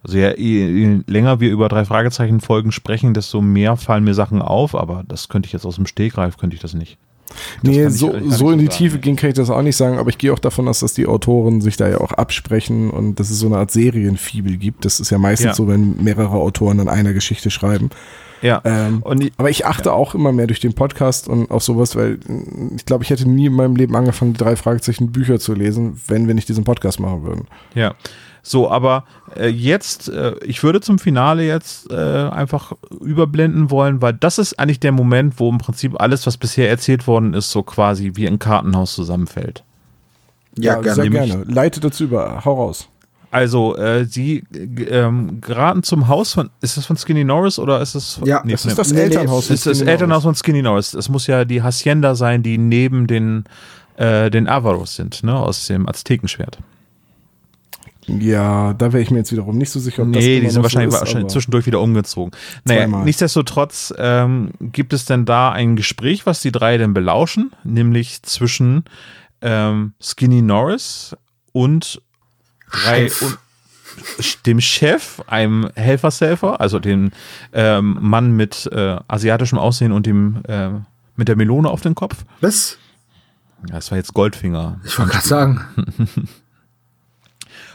Also 0.05 0.19
ja, 0.19 0.37
je, 0.37 0.67
je 0.67 1.01
länger 1.07 1.39
wir 1.41 1.51
über 1.51 1.69
drei 1.69 1.85
Fragezeichen 1.85 2.41
Folgen 2.41 2.73
sprechen, 2.73 3.15
desto 3.15 3.41
mehr 3.41 3.77
fallen 3.77 4.03
mir 4.05 4.15
Sachen 4.15 4.43
auf, 4.43 4.75
aber 4.75 5.05
das 5.07 5.29
könnte 5.29 5.47
ich 5.47 5.53
jetzt 5.53 5.65
aus 5.65 5.77
dem 5.77 5.87
Stegreif, 5.87 6.39
könnte 6.39 6.57
ich 6.57 6.63
das 6.63 6.75
nicht. 6.75 6.99
Nee, 7.63 7.85
kann 7.85 7.93
ich- 7.93 7.99
so, 7.99 8.13
ich 8.15 8.31
so 8.33 8.51
in 8.51 8.59
die 8.59 8.69
Tiefe 8.69 8.97
nee. 8.97 9.01
gehen 9.01 9.17
kann 9.17 9.31
ich 9.31 9.37
das 9.37 9.49
auch 9.49 9.63
nicht 9.63 9.77
sagen, 9.77 9.99
aber 9.99 10.11
ich 10.11 10.19
gehe 10.19 10.33
auch 10.33 10.39
davon 10.41 10.67
aus, 10.69 10.81
dass 10.81 10.93
die 10.95 11.07
Autoren 11.07 11.61
sich 11.61 11.77
da 11.77 11.89
ja 11.89 11.99
auch 11.99 12.13
absprechen 12.13 12.91
und 12.91 13.21
dass 13.21 13.31
es 13.31 13.39
so 13.39 13.47
eine 13.47 13.57
Art 13.59 13.71
Serienfibel 13.71 14.57
gibt. 14.59 14.85
Das 14.85 15.01
ist 15.01 15.11
ja 15.11 15.19
meistens 15.19 15.47
Ja. 15.47 15.55
so, 15.55 15.69
wenn 15.69 16.03
mehrere 16.03 16.33
Autoren 16.35 16.81
an 16.81 16.89
einer 16.89 17.13
Geschichte 17.13 17.51
schreiben. 17.51 17.89
Ja. 18.43 18.61
Ähm, 18.65 19.03
und 19.03 19.23
ich- 19.25 19.33
aber 19.39 19.51
ich 19.51 19.67
achte 19.67 19.93
auch 19.93 20.15
immer 20.15 20.33
mehr 20.33 20.47
durch 20.49 20.61
den 20.61 20.75
Podcast 20.75 21.29
und 21.29 21.51
auf 21.51 21.63
sowas, 21.63 21.95
weil 21.97 22.19
mm, 22.27 22.75
ich 22.77 22.85
glaube, 22.85 23.05
ich 23.05 23.11
hätte 23.11 23.29
nie 23.29 23.47
in 23.47 23.53
meinem 23.55 23.77
Leben 23.77 23.95
angefangen, 23.97 24.33
die 24.35 24.39
drei 24.39 24.57
Fragezeichen 24.57 25.13
Bücher 25.13 25.39
zu 25.39 25.55
lesen, 25.55 26.01
wenn 26.09 26.27
wir 26.27 26.35
nicht 26.35 26.49
diesen 26.49 26.65
Podcast 26.65 27.01
machen 27.01 27.23
würden. 27.23 27.47
Ja. 27.75 27.95
So, 28.45 28.69
aber 28.69 29.05
äh, 29.37 29.47
jetzt, 29.47 30.09
äh, 30.09 30.35
ich 30.45 30.65
würde 30.65 30.81
zum 30.81 30.99
Finale 30.99 31.47
jetzt 31.47 31.89
äh, 31.93 31.95
einfach 31.95 32.73
überblenden 33.01 33.71
wollen, 33.71 34.03
weil 34.03 34.15
das 34.15 34.39
ist 34.39 34.59
eigentlich 34.59 34.81
der 34.81 34.91
Moment, 34.91 35.35
wo 35.39 35.49
im 35.49 35.59
Prinzip 35.59 36.01
alles, 36.01 36.27
was 36.27 36.37
bisher 36.37 36.69
erzählt 36.69 37.07
worden 37.07 37.35
ist, 37.35 37.53
so 37.53 37.63
quasi 37.63 38.13
wie 38.17 38.27
ein 38.27 38.41
Kartenhaus 38.41 38.95
zusammenfällt. 38.95 39.63
Ja, 40.59 40.81
gerne. 40.81 40.95
sehr 40.97 41.09
gerne. 41.11 41.45
Leite 41.45 41.79
dazu 41.79 42.03
über. 42.05 42.45
Hau 42.45 42.55
raus. 42.55 42.89
Also, 43.33 43.75
äh, 43.77 44.05
sie 44.05 44.45
ähm, 44.89 45.41
geraten 45.41 45.83
zum 45.83 46.07
Haus 46.07 46.35
von, 46.35 46.51
ist 46.61 46.77
das 46.77 46.85
von 46.85 46.99
Skinny 46.99 47.25
Norris 47.25 47.59
oder 47.59 47.81
ist 47.81 47.95
es 47.95 48.15
von, 48.17 48.29
Ja, 48.29 48.43
Das 48.47 48.65
nee, 48.67 48.71
ist 48.71 48.79
das 48.79 48.91
nee, 48.91 48.97
nee, 48.99 49.03
Elternhaus. 49.05 49.39
das 49.39 49.47
von 49.47 49.55
ist 49.55 49.67
das 49.67 49.77
Skinny 49.79 49.91
Elternhaus 49.91 50.25
Norris. 50.25 50.39
von 50.39 50.45
Skinny 50.45 50.63
Norris. 50.63 50.93
Es 50.95 51.09
muss 51.09 51.27
ja 51.27 51.45
die 51.47 51.63
Hacienda 51.63 52.15
sein, 52.15 52.43
die 52.43 52.59
neben 52.59 53.07
den, 53.07 53.45
äh, 53.97 54.31
den 54.31 54.47
Avaros 54.49 54.97
sind, 54.97 55.23
ne, 55.25 55.35
aus 55.35 55.67
dem 55.67 55.89
Aztekenschwert. 55.89 56.59
Ja, 58.07 58.75
da 58.75 58.93
wäre 58.93 59.03
ich 59.03 59.11
mir 59.11 59.19
jetzt 59.19 59.31
wiederum 59.33 59.57
nicht 59.57 59.71
so 59.71 59.79
sicher, 59.79 60.03
ob 60.03 60.13
das 60.13 60.23
Nee, 60.23 60.41
die 60.41 60.47
sind 60.47 60.55
so 60.57 60.63
wahrscheinlich, 60.65 60.93
ist, 60.93 61.01
wahrscheinlich 61.01 61.31
zwischendurch 61.33 61.67
wieder 61.67 61.81
umgezogen. 61.81 62.33
Naja, 62.65 62.81
Zweimal. 62.81 63.05
nichtsdestotrotz 63.05 63.95
ähm, 63.97 64.51
gibt 64.61 64.93
es 64.93 65.05
denn 65.05 65.25
da 65.25 65.53
ein 65.53 65.77
Gespräch, 65.77 66.27
was 66.27 66.41
die 66.43 66.51
drei 66.53 66.79
denn 66.79 66.95
belauschen, 66.95 67.53
nämlich 67.65 68.23
zwischen 68.25 68.85
ähm, 69.41 69.93
Skinny 70.03 70.43
Norris 70.43 71.17
und 71.53 72.03
drei 72.73 73.11
dem 74.47 74.61
Chef, 74.61 75.21
einem 75.27 75.71
Helfershelfer, 75.75 76.61
also 76.61 76.79
dem 76.79 77.11
ähm, 77.53 77.99
Mann 78.01 78.33
mit 78.33 78.69
äh, 78.73 78.97
asiatischem 79.07 79.59
Aussehen 79.59 79.93
und 79.93 80.07
dem 80.07 80.43
äh, 80.49 80.71
mit 81.17 81.29
der 81.29 81.37
Melone 81.37 81.69
auf 81.69 81.83
dem 81.83 81.95
Kopf. 81.95 82.25
Was? 82.41 82.79
Ja, 83.69 83.77
das 83.77 83.91
war 83.91 83.99
jetzt 83.99 84.15
Goldfinger. 84.15 84.81
Ich 84.85 84.99
wollte 84.99 85.13
gerade 85.13 85.27
sagen. 85.27 85.65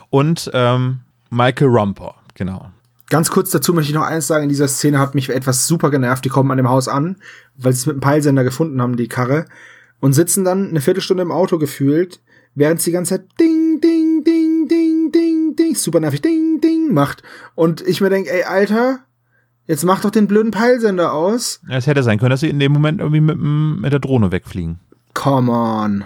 Und 0.09 0.49
ähm, 0.53 0.99
Michael 1.29 1.67
Rumper, 1.67 2.15
genau. 2.33 2.71
Ganz 3.09 3.29
kurz 3.29 3.51
dazu 3.51 3.73
möchte 3.73 3.91
ich 3.91 3.95
noch 3.95 4.03
eins 4.03 4.27
sagen. 4.27 4.43
In 4.43 4.49
dieser 4.49 4.67
Szene 4.67 4.99
hat 4.99 5.15
mich 5.15 5.29
etwas 5.29 5.67
super 5.67 5.91
genervt. 5.91 6.25
Die 6.25 6.29
kommen 6.29 6.51
an 6.51 6.57
dem 6.57 6.69
Haus 6.69 6.87
an, 6.87 7.17
weil 7.55 7.73
sie 7.73 7.79
es 7.79 7.85
mit 7.85 7.97
dem 7.97 8.01
Peilsender 8.01 8.43
gefunden 8.43 8.81
haben, 8.81 8.97
die 8.97 9.07
Karre, 9.07 9.45
und 9.99 10.13
sitzen 10.13 10.43
dann 10.43 10.69
eine 10.69 10.81
Viertelstunde 10.81 11.23
im 11.23 11.31
Auto 11.31 11.57
gefühlt, 11.57 12.19
während 12.55 12.81
sie 12.81 12.91
die 12.91 12.95
ganze 12.95 13.15
Zeit 13.15 13.27
ding, 13.39 13.79
ding, 13.81 14.23
ding, 14.23 14.36
ding, 15.57 15.75
super 15.75 15.99
nervig, 15.99 16.21
ding, 16.21 16.61
ding 16.61 16.93
macht. 16.93 17.23
Und 17.55 17.81
ich 17.81 18.01
mir 18.01 18.09
denke, 18.09 18.31
ey, 18.31 18.43
Alter, 18.43 18.99
jetzt 19.65 19.83
mach 19.83 20.01
doch 20.01 20.11
den 20.11 20.27
blöden 20.27 20.51
Peilsender 20.51 21.13
aus. 21.13 21.59
Ja, 21.69 21.77
Es 21.77 21.87
hätte 21.87 22.03
sein 22.03 22.19
können, 22.19 22.31
dass 22.31 22.39
sie 22.41 22.49
in 22.49 22.59
dem 22.59 22.71
Moment 22.71 22.99
irgendwie 22.99 23.21
mit, 23.21 23.37
mit 23.37 23.91
der 23.91 23.99
Drohne 23.99 24.31
wegfliegen. 24.31 24.79
Come 25.13 25.51
on. 25.51 26.03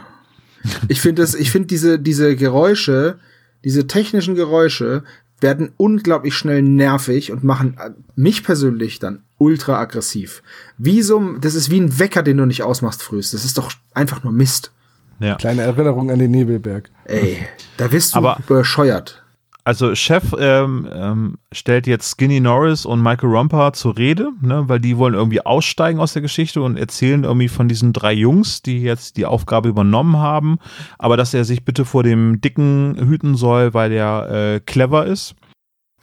Ich 0.88 1.02
finde 1.02 1.22
das, 1.22 1.34
ich 1.36 1.52
finde 1.52 1.68
diese, 1.68 2.00
diese 2.00 2.36
Geräusche, 2.36 3.20
diese 3.64 3.88
technischen 3.88 4.36
Geräusche 4.36 5.04
werden 5.40 5.72
unglaublich 5.78 6.36
schnell 6.36 6.62
nervig 6.62 7.32
und 7.32 7.44
machen 7.44 7.76
äh, 7.80 7.90
mich 8.16 8.44
persönlich 8.44 9.00
dann 9.00 9.24
ultra 9.40 9.80
aggressiv. 9.80 10.44
Wie 10.78 11.02
so, 11.02 11.20
das 11.40 11.56
ist 11.56 11.72
wie 11.72 11.80
ein 11.82 11.98
Wecker, 11.98 12.22
den 12.22 12.38
du 12.38 12.46
nicht 12.46 12.62
ausmachst 12.62 13.02
frühst. 13.02 13.34
Das 13.34 13.44
ist 13.44 13.58
doch 13.58 13.72
einfach 13.96 14.24
nur 14.24 14.32
Mist. 14.34 14.72
Ja. 15.20 15.36
Kleine 15.36 15.64
Erinnerung 15.64 16.12
an 16.12 16.20
den 16.20 16.30
Nebelberg. 16.32 16.92
Ey, 17.06 17.38
da 17.78 17.92
wirst 17.92 18.14
du 18.14 18.20
Aber- 18.20 18.38
bescheuert. 18.48 19.21
Also 19.64 19.94
Chef 19.94 20.34
ähm, 20.40 20.88
ähm, 20.92 21.38
stellt 21.52 21.86
jetzt 21.86 22.16
Skinny 22.16 22.40
Norris 22.40 22.86
und 22.86 23.02
Michael 23.02 23.30
Romper 23.30 23.74
zur 23.74 23.96
Rede, 23.96 24.32
ne, 24.42 24.64
weil 24.68 24.80
die 24.80 24.98
wollen 24.98 25.14
irgendwie 25.14 25.46
aussteigen 25.46 26.00
aus 26.00 26.14
der 26.14 26.24
Geschichte 26.24 26.62
und 26.64 26.78
erzählen 26.78 27.24
irgendwie 27.24 27.48
von 27.48 27.68
diesen 27.68 27.94
drei 27.94 28.14
Jungs, 28.14 28.64
die 28.64 28.82
jetzt 28.82 29.18
die 29.18 29.26
Aufgabe 29.28 29.70
übernommen 29.70 30.18
haben, 30.18 30.58
aber 30.98 31.16
dass 31.16 31.36
er 31.36 31.46
sich 31.46 31.64
bitte 31.64 31.86
vor 31.86 32.02
dem 32.02 32.42
Dicken 32.42 32.96
hüten 33.08 33.36
soll, 33.36 33.76
weil 33.76 33.92
er 33.92 34.32
äh, 34.32 34.60
clever 34.62 35.06
ist. 35.06 35.36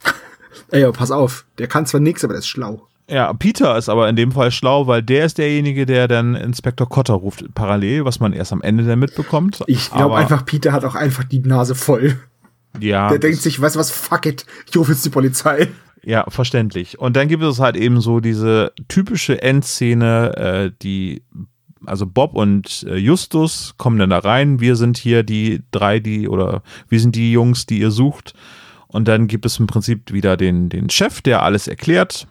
Ey, 0.71 0.83
aber 0.85 0.93
pass 0.93 1.11
auf, 1.11 1.45
der 1.57 1.67
kann 1.67 1.85
zwar 1.85 1.99
nix, 1.99 2.23
aber 2.23 2.33
der 2.33 2.39
ist 2.39 2.47
schlau. 2.47 2.87
Ja, 3.09 3.33
Peter 3.33 3.75
ist 3.75 3.89
aber 3.89 4.07
in 4.07 4.15
dem 4.15 4.31
Fall 4.31 4.51
schlau, 4.51 4.85
weil 4.85 5.01
der 5.01 5.25
ist 5.25 5.39
derjenige, 5.39 5.85
der 5.85 6.07
dann 6.07 6.35
Inspektor 6.35 6.87
Cotter 6.87 7.15
ruft 7.15 7.43
parallel, 7.55 8.05
was 8.05 8.19
man 8.19 8.33
erst 8.33 8.53
am 8.53 8.61
Ende 8.61 8.83
dann 8.85 8.99
mitbekommt. 8.99 9.63
Ich 9.65 9.91
glaube 9.91 10.15
einfach, 10.15 10.45
Peter 10.45 10.71
hat 10.71 10.85
auch 10.85 10.95
einfach 10.95 11.23
die 11.23 11.39
Nase 11.39 11.73
voll. 11.73 12.19
Ja, 12.79 13.09
Der 13.09 13.19
denkt 13.19 13.41
sich, 13.41 13.59
weißt 13.59 13.75
du 13.75 13.79
was, 13.79 13.91
fuck 13.91 14.25
it, 14.25 14.45
ich 14.69 14.77
rufe 14.77 14.91
jetzt 14.91 15.05
die 15.05 15.09
Polizei. 15.09 15.69
Ja, 16.03 16.25
verständlich. 16.29 16.99
Und 16.99 17.15
dann 17.15 17.27
gibt 17.27 17.43
es 17.43 17.59
halt 17.59 17.75
eben 17.75 18.01
so 18.01 18.19
diese 18.19 18.71
typische 18.87 19.41
Endszene, 19.41 20.37
äh, 20.37 20.71
die, 20.81 21.23
also 21.85 22.05
Bob 22.05 22.35
und 22.35 22.85
äh, 22.87 22.95
Justus 22.95 23.75
kommen 23.77 23.99
dann 23.99 24.09
da 24.09 24.19
rein. 24.19 24.59
Wir 24.59 24.75
sind 24.75 24.97
hier 24.97 25.23
die 25.23 25.61
drei, 25.71 25.99
die, 25.99 26.29
oder 26.29 26.63
wir 26.87 26.99
sind 26.99 27.15
die 27.15 27.31
Jungs, 27.31 27.65
die 27.65 27.79
ihr 27.79 27.91
sucht. 27.91 28.33
Und 28.87 29.07
dann 29.07 29.27
gibt 29.27 29.45
es 29.45 29.59
im 29.59 29.67
Prinzip 29.67 30.11
wieder 30.11 30.37
den, 30.37 30.69
den 30.69 30.89
Chef, 30.89 31.21
der 31.21 31.43
alles 31.43 31.67
erklärt, 31.67 32.27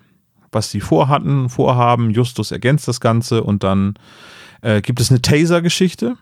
was 0.50 0.70
sie 0.70 0.80
vorhatten, 0.80 1.48
vorhaben. 1.48 2.10
Justus 2.10 2.50
ergänzt 2.50 2.88
das 2.88 3.00
Ganze 3.00 3.44
und 3.44 3.62
dann 3.62 3.94
äh, 4.62 4.80
gibt 4.80 5.00
es 5.00 5.10
eine 5.10 5.22
Taser-Geschichte. 5.22 6.16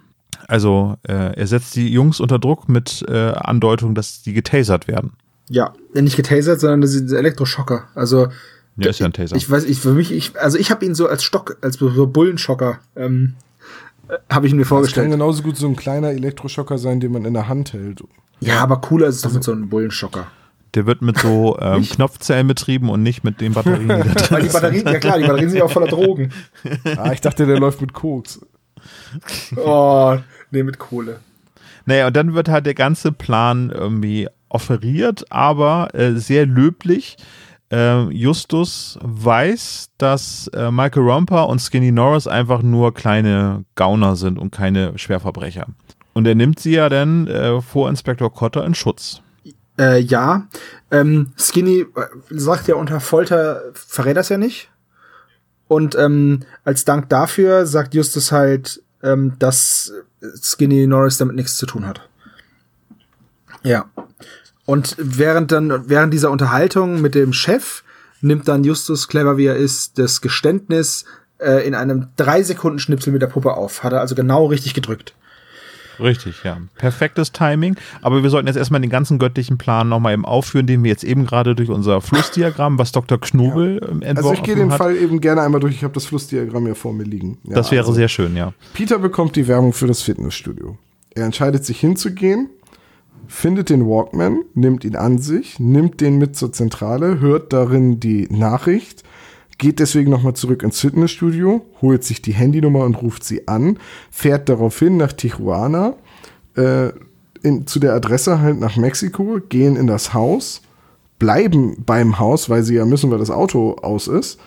Also 0.49 0.97
äh, 1.03 1.13
er 1.37 1.47
setzt 1.47 1.75
die 1.77 1.89
Jungs 1.93 2.21
unter 2.21 2.39
Druck 2.39 2.69
mit 2.69 3.05
äh, 3.09 3.33
Andeutung, 3.33 3.95
dass 3.95 4.23
die 4.23 4.33
getasert 4.33 4.89
werden. 4.89 5.13
Ja, 5.49 5.73
nicht 5.95 6.17
getasert, 6.17 6.61
sondern 6.61 6.81
das 6.81 6.95
ist 6.95 7.11
ein 7.11 7.17
Elektroschocker. 7.17 7.85
Also 7.95 8.29
Ja, 8.77 8.91
ist 8.91 8.99
ja 8.99 9.07
ein 9.07 9.13
Taser. 9.13 9.37
ich 9.37 9.49
weiß, 9.49 9.65
ich 9.65 9.81
für 9.81 9.93
mich, 9.93 10.13
ich, 10.13 10.39
also 10.41 10.59
ich 10.59 10.71
habe 10.71 10.85
ihn 10.85 10.95
so 10.95 11.09
als 11.09 11.23
Stock, 11.25 11.57
als 11.63 11.77
so 11.77 12.07
Bullenschocker, 12.07 12.79
ähm, 12.97 13.35
äh, 14.09 14.15
habe 14.33 14.47
ich 14.47 14.53
ihn 14.53 14.57
mir 14.57 14.63
Das 14.63 14.69
kann 14.71 14.79
vorgestellt. 14.79 15.11
genauso 15.11 15.43
gut 15.43 15.57
so 15.57 15.67
ein 15.69 15.77
kleiner 15.77 16.11
Elektroschocker 16.11 16.79
sein, 16.79 17.01
den 17.01 17.13
man 17.13 17.25
in 17.25 17.35
der 17.35 17.49
Hand 17.49 17.73
hält. 17.73 18.03
Ja, 18.41 18.61
aber 18.61 18.81
cooler 18.81 19.07
ist 19.07 19.17
es 19.17 19.23
doch 19.23 19.33
mit 19.33 19.45
so 19.45 19.53
einem 19.53 19.69
Bullenschocker. 19.69 20.27
Der 20.75 20.85
wird 20.85 21.01
mit 21.01 21.17
so 21.19 21.57
ähm, 21.61 21.83
Knopfzellen 21.89 22.47
betrieben 22.49 22.91
und 22.91 23.03
nicht 23.03 23.25
mit 23.25 23.41
den 23.41 23.53
Batterien, 23.55 23.89
die 23.89 23.89
da 23.89 24.03
drin 24.03 24.27
Weil 24.31 24.43
die 24.43 24.49
Batterien, 24.49 24.87
ja 24.87 24.99
klar, 24.99 25.17
die 25.19 25.23
Batterien 25.25 25.49
sind 25.51 25.59
ja 25.59 25.65
auch 25.65 25.71
voller 25.71 25.87
Drogen. 25.87 26.33
Ah, 26.97 27.13
ich 27.13 27.21
dachte, 27.21 27.47
der 27.47 27.59
läuft 27.59 27.81
mit 27.81 27.93
Koks. 27.93 28.41
Oh, 29.57 30.17
nee, 30.51 30.63
mit 30.63 30.79
Kohle. 30.79 31.21
Naja, 31.85 32.09
und 32.09 32.17
dann 32.17 32.35
wird 32.35 32.49
halt 32.49 32.67
der 32.67 32.75
ganze 32.75 33.13
Plan 33.13 33.71
irgendwie 33.71 34.29
offeriert, 34.49 35.25
aber 35.31 35.95
äh, 35.95 36.15
sehr 36.15 36.47
löblich. 36.47 37.17
Äh, 37.71 38.05
Justus 38.11 38.99
weiß, 39.03 39.91
dass 39.99 40.49
äh, 40.49 40.71
Michael 40.71 41.03
Romper 41.03 41.49
und 41.49 41.61
Skinny 41.61 41.91
Norris 41.91 42.27
einfach 42.27 42.63
nur 42.63 42.95
kleine 42.95 43.65
Gauner 43.75 44.17
sind 44.17 44.39
und 44.39 44.53
keine 44.53 44.97
Schwerverbrecher. 44.99 45.67
Und 46.13 46.27
er 46.27 46.35
nimmt 46.35 46.61
sie 46.61 46.73
ja 46.73 46.89
dann 46.89 47.27
äh, 47.27 47.61
vor 47.61 47.89
Inspektor 47.89 48.33
Cotter 48.33 48.65
in 48.65 48.75
Schutz. 48.75 49.21
Äh, 49.79 50.01
ja, 50.01 50.47
ähm, 50.91 51.33
Skinny 51.37 51.81
äh, 51.81 51.87
sagt 52.31 52.69
ja 52.69 52.77
unter 52.77 53.01
Folter 53.01 53.63
verrät 53.75 54.17
das 54.17 54.29
ja 54.29 54.39
nicht. 54.39 54.71
Und 55.69 55.97
ähm, 55.97 56.45
als 56.65 56.85
Dank 56.85 57.09
dafür 57.09 57.67
sagt 57.67 57.95
Justus 57.95 58.31
halt, 58.33 58.83
ähm, 59.07 59.35
dass 59.39 59.93
Skinny 60.43 60.87
Norris 60.87 61.19
damit 61.19 61.37
nichts 61.37 61.57
zu 61.57 61.67
tun 61.67 61.87
hat. 61.87 62.01
Ja. 63.63 63.87
Und 64.65 64.97
während 64.99 65.53
dann, 65.53 65.89
während 65.89 66.13
dieser 66.13 66.31
Unterhaltung 66.31 67.01
mit 67.01 67.15
dem 67.15 67.33
Chef 67.33 67.83
nimmt 68.21 68.49
dann 68.49 68.65
Justus, 68.65 69.09
clever 69.09 69.37
wie 69.37 69.47
er 69.47 69.57
ist, 69.57 69.99
das 69.99 70.21
Geständnis 70.21 71.05
äh, 71.39 71.67
in 71.67 71.75
einem 71.75 72.09
drei 72.17 72.43
Sekunden 72.43 72.79
Schnipsel 72.79 73.13
mit 73.13 73.23
der 73.23 73.29
Puppe 73.29 73.55
auf. 73.55 73.85
Hat 73.85 73.93
er 73.93 74.01
also 74.01 74.15
genau 74.15 74.47
richtig 74.47 74.75
gedrückt. 74.75 75.15
Richtig, 76.01 76.45
ja. 76.45 76.59
Perfektes 76.77 77.33
Timing. 77.33 77.77
Aber 78.03 78.23
wir 78.23 78.31
sollten 78.31 78.47
jetzt 78.47 78.57
erstmal 78.57 78.81
den 78.81 78.91
ganzen 78.91 79.19
göttlichen 79.19 79.59
Plan 79.59 79.89
nochmal 79.89 80.13
eben 80.13 80.25
aufführen, 80.25 80.67
den 80.67 80.83
wir 80.85 80.91
jetzt 80.91 81.05
eben 81.05 81.27
gerade 81.27 81.55
durch 81.55 81.71
unser 81.71 82.01
Flussdiagramm, 82.01 82.79
was 82.79 82.93
Dr. 82.93 83.21
Knobel 83.21 83.81
ähm, 83.83 84.03
entworfen 84.03 84.17
Also 84.17 84.33
ich 84.33 84.43
gehe 84.43 84.57
den 84.57 84.73
hat. 84.73 84.79
Fall 84.79 84.97
eben 84.97 85.21
gerne 85.21 85.43
einmal 85.43 85.61
durch. 85.61 85.75
Ich 85.75 85.85
habe 85.85 85.95
das 85.95 86.07
Flussdiagramm 86.07 86.67
ja 86.67 86.75
vor 86.75 86.93
mir 86.93 87.05
liegen. 87.05 87.39
Ja, 87.45 87.55
das 87.55 87.71
wäre 87.71 87.83
also, 87.83 87.93
sehr 87.93 88.09
schön, 88.09 88.37
ja. 88.37 88.53
Peter 88.75 88.99
bekommt 88.99 89.37
die 89.37 89.49
Werbung 89.49 89.73
für 89.73 89.87
das 89.87 90.03
Fitnessstudio. 90.03 90.79
Er 91.15 91.25
entscheidet 91.25 91.65
sich 91.65 91.81
hinzugehen, 91.81 92.51
findet 93.27 93.71
den 93.71 93.87
Walkman, 93.87 94.43
nimmt 94.55 94.85
ihn 94.85 94.97
an 94.97 95.19
sich, 95.19 95.59
nimmt 95.59 96.01
den 96.01 96.19
mit 96.19 96.37
zur 96.37 96.53
Zentrale, 96.53 97.21
hört 97.21 97.53
darin 97.53 98.01
die 98.01 98.29
Nachricht, 98.31 99.03
geht 99.59 99.79
deswegen 99.79 100.11
nochmal 100.11 100.35
zurück 100.35 100.63
ins 100.63 100.81
Fitnessstudio, 100.81 101.65
holt 101.81 102.05
sich 102.05 102.21
die 102.23 102.35
Handynummer 102.35 102.85
und 102.85 102.97
ruft 102.97 103.25
sie 103.25 103.49
an, 103.49 103.79
fährt 104.11 104.49
daraufhin 104.49 104.97
nach 104.97 105.13
Tijuana, 105.13 105.95
äh, 106.57 106.91
in, 107.43 107.67
zu 107.67 107.79
der 107.79 107.95
Adresse 107.95 108.41
halt 108.41 108.61
nach 108.61 108.77
Mexiko, 108.77 109.39
gehen 109.49 109.77
in 109.77 109.87
das 109.87 110.13
Haus, 110.15 110.63
bleiben 111.19 111.83
beim 111.85 112.19
Haus, 112.19 112.51
weil 112.51 112.63
sie 112.63 112.75
ja 112.75 112.85
müssen, 112.85 113.11
weil 113.11 113.19
das 113.19 113.31
Auto 113.31 113.77
aus 113.77 114.09
ist, 114.09 114.39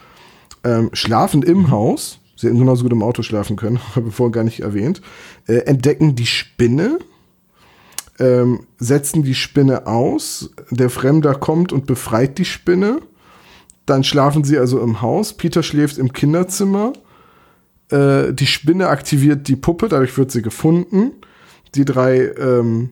ähm, 0.64 0.90
schlafen 0.94 1.42
im 1.44 1.72
Haus, 1.72 2.20
sie 2.36 2.48
hätten 2.48 2.60
genauso 2.60 2.84
gut 2.84 2.92
im 2.92 3.04
Auto 3.04 3.24
schlafen 3.24 3.56
können, 3.56 3.80
habe 3.96 4.10
ich 4.10 4.16
vorhin 4.16 4.34
gar 4.34 4.44
nicht 4.44 4.60
erwähnt, 4.60 5.02
äh, 5.48 5.60
entdecken 5.60 6.16
die 6.16 6.28
Spinne, 6.28 7.00
ähm, 8.20 8.68
setzen 8.78 9.24
die 9.24 9.36
Spinne 9.36 9.88
aus, 9.88 10.52
der 10.70 10.90
Fremder 10.90 11.36
kommt 11.36 11.72
und 11.74 11.88
befreit 11.88 12.38
die 12.38 12.46
Spinne, 12.46 13.00
dann 13.90 14.04
schlafen 14.04 14.44
sie 14.44 14.58
also 14.58 14.80
im 14.80 15.02
Haus, 15.02 15.34
Peter 15.34 15.64
schläft 15.64 15.98
im 15.98 16.14
Kinderzimmer, 16.14 16.94
äh, 17.90 18.34
die 18.34 18.48
Spinne 18.48 18.88
aktiviert 18.88 19.48
die 19.48 19.56
Puppe, 19.56 19.90
dadurch 19.90 20.18
wird 20.18 20.32
sie 20.32 20.42
gefunden, 20.42 21.12
die 21.76 21.86
drei 21.86 22.20
ähm, 22.38 22.92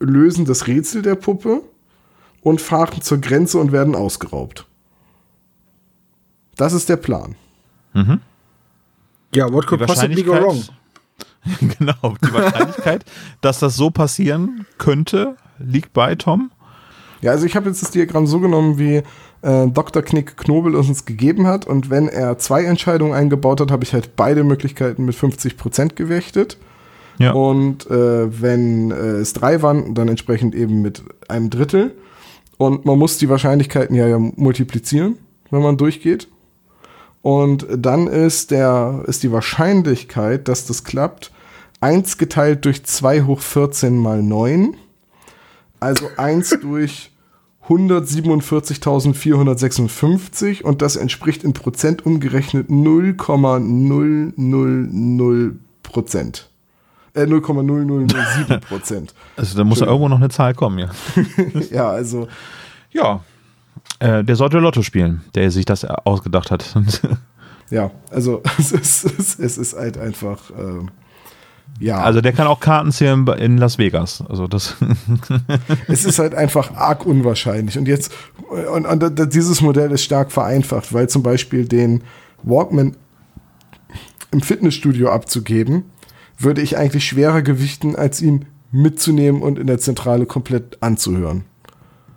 lösen 0.00 0.44
das 0.44 0.66
Rätsel 0.66 1.02
der 1.02 1.16
Puppe 1.16 1.62
und 2.40 2.60
fahren 2.60 3.02
zur 3.02 3.18
Grenze 3.18 3.58
und 3.58 3.72
werden 3.72 3.94
ausgeraubt. 3.94 4.66
Das 6.56 6.72
ist 6.72 6.88
der 6.88 6.96
Plan. 6.96 7.34
Ja, 9.34 9.52
what 9.52 9.66
could 9.66 9.84
possibly 9.86 10.22
go 10.22 10.32
wrong? 10.32 10.62
genau, 11.78 12.14
die 12.24 12.32
Wahrscheinlichkeit, 12.32 13.04
dass 13.40 13.58
das 13.58 13.76
so 13.76 13.90
passieren 13.90 14.66
könnte, 14.78 15.36
liegt 15.58 15.92
bei 15.92 16.14
Tom. 16.14 16.50
Ja, 17.20 17.32
also 17.32 17.46
ich 17.46 17.56
habe 17.56 17.68
jetzt 17.68 17.82
das 17.82 17.90
Diagramm 17.90 18.26
so 18.26 18.40
genommen, 18.40 18.78
wie 18.78 19.02
äh, 19.42 19.66
Dr. 19.68 20.02
Knick 20.02 20.36
Knobel 20.36 20.74
uns 20.74 21.04
gegeben 21.04 21.46
hat. 21.46 21.66
Und 21.66 21.90
wenn 21.90 22.08
er 22.08 22.38
zwei 22.38 22.64
Entscheidungen 22.64 23.12
eingebaut 23.12 23.60
hat, 23.60 23.70
habe 23.70 23.84
ich 23.84 23.92
halt 23.92 24.16
beide 24.16 24.44
Möglichkeiten 24.44 25.04
mit 25.04 25.16
50% 25.16 25.94
gewichtet. 25.94 26.58
Ja. 27.18 27.32
Und 27.32 27.86
äh, 27.90 28.42
wenn 28.42 28.90
äh, 28.90 28.94
es 28.94 29.32
drei 29.32 29.62
waren, 29.62 29.94
dann 29.94 30.08
entsprechend 30.08 30.54
eben 30.54 30.82
mit 30.82 31.02
einem 31.28 31.50
Drittel. 31.50 31.92
Und 32.58 32.84
man 32.84 32.98
muss 32.98 33.18
die 33.18 33.28
Wahrscheinlichkeiten 33.28 33.94
ja, 33.96 34.06
ja 34.06 34.18
multiplizieren, 34.18 35.16
wenn 35.50 35.62
man 35.62 35.76
durchgeht. 35.76 36.28
Und 37.22 37.66
dann 37.76 38.06
ist, 38.06 38.50
der, 38.50 39.02
ist 39.06 39.22
die 39.22 39.32
Wahrscheinlichkeit, 39.32 40.48
dass 40.48 40.66
das 40.66 40.84
klappt, 40.84 41.32
1 41.80 42.18
geteilt 42.18 42.64
durch 42.64 42.84
2 42.84 43.22
hoch 43.22 43.40
14 43.40 43.98
mal 43.98 44.22
9. 44.22 44.76
Also 45.80 46.06
1 46.16 46.58
durch 46.62 47.10
147.456 47.68 50.62
und 50.62 50.82
das 50.82 50.96
entspricht 50.96 51.44
in 51.44 51.52
Prozent 51.52 52.06
umgerechnet 52.06 52.70
0,000 52.70 55.58
Prozent. 55.82 56.48
Äh, 57.14 57.22
0,0007 57.22 58.60
Prozent. 58.60 59.14
Also 59.36 59.56
da 59.56 59.64
muss 59.64 59.80
ja 59.80 59.86
irgendwo 59.86 60.08
noch 60.08 60.18
eine 60.18 60.28
Zahl 60.28 60.54
kommen, 60.54 60.78
ja. 60.78 60.90
ja, 61.70 61.88
also 61.88 62.28
Ja. 62.92 63.24
Äh, 63.98 64.24
der 64.24 64.36
sollte 64.36 64.58
Lotto 64.58 64.82
spielen, 64.82 65.22
der 65.34 65.50
sich 65.50 65.64
das 65.64 65.84
ausgedacht 65.84 66.50
hat. 66.50 66.74
ja, 67.70 67.90
also 68.10 68.42
es 68.58 68.72
ist, 68.72 69.40
es, 69.40 69.58
ist 69.58 69.74
halt 69.74 69.98
einfach 69.98 70.50
ähm, 70.58 70.90
ja, 71.78 71.98
Also 71.98 72.20
der 72.20 72.32
kann 72.32 72.46
auch 72.46 72.60
Karten 72.60 72.92
zählen 72.92 73.26
in 73.38 73.58
Las 73.58 73.78
Vegas. 73.78 74.22
Also 74.28 74.46
das. 74.46 74.76
es 75.88 76.04
ist 76.04 76.18
halt 76.18 76.34
einfach 76.34 76.74
arg 76.74 77.04
unwahrscheinlich. 77.04 77.78
Und 77.78 77.86
jetzt, 77.86 78.12
und, 78.72 78.86
und 78.86 79.34
dieses 79.34 79.60
Modell 79.60 79.90
ist 79.90 80.02
stark 80.02 80.32
vereinfacht, 80.32 80.92
weil 80.92 81.08
zum 81.08 81.22
Beispiel 81.22 81.66
den 81.66 82.02
Walkman 82.42 82.96
im 84.30 84.40
Fitnessstudio 84.40 85.10
abzugeben, 85.10 85.84
würde 86.38 86.62
ich 86.62 86.76
eigentlich 86.76 87.06
schwerer 87.06 87.42
gewichten, 87.42 87.96
als 87.96 88.20
ihn 88.20 88.46
mitzunehmen 88.70 89.42
und 89.42 89.58
in 89.58 89.66
der 89.66 89.78
Zentrale 89.78 90.26
komplett 90.26 90.82
anzuhören. 90.82 91.44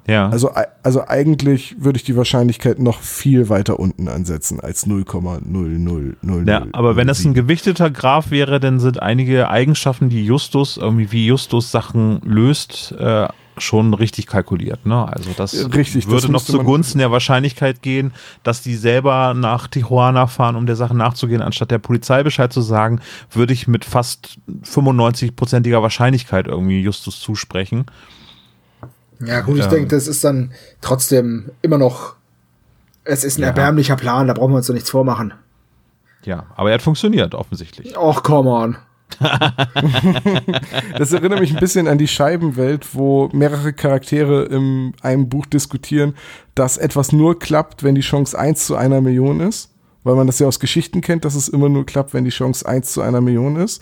Ja. 0.09 0.29
Also, 0.29 0.51
also 0.83 1.07
eigentlich 1.07 1.75
würde 1.79 1.97
ich 1.97 2.03
die 2.03 2.15
Wahrscheinlichkeit 2.17 2.79
noch 2.79 2.99
viel 3.01 3.49
weiter 3.49 3.79
unten 3.79 4.07
ansetzen 4.07 4.59
als 4.59 4.85
0,0000. 4.87 6.47
Ja, 6.49 6.65
aber 6.71 6.95
wenn 6.95 7.07
das 7.07 7.23
ein 7.23 7.33
gewichteter 7.33 7.89
Graph 7.89 8.31
wäre, 8.31 8.59
dann 8.59 8.79
sind 8.79 9.01
einige 9.01 9.49
Eigenschaften, 9.49 10.09
die 10.09 10.25
Justus, 10.25 10.77
irgendwie 10.77 11.11
wie 11.11 11.25
Justus 11.27 11.71
Sachen 11.71 12.21
löst, 12.23 12.93
äh, 12.97 13.27
schon 13.57 13.93
richtig 13.93 14.25
kalkuliert. 14.27 14.85
Ne? 14.85 15.05
Also 15.11 15.31
das 15.35 15.53
Richtig, 15.75 16.05
das 16.05 16.11
würde 16.11 16.27
noch 16.27 16.39
müsste 16.39 16.53
man- 16.53 16.61
zugunsten 16.61 16.99
der 16.99 17.11
Wahrscheinlichkeit 17.11 17.81
gehen, 17.81 18.13
dass 18.43 18.61
die 18.61 18.75
selber 18.75 19.33
nach 19.33 19.67
Tijuana 19.67 20.27
fahren, 20.27 20.55
um 20.55 20.65
der 20.65 20.77
Sache 20.77 20.95
nachzugehen, 20.95 21.41
anstatt 21.41 21.69
der 21.69 21.79
Polizei 21.79 22.23
Bescheid 22.23 22.53
zu 22.53 22.61
sagen, 22.61 23.01
würde 23.31 23.51
ich 23.51 23.67
mit 23.67 23.83
fast 23.83 24.39
95-prozentiger 24.63 25.81
Wahrscheinlichkeit 25.81 26.47
irgendwie 26.47 26.81
Justus 26.81 27.19
zusprechen. 27.19 27.85
Ja, 29.25 29.41
gut, 29.41 29.57
ich 29.57 29.63
Ähm. 29.65 29.69
denke, 29.69 29.87
das 29.95 30.07
ist 30.07 30.23
dann 30.23 30.51
trotzdem 30.81 31.49
immer 31.61 31.77
noch 31.77 32.15
Es 33.05 33.23
ist 33.23 33.37
ein 33.37 33.41
Ja. 33.41 33.47
erbärmlicher 33.47 33.95
Plan, 33.95 34.27
da 34.27 34.33
brauchen 34.33 34.51
wir 34.51 34.57
uns 34.57 34.67
doch 34.67 34.73
nichts 34.73 34.89
vormachen. 34.91 35.33
Ja, 36.25 36.45
aber 36.55 36.69
er 36.69 36.75
hat 36.75 36.81
funktioniert, 36.81 37.33
offensichtlich. 37.33 37.97
Och, 37.97 38.21
come 38.23 38.49
on. 38.49 38.77
Das 40.97 41.11
erinnert 41.13 41.39
mich 41.39 41.51
ein 41.53 41.59
bisschen 41.59 41.87
an 41.87 41.97
die 41.97 42.07
Scheibenwelt, 42.07 42.93
wo 42.93 43.29
mehrere 43.33 43.73
Charaktere 43.73 44.43
in 44.45 44.93
einem 45.01 45.29
Buch 45.29 45.45
diskutieren, 45.45 46.13
dass 46.55 46.77
etwas 46.77 47.11
nur 47.11 47.39
klappt, 47.39 47.83
wenn 47.83 47.95
die 47.95 48.01
Chance 48.01 48.37
1 48.37 48.65
zu 48.67 48.75
einer 48.75 49.01
Million 49.01 49.39
ist. 49.39 49.69
Weil 50.03 50.15
man 50.15 50.27
das 50.27 50.39
ja 50.39 50.47
aus 50.47 50.59
Geschichten 50.59 51.01
kennt, 51.01 51.25
dass 51.25 51.35
es 51.35 51.49
immer 51.49 51.67
nur 51.69 51.85
klappt, 51.85 52.13
wenn 52.13 52.23
die 52.23 52.29
Chance 52.31 52.67
1 52.67 52.93
zu 52.93 53.01
einer 53.01 53.21
Million 53.21 53.55
ist. 53.57 53.81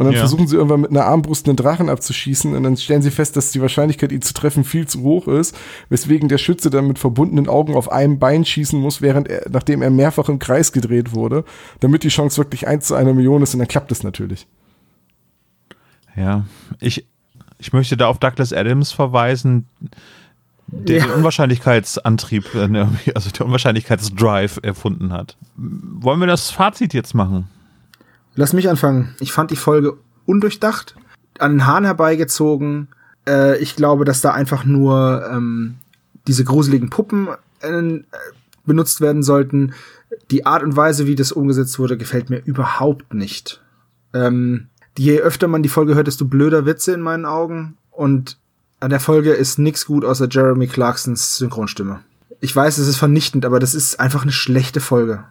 Und 0.00 0.06
dann 0.06 0.14
Ja. 0.14 0.20
versuchen 0.20 0.46
sie 0.46 0.56
irgendwann 0.56 0.80
mit 0.80 0.90
einer 0.92 1.04
Armbrust 1.04 1.46
einen 1.46 1.56
Drachen 1.58 1.90
abzuschießen 1.90 2.54
und 2.56 2.62
dann 2.62 2.76
stellen 2.78 3.02
sie 3.02 3.10
fest, 3.10 3.36
dass 3.36 3.52
die 3.52 3.60
Wahrscheinlichkeit, 3.60 4.12
ihn 4.12 4.22
zu 4.22 4.32
treffen, 4.32 4.64
viel 4.64 4.88
zu 4.88 5.02
hoch 5.02 5.28
ist, 5.28 5.54
weswegen 5.90 6.30
der 6.30 6.38
Schütze 6.38 6.70
dann 6.70 6.86
mit 6.86 6.98
verbundenen 6.98 7.48
Augen 7.48 7.74
auf 7.74 7.92
einem 7.92 8.18
Bein 8.18 8.46
schießen 8.46 8.80
muss, 8.80 9.02
während 9.02 9.28
er, 9.28 9.42
nachdem 9.50 9.82
er 9.82 9.90
mehrfach 9.90 10.30
im 10.30 10.38
Kreis 10.38 10.72
gedreht 10.72 11.12
wurde, 11.12 11.44
damit 11.80 12.02
die 12.02 12.08
Chance 12.08 12.38
wirklich 12.38 12.66
1 12.66 12.86
zu 12.86 12.94
einer 12.94 13.12
Million 13.12 13.42
ist 13.42 13.52
und 13.52 13.58
dann 13.58 13.68
klappt 13.68 13.92
es 13.92 14.02
natürlich. 14.02 14.46
Ja, 16.16 16.44
ich, 16.80 17.06
ich 17.58 17.72
möchte 17.74 17.96
da 17.98 18.06
auf 18.06 18.18
Douglas 18.18 18.54
Adams 18.54 18.92
verweisen, 18.92 19.66
der 20.66 20.98
Ja. 21.00 21.06
den 21.08 21.14
Unwahrscheinlichkeitsantrieb, 21.16 22.54
äh, 22.54 22.68
ne, 22.68 22.88
also 23.14 23.28
der 23.30 23.44
Unwahrscheinlichkeitsdrive 23.44 24.60
erfunden 24.62 25.12
hat. 25.12 25.36
Wollen 25.56 26.20
wir 26.20 26.26
das 26.26 26.50
Fazit 26.50 26.94
jetzt 26.94 27.14
machen? 27.14 27.48
Lass 28.34 28.52
mich 28.52 28.68
anfangen. 28.68 29.14
Ich 29.20 29.32
fand 29.32 29.50
die 29.50 29.56
Folge 29.56 29.96
undurchdacht, 30.26 30.94
an 31.38 31.52
den 31.52 31.66
Haaren 31.66 31.84
herbeigezogen. 31.84 32.88
Äh, 33.26 33.58
ich 33.58 33.76
glaube, 33.76 34.04
dass 34.04 34.20
da 34.20 34.32
einfach 34.32 34.64
nur 34.64 35.28
ähm, 35.30 35.76
diese 36.26 36.44
gruseligen 36.44 36.90
Puppen 36.90 37.28
äh, 37.60 38.00
benutzt 38.64 39.00
werden 39.00 39.22
sollten. 39.22 39.74
Die 40.30 40.46
Art 40.46 40.62
und 40.62 40.76
Weise, 40.76 41.06
wie 41.06 41.14
das 41.14 41.32
umgesetzt 41.32 41.78
wurde, 41.78 41.96
gefällt 41.96 42.30
mir 42.30 42.42
überhaupt 42.44 43.14
nicht. 43.14 43.60
Ähm, 44.12 44.68
je 44.96 45.20
öfter 45.20 45.48
man 45.48 45.62
die 45.62 45.68
Folge 45.68 45.94
hört, 45.94 46.06
desto 46.06 46.24
blöder 46.24 46.66
Witze 46.66 46.92
in 46.92 47.00
meinen 47.00 47.24
Augen. 47.24 47.76
Und 47.90 48.38
an 48.80 48.90
der 48.90 49.00
Folge 49.00 49.32
ist 49.32 49.58
nix 49.58 49.86
gut 49.86 50.04
außer 50.04 50.28
Jeremy 50.30 50.66
Clarksons 50.66 51.36
Synchronstimme. 51.36 52.00
Ich 52.40 52.54
weiß, 52.56 52.78
es 52.78 52.88
ist 52.88 52.96
vernichtend, 52.96 53.44
aber 53.44 53.58
das 53.58 53.74
ist 53.74 54.00
einfach 54.00 54.22
eine 54.22 54.32
schlechte 54.32 54.80
Folge. 54.80 55.24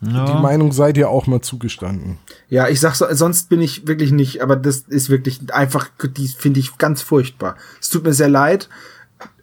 Die 0.00 0.10
Meinung 0.10 0.72
sei 0.72 0.92
dir 0.92 1.08
auch 1.08 1.26
mal 1.26 1.40
zugestanden. 1.40 2.18
Ja, 2.50 2.68
ich 2.68 2.80
sag 2.80 2.94
so, 2.94 3.06
sonst 3.12 3.48
bin 3.48 3.62
ich 3.62 3.86
wirklich 3.86 4.12
nicht, 4.12 4.42
aber 4.42 4.54
das 4.54 4.78
ist 4.80 5.08
wirklich 5.08 5.52
einfach, 5.52 5.88
die 6.16 6.28
finde 6.28 6.60
ich 6.60 6.76
ganz 6.76 7.00
furchtbar. 7.00 7.56
Es 7.80 7.88
tut 7.88 8.04
mir 8.04 8.12
sehr 8.12 8.28
leid, 8.28 8.68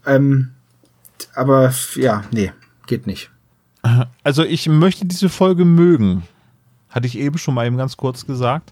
ähm, 0.05 0.51
aber 1.33 1.73
ja, 1.95 2.23
nee, 2.31 2.51
geht 2.87 3.07
nicht. 3.07 3.31
Also 4.23 4.43
ich 4.43 4.69
möchte 4.69 5.05
diese 5.05 5.27
Folge 5.27 5.65
mögen. 5.65 6.23
Hatte 6.87 7.07
ich 7.07 7.17
eben 7.17 7.37
schon 7.37 7.53
mal 7.53 7.65
eben 7.65 7.75
ganz 7.75 7.97
kurz 7.97 8.25
gesagt. 8.25 8.71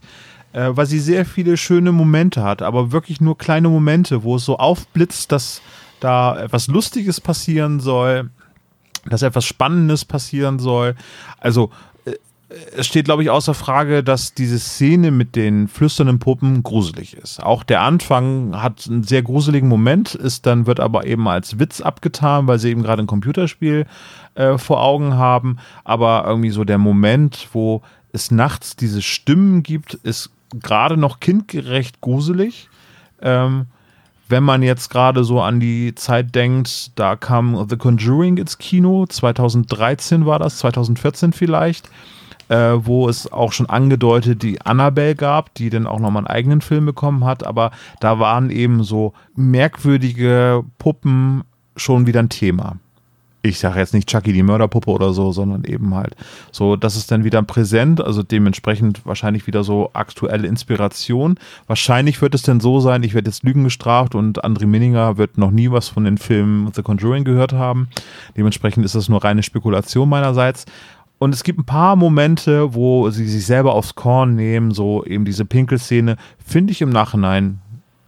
Äh, 0.54 0.70
weil 0.72 0.86
sie 0.86 1.00
sehr 1.00 1.26
viele 1.26 1.56
schöne 1.56 1.92
Momente 1.92 2.44
hat, 2.44 2.62
aber 2.62 2.92
wirklich 2.92 3.22
nur 3.22 3.38
kleine 3.38 3.70
Momente, 3.70 4.24
wo 4.24 4.36
es 4.36 4.44
so 4.46 4.58
aufblitzt, 4.58 5.32
dass 5.32 5.62
da 6.02 6.38
etwas 6.42 6.68
Lustiges 6.68 7.22
passieren 7.22 7.80
soll, 7.80 8.30
dass 9.10 9.22
etwas 9.22 9.46
Spannendes 9.46 10.06
passieren 10.06 10.60
soll. 10.60 10.96
Also 11.40 11.72
äh, 12.06 12.14
es 12.76 12.88
steht, 12.88 13.06
glaube 13.06 13.24
ich, 13.24 13.30
außer 13.30 13.54
Frage, 13.54 14.04
dass 14.04 14.34
diese 14.34 14.60
Szene 14.60 15.12
mit 15.12 15.36
den 15.36 15.68
flüsternden 15.68 16.20
Puppen 16.20 16.64
gruselig 16.64 17.16
ist. 17.16 17.42
Auch 17.42 17.64
der 17.64 17.82
Anfang 17.82 18.62
hat 18.62 18.88
einen 18.88 19.04
sehr 19.04 19.24
gruseligen 19.24 19.70
Moment, 19.70 20.16
ist 20.16 20.46
dann 20.46 20.68
wird 20.68 20.80
aber 20.80 21.06
eben 21.06 21.28
als 21.28 21.60
Witz 21.60 21.82
abgetan, 21.82 22.48
weil 22.48 22.60
sie 22.60 22.70
eben 22.70 22.84
gerade 22.84 23.04
ein 23.04 23.08
Computerspiel 23.08 23.86
äh, 24.36 24.58
vor 24.58 24.82
Augen 24.82 25.16
haben. 25.16 25.58
Aber 25.84 26.26
irgendwie 26.28 26.52
so 26.52 26.64
der 26.64 26.78
Moment, 26.78 27.48
wo 27.54 27.82
es 28.14 28.32
nachts 28.32 28.76
diese 28.76 29.02
Stimmen 29.02 29.64
gibt, 29.64 29.94
ist 29.94 30.32
gerade 30.54 30.98
noch 30.98 31.20
kindgerecht 31.20 32.02
gruselig. 32.02 32.70
Ähm, 33.22 33.68
wenn 34.32 34.44
man 34.44 34.64
jetzt 34.64 34.90
gerade 34.90 35.24
so 35.24 35.42
an 35.42 35.60
die 35.60 35.94
Zeit 35.94 36.34
denkt, 36.34 36.98
da 36.98 37.16
kam 37.16 37.68
The 37.70 37.78
Conjuring 37.78 38.38
ins 38.38 38.58
Kino, 38.58 39.06
2013 39.06 40.26
war 40.26 40.40
das, 40.40 40.58
2014 40.60 41.34
vielleicht, 41.34 41.90
äh, 42.48 42.74
wo 42.78 43.08
es 43.08 43.32
auch 43.32 43.52
schon 43.52 43.70
angedeutet 43.70 44.42
die 44.42 44.62
Annabelle 44.62 45.16
gab, 45.16 45.54
die 45.56 45.70
dann 45.70 45.86
auch 45.86 46.00
nochmal 46.00 46.22
einen 46.22 46.36
eigenen 46.36 46.62
Film 46.62 46.86
bekommen 46.86 47.26
hat, 47.26 47.46
aber 47.46 47.72
da 48.00 48.20
waren 48.20 48.50
eben 48.50 48.84
so 48.84 49.14
merkwürdige 49.36 50.64
Puppen 50.80 51.44
schon 51.76 52.08
wieder 52.08 52.22
ein 52.22 52.30
Thema. 52.30 52.78
Ich 53.44 53.60
sage 53.60 53.80
jetzt 53.80 53.94
nicht 53.94 54.08
Chucky 54.08 54.34
die 54.34 54.44
Mörderpuppe 54.44 54.92
oder 54.92 55.14
so, 55.14 55.32
sondern 55.32 55.64
eben 55.64 55.96
halt 55.96 56.16
so, 56.52 56.76
das 56.76 56.96
ist 56.96 57.12
dann 57.12 57.24
wieder 57.24 57.42
präsent, 57.42 58.00
also 58.00 58.22
dementsprechend 58.22 59.04
wahrscheinlich 59.06 59.48
wieder 59.48 59.64
so 59.64 59.90
aktuelle 59.94 60.48
Inspiration. 60.48 61.40
Wahrscheinlich 61.66 62.22
wird 62.22 62.36
es 62.36 62.44
dann 62.44 62.60
so 62.60 62.80
sein, 62.80 63.02
ich 63.02 63.16
werde 63.16 63.30
jetzt 63.30 63.44
Lügen 63.44 63.64
gestraft 63.64 64.14
und 64.14 64.44
André 64.44 64.68
Minninger 64.68 65.18
wird 65.18 65.40
noch 65.40 65.50
nie 65.50 65.72
was 65.72 65.90
von 65.90 66.04
den 66.04 66.20
Filmen 66.20 66.72
The 66.74 66.84
Conjuring 66.84 67.24
gehört 67.24 67.54
haben. 67.54 67.88
Dementsprechend 68.38 68.86
ist 68.86 68.94
das 68.94 69.10
nur 69.10 69.24
reine 69.24 69.42
Spekulation 69.42 70.08
meinerseits. 70.08 70.66
Und 71.18 71.34
es 71.36 71.44
gibt 71.44 71.60
ein 71.60 71.66
paar 71.66 71.96
Momente, 71.96 72.74
wo 72.74 73.10
sie 73.12 73.28
sich 73.28 73.46
selber 73.46 73.74
aufs 73.74 73.96
Korn 73.96 74.36
nehmen, 74.36 74.72
so 74.72 75.06
eben 75.06 75.26
diese 75.26 75.46
Pinkelszene, 75.46 76.18
finde 76.44 76.72
ich 76.72 76.82
im 76.82 76.90
Nachhinein 76.90 77.60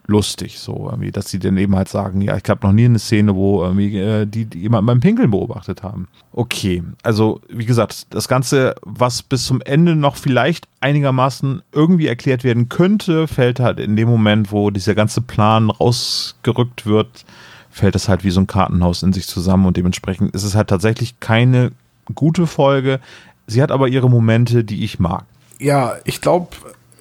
lustig, 0.06 0.60
so 0.60 0.90
irgendwie, 0.90 1.12
dass 1.12 1.30
sie 1.30 1.40
dann 1.40 1.58
eben 1.58 1.76
halt 1.76 1.88
sagen, 1.88 2.22
ja, 2.22 2.36
ich 2.36 2.50
habe 2.50 2.66
noch 2.66 2.74
nie 2.74 2.86
eine 2.86 3.00
Szene, 3.00 3.36
wo 3.36 3.64
irgendwie 3.64 3.98
äh, 3.98 4.26
die, 4.26 4.46
die 4.46 4.60
jemanden 4.60 4.88
beim 4.88 5.00
Pinkeln 5.00 5.32
beobachtet 5.32 5.82
haben. 5.82 6.08
Okay, 6.34 6.84
also 7.04 7.42
wie 7.48 7.66
gesagt, 7.66 8.08
das 8.10 8.28
Ganze, 8.28 8.76
was 8.82 9.24
bis 9.24 9.46
zum 9.46 9.62
Ende 9.62 9.96
noch 9.96 10.18
vielleicht 10.18 10.68
einigermaßen 10.82 11.62
irgendwie 11.72 12.08
erklärt 12.08 12.44
werden 12.44 12.68
könnte, 12.68 13.28
fällt 13.28 13.60
halt 13.60 13.80
in 13.80 13.96
dem 13.96 14.10
Moment, 14.10 14.52
wo 14.52 14.72
dieser 14.72 14.96
ganze 14.96 15.22
Plan 15.22 15.70
rausgerückt 15.70 16.86
wird, 16.86 17.26
fällt 17.70 17.96
es 17.96 18.10
halt 18.10 18.24
wie 18.24 18.32
so 18.32 18.42
ein 18.42 18.48
Kartenhaus 18.48 19.04
in 19.04 19.14
sich 19.14 19.28
zusammen 19.28 19.66
und 19.66 19.78
dementsprechend 19.78 20.36
ist 20.36 20.44
es 20.44 20.56
halt 20.56 20.68
tatsächlich 20.68 21.20
keine 21.22 21.72
gute 22.14 22.46
Folge. 22.46 23.00
Sie 23.48 23.62
hat 23.62 23.72
aber 23.72 23.88
ihre 23.88 24.10
Momente, 24.10 24.64
die 24.66 24.84
ich 24.84 25.00
mag. 25.00 25.26
Ja, 25.60 25.96
ich 26.04 26.20
glaube, 26.20 26.48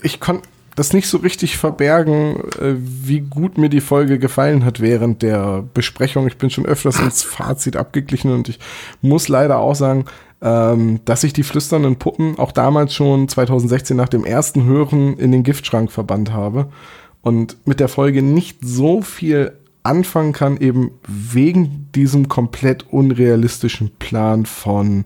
ich 0.03 0.21
konnte 0.21 0.49
das 0.75 0.93
nicht 0.93 1.09
so 1.09 1.19
richtig 1.19 1.57
verbergen, 1.59 2.37
äh, 2.61 2.75
wie 2.77 3.21
gut 3.21 3.59
mir 3.59 3.69
die 3.69 3.81
Folge 3.81 4.19
gefallen 4.19 4.65
hat 4.65 4.81
während 4.81 5.23
der 5.23 5.65
Besprechung. 5.75 6.27
Ich 6.27 6.39
bin 6.39 6.51
schon 6.51 6.67
öfters 6.67 7.01
ins 7.01 7.23
Fazit 7.23 7.77
abgeglichen 7.77 8.33
und 8.33 8.49
ich 8.49 8.59
muss 9.01 9.29
leider 9.29 9.59
auch 9.59 9.75
sagen, 9.75 10.07
ähm, 10.41 11.01
dass 11.05 11.25
ich 11.25 11.33
die 11.33 11.43
flüsternden 11.43 11.97
Puppen 11.97 12.39
auch 12.39 12.53
damals 12.53 12.95
schon 12.95 13.29
2016 13.29 13.97
nach 13.97 14.09
dem 14.09 14.25
ersten 14.25 14.65
Hören 14.65 15.17
in 15.19 15.31
den 15.31 15.43
Giftschrank 15.43 15.93
verbannt 15.93 16.33
habe 16.33 16.69
und 17.21 17.57
mit 17.67 17.79
der 17.79 17.89
Folge 17.89 18.23
nicht 18.23 18.59
so 18.63 19.03
viel 19.03 19.53
anfangen 19.85 20.33
kann, 20.33 20.57
eben 20.59 20.93
wegen 21.07 21.89
diesem 21.95 22.29
komplett 22.29 22.87
unrealistischen 22.91 23.91
Plan 23.99 24.47
von 24.47 25.05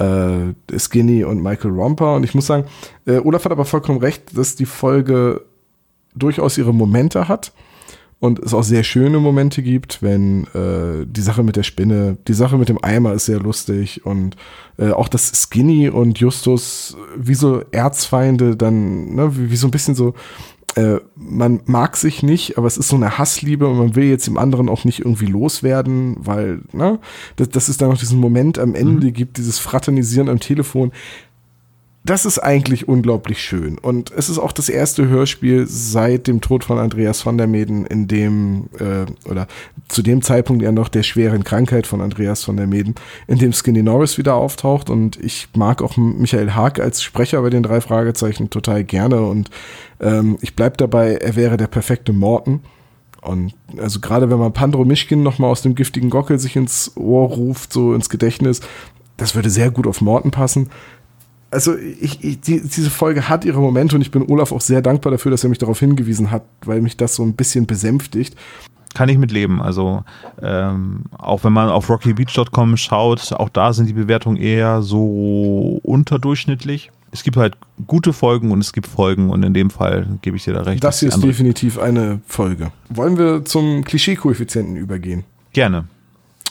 äh, 0.00 0.78
Skinny 0.78 1.24
und 1.24 1.42
Michael 1.42 1.72
Romper. 1.72 2.14
Und 2.16 2.24
ich 2.24 2.34
muss 2.34 2.46
sagen, 2.46 2.64
äh, 3.06 3.18
Olaf 3.18 3.44
hat 3.44 3.52
aber 3.52 3.64
vollkommen 3.64 4.00
recht, 4.00 4.36
dass 4.36 4.56
die 4.56 4.66
Folge 4.66 5.42
durchaus 6.14 6.58
ihre 6.58 6.74
Momente 6.74 7.28
hat 7.28 7.52
und 8.20 8.38
es 8.38 8.52
auch 8.52 8.62
sehr 8.62 8.84
schöne 8.84 9.18
Momente 9.18 9.62
gibt, 9.62 10.02
wenn 10.02 10.44
äh, 10.54 11.06
die 11.06 11.22
Sache 11.22 11.42
mit 11.42 11.56
der 11.56 11.62
Spinne, 11.62 12.18
die 12.28 12.34
Sache 12.34 12.58
mit 12.58 12.68
dem 12.68 12.82
Eimer 12.82 13.14
ist 13.14 13.24
sehr 13.24 13.40
lustig 13.40 14.04
und 14.04 14.36
äh, 14.78 14.90
auch 14.90 15.08
das 15.08 15.32
Skinny 15.34 15.88
und 15.88 16.18
Justus 16.18 16.96
wie 17.16 17.34
so 17.34 17.62
Erzfeinde 17.70 18.56
dann, 18.56 19.14
ne, 19.14 19.36
wie, 19.36 19.50
wie 19.50 19.56
so 19.56 19.66
ein 19.66 19.70
bisschen 19.70 19.94
so, 19.94 20.14
äh, 20.76 21.00
man 21.16 21.60
mag 21.66 21.96
sich 21.96 22.22
nicht, 22.22 22.56
aber 22.56 22.66
es 22.66 22.76
ist 22.76 22.88
so 22.88 22.96
eine 22.96 23.18
Hassliebe 23.18 23.66
und 23.66 23.78
man 23.78 23.96
will 23.96 24.04
jetzt 24.04 24.26
dem 24.26 24.38
anderen 24.38 24.68
auch 24.68 24.84
nicht 24.84 25.00
irgendwie 25.00 25.26
loswerden, 25.26 26.16
weil, 26.20 26.62
ne, 26.72 27.00
das, 27.36 27.48
das 27.48 27.68
ist 27.68 27.80
dann 27.80 27.90
noch 27.90 27.98
diesen 27.98 28.20
Moment 28.20 28.58
am 28.58 28.74
Ende 28.74 29.10
gibt, 29.12 29.38
dieses 29.38 29.58
Fraternisieren 29.58 30.28
am 30.28 30.38
Telefon. 30.38 30.92
Das 32.02 32.24
ist 32.24 32.38
eigentlich 32.38 32.88
unglaublich 32.88 33.42
schön. 33.42 33.76
Und 33.76 34.10
es 34.10 34.30
ist 34.30 34.38
auch 34.38 34.52
das 34.52 34.70
erste 34.70 35.08
Hörspiel 35.08 35.66
seit 35.68 36.28
dem 36.28 36.40
Tod 36.40 36.64
von 36.64 36.78
Andreas 36.78 37.26
van 37.26 37.36
der 37.36 37.46
Meden, 37.46 37.84
in 37.84 38.08
dem, 38.08 38.70
äh, 38.78 39.28
oder 39.28 39.46
zu 39.88 40.00
dem 40.00 40.22
Zeitpunkt 40.22 40.62
ja 40.62 40.72
noch 40.72 40.88
der 40.88 41.02
schweren 41.02 41.44
Krankheit 41.44 41.86
von 41.86 42.00
Andreas 42.00 42.48
van 42.48 42.56
der 42.56 42.66
Meden, 42.66 42.94
in 43.26 43.38
dem 43.38 43.52
Skinny 43.52 43.82
Norris 43.82 44.16
wieder 44.16 44.34
auftaucht. 44.34 44.88
Und 44.88 45.22
ich 45.22 45.48
mag 45.54 45.82
auch 45.82 45.98
Michael 45.98 46.52
Haag 46.52 46.80
als 46.80 47.02
Sprecher 47.02 47.42
bei 47.42 47.50
den 47.50 47.62
drei 47.62 47.82
Fragezeichen 47.82 48.48
total 48.48 48.82
gerne. 48.82 49.20
Und 49.20 49.50
ähm, 50.00 50.38
ich 50.40 50.56
bleib 50.56 50.78
dabei, 50.78 51.16
er 51.16 51.36
wäre 51.36 51.58
der 51.58 51.66
perfekte 51.66 52.14
Morten. 52.14 52.62
Und 53.20 53.52
also 53.76 54.00
gerade 54.00 54.30
wenn 54.30 54.38
man 54.38 54.54
Pandro 54.54 54.86
Mischkin 54.86 55.22
nochmal 55.22 55.50
aus 55.50 55.60
dem 55.60 55.74
giftigen 55.74 56.08
Gockel 56.08 56.38
sich 56.38 56.56
ins 56.56 56.92
Ohr 56.96 57.28
ruft, 57.28 57.74
so 57.74 57.92
ins 57.92 58.08
Gedächtnis, 58.08 58.62
das 59.18 59.34
würde 59.34 59.50
sehr 59.50 59.70
gut 59.70 59.86
auf 59.86 60.00
Morten 60.00 60.30
passen. 60.30 60.70
Also 61.50 61.76
ich, 61.76 62.22
ich, 62.22 62.40
die, 62.40 62.60
diese 62.60 62.90
Folge 62.90 63.28
hat 63.28 63.44
ihre 63.44 63.60
Momente 63.60 63.96
und 63.96 64.02
ich 64.02 64.10
bin 64.10 64.22
Olaf 64.28 64.52
auch 64.52 64.60
sehr 64.60 64.82
dankbar 64.82 65.10
dafür, 65.10 65.30
dass 65.30 65.44
er 65.44 65.50
mich 65.50 65.58
darauf 65.58 65.80
hingewiesen 65.80 66.30
hat, 66.30 66.44
weil 66.64 66.80
mich 66.80 66.96
das 66.96 67.14
so 67.14 67.22
ein 67.22 67.34
bisschen 67.34 67.66
besänftigt. 67.66 68.36
Kann 68.94 69.08
ich 69.08 69.18
mit 69.18 69.30
leben. 69.30 69.62
Also 69.62 70.04
ähm, 70.42 71.04
auch 71.16 71.44
wenn 71.44 71.52
man 71.52 71.68
auf 71.68 71.88
rockybeach.com 71.88 72.76
schaut, 72.76 73.32
auch 73.32 73.48
da 73.48 73.72
sind 73.72 73.86
die 73.86 73.92
Bewertungen 73.92 74.36
eher 74.36 74.82
so 74.82 75.80
unterdurchschnittlich. 75.82 76.90
Es 77.12 77.24
gibt 77.24 77.36
halt 77.36 77.56
gute 77.86 78.12
Folgen 78.12 78.52
und 78.52 78.60
es 78.60 78.72
gibt 78.72 78.86
Folgen 78.86 79.30
und 79.30 79.42
in 79.42 79.52
dem 79.52 79.70
Fall 79.70 80.06
gebe 80.22 80.36
ich 80.36 80.44
dir 80.44 80.54
da 80.54 80.62
recht. 80.62 80.82
Das 80.82 81.00
hier 81.00 81.08
ist 81.08 81.22
definitiv 81.22 81.78
eine 81.78 82.20
Folge. 82.26 82.70
Wollen 82.88 83.18
wir 83.18 83.44
zum 83.44 83.82
Klischee-Koeffizienten 83.84 84.76
übergehen? 84.76 85.24
Gerne. 85.52 85.86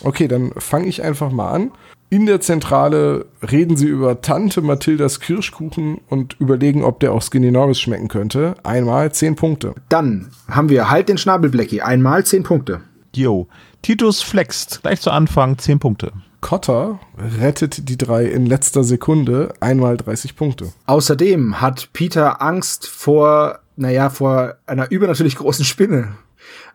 Okay, 0.02 0.28
dann 0.28 0.52
fange 0.56 0.86
ich 0.86 1.02
einfach 1.02 1.30
mal 1.30 1.50
an. 1.50 1.70
In 2.12 2.26
der 2.26 2.40
Zentrale 2.40 3.26
reden 3.40 3.76
sie 3.76 3.86
über 3.86 4.20
Tante 4.20 4.62
Mathildas 4.62 5.20
Kirschkuchen 5.20 6.00
und 6.08 6.34
überlegen, 6.40 6.82
ob 6.82 6.98
der 6.98 7.12
auch 7.12 7.22
Skinny 7.22 7.52
Norris 7.52 7.78
schmecken 7.80 8.08
könnte. 8.08 8.56
Einmal 8.64 9.12
10 9.12 9.36
Punkte. 9.36 9.74
Dann 9.88 10.32
haben 10.48 10.70
wir 10.70 10.90
halt 10.90 11.08
den 11.08 11.18
Schnabel 11.18 11.50
Blackie. 11.50 11.82
Einmal 11.82 12.26
10 12.26 12.42
Punkte. 12.42 12.80
Jo. 13.14 13.46
Titus 13.82 14.22
flext. 14.22 14.80
Gleich 14.82 15.00
zu 15.00 15.12
Anfang 15.12 15.56
10 15.56 15.78
Punkte. 15.78 16.12
Cotter 16.40 16.98
rettet 17.38 17.88
die 17.88 17.96
drei 17.96 18.24
in 18.24 18.44
letzter 18.44 18.82
Sekunde. 18.82 19.54
Einmal 19.60 19.96
30 19.96 20.34
Punkte. 20.34 20.72
Außerdem 20.86 21.60
hat 21.60 21.90
Peter 21.92 22.42
Angst 22.42 22.88
vor, 22.88 23.60
naja, 23.76 24.10
vor 24.10 24.54
einer 24.66 24.90
übernatürlich 24.90 25.36
großen 25.36 25.64
Spinne. 25.64 26.16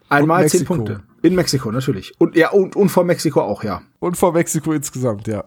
Einmal 0.08 0.44
Und 0.44 0.50
10 0.50 0.60
Mexiko. 0.60 0.76
Punkte. 0.76 1.04
In 1.26 1.34
Mexiko, 1.34 1.72
natürlich. 1.72 2.14
Und 2.20 2.36
ja, 2.36 2.52
und, 2.52 2.76
und 2.76 2.90
vor 2.90 3.04
Mexiko 3.04 3.42
auch, 3.42 3.64
ja. 3.64 3.82
Und 4.00 4.16
vor 4.16 4.34
Mexiko 4.34 4.74
insgesamt, 4.74 5.28
ja. 5.28 5.44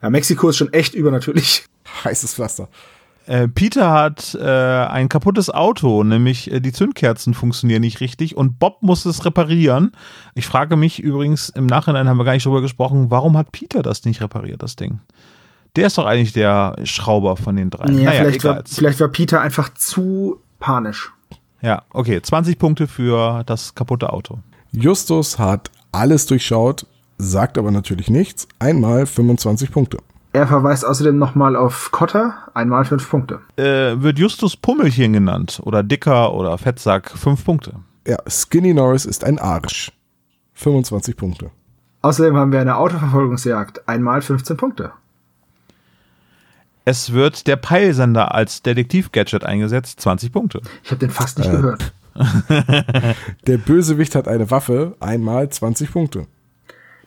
Ja, 0.00 0.08
Mexiko 0.08 0.48
ist 0.48 0.56
schon 0.56 0.72
echt 0.72 0.94
übernatürlich. 0.94 1.64
Heißes 2.04 2.34
Pflaster. 2.34 2.68
Äh, 3.26 3.48
Peter 3.48 3.90
hat 3.90 4.38
äh, 4.40 4.46
ein 4.46 5.08
kaputtes 5.08 5.50
Auto, 5.50 6.04
nämlich 6.04 6.50
äh, 6.52 6.60
die 6.60 6.72
Zündkerzen 6.72 7.34
funktionieren 7.34 7.80
nicht 7.80 8.00
richtig 8.00 8.36
und 8.36 8.60
Bob 8.60 8.82
muss 8.82 9.04
es 9.04 9.24
reparieren. 9.24 9.92
Ich 10.34 10.46
frage 10.46 10.76
mich 10.76 11.00
übrigens, 11.00 11.48
im 11.48 11.66
Nachhinein 11.66 12.08
haben 12.08 12.16
wir 12.16 12.24
gar 12.24 12.34
nicht 12.34 12.46
drüber 12.46 12.62
gesprochen, 12.62 13.10
warum 13.10 13.36
hat 13.36 13.50
Peter 13.50 13.82
das 13.82 14.04
nicht 14.04 14.22
repariert, 14.22 14.62
das 14.62 14.76
Ding? 14.76 15.00
Der 15.74 15.88
ist 15.88 15.98
doch 15.98 16.06
eigentlich 16.06 16.32
der 16.32 16.76
Schrauber 16.84 17.36
von 17.36 17.56
den 17.56 17.70
drei. 17.70 17.90
Ja, 17.90 18.04
naja, 18.04 18.20
vielleicht, 18.22 18.44
war, 18.44 18.62
vielleicht 18.64 19.00
war 19.00 19.08
Peter 19.08 19.40
einfach 19.40 19.74
zu 19.74 20.40
panisch. 20.60 21.12
Ja, 21.62 21.82
okay, 21.90 22.22
20 22.22 22.58
Punkte 22.58 22.86
für 22.86 23.42
das 23.44 23.74
kaputte 23.74 24.12
Auto. 24.12 24.38
Justus 24.72 25.38
hat 25.38 25.70
alles 25.92 26.26
durchschaut, 26.26 26.86
sagt 27.18 27.58
aber 27.58 27.70
natürlich 27.70 28.08
nichts. 28.10 28.46
Einmal 28.58 29.06
25 29.06 29.70
Punkte. 29.72 29.98
Er 30.32 30.46
verweist 30.46 30.84
außerdem 30.86 31.18
nochmal 31.18 31.56
auf 31.56 31.90
Cotter. 31.90 32.34
Einmal 32.54 32.84
5 32.84 33.10
Punkte. 33.10 33.40
Äh, 33.56 34.00
wird 34.00 34.18
Justus 34.18 34.56
Pummelchen 34.56 35.12
genannt 35.12 35.60
oder 35.64 35.82
Dicker 35.82 36.32
oder 36.34 36.56
Fettsack, 36.56 37.10
5 37.10 37.44
Punkte. 37.44 37.74
Ja, 38.06 38.16
Skinny 38.28 38.72
Norris 38.72 39.06
ist 39.06 39.24
ein 39.24 39.38
Arsch. 39.40 39.90
25 40.54 41.16
Punkte. 41.16 41.50
Außerdem 42.02 42.36
haben 42.36 42.52
wir 42.52 42.60
eine 42.60 42.76
Autoverfolgungsjagd. 42.76 43.88
Einmal 43.88 44.22
15 44.22 44.56
Punkte. 44.56 44.92
Es 46.84 47.12
wird 47.12 47.46
der 47.46 47.56
Peilsender 47.56 48.34
als 48.34 48.62
Detektiv-Gadget 48.62 49.44
eingesetzt, 49.44 50.00
20 50.00 50.32
Punkte. 50.32 50.60
Ich 50.82 50.90
habe 50.90 50.98
den 51.00 51.10
fast 51.10 51.38
nicht 51.38 51.48
Äh. 51.48 51.52
gehört. 51.56 51.92
Der 53.46 53.58
Bösewicht 53.58 54.14
hat 54.14 54.28
eine 54.28 54.50
Waffe. 54.50 54.96
Einmal 55.00 55.48
20 55.48 55.92
Punkte. 55.92 56.26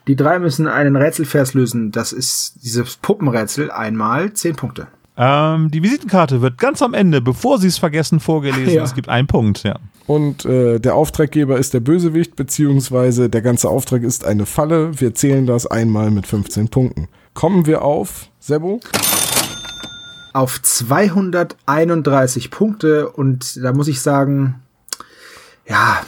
Die 0.06 0.16
drei 0.16 0.38
müssen 0.38 0.66
einen 0.68 0.96
Rätselvers 0.96 1.54
lösen. 1.54 1.90
Das 1.90 2.12
ist 2.12 2.56
dieses 2.62 2.96
Puppenrätsel. 2.96 3.70
Einmal 3.70 4.32
10 4.32 4.56
Punkte. 4.56 4.88
Ähm, 5.16 5.70
die 5.70 5.80
Visitenkarte 5.82 6.42
wird 6.42 6.58
ganz 6.58 6.82
am 6.82 6.92
Ende, 6.92 7.20
bevor 7.20 7.58
sie 7.58 7.68
es 7.68 7.78
vergessen, 7.78 8.18
vorgelesen. 8.18 8.74
Ja. 8.74 8.82
Es 8.82 8.94
gibt 8.94 9.08
einen 9.08 9.28
Punkt, 9.28 9.62
ja. 9.62 9.78
Und 10.06 10.44
äh, 10.44 10.80
der 10.80 10.96
Auftraggeber 10.96 11.56
ist 11.56 11.72
der 11.72 11.80
Bösewicht, 11.80 12.36
beziehungsweise 12.36 13.30
der 13.30 13.40
ganze 13.42 13.68
Auftrag 13.68 14.02
ist 14.02 14.24
eine 14.24 14.44
Falle. 14.44 15.00
Wir 15.00 15.14
zählen 15.14 15.46
das 15.46 15.66
einmal 15.66 16.10
mit 16.10 16.26
15 16.26 16.68
Punkten. 16.68 17.06
Kommen 17.32 17.64
wir 17.66 17.82
auf, 17.82 18.28
Sebo? 18.40 18.80
Auf 20.32 20.60
231 20.60 22.50
Punkte. 22.50 23.08
Und 23.08 23.62
da 23.62 23.72
muss 23.72 23.86
ich 23.86 24.00
sagen, 24.00 24.63
ja, 25.68 26.02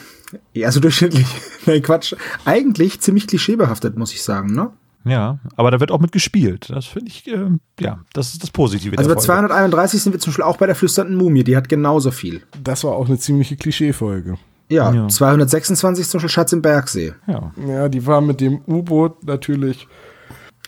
eher 0.55 0.73
so 0.73 0.81
durchschnittlich. 0.81 1.27
Nein, 1.66 1.83
Quatsch. 1.83 2.15
Eigentlich 2.45 3.01
ziemlich 3.01 3.27
klischeebehaftet, 3.27 3.97
muss 3.97 4.12
ich 4.12 4.23
sagen, 4.23 4.55
ne? 4.55 4.70
Ja, 5.05 5.39
aber 5.55 5.70
da 5.70 5.78
wird 5.78 5.93
auch 5.93 6.01
mit 6.01 6.11
gespielt. 6.11 6.69
Das 6.69 6.87
finde 6.87 7.09
ich, 7.09 7.28
ähm, 7.28 7.61
ja, 7.78 8.01
das 8.12 8.33
ist 8.33 8.43
das 8.43 8.51
Positive 8.51 8.99
Also 8.99 9.09
bei 9.09 9.15
Folge. 9.15 9.27
231 9.27 10.03
sind 10.03 10.12
wir 10.12 10.19
zum 10.19 10.33
Beispiel 10.33 10.45
auch 10.45 10.57
bei 10.57 10.66
der 10.66 10.74
flüsternden 10.74 11.16
Mumie. 11.16 11.45
Die 11.45 11.57
hat 11.57 11.69
genauso 11.69 12.11
viel. 12.11 12.43
Das 12.65 12.83
war 12.83 12.93
auch 12.95 13.07
eine 13.07 13.16
ziemliche 13.16 13.55
Klischeefolge. 13.57 14.37
Ja, 14.69 14.93
Ja. 14.93 15.07
226 15.07 16.09
zum 16.09 16.19
Beispiel 16.19 16.28
Schatz 16.28 16.53
im 16.53 16.61
Bergsee. 16.61 17.12
Ja. 17.28 17.53
Ja, 17.69 17.89
die 17.89 18.05
war 18.05 18.20
mit 18.20 18.41
dem 18.41 18.61
U-Boot 18.66 19.23
natürlich, 19.24 19.87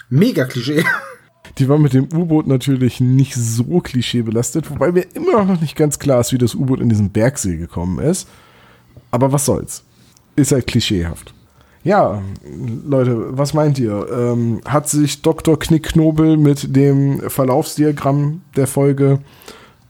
Mega 0.08 0.44
Klischee. 0.44 0.84
die 1.58 1.68
war 1.68 1.78
mit 1.78 1.92
dem 1.94 2.04
U-Boot 2.12 2.46
natürlich 2.46 3.00
nicht 3.00 3.34
so 3.34 3.80
klischeebelastet, 3.80 4.70
wobei 4.70 4.92
mir 4.92 5.04
immer 5.14 5.44
noch 5.44 5.60
nicht 5.60 5.74
ganz 5.74 5.98
klar 5.98 6.20
ist, 6.20 6.32
wie 6.32 6.38
das 6.38 6.54
U-Boot 6.54 6.78
in 6.80 6.88
diesen 6.88 7.10
Bergsee 7.10 7.56
gekommen 7.56 7.98
ist. 7.98 8.28
Aber 9.10 9.32
was 9.32 9.44
soll's? 9.44 9.84
Ist 10.36 10.52
halt 10.52 10.66
klischeehaft. 10.66 11.34
Ja, 11.84 12.22
Leute, 12.84 13.38
was 13.38 13.54
meint 13.54 13.78
ihr? 13.78 14.06
Ähm, 14.12 14.60
hat 14.66 14.88
sich 14.88 15.22
Dr. 15.22 15.58
Knickknobel 15.58 16.36
mit 16.36 16.74
dem 16.76 17.20
Verlaufsdiagramm 17.30 18.42
der 18.56 18.66
Folge 18.66 19.20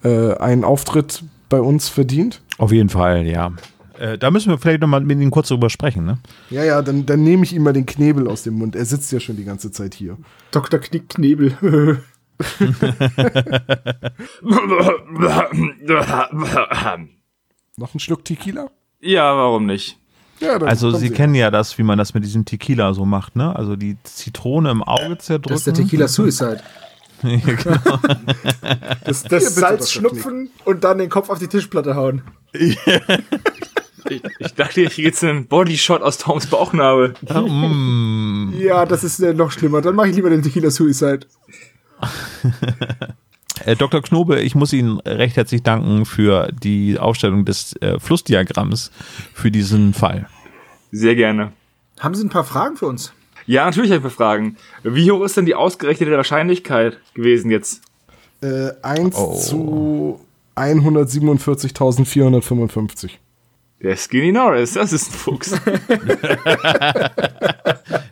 äh, 0.05 0.35
einen 0.35 0.65
Auftritt 0.65 1.25
bei 1.49 1.61
uns 1.61 1.89
verdient? 1.89 2.43
Auf 2.59 2.73
jeden 2.73 2.89
Fall, 2.89 3.27
ja. 3.27 3.53
Äh, 3.99 4.19
da 4.19 4.31
müssen 4.31 4.51
wir 4.51 4.59
vielleicht 4.59 4.81
nochmal 4.81 5.01
mit 5.01 5.19
ihm 5.19 5.31
kurz 5.31 5.49
drüber 5.49 5.71
sprechen, 5.71 6.05
ne? 6.05 6.19
Ja, 6.51 6.63
ja, 6.63 6.83
dann, 6.83 7.07
dann 7.07 7.25
nehme 7.25 7.43
ich 7.43 7.53
ihm 7.53 7.63
mal 7.63 7.73
den 7.73 7.87
Knebel 7.87 8.29
aus 8.29 8.45
dem 8.45 8.55
Mund. 8.55 8.77
Er 8.77 8.85
sitzt 8.85 9.11
ja 9.11 9.19
schon 9.19 9.37
die 9.37 9.45
ganze 9.45 9.73
Zeit 9.73 9.95
hier. 9.95 10.17
Dr. 10.53 10.79
Knickknebel. 10.79 11.57
Noch 17.77 17.95
ein 17.95 17.99
Schluck 17.99 18.25
Tequila? 18.25 18.71
Ja, 19.01 19.37
warum 19.37 19.67
nicht? 19.67 19.97
Ja, 20.41 20.59
dann 20.59 20.69
Also 20.69 20.89
kommen 20.91 21.01
Sie 21.01 21.11
kennen 21.11 21.35
ja 21.35 21.51
das, 21.51 21.79
wie 21.79 21.83
man 21.83 21.99
das 21.99 22.15
mit 22.15 22.25
diesem 22.25 22.45
Tequila 22.45 22.95
so 22.95 23.05
macht, 23.05 23.37
ne? 23.37 23.55
Also 23.55 23.77
die 23.77 23.97
Zitrone 24.05 24.71
im 24.71 24.83
Auge 24.83 25.19
zerdrücken. 25.19 25.51
Das 25.55 25.61
ist 25.61 25.67
der 25.67 25.75
Tequila 25.75 26.09
Suicide. 26.09 26.61
Ja, 27.25 27.37
genau. 27.39 27.81
Das, 29.05 29.23
Hier, 29.23 29.31
das 29.31 29.55
Salz 29.57 29.91
schnupfen 29.91 30.51
und 30.65 30.85
dann 30.85 30.99
den 30.99 31.09
Kopf 31.09 31.31
auf 31.31 31.41
die 31.41 31.49
Tischplatte 31.49 31.97
hauen. 31.97 32.23
Ich, 32.53 32.79
ich 34.39 34.55
dachte, 34.55 34.83
ich 34.83 34.91
kriege 34.91 35.09
jetzt 35.09 35.25
einen 35.25 35.49
Bodyshot 35.49 36.01
aus 36.03 36.19
Toms 36.19 36.47
Bauchnabel. 36.47 37.15
mm. 37.29 38.53
Ja, 38.61 38.87
das 38.87 39.03
ist 39.03 39.19
äh, 39.19 39.35
noch 39.35 39.51
schlimmer. 39.51 39.81
Dann 39.83 39.97
mache 39.97 40.11
ich 40.11 40.15
lieber 40.15 40.31
den 40.31 40.43
Tequila 40.43 40.71
Suicide. 40.71 41.27
Äh, 43.65 43.77
Dr. 43.77 44.03
Knobe, 44.03 44.41
ich 44.41 44.55
muss 44.55 44.73
Ihnen 44.73 45.01
recht 45.01 45.37
herzlich 45.37 45.63
danken 45.63 46.05
für 46.07 46.51
die 46.63 46.99
Aufstellung 46.99 47.45
des 47.45 47.75
äh, 47.81 47.99
Flussdiagramms 48.01 48.91
für 49.35 49.51
diesen 49.51 49.93
Fall. 49.95 50.27
Sehr 50.93 51.15
gerne. 51.15 51.53
Haben 52.01 52.15
Sie 52.15 52.25
ein 52.25 52.29
paar 52.31 52.45
Fragen 52.45 52.77
für 52.77 52.87
uns? 52.87 53.13
Ja, 53.47 53.65
natürlich 53.65 53.91
habe 53.93 54.07
ich 54.09 54.15
Fragen. 54.15 54.57
Wie 54.83 55.11
hoch 55.11 55.23
ist 55.25 55.37
denn 55.37 55.47
die 55.47 55.55
ausgerechnete 55.55 56.13
Wahrscheinlichkeit 56.13 56.99
gewesen 57.15 57.51
jetzt? 57.51 57.83
Äh, 58.43 58.71
1 58.83 59.17
Oh. 59.17 59.35
zu 59.39 60.21
147.455. 60.57 63.11
Der 63.81 63.97
Skinny 63.97 64.33
Norris, 64.33 64.73
das 64.75 64.93
ist 64.93 65.11
ein 65.11 65.15
Fuchs. 65.15 65.53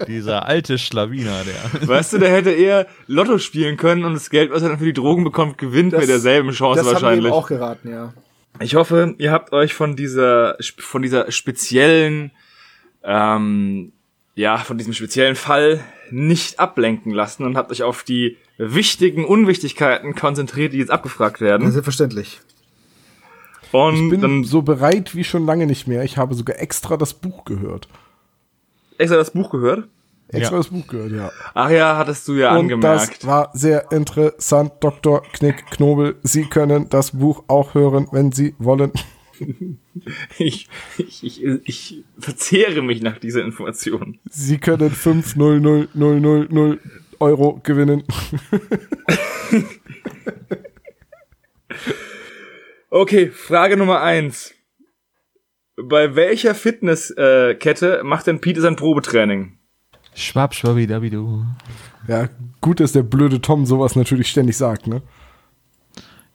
Dieser 0.06 0.46
alte 0.46 0.78
Schlawiner, 0.78 1.42
der. 1.44 1.88
weißt 1.88 2.14
du, 2.14 2.18
der 2.18 2.30
hätte 2.30 2.50
eher 2.50 2.86
Lotto 3.06 3.38
spielen 3.38 3.76
können 3.76 4.04
und 4.04 4.14
das 4.14 4.30
Geld, 4.30 4.50
was 4.50 4.62
er 4.62 4.70
dann 4.70 4.78
für 4.78 4.84
die 4.84 4.92
Drogen 4.92 5.24
bekommt, 5.24 5.58
gewinnt 5.58 5.92
Das- 5.92 6.00
mit 6.00 6.08
derselben 6.08 6.50
Chance 6.52 6.78
das 6.78 6.86
haben 6.86 6.94
wir 6.96 7.02
wahrscheinlich. 7.02 7.26
eben 7.26 7.34
auch 7.34 7.48
geraten, 7.48 7.90
ja. 7.90 8.12
Ich 8.60 8.74
hoffe, 8.74 9.14
ihr 9.18 9.32
habt 9.32 9.52
euch 9.52 9.74
von 9.74 9.96
dieser, 9.96 10.56
von 10.78 11.02
dieser 11.02 11.30
speziellen, 11.30 12.30
ähm, 13.04 13.92
ja, 14.34 14.58
von 14.58 14.78
diesem 14.78 14.92
speziellen 14.94 15.34
Fall 15.36 15.80
nicht 16.10 16.58
ablenken 16.58 17.12
lassen 17.12 17.44
und 17.44 17.56
habt 17.56 17.70
euch 17.70 17.82
auf 17.82 18.02
die 18.02 18.36
wichtigen 18.58 19.24
Unwichtigkeiten 19.26 20.14
konzentriert, 20.14 20.72
die 20.72 20.78
jetzt 20.78 20.90
abgefragt 20.90 21.40
ja. 21.40 21.46
werden. 21.48 21.70
Selbstverständlich. 21.70 22.40
Und 23.72 24.04
Ich 24.04 24.10
bin 24.10 24.20
dann 24.22 24.44
so 24.44 24.62
bereit 24.62 25.14
wie 25.14 25.24
schon 25.24 25.44
lange 25.44 25.66
nicht 25.66 25.86
mehr. 25.86 26.04
Ich 26.04 26.16
habe 26.16 26.34
sogar 26.34 26.58
extra 26.58 26.96
das 26.96 27.12
Buch 27.14 27.44
gehört. 27.44 27.88
Extra 28.98 29.16
das 29.16 29.30
Buch 29.30 29.50
gehört. 29.50 29.88
Extra 30.28 30.52
Ja. 30.54 30.58
das 30.58 30.68
Buch 30.68 30.86
gehört, 30.86 31.12
ja. 31.12 31.30
Ach 31.54 31.70
ja, 31.70 31.96
hattest 31.96 32.26
du 32.26 32.34
ja 32.34 32.50
Und 32.52 32.58
angemerkt. 32.62 33.18
das 33.22 33.26
war 33.26 33.50
sehr 33.54 33.90
interessant, 33.92 34.72
Dr. 34.80 35.22
Knick 35.34 35.66
Knobel. 35.70 36.16
Sie 36.22 36.44
können 36.46 36.88
das 36.88 37.12
Buch 37.12 37.44
auch 37.46 37.74
hören, 37.74 38.08
wenn 38.12 38.32
Sie 38.32 38.54
wollen. 38.58 38.92
Ich, 40.38 40.66
ich, 40.96 41.22
ich, 41.24 41.44
ich 41.64 42.04
verzehre 42.18 42.80
mich 42.80 43.02
nach 43.02 43.18
dieser 43.18 43.42
Information. 43.44 44.18
Sie 44.30 44.56
können 44.56 44.90
500000 44.90 46.80
Euro 47.20 47.60
gewinnen. 47.62 48.04
Okay, 52.90 53.30
Frage 53.30 53.76
Nummer 53.76 54.00
eins. 54.00 54.54
Bei 55.76 56.16
welcher 56.16 56.54
Fitnesskette 56.54 57.98
äh, 57.98 58.02
macht 58.02 58.26
denn 58.26 58.40
Peter 58.40 58.60
sein 58.62 58.76
Probetraining? 58.76 59.58
Schwab, 60.14 60.54
schwabidabidu. 60.54 61.44
Ja, 62.08 62.28
gut, 62.62 62.80
dass 62.80 62.92
der 62.92 63.02
blöde 63.02 63.42
Tom 63.42 63.66
sowas 63.66 63.96
natürlich 63.96 64.28
ständig 64.28 64.56
sagt, 64.56 64.86
ne? 64.86 65.02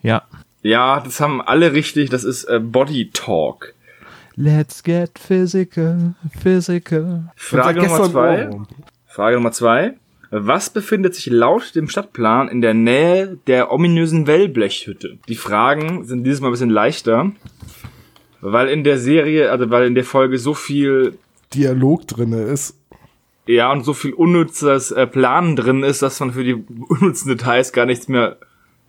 Ja. 0.01 0.23
Ja, 0.61 0.99
das 0.99 1.19
haben 1.19 1.41
alle 1.41 1.73
richtig. 1.73 2.11
Das 2.11 2.23
ist 2.23 2.43
äh, 2.43 2.59
Body 2.59 3.09
Talk. 3.11 3.73
Let's 4.35 4.84
get 4.84 5.18
physical, 5.18 6.13
physical. 6.39 7.31
Frage 7.35 7.81
Nummer 7.81 8.03
zwei. 8.09 8.49
Frage 9.07 9.35
Nummer 9.35 9.51
zwei. 9.51 9.95
Was 10.30 10.69
befindet 10.69 11.15
sich 11.15 11.26
laut 11.26 11.76
dem 11.76 11.89
Stadtplan 11.89 12.47
in 12.47 12.61
der 12.61 12.73
Nähe 12.73 13.38
der 13.47 13.72
ominösen 13.72 14.27
Wellblechhütte? 14.27 15.18
Die 15.27 15.35
Fragen 15.35 16.05
sind 16.05 16.23
dieses 16.23 16.39
Mal 16.39 16.47
ein 16.47 16.51
bisschen 16.51 16.69
leichter, 16.69 17.31
weil 18.41 18.68
in 18.69 18.84
der 18.84 18.97
Serie, 18.97 19.51
also 19.51 19.69
weil 19.69 19.88
in 19.88 19.95
der 19.95 20.03
Folge 20.03 20.38
so 20.38 20.53
viel, 20.53 21.18
Dialog 21.53 22.07
drinne 22.07 22.41
ist. 22.43 22.77
ja, 23.47 23.72
und 23.72 23.84
so 23.84 23.93
viel 23.93 24.13
unnützes 24.13 24.91
äh, 24.91 25.05
Planen 25.07 25.55
drin 25.55 25.84
ist, 25.84 26.01
dass 26.01 26.19
man 26.19 26.31
für 26.34 26.43
die 26.43 26.53
unnützen 26.89 27.30
Details 27.30 27.72
gar 27.73 27.85
nichts 27.85 28.07
mehr 28.07 28.38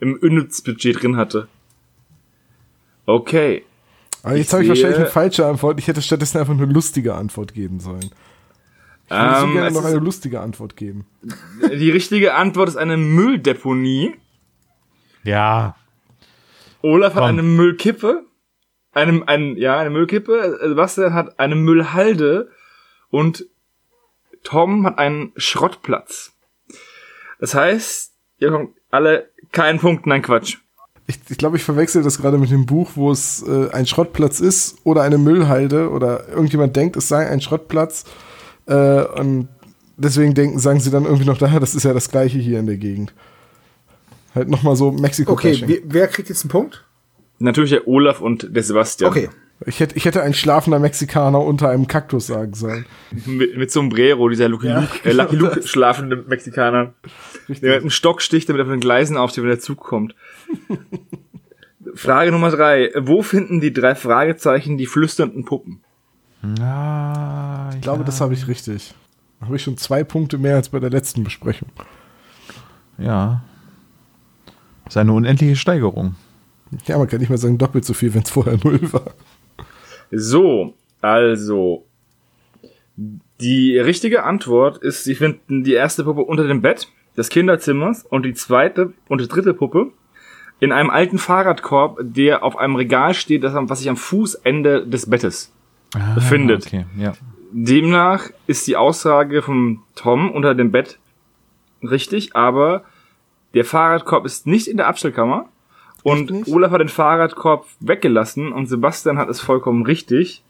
im 0.00 0.14
Unnützbudget 0.20 1.02
drin 1.02 1.16
hatte. 1.16 1.48
Okay. 3.06 3.64
Aber 4.22 4.36
jetzt 4.36 4.48
Ich 4.48 4.52
habe 4.52 4.62
ich 4.62 4.68
wahrscheinlich 4.68 4.98
eine 4.98 5.06
falsche 5.06 5.46
Antwort. 5.46 5.78
Ich 5.80 5.88
hätte 5.88 6.02
stattdessen 6.02 6.38
einfach 6.38 6.54
eine 6.54 6.66
lustige 6.66 7.14
Antwort 7.14 7.54
geben 7.54 7.80
sollen. 7.80 8.10
Ich 9.06 9.10
würde 9.10 9.40
so 9.40 9.44
Ähm, 9.46 9.52
gerne 9.52 9.68
es 9.68 9.74
noch 9.74 9.84
eine 9.84 9.98
lustige 9.98 10.40
Antwort 10.40 10.76
geben. 10.76 11.06
Die 11.72 11.90
richtige 11.90 12.34
Antwort 12.34 12.68
ist 12.68 12.76
eine 12.76 12.96
Mülldeponie. 12.96 14.14
Ja. 15.24 15.74
Olaf 16.82 17.14
hat 17.14 17.20
Komm. 17.22 17.28
eine 17.30 17.42
Müllkippe. 17.42 18.24
Eine, 18.92 19.26
ein, 19.26 19.56
ja, 19.56 19.78
eine 19.78 19.90
Müllkippe. 19.90 20.58
Sebastian 20.62 21.14
hat 21.14 21.38
eine 21.38 21.54
Müllhalde. 21.54 22.50
Und 23.10 23.46
Tom 24.42 24.86
hat 24.86 24.98
einen 24.98 25.32
Schrottplatz. 25.36 26.32
Das 27.38 27.54
heißt, 27.54 28.12
ihr 28.38 28.50
bekommt 28.50 28.76
alle 28.90 29.30
keinen 29.50 29.78
Punkt, 29.78 30.06
nein 30.06 30.22
Quatsch. 30.22 30.58
Ich, 31.06 31.18
ich 31.28 31.38
glaube, 31.38 31.56
ich 31.56 31.64
verwechsel 31.64 32.02
das 32.02 32.18
gerade 32.18 32.38
mit 32.38 32.50
dem 32.50 32.66
Buch, 32.66 32.92
wo 32.94 33.10
es 33.10 33.42
äh, 33.42 33.70
ein 33.72 33.86
Schrottplatz 33.86 34.40
ist 34.40 34.78
oder 34.84 35.02
eine 35.02 35.18
Müllhalde 35.18 35.90
oder 35.90 36.28
irgendjemand 36.28 36.76
denkt, 36.76 36.96
es 36.96 37.08
sei 37.08 37.28
ein 37.28 37.40
Schrottplatz. 37.40 38.04
Äh, 38.66 39.02
und 39.02 39.48
deswegen 39.96 40.34
denken, 40.34 40.58
sagen 40.58 40.80
sie 40.80 40.90
dann 40.90 41.04
irgendwie 41.04 41.24
noch 41.24 41.38
daher, 41.38 41.60
das 41.60 41.74
ist 41.74 41.82
ja 41.82 41.92
das 41.92 42.10
gleiche 42.10 42.38
hier 42.38 42.60
in 42.60 42.66
der 42.66 42.76
Gegend. 42.76 43.12
Halt 44.34 44.48
nochmal 44.48 44.76
so 44.76 44.92
mexiko 44.92 45.32
Okay, 45.32 45.62
wer, 45.66 45.78
wer 45.84 46.08
kriegt 46.08 46.28
jetzt 46.28 46.44
einen 46.44 46.50
Punkt? 46.50 46.84
Natürlich 47.42 47.70
der 47.70 47.88
Olaf 47.88 48.20
und 48.20 48.54
der 48.54 48.62
Sebastian. 48.62 49.10
Okay. 49.10 49.28
ich, 49.66 49.80
hätte, 49.80 49.96
ich 49.96 50.04
hätte 50.04 50.22
ein 50.22 50.32
schlafender 50.34 50.78
Mexikaner 50.78 51.40
unter 51.40 51.68
einem 51.70 51.86
Kaktus 51.88 52.28
sagen 52.28 52.54
sollen. 52.54 52.86
Mit, 53.26 53.56
mit 53.56 53.70
Sombrero, 53.70 54.28
dieser 54.28 54.48
Lucky 54.48 54.68
Ja, 54.68 54.80
Luke, 54.80 55.08
äh, 55.08 55.12
Lucky 55.12 55.36
Luke 55.42 55.62
schlafende 55.66 56.16
Mexikaner. 56.16 56.94
Der 57.48 57.72
mit 57.72 57.80
einem 57.80 57.90
Stock 57.90 58.22
sticht, 58.22 58.48
damit 58.48 58.60
er 58.60 58.64
von 58.66 58.74
den 58.74 58.80
Gleisen 58.80 59.16
aufsteht, 59.16 59.42
wenn 59.42 59.50
der 59.50 59.58
Zug 59.58 59.78
kommt. 59.80 60.14
Frage 61.94 62.30
Nummer 62.32 62.50
drei. 62.50 62.90
Wo 63.00 63.22
finden 63.22 63.60
die 63.60 63.72
drei 63.72 63.94
Fragezeichen 63.94 64.78
die 64.78 64.86
flüsternden 64.86 65.44
Puppen? 65.44 65.80
Ah, 66.60 67.70
Ich 67.74 67.80
glaube, 67.80 68.04
das 68.04 68.20
habe 68.20 68.34
ich 68.34 68.48
richtig. 68.48 68.94
Da 69.40 69.46
habe 69.46 69.56
ich 69.56 69.62
schon 69.62 69.76
zwei 69.76 70.04
Punkte 70.04 70.38
mehr 70.38 70.56
als 70.56 70.68
bei 70.68 70.78
der 70.80 70.90
letzten 70.90 71.24
Besprechung. 71.24 71.68
Ja. 72.98 73.42
Das 74.84 74.94
ist 74.94 74.96
eine 74.96 75.12
unendliche 75.12 75.56
Steigerung. 75.56 76.14
Ja, 76.86 76.98
man 76.98 77.06
kann 77.08 77.20
nicht 77.20 77.28
mal 77.28 77.36
sagen 77.38 77.58
doppelt 77.58 77.84
so 77.84 77.94
viel, 77.94 78.14
wenn 78.14 78.22
es 78.22 78.30
vorher 78.30 78.58
null 78.62 78.80
war. 78.92 79.12
So, 80.10 80.74
also. 81.00 81.84
Die 83.40 83.78
richtige 83.78 84.22
Antwort 84.24 84.78
ist, 84.78 85.04
sie 85.04 85.14
finden 85.14 85.64
die 85.64 85.72
erste 85.72 86.04
Puppe 86.04 86.22
unter 86.22 86.46
dem 86.46 86.60
Bett 86.60 86.88
des 87.16 87.28
Kinderzimmers 87.30 88.04
und 88.04 88.24
die 88.24 88.34
zweite 88.34 88.92
und 89.08 89.20
die 89.20 89.28
dritte 89.28 89.54
Puppe 89.54 89.90
in 90.60 90.70
einem 90.72 90.90
alten 90.90 91.18
Fahrradkorb, 91.18 91.98
der 92.02 92.44
auf 92.44 92.56
einem 92.56 92.76
Regal 92.76 93.14
steht, 93.14 93.42
das, 93.42 93.54
am- 93.54 93.68
was 93.68 93.80
sich 93.80 93.88
am 93.88 93.96
Fußende 93.96 94.86
des 94.86 95.08
Bettes 95.10 95.50
Ah, 95.94 96.14
befindet. 96.14 96.66
Okay, 96.66 96.84
ja. 96.96 97.14
Demnach 97.50 98.30
ist 98.46 98.66
die 98.66 98.76
Aussage 98.76 99.42
vom 99.42 99.82
Tom 99.96 100.30
unter 100.30 100.54
dem 100.54 100.70
Bett 100.70 100.98
richtig, 101.82 102.36
aber 102.36 102.84
der 103.54 103.64
Fahrradkorb 103.64 104.24
ist 104.24 104.46
nicht 104.46 104.68
in 104.68 104.76
der 104.76 104.86
Abstellkammer 104.86 105.48
und? 106.02 106.48
Olaf 106.48 106.70
hat 106.72 106.80
den 106.80 106.88
Fahrradkorb 106.88 107.66
weggelassen 107.80 108.52
und 108.52 108.66
Sebastian 108.66 109.18
hat 109.18 109.28
es 109.28 109.40
vollkommen 109.40 109.84
richtig. 109.84 110.42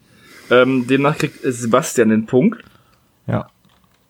Ähm, 0.50 0.86
demnach 0.86 1.16
kriegt 1.18 1.38
Sebastian 1.42 2.08
den 2.10 2.26
Punkt 2.26 2.62
Ja. 3.26 3.48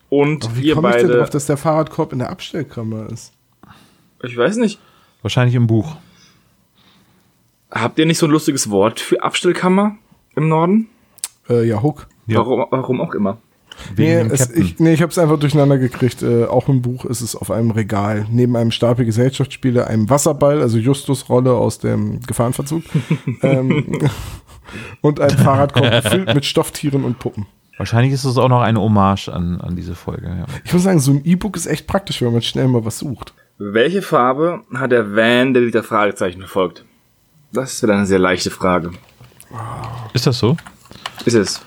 und 0.08 0.44
Aber 0.46 0.56
wie 0.56 0.62
ihr 0.68 0.74
komme 0.74 0.90
ich 0.90 0.96
denn 1.02 1.10
drauf, 1.10 1.30
dass 1.30 1.46
der 1.46 1.56
Fahrradkorb 1.56 2.12
in 2.12 2.18
der 2.20 2.30
Abstellkammer 2.30 3.06
ist? 3.12 3.32
ich 4.22 4.36
weiß 4.36 4.56
nicht, 4.56 4.78
Wahrscheinlich 5.22 5.54
im 5.54 5.66
Buch. 5.68 5.96
habt 7.70 7.98
ihr 7.98 8.06
nicht 8.06 8.18
so 8.18 8.26
ein 8.26 8.32
lustiges 8.32 8.70
Wort 8.70 8.98
für 9.00 9.22
Abstellkammer 9.22 9.96
im 10.34 10.48
Norden? 10.48 10.88
Äh, 11.48 11.64
ja, 11.66 11.82
Hook. 11.82 12.06
Ja. 12.26 12.38
Warum, 12.38 12.66
warum 12.70 13.00
auch 13.00 13.14
immer. 13.14 13.38
Wegen 13.94 14.28
Nee, 14.28 14.34
es, 14.34 14.50
ich, 14.50 14.78
nee, 14.78 14.92
ich 14.92 15.02
habe 15.02 15.10
es 15.10 15.18
einfach 15.18 15.38
durcheinander 15.38 15.78
gekriegt. 15.78 16.22
Äh, 16.22 16.44
auch 16.44 16.68
im 16.68 16.82
Buch 16.82 17.04
ist 17.04 17.20
es 17.20 17.36
auf 17.36 17.50
einem 17.50 17.70
Regal. 17.70 18.26
Neben 18.30 18.56
einem 18.56 18.70
Stapel 18.70 19.04
Gesellschaftsspiele, 19.04 19.86
einem 19.86 20.08
Wasserball, 20.10 20.60
also 20.60 20.78
Justus 20.78 21.28
Rolle 21.28 21.52
aus 21.52 21.78
dem 21.78 22.20
Gefahrenverzug. 22.20 22.82
ähm, 23.42 24.10
und 25.00 25.20
einem 25.20 25.38
Fahrradkorb 25.38 26.02
gefüllt 26.02 26.34
mit 26.34 26.44
Stofftieren 26.44 27.04
und 27.04 27.18
Puppen. 27.18 27.46
Wahrscheinlich 27.78 28.12
ist 28.12 28.24
es 28.24 28.36
auch 28.36 28.48
noch 28.48 28.60
eine 28.60 28.80
Hommage 28.80 29.28
an, 29.28 29.60
an 29.60 29.76
diese 29.76 29.94
Folge. 29.94 30.26
Ja. 30.26 30.46
Ich 30.64 30.72
muss 30.72 30.82
sagen, 30.82 31.00
so 31.00 31.12
ein 31.12 31.24
E-Book 31.24 31.56
ist 31.56 31.66
echt 31.66 31.86
praktisch, 31.86 32.20
wenn 32.22 32.32
man 32.32 32.42
schnell 32.42 32.68
mal 32.68 32.84
was 32.84 32.98
sucht. 32.98 33.34
Welche 33.58 34.02
Farbe 34.02 34.62
hat 34.74 34.92
der 34.92 35.16
Van, 35.16 35.54
der 35.54 35.62
die 35.62 35.82
Fragezeichen 35.82 36.40
verfolgt? 36.40 36.84
Das 37.52 37.74
ist 37.74 37.82
wieder 37.82 37.94
eine 37.94 38.06
sehr 38.06 38.18
leichte 38.18 38.50
Frage. 38.50 38.92
Ist 40.14 40.26
das 40.26 40.38
so? 40.38 40.56
Ist 41.24 41.34
es? 41.34 41.60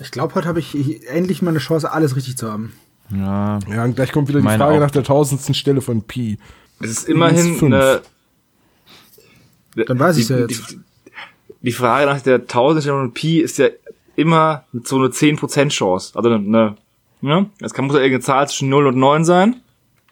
Ich 0.00 0.10
glaube, 0.10 0.34
heute 0.34 0.48
habe 0.48 0.60
ich 0.60 1.08
endlich 1.08 1.42
mal 1.42 1.50
eine 1.50 1.58
Chance, 1.58 1.90
alles 1.90 2.16
richtig 2.16 2.36
zu 2.36 2.50
haben. 2.50 2.72
Ja. 3.10 3.58
Ja, 3.68 3.84
und 3.84 3.96
gleich 3.96 4.12
kommt 4.12 4.28
wieder 4.28 4.40
die 4.40 4.46
Frage 4.46 4.76
auch. 4.76 4.80
nach 4.80 4.90
der 4.90 5.02
tausendsten 5.02 5.54
Stelle 5.54 5.80
von 5.80 6.02
Pi. 6.02 6.38
Es 6.80 6.90
ist 6.90 7.08
immerhin 7.08 7.56
fünf. 7.56 7.62
eine. 7.74 8.02
Dann 9.74 9.98
weiß 9.98 10.16
die, 10.16 10.22
ich's 10.22 10.30
ja 10.30 10.46
die, 10.46 10.54
jetzt. 10.54 10.76
die 11.62 11.72
Frage 11.72 12.06
nach 12.06 12.20
der 12.20 12.46
Tausendstelle 12.46 12.98
von 12.98 13.14
Pi 13.14 13.40
ist 13.40 13.58
ja 13.58 13.68
immer 14.16 14.64
so 14.84 14.96
eine 14.96 15.06
10% 15.06 15.68
Chance. 15.68 16.12
Also 16.14 16.28
eine, 16.28 16.38
eine 16.38 16.76
ne? 17.20 17.50
Es 17.60 17.74
kann 17.74 17.86
muss 17.86 17.94
ja 17.94 18.00
irgendeine 18.00 18.24
Zahl 18.24 18.48
zwischen 18.48 18.68
0 18.68 18.88
und 18.88 18.96
9 18.96 19.24
sein. 19.24 19.56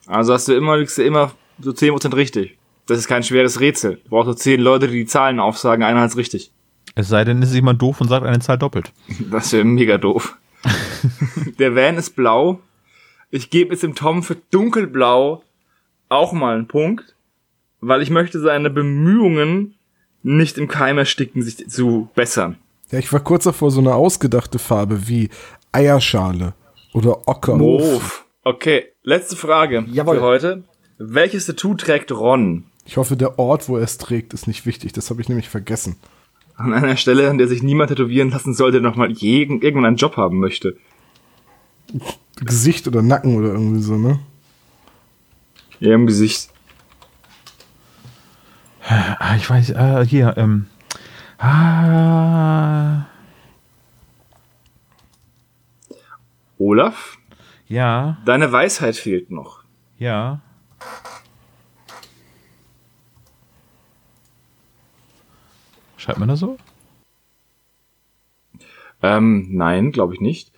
Also 0.07 0.33
hast 0.33 0.49
du 0.49 0.55
immer, 0.55 0.77
liegst 0.77 0.99
du 0.99 1.03
immer 1.03 1.33
so 1.61 1.71
10% 1.71 2.15
richtig. 2.15 2.57
Das 2.87 2.99
ist 2.99 3.09
kein 3.09 3.25
schweres 3.25 3.61
Rätsel. 3.61 4.01
Du 4.05 4.11
brauchst 4.11 4.27
nur 4.27 4.37
10 4.37 4.61
Leute, 4.61 4.89
die 4.89 4.99
die 5.01 5.07
Zahlen 5.07 5.41
aufsagen, 5.41 5.83
einer 5.83 6.01
hat's 6.01 6.17
richtig. 6.17 6.53
Es 6.99 7.09
sei 7.09 7.25
denn, 7.25 7.43
es 7.43 7.51
ist 7.51 7.55
jemand 7.55 7.81
doof 7.81 8.01
und 8.01 8.09
sagt 8.09 8.25
eine 8.27 8.41
Zahl 8.41 8.57
doppelt. 8.57 8.91
Das 9.31 9.53
wäre 9.53 9.65
mega 9.65 9.99
doof. 9.99 10.37
Der 11.59 11.77
Van 11.77 11.99
ist 11.99 12.17
blau. 12.17 12.61
Ich 13.31 13.51
gebe 13.51 13.73
jetzt 13.73 13.83
dem 13.83 13.95
Tom 13.95 14.23
für 14.23 14.37
dunkelblau 14.51 15.43
auch 16.09 16.33
mal 16.33 16.55
einen 16.57 16.69
Punkt, 16.69 17.15
weil 17.81 18.01
ich 18.01 18.09
möchte 18.09 18.41
seine 18.41 18.71
Bemühungen 18.71 19.75
nicht 20.23 20.57
im 20.57 20.69
Keim 20.69 20.97
ersticken, 20.97 21.43
sich 21.43 21.69
zu 21.69 22.09
bessern. 22.15 22.57
Ja, 22.91 22.99
ich 22.99 23.13
war 23.13 23.21
kurz 23.21 23.45
davor, 23.45 23.71
so 23.71 23.81
eine 23.81 23.95
ausgedachte 23.95 24.59
Farbe 24.59 25.07
wie 25.07 25.29
Eierschale 25.73 26.55
oder 26.95 27.29
Ocker. 27.29 27.57
Move. 27.57 28.01
Okay, 28.43 28.87
letzte 29.03 29.37
Frage 29.37 29.85
Jawohl. 29.93 30.17
für 30.17 30.23
heute. 30.23 30.65
Welches 30.97 31.45
Tattoo 31.45 31.75
trägt 31.75 32.11
Ron? 32.11 32.65
Ich 32.87 32.97
hoffe, 32.97 33.17
der 33.17 33.39
Ort, 33.39 33.69
wo 33.69 33.77
er 33.77 33.83
es 33.83 33.99
trägt, 33.99 34.33
ist 34.33 34.47
nicht 34.47 34.65
wichtig. 34.65 34.95
Das 34.95 35.11
habe 35.11 35.21
ich 35.21 35.29
nämlich 35.29 35.51
vergessen. 35.51 35.97
An 36.57 36.73
einer 36.73 36.97
Stelle, 36.97 37.29
an 37.31 37.39
der 37.39 37.49
sich 37.49 37.63
niemand 37.63 37.91
tätowieren 37.91 38.31
lassen 38.31 38.55
sollte, 38.55 38.81
der 38.81 38.91
nochmal 38.91 39.11
irgendwann 39.13 39.85
einen 39.85 39.97
Job 39.97 40.17
haben 40.17 40.39
möchte. 40.39 40.77
Gesicht 42.37 42.87
oder 42.89 43.03
Nacken 43.03 43.37
oder 43.37 43.49
irgendwie 43.49 43.83
so, 43.83 43.97
ne? 43.97 44.19
Ja, 45.81 45.95
im 45.95 46.07
Gesicht. 46.07 46.51
Ah, 48.89 49.35
ich 49.37 49.49
weiß, 49.51 49.71
äh, 49.71 50.07
hier, 50.07 50.35
ähm. 50.39 50.67
Ah. 51.39 53.05
Olaf, 56.59 57.19
Ja, 57.69 58.17
deine 58.25 58.51
Weisheit 58.53 58.97
fehlt 58.97 59.31
noch. 59.31 59.63
ja. 59.99 60.41
Schreibt 66.07 66.21
man 66.21 66.29
das 66.29 66.39
so? 66.39 66.57
Ähm, 69.03 69.49
nein, 69.51 69.91
glaube 69.93 70.15
ich 70.15 70.21
nicht. 70.21 70.53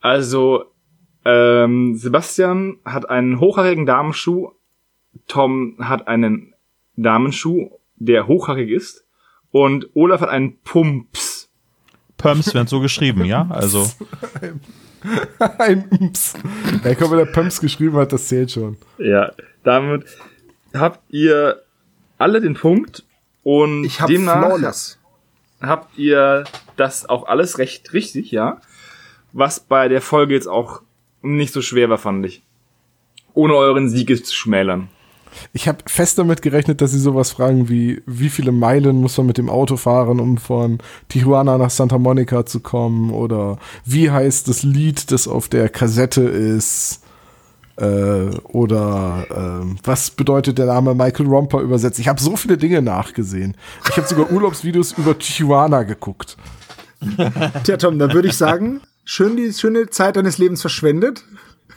Also, 0.00 0.66
Ähm, 1.26 1.94
Sebastian 1.96 2.76
hat 2.84 3.08
einen 3.08 3.40
hochhaarigen 3.40 3.86
Damenschuh. 3.86 4.50
Tom 5.26 5.76
hat 5.78 6.06
einen 6.06 6.52
Damenschuh, 6.96 7.70
der 7.96 8.26
hochhackig 8.26 8.68
ist. 8.68 9.06
Und 9.50 9.88
Olaf 9.94 10.20
hat 10.20 10.28
einen 10.28 10.58
Pumps. 10.64 11.48
Pumps 12.18 12.52
werden 12.52 12.66
so 12.66 12.80
geschrieben, 12.80 13.24
ja? 13.24 13.46
Also. 13.48 13.90
Ein 15.58 15.88
Ms. 15.98 16.34
Ja, 16.84 16.94
komm, 16.94 17.12
wenn 17.12 17.18
der 17.18 17.32
Pumps 17.32 17.58
geschrieben 17.60 17.96
hat, 17.96 18.12
das 18.12 18.28
zählt 18.28 18.50
schon. 18.50 18.76
Ja, 18.98 19.32
damit 19.62 20.04
habt 20.74 21.00
ihr 21.10 21.62
alle 22.18 22.42
den 22.42 22.52
Punkt 22.54 23.04
und 23.44 23.84
Ich 23.84 24.00
habe 24.00 24.12
demnach 24.12 24.46
Flawless. 24.46 24.98
habt 25.60 25.96
ihr 25.96 26.44
das 26.76 27.08
auch 27.08 27.26
alles 27.28 27.58
recht 27.58 27.92
richtig, 27.92 28.32
ja? 28.32 28.60
Was 29.32 29.60
bei 29.60 29.88
der 29.88 30.00
Folge 30.00 30.34
jetzt 30.34 30.48
auch 30.48 30.82
nicht 31.22 31.52
so 31.52 31.62
schwer 31.62 31.88
war, 31.88 31.98
fand 31.98 32.26
ich. 32.26 32.42
Ohne 33.34 33.54
euren 33.54 33.88
Sieg 33.88 34.26
zu 34.26 34.34
schmälern. 34.34 34.88
Ich 35.52 35.66
habe 35.66 35.78
fest 35.86 36.18
damit 36.18 36.42
gerechnet, 36.42 36.80
dass 36.80 36.92
sie 36.92 37.00
sowas 37.00 37.32
fragen 37.32 37.68
wie, 37.68 38.02
wie 38.06 38.28
viele 38.28 38.52
Meilen 38.52 39.00
muss 39.00 39.16
man 39.18 39.26
mit 39.26 39.38
dem 39.38 39.50
Auto 39.50 39.76
fahren, 39.76 40.20
um 40.20 40.38
von 40.38 40.78
Tijuana 41.08 41.58
nach 41.58 41.70
Santa 41.70 41.98
Monica 41.98 42.46
zu 42.46 42.60
kommen? 42.60 43.10
Oder 43.10 43.58
wie 43.84 44.10
heißt 44.10 44.48
das 44.48 44.62
Lied, 44.62 45.10
das 45.10 45.26
auf 45.26 45.48
der 45.48 45.68
Kassette 45.68 46.22
ist? 46.22 47.03
Äh, 47.76 48.36
oder 48.44 49.26
ähm, 49.34 49.78
was 49.82 50.10
bedeutet 50.10 50.58
der 50.58 50.66
Name 50.66 50.94
Michael 50.94 51.26
Romper 51.26 51.60
übersetzt? 51.60 51.98
Ich 51.98 52.08
habe 52.08 52.20
so 52.20 52.36
viele 52.36 52.56
Dinge 52.56 52.82
nachgesehen. 52.82 53.56
Ich 53.88 53.96
habe 53.96 54.06
sogar 54.06 54.30
Urlaubsvideos 54.30 54.92
über 54.92 55.18
Tijuana 55.18 55.82
geguckt. 55.82 56.36
Tja, 57.64 57.76
Tom, 57.76 57.98
dann 57.98 58.12
würde 58.12 58.28
ich 58.28 58.36
sagen, 58.36 58.80
schön 59.04 59.36
die 59.36 59.52
schöne 59.52 59.90
Zeit 59.90 60.16
deines 60.16 60.38
Lebens 60.38 60.60
verschwendet. 60.60 61.24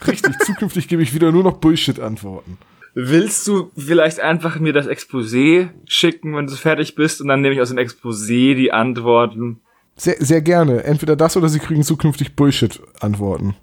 Richtig, 0.05 0.37
zukünftig 0.45 0.87
gebe 0.87 1.01
ich 1.01 1.13
wieder 1.13 1.31
nur 1.31 1.43
noch 1.43 1.57
Bullshit-Antworten. 1.57 2.57
Willst 2.93 3.47
du 3.47 3.71
vielleicht 3.77 4.19
einfach 4.19 4.59
mir 4.59 4.73
das 4.73 4.87
Exposé 4.87 5.69
schicken, 5.85 6.35
wenn 6.35 6.47
du 6.47 6.53
fertig 6.53 6.95
bist, 6.95 7.21
und 7.21 7.27
dann 7.27 7.41
nehme 7.41 7.55
ich 7.55 7.61
aus 7.61 7.69
dem 7.69 7.77
Exposé 7.77 8.55
die 8.55 8.71
Antworten? 8.71 9.61
Sehr, 9.95 10.15
sehr 10.19 10.41
gerne. 10.41 10.83
Entweder 10.83 11.15
das 11.15 11.35
oder 11.37 11.49
sie 11.49 11.59
kriegen 11.59 11.83
zukünftig 11.83 12.35
Bullshit-Antworten. 12.35 13.55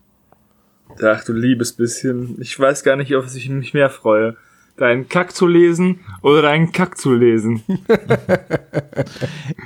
Ach, 1.03 1.25
du 1.25 1.33
liebes 1.33 1.73
bisschen. 1.73 2.37
Ich 2.41 2.59
weiß 2.59 2.85
gar 2.85 2.97
nicht, 2.97 3.15
auf 3.16 3.25
was 3.25 3.35
ich 3.35 3.49
mich 3.49 3.75
mehr 3.75 3.91
freue. 3.91 4.37
Deinen 4.77 5.09
Kack 5.09 5.33
zu 5.35 5.47
lesen 5.47 6.01
oder 6.23 6.43
deinen 6.43 6.73
Kack 6.73 6.99
zu 6.99 7.15
lesen. 7.15 7.62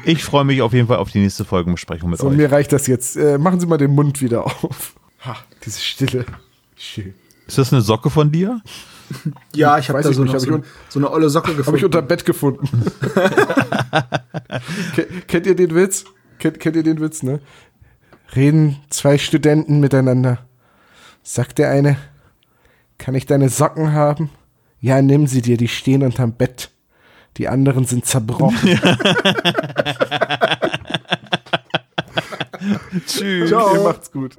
Ich 0.04 0.24
freue 0.24 0.44
mich 0.44 0.62
auf 0.62 0.72
jeden 0.72 0.88
Fall 0.88 0.96
auf 0.98 1.10
die 1.10 1.20
nächste 1.20 1.44
Folgenbesprechung 1.44 2.10
mit 2.10 2.18
So, 2.18 2.28
euch. 2.28 2.36
mir 2.36 2.50
reicht 2.50 2.72
das 2.72 2.86
jetzt. 2.86 3.16
Äh, 3.16 3.36
machen 3.38 3.60
Sie 3.60 3.66
mal 3.66 3.76
den 3.76 3.90
Mund 3.94 4.22
wieder 4.22 4.46
auf. 4.46 4.94
Ha, 5.20 5.36
diese 5.64 5.80
Stille. 5.80 6.24
Schön. 6.76 7.14
Ist 7.46 7.58
das 7.58 7.72
eine 7.72 7.82
Socke 7.82 8.08
von 8.10 8.30
dir? 8.32 8.60
Ja, 9.54 9.78
ich 9.78 9.88
habe 9.88 9.98
Weiß 9.98 10.06
da 10.06 10.12
so, 10.12 10.22
nicht, 10.22 10.32
hab 10.32 10.40
so, 10.40 10.56
ich 10.58 10.64
so 10.88 10.98
eine 10.98 11.10
olle 11.10 11.28
Socke 11.30 11.48
Habe 11.48 11.60
ich 11.60 11.64
gefunden. 11.66 11.84
unter 11.86 12.02
Bett 12.02 12.24
gefunden. 12.24 12.68
Ke- 14.94 15.06
kennt 15.26 15.46
ihr 15.46 15.54
den 15.56 15.74
Witz? 15.74 16.04
Kennt, 16.38 16.60
kennt 16.60 16.76
ihr 16.76 16.82
den 16.82 17.00
Witz, 17.00 17.22
ne? 17.22 17.40
Reden 18.34 18.76
zwei 18.90 19.18
Studenten 19.18 19.80
miteinander. 19.80 20.38
Sagt 21.30 21.58
der 21.58 21.70
eine, 21.70 21.98
kann 22.96 23.14
ich 23.14 23.26
deine 23.26 23.50
Socken 23.50 23.92
haben? 23.92 24.30
Ja, 24.80 25.02
nimm 25.02 25.26
sie 25.26 25.42
dir, 25.42 25.58
die 25.58 25.68
stehen 25.68 26.02
unterm 26.02 26.32
Bett. 26.32 26.70
Die 27.36 27.48
anderen 27.48 27.84
sind 27.84 28.06
zerbrochen. 28.06 28.56
Tschüss. 33.06 33.50
Ciao. 33.50 33.74
Ihr 33.74 33.82
macht's 33.82 34.10
gut. 34.10 34.38